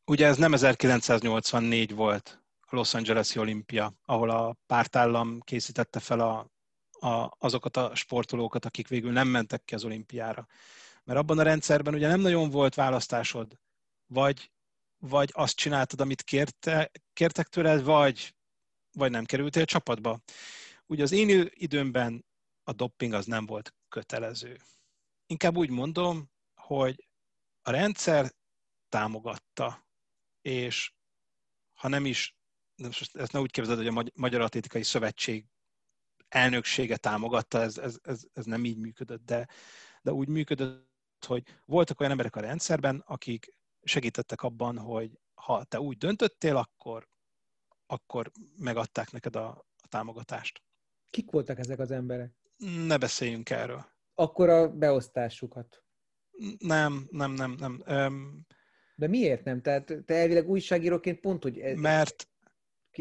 ugye 0.06 0.28
ez 0.28 0.38
nem 0.38 0.54
1984 0.54 1.94
volt, 1.94 2.44
a 2.60 2.76
Los 2.76 2.94
Angeles-i 2.94 3.40
olimpia, 3.40 3.94
ahol 4.06 4.30
a 4.30 4.58
pártállam 4.66 5.40
készítette 5.40 6.00
fel 6.00 6.20
a, 6.20 6.50
a, 7.08 7.36
azokat 7.40 7.78
a 7.78 7.96
sportolókat, 7.96 8.66
akik 8.66 8.88
végül 8.88 9.12
nem 9.12 9.28
mentek 9.28 9.64
ki 9.66 9.76
az 9.76 9.84
olimpiára. 9.84 10.48
Mert 11.04 11.20
abban 11.20 11.40
a 11.40 11.44
rendszerben 11.44 11.94
ugye 11.94 12.08
nem 12.08 12.20
nagyon 12.20 12.50
volt 12.50 12.76
választásod, 12.76 13.60
vagy, 14.06 14.52
vagy 14.98 15.30
azt 15.34 15.56
csináltad, 15.56 16.02
amit 16.02 16.22
kérte, 16.22 16.92
kértek 17.14 17.48
tőled, 17.48 17.84
vagy, 17.84 18.36
vagy 18.92 19.12
nem 19.12 19.26
kerültél 19.26 19.66
csapatba. 19.66 20.20
Ugye 20.86 21.04
az 21.04 21.12
én 21.12 21.50
időmben 21.54 22.26
a 22.64 22.74
dopping 22.74 23.14
az 23.14 23.26
nem 23.26 23.46
volt 23.46 23.74
kötelező. 23.90 24.60
Inkább 25.26 25.58
úgy 25.58 25.70
mondom, 25.70 26.32
hogy 26.56 27.08
a 27.62 27.72
rendszer 27.72 28.32
támogatta, 28.90 29.88
és 30.42 30.94
ha 31.74 31.88
nem 31.88 32.06
is, 32.06 32.36
ezt 33.14 33.32
ne 33.32 33.40
úgy 33.40 33.52
képzeld, 33.52 33.78
hogy 33.78 33.88
a 33.88 34.04
Magyar 34.16 34.42
Atlétikai 34.42 34.84
Szövetség 34.84 35.46
elnöksége 36.30 36.98
támogatta, 36.98 37.62
ez, 37.62 37.78
ez, 37.78 37.98
ez, 38.02 38.24
ez 38.34 38.46
nem 38.46 38.66
így 38.66 38.78
működött, 38.78 39.26
de, 39.26 39.48
de 40.02 40.14
úgy 40.14 40.28
működött, 40.28 41.26
hogy 41.26 41.44
voltak 41.66 42.00
olyan 42.00 42.12
emberek 42.12 42.36
a 42.36 42.40
rendszerben, 42.40 43.04
akik 43.06 43.58
segítettek 43.84 44.42
abban, 44.42 44.78
hogy 44.78 45.20
ha 45.34 45.64
te 45.64 45.80
úgy 45.80 45.98
döntöttél, 45.98 46.56
akkor, 46.56 47.08
akkor 47.86 48.32
megadták 48.58 49.12
neked 49.12 49.36
a, 49.36 49.48
a 49.78 49.88
támogatást. 49.88 50.64
Kik 51.10 51.32
voltak 51.32 51.60
ezek 51.60 51.80
az 51.80 51.92
emberek? 51.92 52.34
Ne 52.86 52.98
beszéljünk 52.98 53.50
erről. 53.50 53.95
Akkor 54.16 54.50
a 54.50 54.70
beosztásukat. 54.70 55.84
Nem, 56.58 57.08
nem, 57.10 57.32
nem, 57.32 57.56
nem. 57.60 57.84
Um, 57.88 58.46
De 58.96 59.08
miért 59.08 59.44
nem? 59.44 59.62
Tehát 59.62 59.94
te 60.06 60.16
elvileg 60.16 60.50
újságíróként 60.50 61.20
pont, 61.20 61.44
hogy... 61.44 61.60
Ez... 61.60 61.78
Mert 61.78 62.30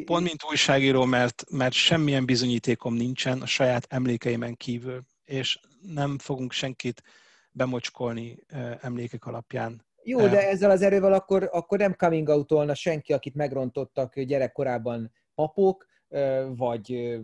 pont 0.04 0.24
mint 0.24 0.44
újságíró, 0.50 1.04
mert, 1.04 1.44
mert 1.50 1.72
semmilyen 1.72 2.26
bizonyítékom 2.26 2.94
nincsen 2.94 3.40
a 3.40 3.46
saját 3.46 3.86
emlékeimen 3.88 4.54
kívül, 4.54 5.00
és 5.24 5.60
nem 5.80 6.18
fogunk 6.18 6.52
senkit 6.52 7.02
bemocskolni 7.50 8.38
emlékek 8.80 9.26
alapján. 9.26 9.86
Jó, 10.02 10.28
de 10.28 10.48
ezzel 10.48 10.70
az 10.70 10.82
erővel 10.82 11.12
akkor, 11.12 11.48
akkor 11.52 11.78
nem 11.78 11.94
coming 11.94 12.28
out 12.28 12.76
senki, 12.76 13.12
akit 13.12 13.34
megrontottak 13.34 14.20
gyerekkorában 14.20 15.12
papok, 15.34 15.86
vagy 16.56 17.18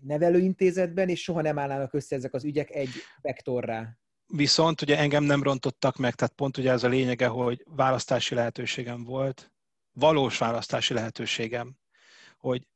nevelőintézetben, 0.00 1.08
és 1.08 1.22
soha 1.22 1.42
nem 1.42 1.58
állnának 1.58 1.94
össze 1.94 2.16
ezek 2.16 2.34
az 2.34 2.44
ügyek 2.44 2.70
egy 2.70 2.90
vektorrá. 3.20 3.98
Viszont 4.26 4.82
ugye 4.82 4.98
engem 4.98 5.24
nem 5.24 5.42
rontottak 5.42 5.96
meg, 5.96 6.14
tehát 6.14 6.34
pont 6.34 6.56
ugye 6.56 6.70
ez 6.70 6.84
a 6.84 6.88
lényege, 6.88 7.26
hogy 7.26 7.64
választási 7.66 8.34
lehetőségem 8.34 9.04
volt, 9.04 9.52
valós 9.92 10.38
választási 10.38 10.94
lehetőségem, 10.94 11.76
hogy 12.38 12.68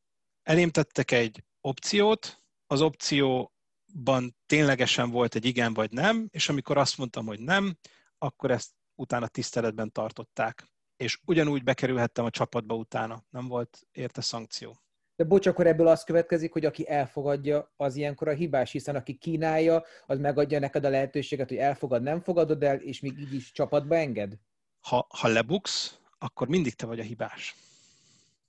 elém 0.42 0.70
tettek 0.70 1.10
egy 1.10 1.44
opciót, 1.60 2.42
az 2.66 2.80
opcióban 2.80 4.36
ténylegesen 4.46 5.10
volt 5.10 5.34
egy 5.34 5.44
igen 5.44 5.74
vagy 5.74 5.90
nem, 5.90 6.26
és 6.30 6.48
amikor 6.48 6.76
azt 6.76 6.98
mondtam, 6.98 7.26
hogy 7.26 7.40
nem, 7.40 7.76
akkor 8.18 8.50
ezt 8.50 8.70
utána 8.94 9.28
tiszteletben 9.28 9.92
tartották. 9.92 10.70
És 10.96 11.18
ugyanúgy 11.24 11.62
bekerülhettem 11.62 12.24
a 12.24 12.30
csapatba 12.30 12.74
utána, 12.74 13.24
nem 13.30 13.48
volt 13.48 13.86
érte 13.92 14.20
szankció. 14.20 14.81
De 15.16 15.24
bocs, 15.24 15.46
akkor 15.46 15.66
ebből 15.66 15.86
az 15.86 16.04
következik, 16.04 16.52
hogy 16.52 16.64
aki 16.64 16.88
elfogadja, 16.88 17.72
az 17.76 17.96
ilyenkor 17.96 18.28
a 18.28 18.32
hibás, 18.32 18.72
hiszen 18.72 18.96
aki 18.96 19.14
kínálja, 19.14 19.84
az 20.06 20.18
megadja 20.18 20.58
neked 20.58 20.84
a 20.84 20.88
lehetőséget, 20.88 21.48
hogy 21.48 21.56
elfogad, 21.56 22.02
nem 22.02 22.20
fogadod 22.20 22.62
el, 22.62 22.76
és 22.76 23.00
még 23.00 23.18
így 23.18 23.34
is 23.34 23.52
csapatba 23.52 23.96
enged? 23.96 24.34
Ha, 24.80 25.06
ha 25.18 25.28
lebuksz, 25.28 25.98
akkor 26.18 26.48
mindig 26.48 26.74
te 26.74 26.86
vagy 26.86 27.00
a 27.00 27.02
hibás. 27.02 27.56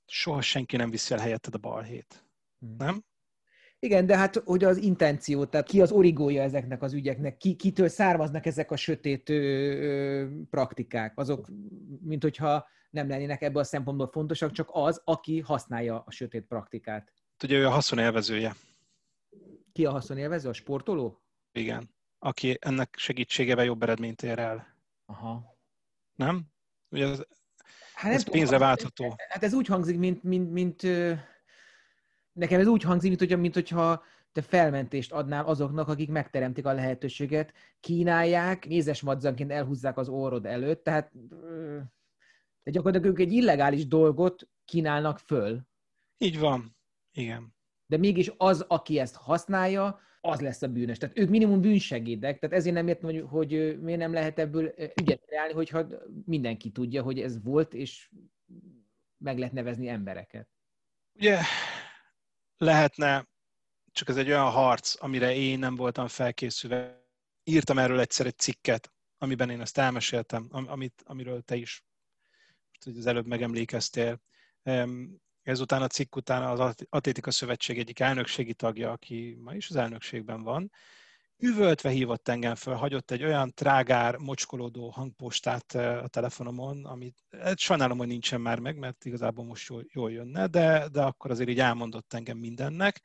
Soha 0.05 0.41
senki 0.41 0.75
nem 0.75 0.89
viszi 0.89 1.13
el 1.13 1.19
helyetted 1.19 1.55
a 1.55 1.57
balhét. 1.57 2.25
Hmm. 2.59 2.75
Nem? 2.77 3.03
Igen, 3.83 4.05
de 4.05 4.17
hát 4.17 4.35
hogy 4.45 4.63
az 4.63 4.77
intenció, 4.77 5.45
tehát 5.45 5.67
ki 5.67 5.81
az 5.81 5.91
origója 5.91 6.41
ezeknek 6.41 6.81
az 6.81 6.93
ügyeknek, 6.93 7.37
ki, 7.37 7.55
kitől 7.55 7.87
származnak 7.87 8.45
ezek 8.45 8.71
a 8.71 8.75
sötét 8.75 9.29
ö, 9.29 9.33
ö, 9.33 10.27
praktikák, 10.49 11.17
azok, 11.17 11.47
mint 12.01 12.23
hogyha 12.23 12.67
nem 12.89 13.09
lennének 13.09 13.41
ebből 13.41 13.61
a 13.61 13.65
szempontból 13.65 14.07
fontosak, 14.07 14.51
csak 14.51 14.69
az, 14.71 15.01
aki 15.05 15.39
használja 15.39 16.03
a 16.05 16.11
sötét 16.11 16.45
praktikát. 16.45 17.13
Ugye 17.43 17.57
ő 17.57 17.65
a 17.65 17.69
haszonélvezője. 17.69 18.55
Ki 19.71 19.85
a 19.85 19.91
haszonélvező? 19.91 20.49
A 20.49 20.53
sportoló? 20.53 21.21
Igen. 21.51 21.89
Aki 22.19 22.57
ennek 22.61 22.95
segítségével 22.97 23.65
jobb 23.65 23.83
eredményt 23.83 24.21
ér 24.21 24.39
el. 24.39 24.67
Aha. 25.05 25.57
Nem? 26.15 26.43
Ugye 26.89 27.07
ez, 27.07 27.21
hát 27.93 28.13
ez 28.13 28.29
pénzre 28.29 28.57
váltható. 28.57 29.15
Hát 29.29 29.43
ez 29.43 29.53
úgy 29.53 29.67
hangzik, 29.67 29.97
mint, 29.97 30.23
mint, 30.23 30.51
mint, 30.51 30.81
mint 30.81 31.19
nekem 32.33 32.59
ez 32.59 32.67
úgy 32.67 32.83
hangzik, 32.83 33.09
mint, 33.09 33.31
hogy, 33.31 33.39
mint 33.39 33.53
hogyha 33.53 34.03
te 34.31 34.41
felmentést 34.41 35.11
adnál 35.11 35.45
azoknak, 35.45 35.87
akik 35.87 36.09
megteremtik 36.09 36.65
a 36.65 36.73
lehetőséget, 36.73 37.53
kínálják, 37.79 38.67
mézes 38.67 39.01
madzanként 39.01 39.51
elhúzzák 39.51 39.97
az 39.97 40.09
orrod 40.09 40.45
előtt, 40.45 40.83
tehát 40.83 41.11
de 42.63 42.71
gyakorlatilag 42.71 43.13
ők 43.13 43.25
egy 43.25 43.31
illegális 43.31 43.87
dolgot 43.87 44.49
kínálnak 44.65 45.19
föl. 45.19 45.61
Így 46.17 46.39
van, 46.39 46.75
igen. 47.11 47.55
De 47.85 47.97
mégis 47.97 48.31
az, 48.37 48.65
aki 48.67 48.99
ezt 48.99 49.15
használja, 49.15 49.99
az 50.21 50.41
lesz 50.41 50.61
a 50.61 50.67
bűnös. 50.67 50.97
Tehát 50.97 51.17
ők 51.17 51.29
minimum 51.29 51.61
bűnsegédek, 51.61 52.39
tehát 52.39 52.55
ezért 52.55 52.75
nem 52.75 52.87
értem, 52.87 53.09
hogy, 53.09 53.23
hogy 53.27 53.79
miért 53.81 53.99
nem 53.99 54.13
lehet 54.13 54.39
ebből 54.39 54.73
ügyet 55.01 55.21
kreálni, 55.25 55.53
hogyha 55.53 55.87
mindenki 56.25 56.71
tudja, 56.71 57.03
hogy 57.03 57.19
ez 57.19 57.43
volt, 57.43 57.73
és 57.73 58.11
meg 59.17 59.37
lehet 59.37 59.53
nevezni 59.53 59.87
embereket. 59.87 60.47
Ugye 61.15 61.37
lehetne, 62.57 63.27
csak 63.91 64.09
ez 64.09 64.17
egy 64.17 64.27
olyan 64.27 64.51
harc, 64.51 65.03
amire 65.03 65.35
én 65.35 65.59
nem 65.59 65.75
voltam 65.75 66.07
felkészülve. 66.07 67.07
Írtam 67.43 67.77
erről 67.77 67.99
egyszer 67.99 68.25
egy 68.25 68.37
cikket, 68.37 68.93
amiben 69.17 69.49
én 69.49 69.61
ezt 69.61 69.77
elmeséltem, 69.77 70.47
amit, 70.51 71.03
amiről 71.05 71.41
te 71.41 71.55
is 71.55 71.83
az 72.85 73.05
előbb 73.05 73.25
megemlékeztél. 73.25 74.21
Ezután 75.41 75.81
a 75.81 75.87
cikk 75.87 76.15
után 76.15 76.43
az 76.43 76.75
Atlétika 76.89 77.31
Szövetség 77.31 77.79
egyik 77.79 77.99
elnökségi 77.99 78.53
tagja, 78.53 78.91
aki 78.91 79.37
ma 79.41 79.55
is 79.55 79.69
az 79.69 79.75
elnökségben 79.75 80.43
van, 80.43 80.71
üvöltve 81.43 81.89
hívott 81.89 82.27
engem 82.27 82.55
föl, 82.55 82.73
hagyott 82.73 83.11
egy 83.11 83.23
olyan 83.23 83.51
trágár, 83.53 84.17
mocskolódó 84.17 84.89
hangpostát 84.89 85.75
a 85.75 86.07
telefonomon, 86.07 86.85
amit 86.85 87.17
hát 87.39 87.59
sajnálom, 87.59 87.97
hogy 87.97 88.07
nincsen 88.07 88.41
már 88.41 88.59
meg, 88.59 88.77
mert 88.77 89.05
igazából 89.05 89.45
most 89.45 89.69
jól, 89.69 89.85
jól 89.93 90.11
jönne, 90.11 90.47
de, 90.47 90.87
de 90.91 91.01
akkor 91.01 91.31
azért 91.31 91.49
így 91.49 91.59
elmondott 91.59 92.13
engem 92.13 92.37
mindennek. 92.37 93.01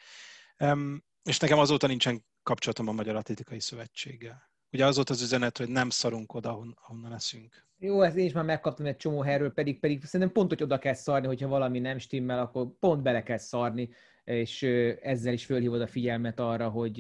És 1.22 1.38
nekem 1.38 1.58
azóta 1.58 1.86
nincsen 1.86 2.24
kapcsolatom 2.42 2.88
a 2.88 2.92
Magyar 2.92 3.16
Atlétikai 3.16 3.60
Szövetséggel. 3.60 4.50
Ugye 4.72 4.86
az 4.86 4.94
volt 4.94 5.10
az 5.10 5.22
üzenet, 5.22 5.58
hogy 5.58 5.68
nem 5.68 5.90
szarunk 5.90 6.34
oda, 6.34 6.50
ahonnan 6.74 7.10
leszünk. 7.10 7.66
Jó, 7.78 8.02
ezt 8.02 8.16
én 8.16 8.24
is 8.24 8.32
már 8.32 8.44
megkaptam 8.44 8.86
egy 8.86 8.96
csomó 8.96 9.20
helyről, 9.20 9.52
pedig, 9.52 9.80
pedig 9.80 10.04
szerintem 10.04 10.34
pont, 10.34 10.48
hogy 10.48 10.62
oda 10.62 10.78
kell 10.78 10.94
szarni, 10.94 11.26
hogyha 11.26 11.48
valami 11.48 11.78
nem 11.78 11.98
stimmel, 11.98 12.38
akkor 12.38 12.68
pont 12.78 13.02
bele 13.02 13.22
kell 13.22 13.38
szarni, 13.38 13.90
és 14.24 14.62
ezzel 15.02 15.32
is 15.32 15.44
fölhívod 15.44 15.80
a 15.80 15.86
figyelmet 15.86 16.40
arra, 16.40 16.68
hogy 16.68 16.98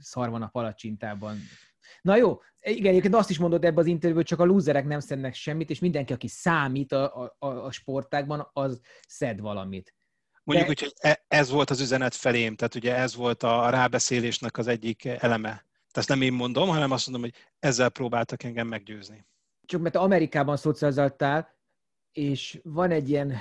szar 0.00 0.30
van 0.30 0.42
a 0.42 0.48
palacsintában. 0.48 1.38
Na 2.02 2.16
jó, 2.16 2.40
igen, 2.60 2.90
egyébként 2.90 3.14
azt 3.14 3.30
is 3.30 3.38
mondod 3.38 3.64
ebbe 3.64 3.80
az 3.80 3.86
interjúban, 3.86 4.24
csak 4.24 4.40
a 4.40 4.44
lúzerek 4.44 4.84
nem 4.86 5.00
szednek 5.00 5.34
semmit, 5.34 5.70
és 5.70 5.78
mindenki, 5.78 6.12
aki 6.12 6.28
számít 6.28 6.92
a, 6.92 7.34
a, 7.38 7.46
a 7.46 7.70
sportákban, 7.70 8.50
az 8.52 8.80
szed 9.08 9.40
valamit. 9.40 9.94
Mondjuk 10.44 10.68
De... 10.68 10.72
úgy, 10.72 10.80
hogy 10.80 11.10
e, 11.10 11.24
ez 11.28 11.50
volt 11.50 11.70
az 11.70 11.80
üzenet 11.80 12.14
felém, 12.14 12.56
tehát 12.56 12.74
ugye 12.74 12.94
ez 12.94 13.14
volt 13.14 13.42
a 13.42 13.70
rábeszélésnek 13.70 14.58
az 14.58 14.66
egyik 14.66 15.04
eleme. 15.04 15.48
Tehát 15.48 15.96
ezt 15.96 16.08
nem 16.08 16.22
én 16.22 16.32
mondom, 16.32 16.68
hanem 16.68 16.90
azt 16.90 17.08
mondom, 17.08 17.30
hogy 17.30 17.40
ezzel 17.58 17.88
próbáltak 17.88 18.42
engem 18.42 18.66
meggyőzni. 18.66 19.26
Csak 19.64 19.80
mert 19.80 19.96
Amerikában 19.96 20.56
szocializáltál, 20.56 21.56
és 22.12 22.60
van 22.62 22.90
egy 22.90 23.08
ilyen, 23.08 23.34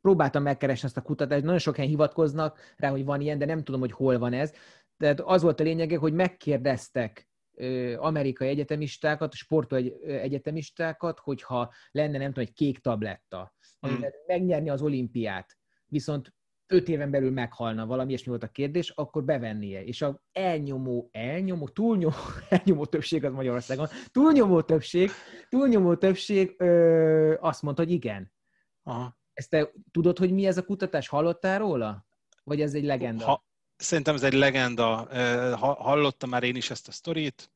próbáltam 0.00 0.42
megkeresni 0.42 0.86
ezt 0.86 0.96
a 0.96 1.02
kutatást, 1.02 1.42
nagyon 1.42 1.58
sok 1.58 1.76
helyen 1.76 1.90
hivatkoznak 1.90 2.58
rá, 2.76 2.90
hogy 2.90 3.04
van 3.04 3.20
ilyen, 3.20 3.38
de 3.38 3.44
nem 3.44 3.64
tudom, 3.64 3.80
hogy 3.80 3.92
hol 3.92 4.18
van 4.18 4.32
ez. 4.32 4.52
Tehát 4.98 5.20
az 5.20 5.42
volt 5.42 5.60
a 5.60 5.62
lényege, 5.62 5.96
hogy 5.96 6.12
megkérdeztek 6.12 7.28
amerikai 7.96 8.48
egyetemistákat, 8.48 9.34
sportoló 9.34 10.02
egyetemistákat, 10.04 11.18
hogyha 11.18 11.72
lenne, 11.90 12.18
nem 12.18 12.32
tudom, 12.32 12.44
egy 12.44 12.52
kék 12.52 12.78
tabletta, 12.78 13.54
amivel 13.80 14.10
hmm. 14.10 14.20
megnyerni 14.26 14.70
az 14.70 14.82
olimpiát, 14.82 15.56
viszont 15.86 16.32
öt 16.66 16.88
éven 16.88 17.10
belül 17.10 17.30
meghalna, 17.30 17.86
valami 17.86 18.08
ilyesmi 18.08 18.28
volt 18.28 18.42
a 18.42 18.48
kérdés, 18.48 18.90
akkor 18.90 19.24
bevennie. 19.24 19.84
És 19.84 20.02
a 20.02 20.22
elnyomó, 20.32 21.08
elnyomó, 21.12 21.68
túlnyomó, 21.68 22.14
elnyomó 22.48 22.84
többség 22.84 23.24
az 23.24 23.32
Magyarországon, 23.32 23.86
túlnyomó 24.10 24.60
többség, 24.60 25.10
túlnyomó 25.48 25.94
többség 25.94 26.54
ö, 26.58 27.34
azt 27.40 27.62
mondta, 27.62 27.82
hogy 27.82 27.92
igen. 27.92 28.32
Aha. 28.82 29.16
Ezt 29.32 29.50
te 29.50 29.72
tudod, 29.90 30.18
hogy 30.18 30.32
mi 30.32 30.46
ez 30.46 30.58
a 30.58 30.64
kutatás? 30.64 31.08
Hallottál 31.08 31.58
róla? 31.58 32.06
Vagy 32.44 32.60
ez 32.60 32.74
egy 32.74 32.84
legenda? 32.84 33.24
Ha, 33.24 33.47
szerintem 33.78 34.14
ez 34.14 34.22
egy 34.22 34.32
legenda. 34.32 35.08
Hallottam 35.58 36.30
már 36.30 36.42
én 36.42 36.56
is 36.56 36.70
ezt 36.70 36.88
a 36.88 36.92
sztorit, 36.92 37.50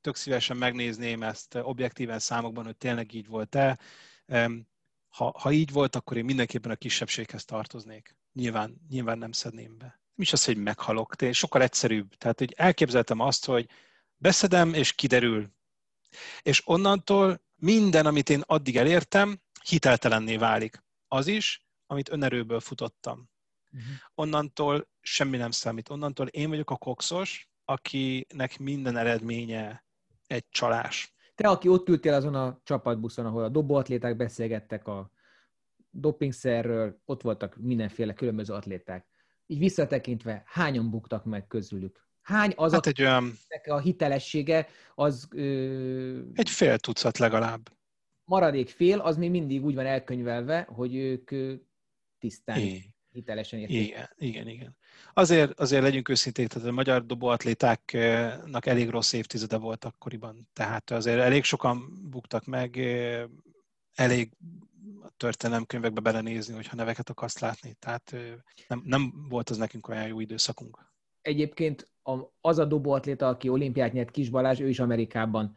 tök 0.00 0.16
szívesen 0.16 0.56
megnézném 0.56 1.22
ezt 1.22 1.54
objektíven 1.62 2.18
számokban, 2.18 2.64
hogy 2.64 2.76
tényleg 2.76 3.14
így 3.14 3.26
volt-e 3.26 3.78
ha, 5.12 5.34
ha 5.38 5.52
így 5.52 5.72
volt, 5.72 5.96
akkor 5.96 6.16
én 6.16 6.24
mindenképpen 6.24 6.70
a 6.70 6.76
kisebbséghez 6.76 7.44
tartoznék. 7.44 8.16
Nyilván, 8.32 8.80
nyilván 8.88 9.18
nem 9.18 9.32
szedném 9.32 9.78
be. 9.78 9.84
Nem 9.84 10.16
is 10.16 10.32
az, 10.32 10.44
hogy 10.44 10.56
meghalok, 10.56 11.14
de 11.14 11.32
sokkal 11.32 11.62
egyszerűbb. 11.62 12.14
Tehát, 12.14 12.38
hogy 12.38 12.52
elképzeltem 12.56 13.20
azt, 13.20 13.44
hogy 13.44 13.68
beszedem, 14.16 14.74
és 14.74 14.92
kiderül. 14.92 15.50
És 16.42 16.62
onnantól 16.64 17.42
minden, 17.54 18.06
amit 18.06 18.30
én 18.30 18.42
addig 18.46 18.76
elértem, 18.76 19.40
hiteltelenné 19.64 20.36
válik. 20.36 20.82
Az 21.08 21.26
is, 21.26 21.66
amit 21.86 22.08
önerőből 22.08 22.60
futottam. 22.60 23.30
Uh-huh. 23.72 23.90
Onnantól 24.14 24.88
semmi 25.00 25.36
nem 25.36 25.50
számít. 25.50 25.88
Onnantól 25.88 26.26
én 26.26 26.48
vagyok 26.48 26.70
a 26.70 26.76
kokszos, 26.76 27.50
akinek 27.64 28.58
minden 28.58 28.96
eredménye 28.96 29.84
egy 30.26 30.48
csalás. 30.48 31.14
Te, 31.34 31.48
aki 31.48 31.68
ott 31.68 31.88
ültél 31.88 32.14
azon 32.14 32.34
a 32.34 32.60
csapatbuszon, 32.64 33.26
ahol 33.26 33.44
a 33.44 33.48
dobóatléták 33.48 34.16
beszélgettek 34.16 34.86
a 34.86 35.10
dopingszerről, 35.90 37.00
ott 37.04 37.22
voltak 37.22 37.56
mindenféle 37.56 38.14
különböző 38.14 38.52
atléták. 38.52 39.06
Így 39.46 39.58
visszatekintve, 39.58 40.42
hányan 40.46 40.90
buktak 40.90 41.24
meg 41.24 41.46
közülük? 41.46 42.06
Hány 42.22 42.52
az, 42.56 42.72
hát 42.72 42.86
egy 42.86 43.00
olyan... 43.00 43.32
a 43.64 43.78
hitelessége, 43.78 44.66
az... 44.94 45.28
Ö... 45.30 46.20
Egy 46.32 46.50
fél 46.50 46.78
tucat 46.78 47.18
legalább. 47.18 47.68
Maradék 48.24 48.68
fél, 48.68 48.98
az 48.98 49.16
még 49.16 49.30
mindig 49.30 49.64
úgy 49.64 49.74
van 49.74 49.86
elkönyvelve, 49.86 50.66
hogy 50.70 50.94
ők 50.94 51.30
tisztán, 52.18 52.58
é. 52.58 52.94
Hitelesen 53.12 53.58
érték. 53.58 53.86
Igen, 53.86 54.08
igen, 54.18 54.48
igen. 54.48 54.76
Azért, 55.12 55.60
azért 55.60 55.82
legyünk 55.82 56.08
őszinték, 56.08 56.48
tehát 56.48 56.68
a 56.68 56.72
magyar 56.72 57.06
dobóatlétáknak 57.06 58.66
elég 58.66 58.88
rossz 58.88 59.12
évtizede 59.12 59.56
volt 59.56 59.84
akkoriban. 59.84 60.48
Tehát 60.52 60.90
azért 60.90 61.20
elég 61.20 61.44
sokan 61.44 62.08
buktak 62.10 62.44
meg, 62.44 62.76
elég 63.94 64.30
a 65.02 65.10
történelemkönyvekbe 65.16 66.00
belenézni, 66.00 66.54
hogyha 66.54 66.76
neveket 66.76 67.10
akarsz 67.10 67.38
látni. 67.38 67.74
Tehát 67.78 68.16
nem, 68.68 68.82
nem 68.84 69.26
volt 69.28 69.50
az 69.50 69.56
nekünk 69.56 69.88
olyan 69.88 70.06
jó 70.06 70.20
időszakunk. 70.20 70.90
Egyébként 71.22 71.91
az 72.40 72.58
a 72.58 72.64
dobóatléta, 72.64 73.28
aki 73.28 73.48
olimpiát 73.48 73.92
nyert 73.92 74.10
Kis 74.10 74.30
Balázs, 74.30 74.60
ő 74.60 74.68
is 74.68 74.80
Amerikában 74.80 75.56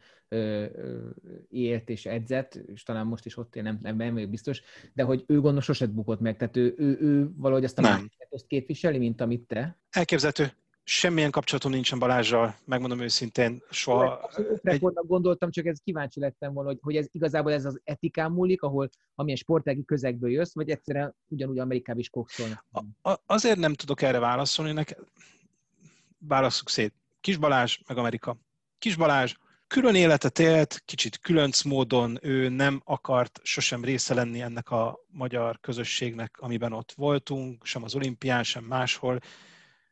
élt 1.48 1.88
és 1.88 2.06
edzett, 2.06 2.54
és 2.54 2.82
talán 2.82 3.06
most 3.06 3.26
is 3.26 3.36
ott 3.36 3.56
én 3.56 3.62
nem, 3.62 3.78
nem, 3.82 3.96
nem 3.96 4.14
vagyok 4.14 4.30
biztos, 4.30 4.62
de 4.92 5.02
hogy 5.02 5.24
ő 5.26 5.40
gondos 5.40 5.64
sosem 5.64 5.94
bukott 5.94 6.20
meg, 6.20 6.36
tehát 6.36 6.56
ő, 6.56 6.74
ő, 6.78 6.98
ő 7.00 7.30
valahogy 7.36 7.64
azt 7.64 7.78
a 7.78 7.82
másikat 7.82 8.44
képviseli, 8.46 8.98
mint 8.98 9.20
amit 9.20 9.46
te. 9.46 9.78
Elképzelhető. 9.90 10.52
Semmilyen 10.88 11.30
kapcsolatom 11.30 11.70
nincsen 11.70 11.98
Balázsral, 11.98 12.54
megmondom 12.64 13.00
őszintén, 13.00 13.62
soha. 13.70 14.30
Egy... 14.62 14.80
gondoltam, 14.80 15.50
csak 15.50 15.66
ez 15.66 15.78
kíváncsi 15.84 16.20
lettem 16.20 16.52
volna, 16.52 16.68
hogy, 16.68 16.78
hogy 16.82 16.96
ez 16.96 17.06
igazából 17.10 17.52
ez 17.52 17.64
az 17.64 17.80
etikán 17.84 18.32
múlik, 18.32 18.62
ahol 18.62 18.90
amilyen 19.14 19.38
sportági 19.38 19.84
közegből 19.84 20.30
jössz, 20.30 20.54
vagy 20.54 20.70
egyszerűen 20.70 21.14
ugyanúgy 21.28 21.58
Amerikában 21.58 22.00
is 22.00 22.08
kokszolnak. 22.08 22.64
azért 23.26 23.58
nem 23.58 23.74
tudok 23.74 24.02
erre 24.02 24.18
válaszolni, 24.18 24.72
nek 24.72 24.98
válasszuk 26.28 26.68
szét. 26.68 26.94
Kis 27.20 27.36
Balázs, 27.36 27.78
meg 27.86 27.98
Amerika. 27.98 28.36
Kis 28.78 28.96
Balázs 28.96 29.34
külön 29.66 29.94
életet 29.94 30.38
élt, 30.38 30.82
kicsit 30.84 31.18
különc 31.18 31.62
módon, 31.62 32.18
ő 32.22 32.48
nem 32.48 32.80
akart 32.84 33.40
sosem 33.42 33.84
része 33.84 34.14
lenni 34.14 34.40
ennek 34.40 34.70
a 34.70 34.98
magyar 35.06 35.60
közösségnek, 35.60 36.36
amiben 36.38 36.72
ott 36.72 36.92
voltunk, 36.92 37.66
sem 37.66 37.82
az 37.82 37.94
olimpián, 37.94 38.42
sem 38.42 38.64
máshol. 38.64 39.18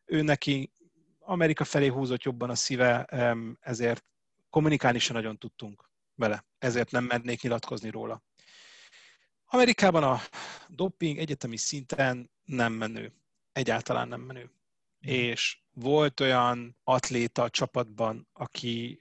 Ő 0.04 0.22
neki 0.22 0.72
Amerika 1.18 1.64
felé 1.64 1.86
húzott 1.86 2.22
jobban 2.22 2.50
a 2.50 2.54
szíve, 2.54 3.04
ezért 3.60 4.04
kommunikálni 4.50 4.98
sem 4.98 5.16
nagyon 5.16 5.38
tudtunk 5.38 5.90
vele, 6.14 6.44
ezért 6.58 6.90
nem 6.90 7.04
mernék 7.04 7.42
nyilatkozni 7.42 7.90
róla. 7.90 8.22
Amerikában 9.46 10.02
a 10.02 10.20
doping 10.68 11.18
egyetemi 11.18 11.56
szinten 11.56 12.30
nem 12.44 12.72
menő, 12.72 13.12
egyáltalán 13.52 14.08
nem 14.08 14.20
menő. 14.20 14.42
Mm. 14.42 15.10
És 15.10 15.63
volt 15.74 16.20
olyan 16.20 16.76
atléta 16.84 17.42
a 17.42 17.50
csapatban, 17.50 18.28
aki 18.32 19.00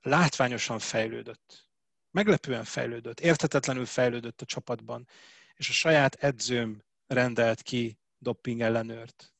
látványosan 0.00 0.78
fejlődött. 0.78 1.68
Meglepően 2.10 2.64
fejlődött, 2.64 3.20
értetetlenül 3.20 3.86
fejlődött 3.86 4.40
a 4.40 4.44
csapatban, 4.44 5.08
és 5.54 5.68
a 5.68 5.72
saját 5.72 6.14
edzőm 6.14 6.82
rendelt 7.06 7.62
ki 7.62 7.98
dopping 8.18 8.60
ellenőrt, 8.60 9.32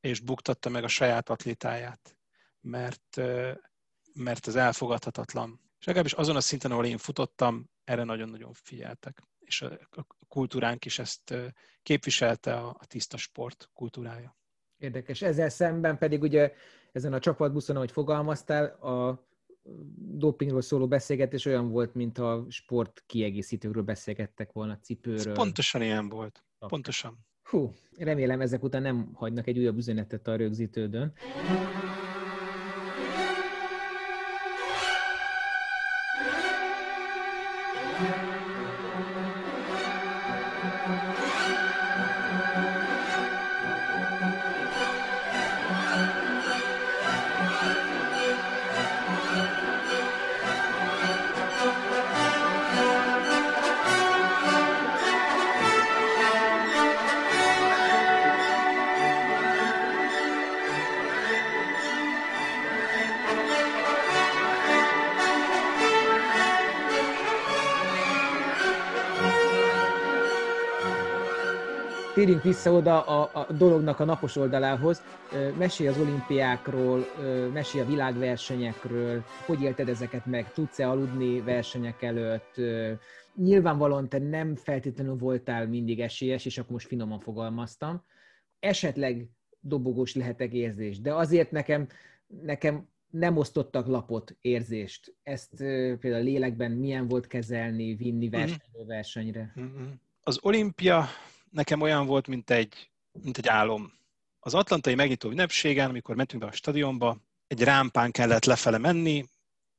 és 0.00 0.20
buktatta 0.20 0.68
meg 0.68 0.84
a 0.84 0.88
saját 0.88 1.28
atlétáját, 1.28 2.16
mert, 2.60 3.16
mert 4.14 4.46
ez 4.46 4.54
elfogadhatatlan. 4.54 5.60
És 5.78 5.86
legalábbis 5.86 6.12
azon 6.12 6.36
a 6.36 6.40
szinten, 6.40 6.70
ahol 6.70 6.86
én 6.86 6.98
futottam, 6.98 7.70
erre 7.84 8.04
nagyon-nagyon 8.04 8.52
figyeltek. 8.52 9.22
És 9.38 9.62
a, 9.62 9.78
kultúránk 10.28 10.84
is 10.84 10.98
ezt 10.98 11.34
képviselte 11.82 12.56
a 12.56 12.84
tiszta 12.86 13.16
sport 13.16 13.70
kultúrája. 13.72 14.36
Érdekes. 14.78 15.22
Ezzel 15.22 15.48
szemben 15.48 15.98
pedig 15.98 16.22
ugye 16.22 16.52
ezen 16.92 17.12
a 17.12 17.18
csapatbuszon, 17.18 17.76
ahogy 17.76 17.90
fogalmaztál, 17.90 18.64
a 18.64 19.24
dopingról 19.96 20.60
szóló 20.60 20.88
beszélgetés 20.88 21.44
olyan 21.46 21.70
volt, 21.70 21.94
mint 21.94 22.18
a 22.18 22.46
sport 22.48 23.02
kiegészítőkről 23.06 23.82
beszélgettek 23.82 24.52
volna, 24.52 24.78
cipőről. 24.78 25.18
Ez 25.18 25.34
pontosan 25.34 25.82
ilyen 25.82 26.08
volt. 26.08 26.44
Okay. 26.56 26.68
Pontosan. 26.68 27.18
Hú, 27.42 27.72
remélem 27.96 28.40
ezek 28.40 28.62
után 28.62 28.82
nem 28.82 29.10
hagynak 29.14 29.46
egy 29.46 29.58
újabb 29.58 29.76
üzenetet 29.76 30.28
a 30.28 30.36
rögzítődön. 30.36 31.12
Vissza 72.56 72.72
oda 72.72 73.02
a, 73.02 73.30
a 73.32 73.52
dolognak 73.52 74.00
a 74.00 74.04
napos 74.04 74.36
oldalához. 74.36 75.02
Mesélj 75.58 75.88
az 75.88 75.98
olimpiákról, 75.98 77.06
mesélj 77.52 77.84
a 77.84 77.86
világversenyekről, 77.86 79.24
hogy 79.46 79.62
élted 79.62 79.88
ezeket 79.88 80.26
meg, 80.26 80.52
tudsz-e 80.52 80.88
aludni 80.88 81.40
versenyek 81.40 82.02
előtt? 82.02 82.60
Nyilvánvalóan 83.34 84.08
te 84.08 84.18
nem 84.18 84.54
feltétlenül 84.54 85.16
voltál 85.16 85.66
mindig 85.66 86.00
esélyes, 86.00 86.44
és 86.44 86.58
akkor 86.58 86.72
most 86.72 86.86
finoman 86.86 87.20
fogalmaztam. 87.20 88.02
Esetleg 88.58 89.28
dobogós 89.60 90.14
lehetek 90.14 90.52
érzés, 90.52 91.00
de 91.00 91.14
azért 91.14 91.50
nekem, 91.50 91.86
nekem 92.42 92.88
nem 93.10 93.36
osztottak 93.36 93.86
lapot, 93.86 94.36
érzést. 94.40 95.14
Ezt 95.22 95.56
például 96.00 96.24
lélekben 96.24 96.72
milyen 96.72 97.08
volt 97.08 97.26
kezelni, 97.26 97.94
vinni 97.94 98.26
mhm. 98.26 98.36
versenyről 98.36 98.86
versenyre? 98.86 99.52
Mhm. 99.54 99.82
Az 100.22 100.38
olimpia 100.42 101.04
nekem 101.50 101.80
olyan 101.80 102.06
volt, 102.06 102.26
mint 102.26 102.50
egy, 102.50 102.90
mint 103.12 103.38
egy 103.38 103.48
álom. 103.48 103.92
Az 104.38 104.54
atlantai 104.54 104.94
megnyitó 104.94 105.30
ünnepségen, 105.30 105.88
amikor 105.88 106.16
mentünk 106.16 106.42
be 106.42 106.48
a 106.48 106.52
stadionba, 106.52 107.18
egy 107.46 107.62
rámpán 107.62 108.10
kellett 108.10 108.44
lefele 108.44 108.78
menni, 108.78 109.24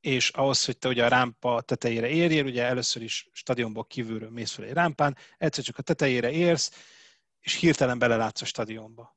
és 0.00 0.28
ahhoz, 0.28 0.64
hogy 0.64 0.78
te 0.78 0.88
ugye 0.88 1.04
a 1.04 1.08
rámpa 1.08 1.60
tetejére 1.60 2.08
érjél, 2.08 2.44
ugye 2.44 2.64
először 2.64 3.02
is 3.02 3.28
stadionból 3.32 3.84
kívülről 3.84 4.30
mész 4.30 4.52
fel 4.52 4.64
egy 4.64 4.72
rámpán, 4.72 5.16
egyszer 5.38 5.64
csak 5.64 5.78
a 5.78 5.82
tetejére 5.82 6.30
érsz, 6.30 6.70
és 7.40 7.54
hirtelen 7.54 7.98
belelátsz 7.98 8.42
a 8.42 8.44
stadionba. 8.44 9.16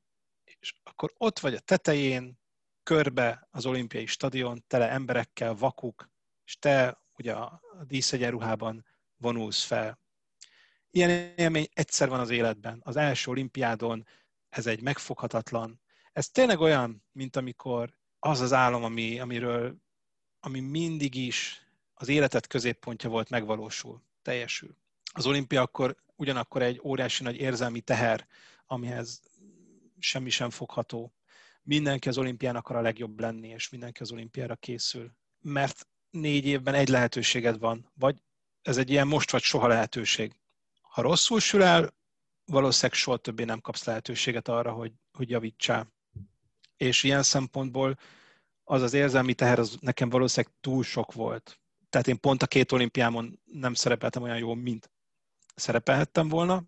És 0.60 0.74
akkor 0.82 1.12
ott 1.16 1.38
vagy 1.38 1.54
a 1.54 1.60
tetején, 1.60 2.40
körbe 2.82 3.48
az 3.50 3.66
olimpiai 3.66 4.06
stadion, 4.06 4.64
tele 4.66 4.90
emberekkel, 4.90 5.54
vakuk, 5.54 6.10
és 6.44 6.58
te 6.58 7.02
ugye 7.16 7.32
a 7.32 7.60
díszegyenruhában 7.86 8.86
vonulsz 9.16 9.64
fel. 9.64 10.01
Ilyen 10.94 11.34
élmény 11.36 11.68
egyszer 11.72 12.08
van 12.08 12.20
az 12.20 12.30
életben. 12.30 12.80
Az 12.84 12.96
első 12.96 13.30
olimpiádon 13.30 14.06
ez 14.48 14.66
egy 14.66 14.82
megfoghatatlan. 14.82 15.80
Ez 16.12 16.28
tényleg 16.28 16.60
olyan, 16.60 17.04
mint 17.12 17.36
amikor 17.36 17.94
az 18.18 18.40
az 18.40 18.52
álom, 18.52 18.84
ami, 18.84 19.20
amiről, 19.20 19.76
ami 20.40 20.60
mindig 20.60 21.14
is 21.14 21.66
az 21.94 22.08
életed 22.08 22.46
középpontja 22.46 23.10
volt, 23.10 23.30
megvalósul, 23.30 24.02
teljesül. 24.22 24.76
Az 25.12 25.26
olimpia 25.26 25.60
akkor 25.62 25.96
ugyanakkor 26.16 26.62
egy 26.62 26.80
óriási 26.84 27.22
nagy 27.22 27.36
érzelmi 27.36 27.80
teher, 27.80 28.26
amihez 28.66 29.22
semmi 29.98 30.30
sem 30.30 30.50
fogható. 30.50 31.14
Mindenki 31.62 32.08
az 32.08 32.18
olimpián 32.18 32.56
akar 32.56 32.76
a 32.76 32.80
legjobb 32.80 33.20
lenni, 33.20 33.48
és 33.48 33.68
mindenki 33.68 34.02
az 34.02 34.12
olimpiára 34.12 34.56
készül. 34.56 35.12
Mert 35.40 35.88
négy 36.10 36.46
évben 36.46 36.74
egy 36.74 36.88
lehetőséged 36.88 37.58
van, 37.58 37.90
vagy 37.94 38.22
ez 38.62 38.76
egy 38.76 38.90
ilyen 38.90 39.06
most 39.06 39.30
vagy 39.30 39.42
soha 39.42 39.66
lehetőség. 39.66 40.32
Ha 40.92 41.02
rosszul 41.02 41.40
sül 41.40 41.62
el, 41.62 41.94
valószínűleg 42.44 42.98
soha 42.98 43.16
többé 43.16 43.44
nem 43.44 43.60
kapsz 43.60 43.84
lehetőséget 43.84 44.48
arra, 44.48 44.72
hogy, 44.72 44.92
hogy 45.12 45.30
javítsál. 45.30 45.92
És 46.76 47.02
ilyen 47.02 47.22
szempontból 47.22 47.98
az 48.64 48.82
az 48.82 48.92
érzelmi 48.92 49.34
teher 49.34 49.58
az 49.58 49.76
nekem 49.80 50.08
valószínűleg 50.08 50.54
túl 50.60 50.82
sok 50.82 51.12
volt. 51.12 51.60
Tehát 51.88 52.06
én 52.06 52.20
pont 52.20 52.42
a 52.42 52.46
két 52.46 52.72
olimpiámon 52.72 53.40
nem 53.44 53.74
szerepeltem 53.74 54.22
olyan 54.22 54.38
jól, 54.38 54.56
mint 54.56 54.90
szerepelhettem 55.54 56.28
volna, 56.28 56.62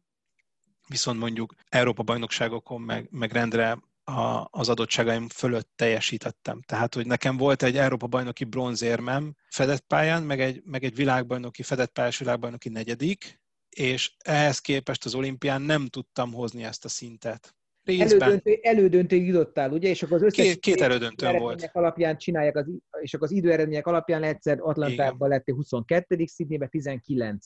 viszont 0.88 1.18
mondjuk 1.18 1.54
Európa-bajnokságokon 1.68 2.80
meg, 2.80 3.08
meg 3.10 3.32
rendre 3.32 3.78
a, 4.04 4.46
az 4.50 4.68
adottságaim 4.68 5.28
fölött 5.28 5.70
teljesítettem. 5.76 6.60
Tehát, 6.60 6.94
hogy 6.94 7.06
nekem 7.06 7.36
volt 7.36 7.62
egy 7.62 7.76
Európa-bajnoki 7.76 8.44
bronzérmem 8.44 9.34
fedett 9.48 9.80
pályán, 9.86 10.22
meg 10.22 10.40
egy, 10.40 10.62
meg 10.64 10.84
egy 10.84 10.94
világbajnoki, 10.94 11.62
fedett 11.62 11.92
pályás 11.92 12.18
világbajnoki 12.18 12.68
negyedik, 12.68 13.42
és 13.74 14.12
ehhez 14.18 14.58
képest 14.58 15.04
az 15.04 15.14
olimpián 15.14 15.62
nem 15.62 15.86
tudtam 15.86 16.32
hozni 16.32 16.64
ezt 16.64 16.84
a 16.84 16.88
szintet. 16.88 17.54
Részben. 17.84 18.20
Elődöntő, 18.20 18.58
elődöntőig 18.62 19.26
jutottál, 19.26 19.72
ugye? 19.72 19.88
És 19.88 20.02
akkor 20.02 20.16
az 20.16 20.22
összes 20.22 20.46
két, 20.46 20.60
két 20.60 20.80
elődöntőm 20.80 21.38
volt. 21.38 21.70
alapján 21.72 22.16
csinálják, 22.16 22.56
az, 22.56 22.66
és 23.00 23.14
akkor 23.14 23.26
az 23.26 23.32
időeredmények 23.32 23.86
alapján 23.86 24.22
egyszer 24.22 24.58
Atlantában 24.60 25.28
lettél 25.28 25.54
22 25.54 26.24
Sydneybe 26.26 26.66
19 26.66 27.44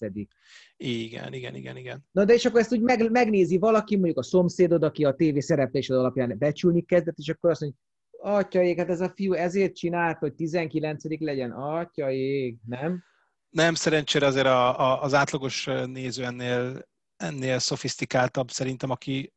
Igen, 0.77 1.33
igen, 1.33 1.55
igen, 1.55 1.77
igen. 1.77 2.05
Na 2.11 2.25
de 2.25 2.35
és 2.35 2.45
akkor 2.45 2.61
ezt 2.61 2.73
úgy 2.73 2.81
meg, 2.81 3.11
megnézi 3.11 3.59
valaki, 3.59 3.95
mondjuk 3.95 4.19
a 4.19 4.23
szomszédod, 4.23 4.83
aki 4.83 5.05
a 5.05 5.13
tévé 5.13 5.41
szereplésed 5.41 5.97
alapján 5.97 6.39
becsülni 6.39 6.83
kezdett, 6.83 7.19
és 7.19 7.29
akkor 7.29 7.51
azt 7.51 7.61
mondja, 7.61 7.79
atyaik, 8.21 8.79
hát 8.79 8.91
ez 8.91 9.01
a 9.01 9.13
fiú 9.15 9.33
ezért 9.33 9.75
csinált, 9.75 10.19
hogy 10.19 10.35
19 10.35 11.05
legyen, 11.21 11.51
atyaik, 11.51 12.59
nem? 12.67 13.03
Nem, 13.51 13.75
szerencsére 13.75 14.27
azért 14.27 14.47
a, 14.47 14.81
a, 14.81 15.03
az 15.03 15.15
átlagos 15.15 15.65
néző 15.85 16.25
ennél, 16.25 16.89
ennél 17.17 17.59
szofisztikáltabb 17.59 18.51
szerintem, 18.51 18.91
aki, 18.91 19.33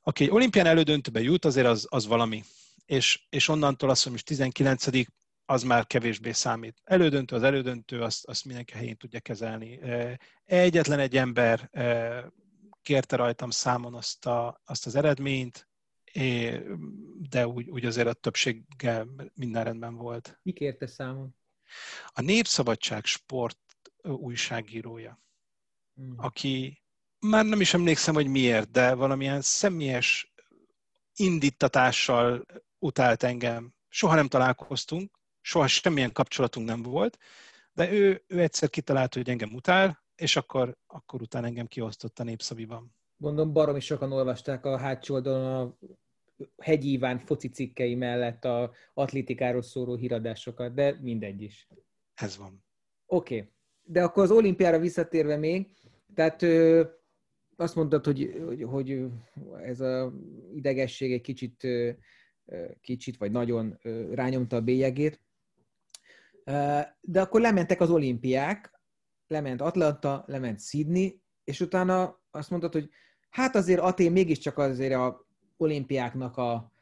aki 0.00 0.24
egy 0.24 0.30
olimpián 0.30 0.66
elődöntőbe 0.66 1.20
jut, 1.20 1.44
azért 1.44 1.66
az, 1.66 1.86
az 1.90 2.06
valami. 2.06 2.42
És, 2.84 3.26
és 3.28 3.48
onnantól 3.48 3.90
azt 3.90 4.08
hogy 4.08 4.24
19 4.24 4.86
az 5.44 5.62
már 5.62 5.86
kevésbé 5.86 6.32
számít. 6.32 6.80
Elődöntő 6.84 7.36
az 7.36 7.42
elődöntő, 7.42 8.02
azt, 8.02 8.26
azt 8.26 8.44
mindenki 8.44 8.72
helyén 8.72 8.96
tudja 8.96 9.20
kezelni. 9.20 9.80
Egyetlen 10.44 10.98
egy 10.98 11.16
ember 11.16 11.70
kérte 12.82 13.16
rajtam 13.16 13.50
számon 13.50 13.94
azt, 13.94 14.26
a, 14.26 14.60
azt 14.64 14.86
az 14.86 14.94
eredményt, 14.94 15.68
de 17.30 17.46
úgy, 17.46 17.68
úgy 17.70 17.84
azért 17.84 18.06
a 18.06 18.12
többséggel 18.12 19.08
minden 19.34 19.64
rendben 19.64 19.94
volt. 19.94 20.38
Ki 20.42 20.52
kérte 20.52 20.86
számon? 20.86 21.34
A 22.06 22.20
Népszabadság 22.20 23.04
sport 23.04 23.58
újságírója, 24.02 25.20
hmm. 25.94 26.14
aki 26.16 26.82
már 27.20 27.44
nem 27.44 27.60
is 27.60 27.74
emlékszem, 27.74 28.14
hogy 28.14 28.26
miért, 28.26 28.70
de 28.70 28.94
valamilyen 28.94 29.40
személyes 29.40 30.32
indítatással 31.14 32.46
utált 32.78 33.22
engem. 33.22 33.74
Soha 33.88 34.14
nem 34.14 34.28
találkoztunk, 34.28 35.18
soha 35.40 35.66
semmilyen 35.66 36.12
kapcsolatunk 36.12 36.66
nem 36.66 36.82
volt, 36.82 37.18
de 37.72 37.92
ő, 37.92 38.24
ő 38.26 38.40
egyszer 38.40 38.70
kitalálta, 38.70 39.18
hogy 39.18 39.28
engem 39.28 39.54
utál, 39.54 40.04
és 40.14 40.36
akkor, 40.36 40.76
akkor 40.86 41.22
utána 41.22 41.46
engem 41.46 41.66
kiosztott 41.66 42.18
a 42.18 42.24
Népszabiban. 42.24 42.94
Gondolom 43.16 43.52
baromi 43.52 43.80
sokan 43.80 44.12
olvasták 44.12 44.64
a 44.64 44.78
hátsó 44.78 45.14
oldalon 45.14 45.54
a 45.54 45.76
Hegyi 46.62 46.92
Iván 46.92 47.18
foci 47.18 47.48
cikkei 47.48 47.94
mellett 47.94 48.44
a 48.44 48.72
atlétikáról 48.94 49.62
szóló 49.62 49.94
híradásokat, 49.94 50.74
de 50.74 50.98
mindegy 51.00 51.42
is. 51.42 51.68
Ez 52.14 52.36
van. 52.36 52.64
Oké, 53.06 53.36
okay. 53.36 53.52
de 53.82 54.02
akkor 54.02 54.22
az 54.22 54.30
olimpiára 54.30 54.78
visszatérve 54.78 55.36
még, 55.36 55.70
tehát 56.14 56.42
ö, 56.42 56.84
azt 57.56 57.74
mondtad, 57.74 58.04
hogy, 58.04 58.42
hogy, 58.44 58.62
hogy 58.62 59.04
ez 59.62 59.80
a 59.80 60.12
idegesség 60.54 61.12
egy 61.12 61.20
kicsit, 61.20 61.64
ö, 61.64 61.90
kicsit 62.80 63.16
vagy 63.16 63.30
nagyon 63.30 63.78
ö, 63.82 64.14
rányomta 64.14 64.56
a 64.56 64.60
bélyegét, 64.60 65.20
de 67.00 67.20
akkor 67.20 67.40
lementek 67.40 67.80
az 67.80 67.90
olimpiák, 67.90 68.80
lement 69.26 69.60
Atlanta, 69.60 70.24
lement 70.26 70.60
Sydney, 70.60 71.20
és 71.44 71.60
utána 71.60 72.22
azt 72.30 72.50
mondtad, 72.50 72.72
hogy 72.72 72.90
hát 73.30 73.54
azért 73.54 73.80
Atén 73.80 74.12
mégiscsak 74.12 74.58
azért 74.58 74.94
a 74.94 75.25
olimpiáknak 75.56 76.36
a 76.36 76.72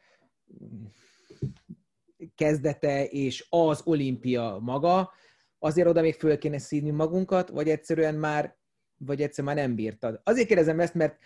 kezdete, 2.34 3.04
és 3.04 3.46
az 3.50 3.82
olimpia 3.84 4.58
maga, 4.60 5.12
azért 5.58 5.88
oda 5.88 6.00
még 6.00 6.14
föl 6.14 6.38
kéne 6.38 6.58
szívni 6.58 6.90
magunkat, 6.90 7.48
vagy 7.48 7.68
egyszerűen 7.68 8.14
már, 8.14 8.56
vagy 8.98 9.22
egyszerűen 9.22 9.54
már 9.54 9.66
nem 9.66 9.74
bírtad. 9.74 10.20
Azért 10.24 10.46
kérdezem 10.46 10.80
ezt, 10.80 10.94
mert 10.94 11.18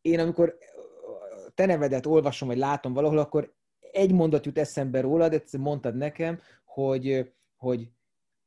én 0.00 0.18
amikor 0.18 0.58
te 1.54 1.66
nevedet 1.66 2.06
olvasom, 2.06 2.48
vagy 2.48 2.58
látom 2.58 2.92
valahol, 2.92 3.18
akkor 3.18 3.54
egy 3.92 4.12
mondat 4.12 4.46
jut 4.46 4.58
eszembe 4.58 5.00
rólad, 5.00 5.32
egyszer 5.32 5.60
mondtad 5.60 5.96
nekem, 5.96 6.40
hogy, 6.64 7.32
hogy 7.56 7.90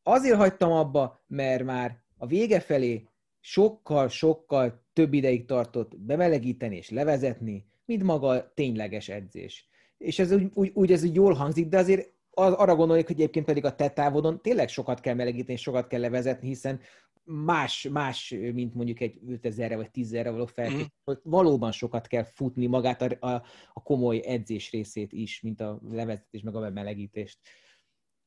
azért 0.03 0.37
hagytam 0.37 0.71
abba, 0.71 1.23
mert 1.27 1.63
már 1.63 2.03
a 2.17 2.27
vége 2.27 2.59
felé 2.59 3.07
sokkal-sokkal 3.39 4.83
több 4.93 5.13
ideig 5.13 5.45
tartott 5.45 5.97
bemelegíteni 5.97 6.75
és 6.75 6.89
levezetni, 6.89 7.67
mint 7.89 8.03
maga 8.03 8.51
tényleges 8.53 9.09
edzés. 9.09 9.67
És 9.97 10.19
ez 10.19 10.31
úgy, 10.31 10.49
úgy, 10.53 10.71
úgy 10.73 10.91
ez 10.91 11.03
úgy 11.03 11.15
jól 11.15 11.33
hangzik, 11.33 11.67
de 11.67 11.77
azért 11.77 12.13
arra 12.33 12.75
gondoljuk, 12.75 13.07
hogy 13.07 13.15
egyébként 13.15 13.45
pedig 13.45 13.65
a 13.65 13.75
te 13.75 13.89
távodon 13.89 14.41
tényleg 14.41 14.69
sokat 14.69 14.99
kell 14.99 15.13
melegíteni, 15.13 15.57
sokat 15.57 15.87
kell 15.87 15.99
levezetni, 15.99 16.47
hiszen 16.47 16.79
más, 17.23 17.87
más 17.91 18.35
mint 18.53 18.73
mondjuk 18.73 18.99
egy 18.99 19.19
5000-re 19.27 19.75
vagy 19.75 19.89
10-re 19.93 20.29
való 20.29 20.45
felkészülés, 20.45 20.87
mm. 21.11 21.13
valóban 21.23 21.71
sokat 21.71 22.07
kell 22.07 22.23
futni 22.23 22.65
magát 22.65 23.01
a, 23.01 23.27
a, 23.27 23.43
a 23.73 23.83
komoly 23.83 24.21
edzés 24.25 24.71
részét 24.71 25.13
is, 25.13 25.41
mint 25.41 25.61
a 25.61 25.79
levezetés 25.91 26.41
meg 26.41 26.55
a 26.55 26.59
bemelegítést. 26.59 27.37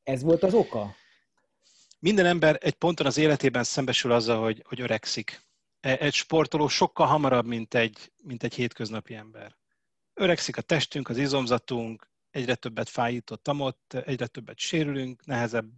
Ez 0.03 0.23
volt 0.23 0.43
az 0.43 0.55
oka? 0.55 0.95
Minden 1.99 2.27
ember 2.27 2.59
egy 2.61 2.75
ponton 2.75 3.07
az 3.07 3.19
életében 3.19 3.65
szembesül 3.65 4.13
azzal, 4.13 4.43
hogy, 4.43 4.63
hogy 4.69 4.81
öregszik. 4.81 5.41
E, 5.83 5.97
egy 6.01 6.15
sportoló 6.15 6.69
sokkal 6.69 7.07
hamarabb, 7.07 7.47
mint 7.47 7.75
egy, 7.75 8.13
mint 8.25 8.43
egy 8.43 8.55
hétköznapi 8.55 9.15
ember. 9.15 9.57
Öregszik 10.15 10.57
a 10.57 10.63
testünk, 10.63 11.09
az 11.09 11.19
izomzatunk, 11.19 12.11
egyre 12.31 12.55
többet 12.55 12.89
fájított 12.89 13.43
tamot, 13.43 13.79
egyre 13.95 14.27
többet 14.27 14.59
sérülünk, 14.59 15.25
nehezebb, 15.25 15.71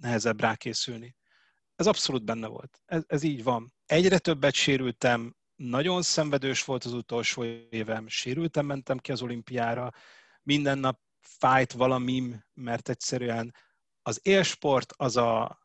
nehezebb 0.00 0.40
rákészülni. 0.40 1.16
Ez 1.76 1.86
abszolút 1.86 2.24
benne 2.24 2.46
volt. 2.46 2.82
Ez, 2.84 3.02
ez 3.06 3.22
így 3.22 3.42
van. 3.42 3.74
Egyre 3.86 4.18
többet 4.18 4.54
sérültem, 4.54 5.36
nagyon 5.56 6.02
szenvedős 6.02 6.64
volt 6.64 6.84
az 6.84 6.92
utolsó 6.92 7.44
évem, 7.70 8.08
sérültem, 8.08 8.66
mentem 8.66 8.98
ki 8.98 9.12
az 9.12 9.22
olimpiára, 9.22 9.90
minden 10.42 10.78
nap 10.78 11.00
fájt 11.20 11.72
valamim, 11.72 12.44
mert 12.54 12.88
egyszerűen 12.88 13.54
az 14.02 14.20
élsport 14.22 14.92
az 14.96 15.16
a 15.16 15.58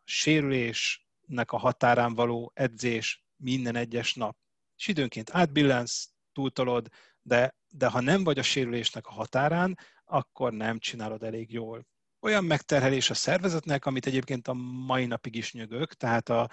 sérülésnek 1.30 1.52
a 1.52 1.58
határán 1.58 2.14
való 2.14 2.52
edzés 2.56 3.24
minden 3.36 3.76
egyes 3.76 4.14
nap. 4.14 4.38
És 4.78 4.88
időnként 4.88 5.30
átbillensz, 5.34 6.10
túltolod, 6.34 6.88
de, 7.22 7.56
de 7.68 7.88
ha 7.88 8.02
nem 8.02 8.24
vagy 8.24 8.40
a 8.40 8.44
sérülésnek 8.44 9.08
a 9.08 9.12
határán, 9.12 9.78
akkor 10.06 10.54
nem 10.54 10.80
csinálod 10.80 11.24
elég 11.24 11.52
jól. 11.52 11.86
Olyan 12.22 12.44
megterhelés 12.44 13.10
a 13.10 13.14
szervezetnek, 13.14 13.86
amit 13.86 14.06
egyébként 14.06 14.48
a 14.48 14.54
mai 14.88 15.06
napig 15.06 15.36
is 15.36 15.54
nyögök, 15.54 15.94
tehát 15.94 16.30
a, 16.30 16.50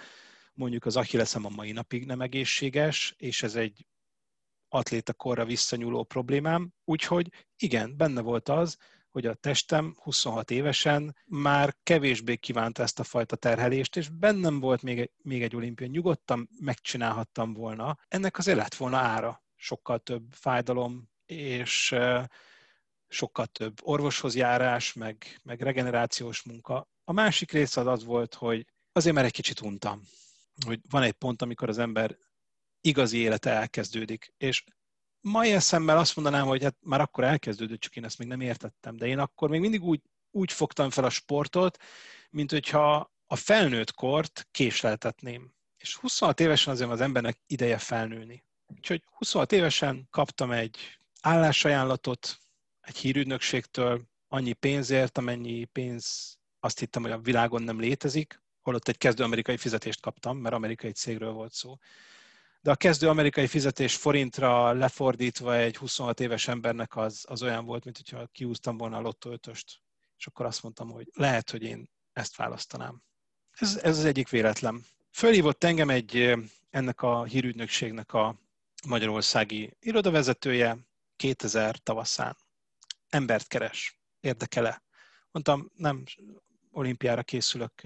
mondjuk 0.55 0.85
az 0.85 0.97
Achilleszem 0.97 1.45
a 1.45 1.49
mai 1.49 1.73
napig 1.73 2.07
nem 2.07 2.21
egészséges, 2.21 3.15
és 3.17 3.43
ez 3.43 3.55
egy 3.55 3.87
atléta 4.69 5.13
korra 5.13 5.45
visszanyúló 5.45 6.05
problémám. 6.05 6.73
Úgyhogy 6.85 7.29
igen, 7.57 7.97
benne 7.97 8.21
volt 8.21 8.49
az, 8.49 8.77
hogy 9.17 9.27
a 9.27 9.35
testem 9.35 9.95
26 10.03 10.51
évesen 10.51 11.17
már 11.25 11.77
kevésbé 11.83 12.37
kívánta 12.37 12.83
ezt 12.83 12.99
a 12.99 13.05
fajta 13.05 13.37
terhelést, 13.37 13.97
és 13.97 14.09
bennem 14.09 14.61
volt 14.61 14.83
még 14.83 15.11
még 15.23 15.43
egy 15.43 15.57
olimpia, 15.57 15.87
nyugodtan 15.87 16.49
megcsinálhattam 16.61 17.53
volna. 17.53 17.99
Ennek 18.09 18.39
azért 18.39 18.57
lett 18.57 18.75
volna 18.75 18.97
ára, 18.97 19.43
sokkal 19.55 19.99
több 19.99 20.23
fájdalom, 20.33 21.09
és 21.27 21.95
sokkal 23.09 23.47
több 23.47 23.79
orvoshoz 23.83 24.35
járás, 24.35 24.93
meg, 24.93 25.41
meg 25.43 25.61
regenerációs 25.61 26.43
munka. 26.43 26.89
A 27.05 27.13
másik 27.13 27.53
része 27.53 27.81
az 27.81 27.87
az 27.87 28.05
volt, 28.05 28.35
hogy 28.35 28.67
azért 28.93 29.15
mert 29.15 29.27
egy 29.27 29.33
kicsit 29.33 29.61
untam, 29.61 30.03
hogy 30.67 30.81
van 30.91 31.03
egy 31.03 31.13
pont, 31.13 31.43
amikor 31.43 31.69
az 31.69 31.79
ember 31.79 32.17
igazi 32.81 33.19
élete 33.19 33.51
elkezdődik, 33.51 34.33
és 34.37 34.65
mai 35.27 35.53
eszemmel 35.53 35.99
azt 35.99 36.17
mondanám, 36.17 36.47
hogy 36.47 36.63
hát 36.63 36.77
már 36.81 37.01
akkor 37.01 37.25
elkezdődött, 37.25 37.81
csak 37.81 37.97
én 37.97 38.05
ezt 38.05 38.19
még 38.19 38.29
nem 38.29 38.41
értettem, 38.41 38.97
de 38.97 39.07
én 39.07 39.19
akkor 39.19 39.49
még 39.49 39.61
mindig 39.61 39.83
úgy, 39.83 40.01
úgy 40.31 40.53
fogtam 40.53 40.91
fel 40.91 41.05
a 41.05 41.11
sportot, 41.11 41.79
mint 42.31 42.51
hogyha 42.51 43.11
a 43.27 43.37
felnőtt 43.37 43.93
kort 43.93 44.49
késleltetném. 44.51 45.55
És 45.77 45.97
26 45.97 46.41
évesen 46.41 46.73
azért 46.73 46.91
az 46.91 47.01
embernek 47.01 47.41
ideje 47.47 47.79
felnőni. 47.79 48.45
Úgyhogy 48.67 49.03
26 49.11 49.53
évesen 49.53 50.09
kaptam 50.11 50.51
egy 50.51 50.77
állásajánlatot 51.21 52.39
egy 52.81 52.97
hírügynökségtől, 52.97 54.03
annyi 54.29 54.53
pénzért, 54.53 55.19
amennyi 55.19 55.65
pénz 55.65 56.37
azt 56.61 56.79
hittem, 56.79 57.03
hogy 57.03 57.11
a 57.11 57.19
világon 57.19 57.63
nem 57.63 57.81
létezik, 57.81 58.43
holott 58.63 58.89
egy 58.89 58.99
kezdő 58.99 59.25
amerikai 59.25 59.57
fizetést 59.57 60.01
kaptam, 60.01 60.39
mert 60.39 60.55
amerikai 60.55 60.93
cégről 60.93 61.33
volt 61.33 61.53
szó 61.53 61.77
de 62.67 62.73
a 62.73 62.77
kezdő 62.77 63.09
amerikai 63.09 63.47
fizetés 63.47 63.97
forintra 63.97 64.73
lefordítva 64.73 65.57
egy 65.57 65.77
26 65.77 66.21
éves 66.21 66.49
embernek 66.49 66.97
az, 66.97 67.25
az 67.29 67.43
olyan 67.43 67.65
volt, 67.65 67.85
mint 67.85 67.97
hogyha 67.97 68.27
kiúztam 68.27 68.77
volna 68.77 68.97
a 68.97 69.01
lottó 69.01 69.31
ötöst. 69.31 69.81
És 70.19 70.27
akkor 70.27 70.47
azt 70.47 70.63
mondtam, 70.63 70.91
hogy 70.91 71.11
lehet, 71.15 71.51
hogy 71.51 71.63
én 71.63 71.91
ezt 72.13 72.37
választanám. 72.37 73.03
Ez, 73.51 73.77
ez 73.83 73.99
az 73.99 74.05
egyik 74.05 74.29
véletlen. 74.29 74.85
Fölhívott 75.11 75.65
engem 75.65 75.91
egy 75.91 76.35
ennek 76.71 77.03
a 77.03 77.25
hírügynökségnek 77.25 78.13
a 78.13 78.35
magyarországi 78.87 79.77
irodavezetője 79.81 80.79
2000 81.17 81.77
tavaszán. 81.79 82.37
Embert 83.09 83.47
keres, 83.47 84.01
érdekele. 84.21 84.83
Mondtam, 85.31 85.71
nem 85.75 86.05
olimpiára 86.71 87.23
készülök, 87.23 87.83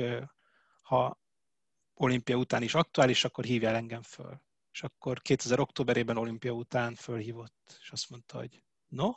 ha 0.82 1.20
olimpia 1.94 2.36
után 2.36 2.62
is 2.62 2.74
aktuális, 2.74 3.24
akkor 3.24 3.44
hívjál 3.44 3.74
engem 3.74 4.02
föl. 4.02 4.48
És 4.72 4.82
akkor 4.82 5.20
2000 5.22 5.60
októberében 5.60 6.16
olimpia 6.16 6.52
után 6.52 6.94
fölhívott, 6.94 7.78
és 7.80 7.90
azt 7.90 8.10
mondta, 8.10 8.38
hogy 8.38 8.62
no, 8.88 9.10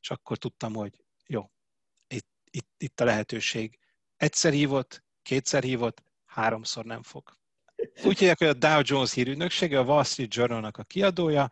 és 0.00 0.10
akkor 0.10 0.38
tudtam, 0.38 0.74
hogy 0.74 1.04
jó, 1.26 1.50
itt, 2.06 2.28
itt, 2.50 2.70
itt 2.76 3.00
a 3.00 3.04
lehetőség. 3.04 3.78
Egyszer 4.16 4.52
hívott, 4.52 5.04
kétszer 5.22 5.62
hívott, 5.62 6.02
háromszor 6.24 6.84
nem 6.84 7.02
fog. 7.02 7.38
Úgy 8.04 8.18
hívják, 8.18 8.38
hogy 8.38 8.46
a 8.46 8.52
Dow 8.52 8.80
Jones 8.84 9.12
hírügynöksége, 9.12 9.78
a 9.78 9.84
Wall 9.84 10.04
Street 10.04 10.34
Journal-nak 10.34 10.76
a 10.76 10.82
kiadója, 10.84 11.50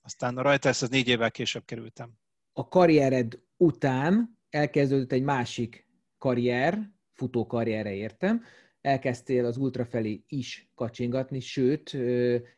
aztán 0.00 0.34
rajta 0.36 0.68
ezt 0.68 0.82
az 0.82 0.88
négy 0.88 1.08
évvel 1.08 1.30
később 1.30 1.64
kerültem. 1.64 2.12
A 2.52 2.68
karriered 2.68 3.42
után 3.56 4.38
elkezdődött 4.50 5.12
egy 5.12 5.22
másik 5.22 5.86
karrier, 6.18 6.90
futó 7.12 7.46
karrierre 7.46 7.92
értem, 7.94 8.44
elkezdtél 8.80 9.44
az 9.44 9.56
ultra 9.56 9.84
felé 9.84 10.24
is 10.28 10.70
kacsingatni, 10.74 11.40
sőt, 11.40 11.90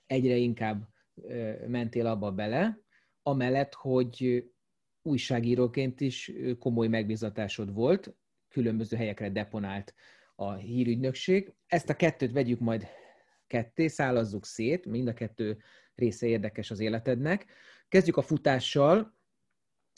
egyre 0.07 0.37
inkább 0.37 0.89
mentél 1.67 2.07
abba 2.07 2.33
bele, 2.33 2.79
amellett, 3.23 3.75
hogy 3.75 4.45
újságíróként 5.03 6.01
is 6.01 6.33
komoly 6.59 6.89
megbízatásod 6.89 7.73
volt, 7.73 8.15
különböző 8.49 8.97
helyekre 8.97 9.31
deponált 9.31 9.95
a 10.35 10.53
hírügynökség. 10.53 11.53
Ezt 11.67 11.89
a 11.89 11.95
kettőt 11.97 12.33
vegyük 12.33 12.61
majd 12.61 12.87
ketté, 13.47 13.87
szállazzuk 13.87 14.47
szét, 14.47 14.87
mind 14.87 15.09
a 15.09 15.15
kettő 15.15 15.59
része 15.95 16.27
érdekes 16.27 16.71
az 16.71 16.81
életednek. 16.81 17.47
Kezdjük 17.89 18.17
a 18.17 18.23
futással. 18.23 19.15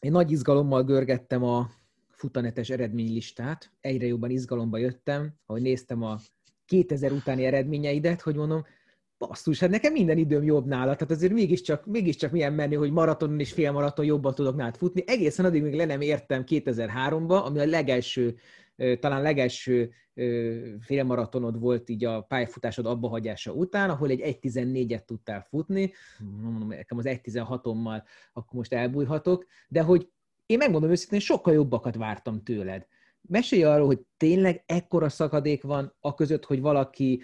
Én 0.01 0.11
nagy 0.11 0.31
izgalommal 0.31 0.85
görgettem 0.85 1.43
a 1.43 1.71
futanetes 2.25 2.71
eredménylistát, 2.71 3.73
egyre 3.81 4.07
jobban 4.07 4.31
izgalomba 4.31 4.79
jöttem, 4.79 5.35
ahogy 5.47 5.63
néztem 5.63 6.03
a 6.03 6.19
2000 6.67 7.13
utáni 7.13 7.45
eredményeidet, 7.45 8.21
hogy 8.21 8.35
mondom, 8.35 8.65
basszus, 9.19 9.61
hát 9.61 9.71
nekem 9.71 9.93
minden 9.93 10.19
időm 10.19 10.43
jobb 10.43 10.67
nála, 10.67 10.95
tehát 10.95 11.11
azért 11.11 11.33
mégiscsak, 11.33 11.87
mégiscsak 11.87 12.31
milyen 12.31 12.53
menni, 12.53 12.75
hogy 12.75 12.91
maratonon 12.91 13.41
és 13.41 13.53
félmaraton 13.53 14.05
jobban 14.05 14.35
tudok 14.35 14.57
nálad 14.57 14.77
futni. 14.77 15.03
Egészen 15.07 15.45
addig 15.45 15.63
még 15.63 15.75
le 15.75 15.85
nem 15.85 16.01
értem 16.01 16.45
2003-ba, 16.47 17.45
ami 17.45 17.59
a 17.59 17.67
legelső, 17.67 18.37
talán 19.01 19.23
legelső 19.23 19.91
félmaratonod 20.81 21.61
volt 21.61 21.89
így 21.89 22.05
a 22.05 22.21
pályafutásod 22.21 22.87
abbahagyása 22.87 23.53
után, 23.53 23.91
ahol 23.91 24.11
egy 24.11 24.39
1.14-et 24.43 25.05
tudtál 25.05 25.47
futni, 25.49 25.93
mondom, 26.43 26.69
nekem 26.69 26.99
az 26.99 27.05
1.16-ommal 27.09 28.03
akkor 28.33 28.59
most 28.59 28.73
elbújhatok, 28.73 29.47
de 29.69 29.83
hogy 29.83 30.09
én 30.47 30.59
megmondom 30.59 30.91
őszintén, 30.91 31.21
sokkal 31.21 31.55
jobbakat 31.55 31.97
vártam 31.97 32.43
tőled. 32.43 32.87
Mesélj 33.21 33.62
arról, 33.62 33.87
hogy 33.87 34.01
tényleg 34.16 34.62
ekkora 34.66 35.09
szakadék 35.09 35.62
van 35.62 35.95
a 36.01 36.15
között, 36.15 36.45
hogy 36.45 36.61
valaki 36.61 37.23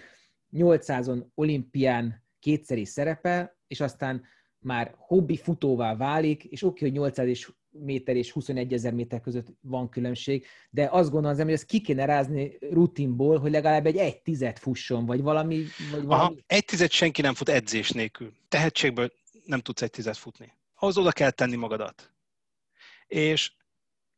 800-on 0.52 1.24
olimpián 1.34 2.24
kétszer 2.38 2.78
is 2.78 2.88
szerepel, 2.88 3.56
és 3.66 3.80
aztán 3.80 4.22
már 4.58 4.94
hobbi 4.96 5.36
futóvá 5.36 5.96
válik, 5.96 6.44
és 6.44 6.62
oké, 6.62 6.84
hogy 6.84 6.94
800 6.94 7.26
és 7.26 7.50
méter 7.70 8.16
és 8.16 8.30
21 8.30 8.72
ezer 8.72 8.92
méter 8.92 9.20
között 9.20 9.46
van 9.60 9.88
különbség, 9.88 10.46
de 10.70 10.88
azt 10.90 11.10
gondolom, 11.10 11.36
hogy 11.36 11.52
ezt 11.52 11.64
ki 11.64 11.80
kéne 11.80 12.04
rázni 12.04 12.58
rutinból, 12.70 13.38
hogy 13.38 13.50
legalább 13.50 13.86
egy 13.86 13.96
egy 13.96 14.22
tizet 14.22 14.58
fusson, 14.58 15.06
vagy 15.06 15.22
valami... 15.22 15.62
Vagy 15.90 16.04
valami... 16.04 16.34
Aha, 16.34 16.34
egy 16.46 16.64
tizet 16.64 16.90
senki 16.90 17.22
nem 17.22 17.34
fut 17.34 17.48
edzés 17.48 17.90
nélkül. 17.90 18.32
Tehetségből 18.48 19.12
nem 19.44 19.60
tudsz 19.60 19.82
egy 19.82 19.90
tizet 19.90 20.16
futni. 20.16 20.52
Ahhoz 20.74 20.96
oda 20.96 21.10
kell 21.10 21.30
tenni 21.30 21.56
magadat. 21.56 22.12
És 23.10 23.52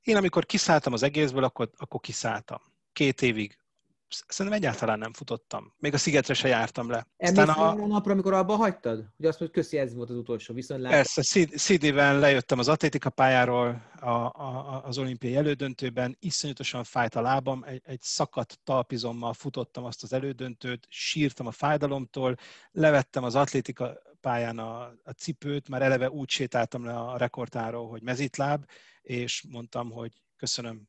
én 0.02 0.16
amikor 0.16 0.46
kiszálltam 0.46 0.92
az 0.92 1.02
egészből, 1.02 1.44
akkor, 1.44 1.70
akkor 1.76 2.00
kiszálltam. 2.00 2.60
Két 2.92 3.22
évig 3.22 3.58
szerintem 4.28 4.62
egyáltalán 4.62 4.98
nem 4.98 5.12
futottam. 5.12 5.74
Még 5.78 5.94
a 5.94 5.98
szigetre 5.98 6.34
se 6.34 6.48
jártam 6.48 6.90
le. 6.90 7.06
Aztán 7.16 7.48
a... 7.48 7.68
a 7.68 7.86
napra, 7.86 8.12
amikor 8.12 8.32
abba 8.32 8.56
hagytad? 8.56 9.04
Hogy 9.16 9.26
azt 9.26 9.40
mondod, 9.40 9.56
köszi, 9.56 9.78
ez 9.78 9.94
volt 9.94 10.10
az 10.10 10.16
utolsó, 10.16 10.54
viszont 10.54 10.88
Persze, 10.88 11.22
CD-ben 11.56 12.18
lejöttem 12.18 12.58
az 12.58 12.68
atlétika 12.68 13.10
pályáról 13.10 13.90
a, 14.00 14.10
a, 14.10 14.82
az 14.84 14.98
olimpiai 14.98 15.36
elődöntőben, 15.36 16.16
iszonyatosan 16.20 16.84
fájt 16.84 17.14
a 17.14 17.20
lábam, 17.20 17.64
egy, 17.66 17.82
egy 17.84 18.00
szakadt 18.00 18.58
talpizommal 18.64 19.32
futottam 19.32 19.84
azt 19.84 20.02
az 20.02 20.12
elődöntőt, 20.12 20.86
sírtam 20.88 21.46
a 21.46 21.50
fájdalomtól, 21.50 22.36
levettem 22.70 23.24
az 23.24 23.34
atlétika 23.34 23.98
pályán 24.20 24.58
a, 24.58 24.80
a 25.04 25.10
cipőt, 25.16 25.68
már 25.68 25.82
eleve 25.82 26.10
úgy 26.10 26.28
sétáltam 26.30 26.84
le 26.84 26.98
a 26.98 27.16
rekordtáról, 27.16 27.88
hogy 27.88 28.02
mezitláb, 28.02 28.64
és 29.02 29.44
mondtam, 29.48 29.90
hogy 29.90 30.22
köszönöm, 30.36 30.88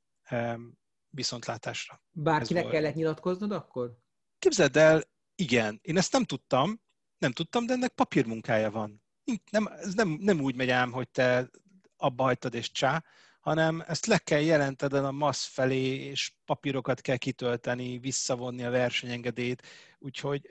viszontlátásra. 1.13 2.01
Bárkinek 2.11 2.67
kellett 2.67 2.95
nyilatkoznod 2.95 3.51
akkor? 3.51 3.97
Képzeld 4.39 4.77
el, 4.77 5.03
igen. 5.35 5.79
Én 5.81 5.97
ezt 5.97 6.11
nem 6.11 6.23
tudtam, 6.23 6.81
nem 7.17 7.31
tudtam, 7.31 7.65
de 7.65 7.73
ennek 7.73 7.93
papírmunkája 7.93 8.71
van. 8.71 9.03
Nem, 9.51 9.67
ez 9.67 9.93
nem, 9.93 10.17
nem 10.19 10.41
úgy 10.41 10.55
megy 10.55 10.69
ám, 10.69 10.91
hogy 10.91 11.09
te 11.09 11.49
abba 11.97 12.23
hagytad 12.23 12.53
és 12.53 12.71
csá, 12.71 13.03
hanem 13.39 13.83
ezt 13.87 14.05
le 14.05 14.17
kell 14.17 14.39
jelented 14.39 14.93
a 14.93 15.11
MASZ 15.11 15.45
felé, 15.45 15.95
és 15.95 16.33
papírokat 16.45 17.01
kell 17.01 17.17
kitölteni, 17.17 17.97
visszavonni 17.97 18.63
a 18.63 18.69
versenyengedélyt. 18.69 19.67
Úgyhogy 19.99 20.45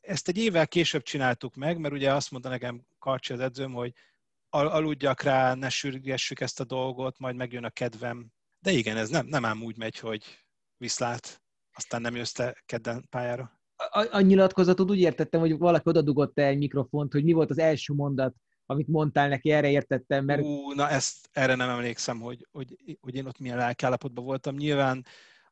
ezt 0.00 0.28
egy 0.28 0.38
évvel 0.38 0.68
később 0.68 1.02
csináltuk 1.02 1.54
meg, 1.54 1.78
mert 1.78 1.94
ugye 1.94 2.14
azt 2.14 2.30
mondta 2.30 2.48
nekem 2.48 2.86
Karcsi 2.98 3.32
az 3.32 3.40
edzőm, 3.40 3.72
hogy 3.72 3.92
aludjak 4.48 5.22
rá, 5.22 5.54
ne 5.54 5.68
sürgessük 5.68 6.40
ezt 6.40 6.60
a 6.60 6.64
dolgot, 6.64 7.18
majd 7.18 7.36
megjön 7.36 7.64
a 7.64 7.70
kedvem 7.70 8.32
de 8.60 8.70
igen, 8.70 8.96
ez 8.96 9.08
nem, 9.08 9.26
nem 9.26 9.44
ám 9.44 9.62
úgy 9.62 9.76
megy, 9.76 9.98
hogy 9.98 10.24
viszlát, 10.76 11.42
aztán 11.72 12.00
nem 12.00 12.16
jössz 12.16 12.32
te 12.32 12.62
kedden 12.66 13.06
pályára. 13.08 13.60
A, 13.76 14.06
a 14.10 14.20
nyilatkozatod 14.20 14.90
úgy 14.90 15.00
értettem, 15.00 15.40
hogy 15.40 15.58
valaki 15.58 15.88
oda 15.88 16.02
dugott 16.02 16.38
el 16.38 16.46
egy 16.46 16.58
mikrofont, 16.58 17.12
hogy 17.12 17.24
mi 17.24 17.32
volt 17.32 17.50
az 17.50 17.58
első 17.58 17.94
mondat, 17.94 18.34
amit 18.66 18.88
mondtál 18.88 19.28
neki, 19.28 19.50
erre 19.50 19.70
értettem, 19.70 20.24
mert... 20.24 20.42
Ú, 20.42 20.72
na 20.72 20.88
ezt, 20.88 21.28
erre 21.32 21.54
nem 21.54 21.68
emlékszem, 21.68 22.20
hogy, 22.20 22.46
hogy, 22.50 22.98
hogy 23.00 23.14
én 23.14 23.26
ott 23.26 23.38
milyen 23.38 23.56
lelkállapotban 23.56 24.24
voltam. 24.24 24.56
Nyilván 24.56 25.04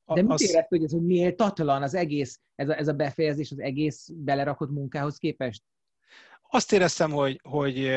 a, 0.04 0.14
De 0.14 0.22
mit 0.22 0.32
az... 0.32 0.48
érett, 0.48 0.68
hogy 0.68 0.84
ez 0.84 0.92
hogy 0.92 1.02
méltatlan 1.02 1.82
az 1.82 1.94
egész, 1.94 2.40
ez 2.54 2.68
a, 2.68 2.78
ez 2.78 2.88
a 2.88 2.92
befejezés 2.92 3.50
az 3.50 3.60
egész 3.60 4.08
belerakott 4.14 4.70
munkához 4.70 5.16
képest? 5.16 5.62
Azt 6.50 6.72
éreztem, 6.72 7.10
hogy, 7.10 7.40
hogy 7.42 7.90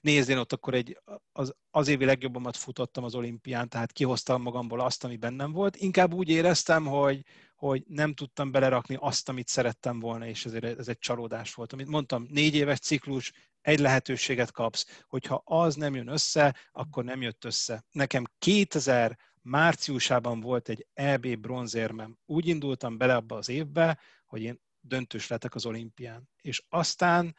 nézd, 0.00 0.28
én 0.28 0.38
ott 0.38 0.52
akkor 0.52 0.74
egy, 0.74 0.98
az, 1.32 1.54
az 1.70 1.88
évi 1.88 2.04
legjobbamat 2.04 2.56
futottam 2.56 3.04
az 3.04 3.14
olimpián, 3.14 3.68
tehát 3.68 3.92
kihoztam 3.92 4.42
magamból 4.42 4.80
azt, 4.80 5.04
ami 5.04 5.16
bennem 5.16 5.52
volt. 5.52 5.76
Inkább 5.76 6.14
úgy 6.14 6.28
éreztem, 6.28 6.86
hogy, 6.86 7.24
hogy 7.54 7.84
nem 7.86 8.14
tudtam 8.14 8.50
belerakni 8.50 8.96
azt, 9.00 9.28
amit 9.28 9.48
szerettem 9.48 10.00
volna, 10.00 10.26
és 10.26 10.44
ezért 10.44 10.78
ez 10.78 10.88
egy 10.88 10.98
csalódás 10.98 11.54
volt. 11.54 11.72
Amit 11.72 11.88
mondtam, 11.88 12.26
négy 12.30 12.54
éves 12.54 12.78
ciklus, 12.78 13.32
egy 13.60 13.78
lehetőséget 13.78 14.52
kapsz, 14.52 15.02
hogyha 15.08 15.42
az 15.44 15.74
nem 15.74 15.94
jön 15.94 16.08
össze, 16.08 16.56
akkor 16.72 17.04
nem 17.04 17.22
jött 17.22 17.44
össze. 17.44 17.84
Nekem 17.90 18.24
2000 18.38 19.18
márciusában 19.42 20.40
volt 20.40 20.68
egy 20.68 20.86
EB 20.94 21.36
bronzérmem. 21.36 22.18
Úgy 22.26 22.46
indultam 22.46 22.96
bele 22.96 23.14
abba 23.14 23.36
az 23.36 23.48
évbe, 23.48 23.98
hogy 24.26 24.42
én 24.42 24.60
döntős 24.80 25.28
lettek 25.28 25.54
az 25.54 25.66
olimpián. 25.66 26.28
És 26.42 26.62
aztán 26.68 27.36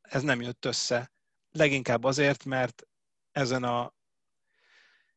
ez 0.00 0.22
nem 0.22 0.40
jött 0.40 0.64
össze. 0.64 1.12
Leginkább 1.58 2.04
azért, 2.04 2.44
mert 2.44 2.86
ezen 3.32 3.64
a, 3.64 3.94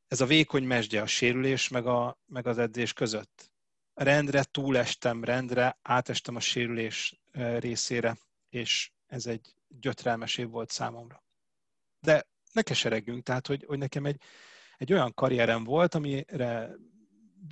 ez 0.07 0.21
a 0.21 0.25
vékony 0.25 0.63
mesdje, 0.63 1.01
a 1.01 1.07
sérülés 1.07 1.67
meg, 1.67 1.85
a, 1.85 2.19
meg 2.25 2.47
az 2.47 2.57
edzés 2.57 2.93
között. 2.93 3.51
Rendre 3.93 4.43
túlestem, 4.43 5.23
rendre 5.23 5.79
átestem 5.81 6.35
a 6.35 6.39
sérülés 6.39 7.21
részére, 7.59 8.17
és 8.49 8.91
ez 9.07 9.25
egy 9.25 9.53
gyötrelmes 9.67 10.37
év 10.37 10.49
volt 10.49 10.69
számomra. 10.69 11.23
De 11.99 12.27
ne 12.51 12.61
keseregjünk, 12.61 13.23
tehát, 13.23 13.47
hogy, 13.47 13.63
hogy 13.67 13.77
nekem 13.77 14.05
egy, 14.05 14.21
egy 14.77 14.93
olyan 14.93 15.13
karrierem 15.13 15.63
volt, 15.63 15.95
amire 15.95 16.69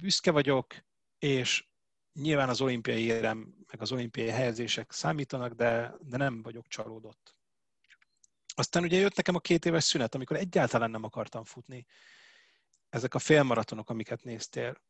büszke 0.02 0.32
vagyok, 0.32 0.76
és 1.20 1.68
nyilván 2.14 2.50
az 2.50 2.62
olimpiai 2.62 3.04
érem, 3.04 3.56
meg 3.72 3.82
az 3.82 3.92
olimpiai 3.92 4.30
helyezések 4.30 4.92
számítanak, 4.92 5.54
de, 5.54 5.94
de 6.02 6.18
nem 6.18 6.42
vagyok 6.42 6.68
csalódott. 6.68 7.39
Aztán 8.60 8.84
ugye 8.84 8.98
jött 8.98 9.16
nekem 9.16 9.36
a 9.36 9.40
két 9.40 9.66
éves 9.66 9.84
szünet, 9.84 10.16
amikor 10.16 10.38
egyáltalán 10.38 10.92
nem 10.92 11.04
akartam 11.04 11.44
futni. 11.44 11.86
Ezek 12.90 13.14
a 13.14 13.20
félmaratonok, 13.20 13.90
amiket 13.90 14.24
néztél, 14.24 14.82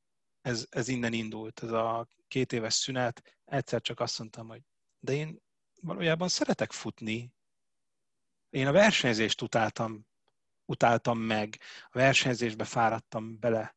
ez, 0.41 0.65
ez 0.69 0.87
innen 0.87 1.13
indult, 1.13 1.63
ez 1.63 1.71
a 1.71 2.07
két 2.27 2.53
éves 2.53 2.73
szünet. 2.73 3.39
Egyszer 3.45 3.81
csak 3.81 3.99
azt 3.99 4.19
mondtam, 4.19 4.47
hogy 4.47 4.61
de 4.99 5.13
én 5.13 5.41
valójában 5.81 6.27
szeretek 6.27 6.71
futni. 6.71 7.33
Én 8.49 8.67
a 8.67 8.71
versenyzést 8.71 9.41
utáltam, 9.41 10.07
utáltam 10.65 11.19
meg, 11.19 11.59
a 11.89 11.97
versenyzésbe 11.97 12.63
fáradtam 12.63 13.39
bele. 13.39 13.75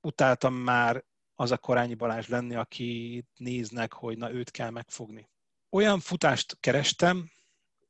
Utáltam 0.00 0.54
már 0.54 1.04
az 1.34 1.50
a 1.50 1.58
Korányi 1.58 1.94
Balázs 1.94 2.28
lenni, 2.28 2.54
aki 2.54 3.24
néznek, 3.36 3.92
hogy 3.92 4.18
na 4.18 4.32
őt 4.32 4.50
kell 4.50 4.70
megfogni. 4.70 5.30
Olyan 5.70 6.00
futást 6.00 6.56
kerestem, 6.60 7.30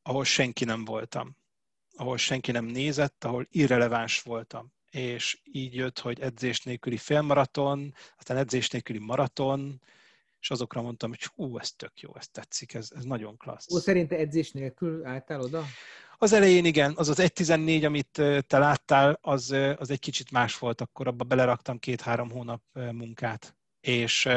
ahol 0.03 0.25
senki 0.25 0.65
nem 0.65 0.85
voltam, 0.85 1.37
ahol 1.97 2.17
senki 2.17 2.51
nem 2.51 2.65
nézett, 2.65 3.25
ahol 3.25 3.47
irreleváns 3.51 4.23
voltam. 4.23 4.73
És 4.91 5.41
így 5.45 5.75
jött, 5.75 5.99
hogy 5.99 6.21
edzés 6.21 6.63
nélküli 6.63 6.97
félmaraton, 6.97 7.95
aztán 8.19 8.37
edzés 8.37 8.71
nélküli 8.71 8.99
maraton, 8.99 9.83
és 10.41 10.51
azokra 10.51 10.83
mondtam, 10.83 11.09
hogy 11.09 11.25
hú, 11.25 11.59
ez 11.59 11.73
tök 11.73 12.01
jó, 12.01 12.17
ez 12.17 12.29
tetszik, 12.29 12.75
ez, 12.75 12.91
ez 12.95 13.05
nagyon 13.05 13.37
klassz. 13.37 13.73
Ó, 13.73 13.79
szerinte 13.79 14.17
edzés 14.17 14.51
nélkül 14.51 15.07
álltál 15.07 15.41
oda? 15.41 15.65
Az 16.19 16.33
elején 16.33 16.65
igen, 16.65 16.93
az 16.97 17.09
az 17.09 17.19
1.14, 17.21 17.87
amit 17.87 18.11
te 18.47 18.59
láttál, 18.59 19.19
az, 19.21 19.51
az 19.77 19.91
egy 19.91 19.99
kicsit 19.99 20.31
más 20.31 20.59
volt, 20.59 20.81
akkor 20.81 21.07
abba 21.07 21.25
beleraktam 21.25 21.79
két-három 21.79 22.31
hónap 22.31 22.63
munkát. 22.73 23.57
És, 23.81 24.29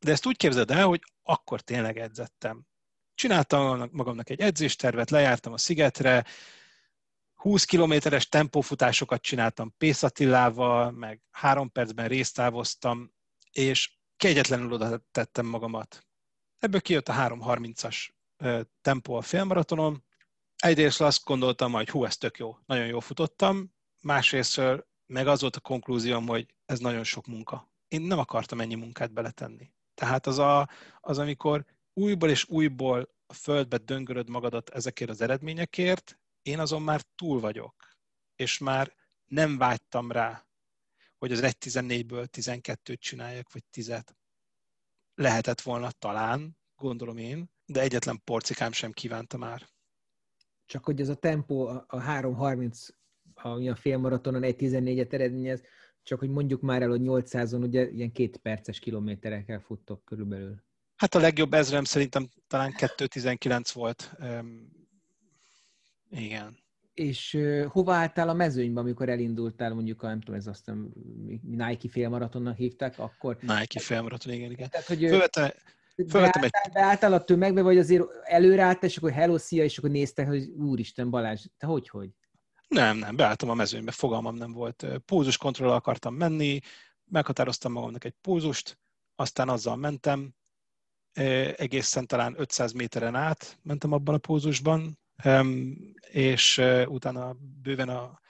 de 0.00 0.10
ezt 0.10 0.26
úgy 0.26 0.36
képzeld 0.36 0.70
el, 0.70 0.86
hogy 0.86 1.02
akkor 1.22 1.60
tényleg 1.60 1.98
edzettem. 1.98 2.66
Csináltam 3.14 3.88
magamnak 3.92 4.30
egy 4.30 4.40
edzéstervet, 4.40 5.10
lejártam 5.10 5.52
a 5.52 5.58
szigetre, 5.58 6.24
20 7.34 7.64
kilométeres 7.64 8.28
tempófutásokat 8.28 9.22
csináltam 9.22 9.74
Pészatillával, 9.78 10.90
meg 10.90 11.22
három 11.30 11.72
percben 11.72 12.08
résztávoztam, 12.08 13.12
és 13.50 13.90
kegyetlenül 14.16 14.72
oda 14.72 15.00
tettem 15.10 15.46
magamat. 15.46 16.06
Ebből 16.58 16.80
kijött 16.80 17.08
a 17.08 17.12
3.30-as 17.12 18.08
tempó 18.80 19.14
a 19.14 19.20
félmaratonon. 19.20 20.04
Egyrészt 20.56 21.00
azt 21.00 21.24
gondoltam, 21.24 21.72
hogy 21.72 21.90
hú, 21.90 22.04
ez 22.04 22.16
tök 22.16 22.38
jó, 22.38 22.56
nagyon 22.66 22.86
jól 22.86 23.00
futottam, 23.00 23.74
másrészt 24.00 24.60
meg 25.06 25.26
az 25.26 25.40
volt 25.40 25.56
a 25.56 25.60
konklúzióm, 25.60 26.26
hogy 26.26 26.54
ez 26.64 26.78
nagyon 26.78 27.04
sok 27.04 27.26
munka. 27.26 27.70
Én 27.88 28.00
nem 28.00 28.18
akartam 28.18 28.60
ennyi 28.60 28.74
munkát 28.74 29.12
beletenni. 29.12 29.72
Tehát 29.94 30.26
az, 30.26 30.38
a, 30.38 30.68
az 31.00 31.18
amikor 31.18 31.64
újból 31.94 32.30
és 32.30 32.48
újból 32.48 33.14
a 33.26 33.32
földbe 33.32 33.76
döngöröd 33.76 34.28
magadat 34.28 34.70
ezekért 34.70 35.10
az 35.10 35.20
eredményekért, 35.20 36.18
én 36.42 36.58
azon 36.58 36.82
már 36.82 37.02
túl 37.14 37.40
vagyok, 37.40 37.74
és 38.36 38.58
már 38.58 38.94
nem 39.24 39.58
vágytam 39.58 40.12
rá, 40.12 40.46
hogy 41.18 41.32
az 41.32 41.40
1.14-ből 41.40 42.26
12-t 42.32 42.98
csináljak, 42.98 43.52
vagy 43.52 43.64
10 43.64 43.88
-et. 43.88 44.16
Lehetett 45.14 45.60
volna 45.60 45.90
talán, 45.90 46.58
gondolom 46.76 47.16
én, 47.16 47.50
de 47.66 47.80
egyetlen 47.80 48.20
porcikám 48.24 48.72
sem 48.72 48.92
kívánta 48.92 49.36
már. 49.36 49.68
Csak 50.66 50.84
hogy 50.84 51.00
ez 51.00 51.08
a 51.08 51.14
tempó, 51.14 51.66
a 51.66 51.86
3.30, 51.86 52.88
ami 53.34 53.68
a 53.68 53.74
félmaratonon 53.74 54.42
1.14-et 54.44 55.12
eredményez, 55.12 55.62
csak 56.02 56.18
hogy 56.18 56.30
mondjuk 56.30 56.60
már 56.60 56.82
el, 56.82 56.88
hogy 56.88 57.00
800-on 57.02 57.62
ugye 57.62 57.90
ilyen 57.90 58.12
két 58.12 58.36
perces 58.36 58.78
kilométerekkel 58.78 59.60
futtok 59.60 60.04
körülbelül. 60.04 60.62
Hát 61.02 61.14
a 61.14 61.18
legjobb 61.18 61.52
ezrem 61.54 61.84
szerintem 61.84 62.28
talán 62.46 62.74
2.19 62.76 63.70
volt. 63.72 64.12
igen. 66.10 66.58
És 66.94 67.34
uh, 67.34 67.64
hova 67.64 67.94
álltál 67.94 68.28
a 68.28 68.32
mezőnyben, 68.34 68.82
amikor 68.82 69.08
elindultál, 69.08 69.74
mondjuk, 69.74 70.02
a, 70.02 70.06
nem 70.06 70.20
tudom, 70.20 70.34
ez 70.40 70.46
azt 70.46 70.68
a 70.68 70.74
Nike 71.42 71.88
félmaratonnak 71.88 72.56
hívták, 72.56 72.98
akkor... 72.98 73.36
Nike 73.40 73.80
félmaraton, 73.80 74.32
igen, 74.32 74.50
igen. 74.50 74.70
Tehát, 74.70 74.86
hogy 74.86 74.98
Fölvette, 74.98 75.54
Fölvettem 76.08 76.40
beálltál, 76.40 76.62
egy... 76.64 76.72
beálltál 76.72 77.12
a 77.12 77.24
tömegbe, 77.24 77.62
vagy 77.62 77.78
azért 77.78 78.04
előreálltál, 78.22 78.88
és 78.90 78.96
akkor 78.96 79.12
hello, 79.12 79.38
szia, 79.38 79.64
és 79.64 79.78
akkor 79.78 79.90
néztek, 79.90 80.26
hogy 80.26 80.48
úristen 80.48 81.10
Balázs, 81.10 81.44
te 81.58 81.66
hogy, 81.66 81.88
hogy? 81.88 82.10
Nem, 82.68 82.96
nem, 82.96 83.16
beálltam 83.16 83.50
a 83.50 83.54
mezőnybe, 83.54 83.90
fogalmam 83.90 84.34
nem 84.34 84.52
volt. 84.52 84.86
Pózus 85.04 85.36
kontrollal 85.36 85.74
akartam 85.74 86.14
menni, 86.14 86.60
meghatároztam 87.04 87.72
magamnak 87.72 88.04
egy 88.04 88.14
pózust, 88.20 88.78
aztán 89.14 89.48
azzal 89.48 89.76
mentem, 89.76 90.34
egészen 91.56 92.06
talán 92.06 92.34
500 92.38 92.72
méteren 92.72 93.14
át 93.14 93.58
mentem 93.62 93.92
abban 93.92 94.14
a 94.14 94.18
pózusban, 94.18 94.98
és 96.10 96.62
utána 96.86 97.36
bőven 97.62 97.88
a 97.88 98.20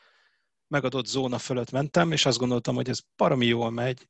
megadott 0.68 1.06
zóna 1.06 1.38
fölött 1.38 1.70
mentem, 1.70 2.12
és 2.12 2.26
azt 2.26 2.38
gondoltam, 2.38 2.74
hogy 2.74 2.88
ez 2.88 3.00
parami 3.16 3.46
jól 3.46 3.70
megy, 3.70 4.08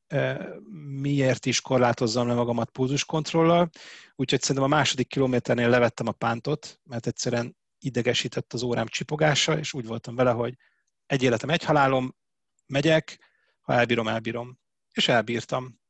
miért 1.00 1.46
is 1.46 1.60
korlátozzam 1.60 2.26
le 2.26 2.34
magamat 2.34 2.70
pulzuskontrollal, 2.70 3.70
úgyhogy 4.14 4.40
szerintem 4.40 4.64
a 4.64 4.76
második 4.76 5.08
kilométernél 5.08 5.68
levettem 5.68 6.06
a 6.06 6.12
pántot, 6.12 6.80
mert 6.84 7.06
egyszerűen 7.06 7.56
idegesített 7.78 8.52
az 8.52 8.62
órám 8.62 8.86
csipogása, 8.86 9.58
és 9.58 9.72
úgy 9.72 9.86
voltam 9.86 10.14
vele, 10.14 10.30
hogy 10.30 10.56
egy 11.06 11.22
életem, 11.22 11.50
egy 11.50 11.64
halálom, 11.64 12.16
megyek, 12.66 13.18
ha 13.60 13.72
elbírom, 13.72 14.08
elbírom. 14.08 14.58
És 14.92 15.08
elbírtam. 15.08 15.80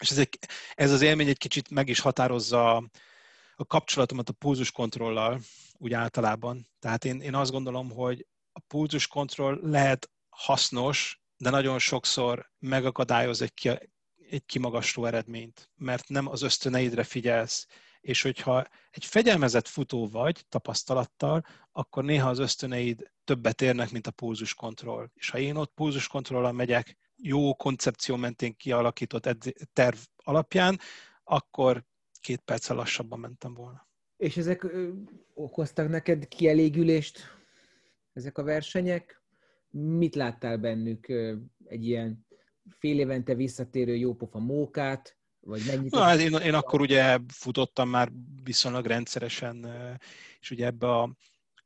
És 0.00 0.10
ez, 0.10 0.18
egy, 0.18 0.38
ez 0.74 0.92
az 0.92 1.02
élmény 1.02 1.28
egy 1.28 1.38
kicsit 1.38 1.70
meg 1.70 1.88
is 1.88 2.00
határozza 2.00 2.76
a, 3.56 3.64
kapcsolatomat 3.64 4.28
a 4.28 4.32
pulzuskontrollal, 4.32 5.40
úgy 5.78 5.92
általában. 5.92 6.66
Tehát 6.78 7.04
én, 7.04 7.20
én 7.20 7.34
azt 7.34 7.50
gondolom, 7.50 7.90
hogy 7.90 8.26
a 8.52 8.60
pulzuskontroll 8.60 9.58
lehet 9.62 10.10
hasznos, 10.28 11.20
de 11.36 11.50
nagyon 11.50 11.78
sokszor 11.78 12.50
megakadályoz 12.58 13.42
egy, 13.42 13.54
ki, 13.54 13.68
egy 14.30 14.44
kimagasló 14.46 15.04
eredményt, 15.04 15.70
mert 15.74 16.08
nem 16.08 16.28
az 16.28 16.42
ösztöneidre 16.42 17.04
figyelsz, 17.04 17.66
és 18.00 18.22
hogyha 18.22 18.66
egy 18.90 19.04
fegyelmezett 19.04 19.68
futó 19.68 20.08
vagy 20.08 20.44
tapasztalattal, 20.48 21.44
akkor 21.72 22.04
néha 22.04 22.28
az 22.28 22.38
ösztöneid 22.38 23.12
többet 23.24 23.62
érnek, 23.62 23.90
mint 23.90 24.06
a 24.06 24.10
pulzuskontroll. 24.10 25.10
És 25.14 25.30
ha 25.30 25.38
én 25.38 25.56
ott 25.56 25.74
pulzuskontrollal 25.74 26.52
megyek, 26.52 26.96
jó 27.16 27.54
koncepció 27.54 28.16
mentén 28.16 28.56
kialakított 28.56 29.28
terv 29.72 29.96
alapján, 30.16 30.78
akkor 31.24 31.84
két 32.20 32.40
perccel 32.40 32.76
lassabban 32.76 33.20
mentem 33.20 33.54
volna. 33.54 33.88
És 34.16 34.36
ezek 34.36 34.62
ö, 34.62 34.92
okoztak 35.34 35.88
neked 35.88 36.28
kielégülést, 36.28 37.20
ezek 38.12 38.38
a 38.38 38.42
versenyek? 38.42 39.22
Mit 39.70 40.14
láttál 40.14 40.56
bennük? 40.56 41.08
Egy 41.64 41.86
ilyen 41.86 42.26
fél 42.78 42.98
évente 42.98 43.34
visszatérő 43.34 43.96
jópofa 43.96 44.38
mókát, 44.38 45.16
vagy 45.40 45.62
mennyit? 45.66 45.90
Na, 45.90 46.00
hát 46.00 46.18
én, 46.18 46.32
én 46.32 46.54
akkor 46.54 46.80
ugye 46.80 47.18
futottam 47.28 47.88
már 47.88 48.12
viszonylag 48.44 48.86
rendszeresen, 48.86 49.66
és 50.40 50.50
ugye 50.50 50.66
ebbe 50.66 50.86
a, 50.90 51.16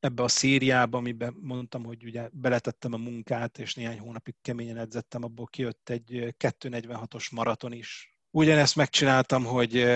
ebbe 0.01 0.23
a 0.23 0.29
szériába, 0.29 0.99
amiben 0.99 1.37
mondtam, 1.41 1.85
hogy 1.85 2.05
ugye 2.05 2.29
beletettem 2.33 2.93
a 2.93 2.97
munkát, 2.97 3.59
és 3.59 3.75
néhány 3.75 3.99
hónapig 3.99 4.35
keményen 4.43 4.77
edzettem, 4.77 5.25
abból 5.25 5.47
kijött 5.47 5.89
egy 5.89 6.35
2.46-os 6.39 7.33
maraton 7.33 7.73
is. 7.73 8.19
Ugyanezt 8.31 8.77
megcsináltam, 8.77 9.45
hogy 9.45 9.87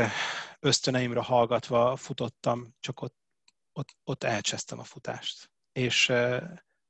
ösztöneimre 0.60 1.20
hallgatva 1.20 1.96
futottam, 1.96 2.74
csak 2.80 3.00
ott, 3.00 3.16
ott, 3.72 3.96
ott 4.04 4.24
elcsesztem 4.24 4.78
a 4.78 4.84
futást. 4.84 5.50
És 5.72 6.12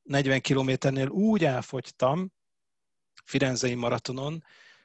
40 0.02 0.40
kilométernél 0.40 1.08
úgy 1.08 1.44
elfogytam 1.44 2.32
Firenzei 3.24 3.74
maratonon, 3.74 4.44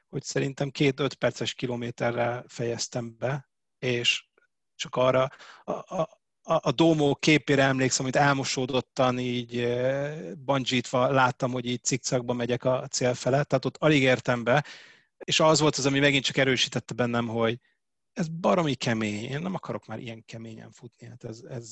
hogy 0.09 0.23
szerintem 0.23 0.69
két-öt 0.69 1.13
perces 1.13 1.53
kilométerre 1.53 2.43
fejeztem 2.47 3.17
be, 3.17 3.49
és 3.79 4.27
csak 4.75 4.95
arra 4.95 5.29
a, 5.63 5.71
a, 5.71 6.18
a 6.57 6.71
Domó 6.71 7.15
képére 7.15 7.63
emlékszem, 7.63 8.05
amit 8.05 8.15
elmosódottan 8.15 9.19
így 9.19 9.67
bandzsítva 10.45 11.11
láttam, 11.11 11.51
hogy 11.51 11.65
így 11.65 11.83
cikcakba 11.83 12.33
megyek 12.33 12.63
a 12.63 12.87
cél 12.87 13.13
felett, 13.13 13.47
tehát 13.47 13.65
ott 13.65 13.77
alig 13.77 14.01
értem 14.01 14.43
be, 14.43 14.65
és 15.17 15.39
az 15.39 15.59
volt 15.59 15.75
az, 15.75 15.85
ami 15.85 15.99
megint 15.99 16.23
csak 16.23 16.37
erősítette 16.37 16.93
bennem, 16.93 17.27
hogy 17.27 17.59
ez 18.13 18.27
baromi 18.27 18.73
kemény, 18.73 19.23
én 19.23 19.41
nem 19.41 19.53
akarok 19.53 19.85
már 19.85 19.99
ilyen 19.99 20.23
keményen 20.25 20.71
futni, 20.71 21.07
hát 21.07 21.23
ez, 21.23 21.41
ez 21.49 21.71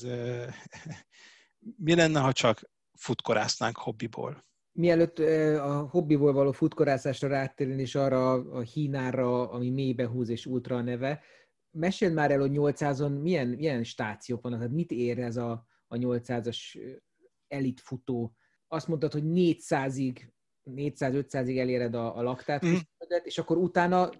mi 1.84 1.94
lenne, 1.94 2.20
ha 2.20 2.32
csak 2.32 2.70
futkorásznánk 2.92 3.76
hobbiból? 3.76 4.46
Mielőtt 4.72 5.18
a 5.58 5.88
hobbiból 5.90 6.32
való 6.32 6.52
futkorászásra 6.52 7.28
rátérni, 7.28 7.80
és 7.82 7.94
arra 7.94 8.32
a 8.32 8.60
hínára, 8.60 9.50
ami 9.50 9.70
mélybe 9.70 10.06
húz 10.06 10.28
és 10.28 10.46
ultra 10.46 10.76
a 10.76 10.82
neve, 10.82 11.22
meséld 11.70 12.14
már 12.14 12.30
el, 12.30 12.40
hogy 12.40 12.52
800-on 12.54 13.22
milyen, 13.22 13.48
milyen 13.48 13.84
stációk 13.84 14.42
vannak, 14.42 14.58
tehát 14.58 14.74
mit 14.74 14.90
ér 14.90 15.18
ez 15.18 15.36
a, 15.36 15.66
a 15.86 15.96
800-as 15.96 16.58
elit 17.48 17.80
futó? 17.80 18.32
Azt 18.68 18.88
mondtad, 18.88 19.12
hogy 19.12 19.22
400-ig 19.24 20.28
400-500-ig 20.70 21.58
eléred 21.58 21.94
a, 21.94 22.16
a 22.16 22.22
laktát, 22.22 22.66
mm. 22.66 22.74
és 23.22 23.38
akkor 23.38 23.56
utána 23.56 24.10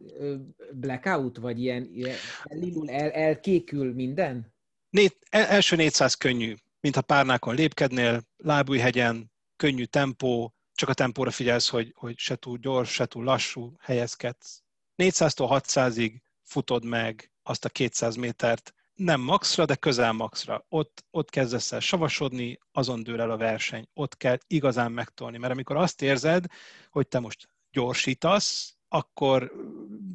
blackout, 0.72 1.38
vagy 1.38 1.60
ilyen, 1.60 1.88
ilyen 1.92 2.16
elindul, 2.42 2.90
el, 2.90 3.10
elkékül 3.10 3.94
minden? 3.94 4.54
Né, 4.90 5.06
első 5.30 5.76
400 5.76 6.14
könnyű, 6.14 6.54
mintha 6.80 7.02
párnákon 7.02 7.54
lépkednél, 7.54 8.22
lábújhegyen, 8.36 9.32
könnyű 9.56 9.84
tempó, 9.84 10.54
csak 10.72 10.88
a 10.88 10.94
tempóra 10.94 11.30
figyelsz, 11.30 11.68
hogy, 11.68 11.92
hogy 11.96 12.18
se 12.18 12.36
túl 12.36 12.58
gyors, 12.58 12.92
se 12.92 13.06
túl 13.06 13.24
lassú, 13.24 13.74
helyezkedsz. 13.80 14.62
400-tól 15.02 15.62
600-ig 15.64 16.20
futod 16.42 16.84
meg 16.84 17.32
azt 17.48 17.64
a 17.64 17.68
200 17.68 18.16
métert, 18.16 18.74
nem 18.94 19.20
maxra, 19.20 19.64
de 19.64 19.74
közel 19.74 20.12
maxra. 20.12 20.64
Ott, 20.68 21.04
ott 21.10 21.30
kezdesz 21.30 21.72
el 21.72 21.80
savasodni, 21.80 22.58
azon 22.72 23.02
dől 23.02 23.20
el 23.20 23.30
a 23.30 23.36
verseny. 23.36 23.88
Ott 23.94 24.16
kell 24.16 24.38
igazán 24.46 24.92
megtolni, 24.92 25.38
mert 25.38 25.52
amikor 25.52 25.76
azt 25.76 26.02
érzed, 26.02 26.44
hogy 26.90 27.08
te 27.08 27.18
most 27.18 27.48
gyorsítasz, 27.70 28.76
akkor 28.88 29.52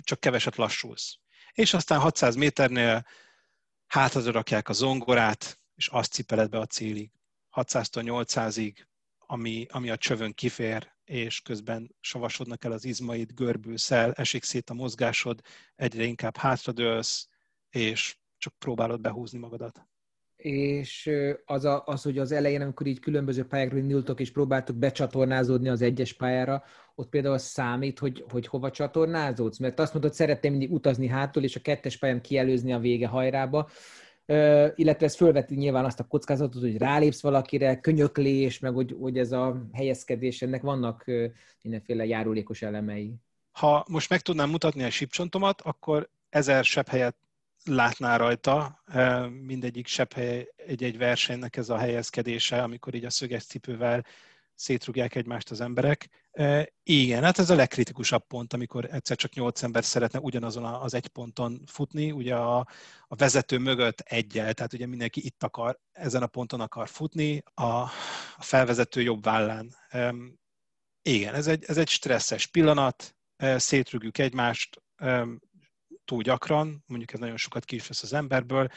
csak 0.03 0.19
keveset 0.19 0.55
lassulsz. 0.55 1.17
És 1.51 1.73
aztán 1.73 1.99
600 1.99 2.35
méternél 2.35 3.05
hátadra 3.87 4.31
rakják 4.31 4.69
a 4.69 4.73
zongorát, 4.73 5.59
és 5.75 5.87
azt 5.87 6.11
cipeled 6.11 6.49
be 6.49 6.59
a 6.59 6.65
célig. 6.65 7.11
600-tól 7.51 8.25
800-ig, 8.25 8.75
ami, 9.17 9.65
ami 9.69 9.89
a 9.89 9.97
csövön 9.97 10.33
kifér, 10.33 10.92
és 11.05 11.41
közben 11.41 11.95
savasodnak 11.99 12.63
el 12.63 12.71
az 12.71 12.85
izmaid, 12.85 13.31
görbülsz 13.33 13.91
el, 13.91 14.11
esik 14.11 14.43
szét 14.43 14.69
a 14.69 14.73
mozgásod, 14.73 15.41
egyre 15.75 16.03
inkább 16.03 16.37
hátradőlsz, 16.37 17.27
és 17.69 18.17
csak 18.37 18.53
próbálod 18.57 19.01
behúzni 19.01 19.39
magadat. 19.39 19.87
És 20.35 21.09
az, 21.45 21.65
a, 21.65 21.83
az, 21.85 22.01
hogy 22.03 22.17
az 22.17 22.31
elején, 22.31 22.61
amikor 22.61 22.87
így 22.87 22.99
különböző 22.99 23.45
pályákról 23.45 23.79
indultok, 23.79 24.19
és 24.19 24.31
próbáltok 24.31 24.75
becsatornázódni 24.75 25.69
az 25.69 25.81
egyes 25.81 26.13
pályára, 26.13 26.63
ott 26.95 27.09
például 27.09 27.37
számít, 27.37 27.99
hogy, 27.99 28.25
hogy 28.29 28.47
hova 28.47 28.71
csatornázódsz? 28.71 29.57
Mert 29.57 29.79
azt 29.79 29.93
mondod, 29.93 30.13
szeretném 30.13 30.51
mindig 30.51 30.71
utazni 30.71 31.07
hátul, 31.07 31.43
és 31.43 31.55
a 31.55 31.61
kettes 31.61 31.97
pályán 31.97 32.21
kielőzni 32.21 32.73
a 32.73 32.79
vége 32.79 33.07
hajrába, 33.07 33.69
illetve 34.75 35.05
ez 35.05 35.15
fölveti 35.15 35.55
nyilván 35.55 35.85
azt 35.85 35.99
a 35.99 36.07
kockázatot, 36.07 36.61
hogy 36.61 36.77
rálépsz 36.77 37.21
valakire, 37.21 37.79
könyöklés, 37.79 38.59
meg 38.59 38.73
hogy, 38.73 38.95
hogy 38.99 39.17
ez 39.17 39.31
a 39.31 39.67
helyezkedés, 39.73 40.41
ennek 40.41 40.61
vannak 40.61 41.05
mindenféle 41.61 42.05
járulékos 42.05 42.61
elemei. 42.61 43.15
Ha 43.51 43.85
most 43.89 44.09
meg 44.09 44.21
tudnám 44.21 44.49
mutatni 44.49 44.83
a 44.83 44.89
sípcsontomat, 44.89 45.61
akkor 45.61 46.09
ezer 46.29 46.63
sebb 46.63 46.87
helyet 46.87 47.15
látná 47.65 48.17
rajta, 48.17 48.83
mindegyik 49.45 49.87
sebb 49.87 50.13
hely 50.13 50.47
egy-egy 50.55 50.97
versenynek 50.97 51.57
ez 51.57 51.69
a 51.69 51.77
helyezkedése, 51.77 52.63
amikor 52.63 52.93
így 52.93 53.05
a 53.05 53.09
szöges 53.09 53.45
cipővel 53.45 54.05
szétrugják 54.55 55.15
egymást 55.15 55.51
az 55.51 55.61
emberek. 55.61 56.09
Igen, 56.83 57.23
hát 57.23 57.39
ez 57.39 57.49
a 57.49 57.55
legkritikusabb 57.55 58.27
pont, 58.27 58.53
amikor 58.53 58.85
egyszer 58.91 59.17
csak 59.17 59.33
nyolc 59.33 59.63
ember 59.63 59.83
szeretne 59.83 60.19
ugyanazon 60.19 60.63
az 60.63 60.93
egy 60.93 61.07
ponton 61.07 61.61
futni, 61.65 62.11
ugye 62.11 62.35
a, 62.35 62.57
a 63.07 63.15
vezető 63.15 63.57
mögött 63.57 63.99
egyel, 63.99 64.53
tehát 64.53 64.73
ugye 64.73 64.85
mindenki 64.85 65.25
itt 65.25 65.43
akar, 65.43 65.79
ezen 65.91 66.23
a 66.23 66.27
ponton 66.27 66.61
akar 66.61 66.87
futni, 66.87 67.43
a, 67.53 67.63
a 67.63 68.39
felvezető 68.39 69.01
jobb 69.01 69.23
vállán. 69.23 69.75
Igen, 71.01 71.33
ez 71.33 71.47
egy, 71.47 71.63
ez 71.67 71.77
egy 71.77 71.89
stresszes 71.89 72.47
pillanat, 72.47 73.15
szétrugjuk 73.55 74.17
egymást 74.17 74.81
túl 76.05 76.21
gyakran, 76.21 76.83
mondjuk 76.85 77.13
ez 77.13 77.19
nagyon 77.19 77.37
sokat 77.37 77.65
ki 77.65 77.81
az 77.87 78.13
emberből, 78.13 78.67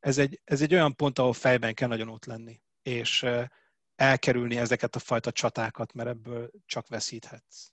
ez 0.00 0.18
egy, 0.18 0.40
ez 0.44 0.62
egy 0.62 0.74
olyan 0.74 0.96
pont, 0.96 1.18
ahol 1.18 1.32
fejben 1.32 1.74
kell 1.74 1.88
nagyon 1.88 2.08
ott 2.08 2.24
lenni, 2.24 2.60
és 2.82 3.26
elkerülni 3.96 4.56
ezeket 4.56 4.96
a 4.96 4.98
fajta 4.98 5.30
csatákat, 5.30 5.92
mert 5.92 6.08
ebből 6.08 6.50
csak 6.66 6.88
veszíthetsz. 6.88 7.70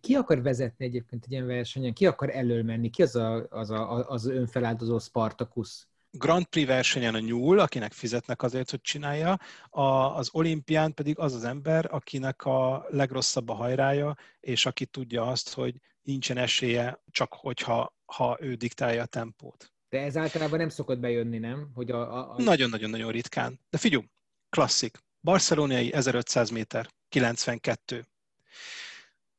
Ki 0.00 0.14
akar 0.14 0.42
vezetni 0.42 0.84
egyébként 0.84 1.24
egy 1.24 1.32
ilyen 1.32 1.46
versenyen? 1.46 1.92
Ki 1.92 2.06
akar 2.06 2.30
elől 2.30 2.62
menni? 2.62 2.90
Ki 2.90 3.02
az 3.02 3.16
a, 3.16 3.46
az, 3.50 3.70
a, 3.70 4.08
az 4.08 4.26
önfeláldozó 4.26 4.98
Spartacus? 4.98 5.86
Grand 6.10 6.46
Prix 6.46 6.68
versenyen 6.68 7.14
a 7.14 7.18
nyúl, 7.18 7.58
akinek 7.58 7.92
fizetnek 7.92 8.42
azért, 8.42 8.70
hogy 8.70 8.80
csinálja, 8.80 9.38
a, 9.70 9.82
az 9.82 10.28
olimpián 10.32 10.94
pedig 10.94 11.18
az 11.18 11.34
az 11.34 11.44
ember, 11.44 11.88
akinek 11.90 12.44
a 12.44 12.86
legrosszabb 12.88 13.48
a 13.48 13.54
hajrája, 13.54 14.16
és 14.40 14.66
aki 14.66 14.86
tudja 14.86 15.26
azt, 15.26 15.54
hogy 15.54 15.74
nincsen 16.02 16.36
esélye, 16.36 17.02
csak 17.10 17.32
hogyha 17.34 17.96
ha 18.04 18.36
ő 18.40 18.54
diktálja 18.54 19.02
a 19.02 19.06
tempót. 19.06 19.72
De 19.88 20.00
ez 20.00 20.16
általában 20.16 20.58
nem 20.58 20.68
szokott 20.68 20.98
bejönni, 20.98 21.38
nem? 21.38 21.70
Hogy 21.74 21.90
a, 21.90 22.16
a, 22.16 22.34
a... 22.34 22.42
Nagyon-nagyon-nagyon 22.42 23.10
ritkán. 23.10 23.60
De 23.70 23.78
figyelj, 23.78 24.04
klasszik. 24.48 24.98
Barcelonai 25.20 25.92
1500 25.92 26.50
méter, 26.50 26.88
92. 27.08 28.06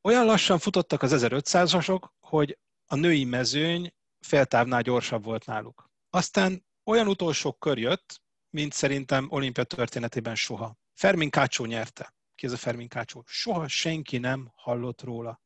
Olyan 0.02 0.24
lassan 0.24 0.58
futottak 0.58 1.02
az 1.02 1.12
1500-asok, 1.14 2.08
hogy 2.20 2.58
a 2.86 2.94
női 2.94 3.24
mezőny 3.24 3.94
féltávnál 4.20 4.82
gyorsabb 4.82 5.24
volt 5.24 5.46
náluk. 5.46 5.90
Aztán 6.10 6.66
olyan 6.84 7.08
utolsó 7.08 7.52
kör 7.52 7.78
jött, 7.78 8.22
mint 8.50 8.72
szerintem 8.72 9.26
olimpia 9.30 9.64
történetében 9.64 10.34
soha. 10.34 10.76
Fermin 10.94 11.30
Kácsó 11.30 11.64
nyerte. 11.64 12.14
Ki 12.34 12.46
ez 12.46 12.52
a 12.52 12.56
Fermin 12.56 12.88
Kácsó? 12.88 13.22
Soha 13.26 13.68
senki 13.68 14.18
nem 14.18 14.52
hallott 14.54 15.02
róla. 15.02 15.40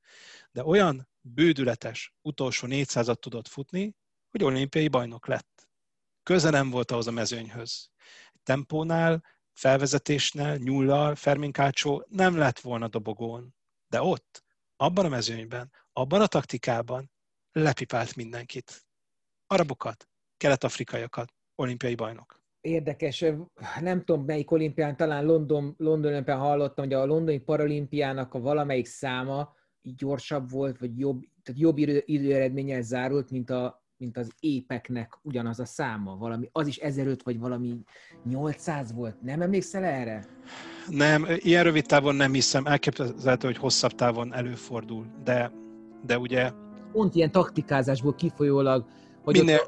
De 0.51 0.65
olyan 0.65 1.09
bődületes 1.20 2.15
utolsó 2.23 2.66
400-at 2.70 3.19
tudott 3.19 3.48
futni, 3.48 3.94
hogy 4.31 4.44
olimpiai 4.44 4.89
bajnok 4.89 5.27
lett. 5.27 5.69
Köze 6.23 6.51
nem 6.51 6.70
volt 6.70 6.90
ahhoz 6.90 7.06
a 7.06 7.11
mezőnyhöz. 7.11 7.90
Tempónál 8.43 9.24
felvezetésnél, 9.55 10.56
nyullal, 10.56 11.14
Ferminkácsó 11.14 12.06
nem 12.09 12.36
lett 12.36 12.60
volna 12.60 12.89
dobogón. 12.89 13.55
De 13.89 14.02
ott, 14.02 14.44
abban 14.76 15.05
a 15.05 15.09
mezőnyben, 15.09 15.72
abban 15.93 16.20
a 16.20 16.26
taktikában 16.26 17.10
lepipált 17.52 18.16
mindenkit. 18.16 18.86
Arabokat, 19.47 20.09
kelet-afrikaiakat, 20.36 21.32
olimpiai 21.55 21.94
bajnok. 21.94 22.43
Érdekes, 22.60 23.24
nem 23.81 24.05
tudom 24.05 24.24
melyik 24.24 24.51
olimpián, 24.51 24.97
talán 24.97 25.24
London, 25.24 25.74
London 25.78 26.24
hallottam, 26.24 26.85
hogy 26.85 26.94
a 26.94 27.05
londoni 27.05 27.39
paralimpiának 27.39 28.35
a 28.35 28.40
valamelyik 28.40 28.86
száma 28.86 29.55
gyorsabb 29.82 30.51
volt, 30.51 30.78
vagy 30.78 30.98
jobb, 30.98 31.22
tehát 31.43 31.60
jobb 31.60 31.78
idő, 31.78 32.02
időeredménnyel 32.05 32.82
zárult, 32.82 33.31
mint 33.31 33.51
a 33.51 33.84
mint 33.97 34.16
az 34.16 34.31
épeknek 34.41 35.19
ugyanaz 35.23 35.61
a 35.61 35.65
száma, 35.65 36.16
valami, 36.16 36.49
az 36.53 36.66
is 36.66 36.77
1005 36.77 37.23
vagy 37.23 37.39
valami 37.39 37.79
800 38.25 38.93
volt, 38.93 39.23
nem 39.23 39.41
emlékszel 39.41 39.85
erre? 39.85 40.25
Nem, 40.89 41.27
ilyen 41.37 41.65
rövid 41.65 41.87
távon 41.87 42.15
nem 42.15 42.33
hiszem, 42.33 42.66
elképzelhető, 42.66 43.47
hogy 43.47 43.57
hosszabb 43.57 43.93
távon 43.93 44.35
előfordul, 44.35 45.07
de, 45.25 45.53
de 46.07 46.19
ugye... 46.19 46.53
Pont 46.93 47.15
ilyen 47.15 47.31
taktikázásból 47.31 48.15
kifolyólag, 48.15 48.85
hogy 49.23 49.39
minél, 49.39 49.61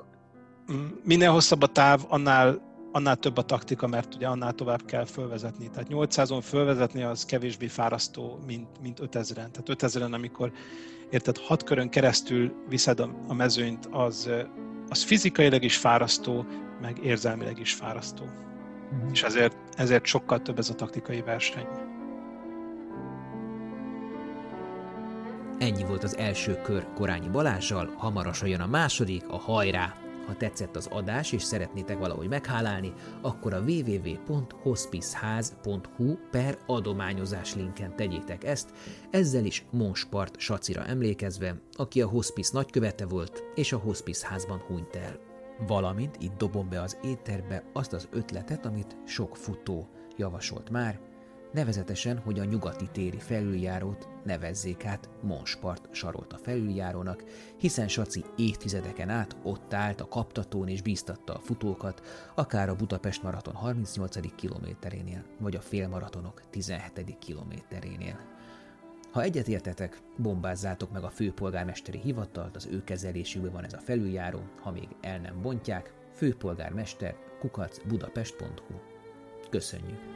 ott... 0.69 1.05
minél 1.05 1.31
hosszabb 1.31 1.62
a 1.62 1.66
táv, 1.66 2.05
annál, 2.09 2.65
annál 2.97 3.16
több 3.16 3.36
a 3.36 3.43
taktika, 3.43 3.86
mert 3.86 4.14
ugye 4.14 4.27
annál 4.27 4.52
tovább 4.52 4.85
kell 4.85 5.05
fölvezetni. 5.05 5.70
Tehát 5.70 5.89
800-on 5.90 6.40
fölvezetni 6.43 7.02
az 7.02 7.24
kevésbé 7.24 7.66
fárasztó, 7.66 8.39
mint, 8.47 8.66
mint 8.82 8.98
5000-en. 9.02 9.35
Tehát 9.35 9.66
5000-en, 9.66 10.12
amikor 10.12 10.52
érted, 11.10 11.39
hat 11.39 11.62
körön 11.62 11.89
keresztül 11.89 12.52
viszed 12.68 13.01
a 13.28 13.35
mezőnyt, 13.35 13.89
az, 13.90 14.31
az 14.89 15.02
fizikailag 15.02 15.62
is 15.62 15.77
fárasztó, 15.77 16.47
meg 16.81 16.98
érzelmileg 17.05 17.59
is 17.59 17.73
fárasztó. 17.73 18.24
Uh-huh. 18.24 19.10
És 19.12 19.23
ezért, 19.23 19.56
ezért 19.74 20.05
sokkal 20.05 20.43
több 20.43 20.59
ez 20.59 20.70
a 20.70 20.74
taktikai 20.74 21.20
verseny. 21.20 21.66
Ennyi 25.59 25.85
volt 25.85 26.05
az 26.05 26.16
első 26.16 26.60
kör 26.62 26.86
Korányi 26.94 27.28
Balázsjal, 27.28 27.94
hamarosan 27.97 28.48
jön 28.48 28.60
a 28.60 28.66
második, 28.66 29.28
a 29.28 29.36
hajrá! 29.39 30.06
Ha 30.27 30.36
tetszett 30.36 30.77
az 30.77 30.86
adás 30.86 31.32
és 31.32 31.43
szeretnétek 31.43 31.98
valahogy 31.98 32.28
meghálálni, 32.28 32.93
akkor 33.23 33.55
a 33.55 33.61
www.hospiceház.hu 33.61 36.16
per 36.31 36.59
adományozás 36.66 37.55
linken 37.55 37.97
tegyétek 37.97 38.44
ezt, 38.44 38.70
ezzel 39.11 39.44
is 39.44 39.65
Monspart 39.70 40.39
Sacira 40.39 40.85
emlékezve, 40.85 41.61
aki 41.73 42.03
a 42.03 42.09
hospice 42.09 42.51
nagykövete 42.53 43.07
volt, 43.07 43.43
és 43.55 43.73
a 43.73 43.78
hospice 43.78 44.28
házban 44.28 44.59
hunyt 44.59 44.97
el. 44.97 45.19
Valamint 45.66 46.16
itt 46.20 46.36
dobom 46.36 46.69
be 46.69 46.82
az 46.82 46.98
éterbe 47.03 47.65
azt 47.73 47.93
az 47.93 48.09
ötletet, 48.11 48.66
amit 48.66 48.97
sok 49.07 49.36
futó 49.36 49.89
javasolt 50.16 50.70
már, 50.70 51.01
nevezetesen, 51.57 52.19
hogy 52.19 52.39
a 52.39 52.45
nyugati 52.45 52.89
téri 52.93 53.19
felüljárót 53.19 54.09
nevezzék 54.24 54.85
át 54.85 55.09
Monspart 55.23 55.89
sarolta 55.91 56.37
felüljárónak, 56.37 57.24
hiszen 57.57 57.89
Saci 57.89 58.24
évtizedeken 58.37 59.09
át 59.09 59.37
ott 59.43 59.74
állt 59.74 60.01
a 60.01 60.09
kaptatón 60.09 60.69
és 60.69 60.83
bíztatta 60.83 61.35
a 61.35 61.41
futókat, 61.41 62.03
akár 62.35 62.69
a 62.69 62.74
Budapest 62.74 63.23
maraton 63.23 63.55
38. 63.55 64.35
kilométerénél, 64.35 65.24
vagy 65.39 65.57
a 65.57 65.61
félmaratonok 65.61 66.43
17. 66.51 67.16
kilométerénél. 67.19 68.19
Ha 69.12 69.23
egyetértetek, 69.23 70.01
bombázzátok 70.16 70.93
meg 70.93 71.03
a 71.03 71.11
főpolgármesteri 71.11 71.99
hivatalt, 71.99 72.57
az 72.57 72.69
ő 72.70 72.85
kezelésükben 72.85 73.53
van 73.53 73.65
ez 73.65 73.73
a 73.73 73.81
felüljáró, 73.81 74.41
ha 74.61 74.70
még 74.70 74.89
el 75.01 75.19
nem 75.19 75.43
bontják, 75.43 75.93
főpolgármester 76.15 77.16
kukac 77.41 77.78
budapest.hu. 77.87 78.74
Köszönjük! 79.51 80.15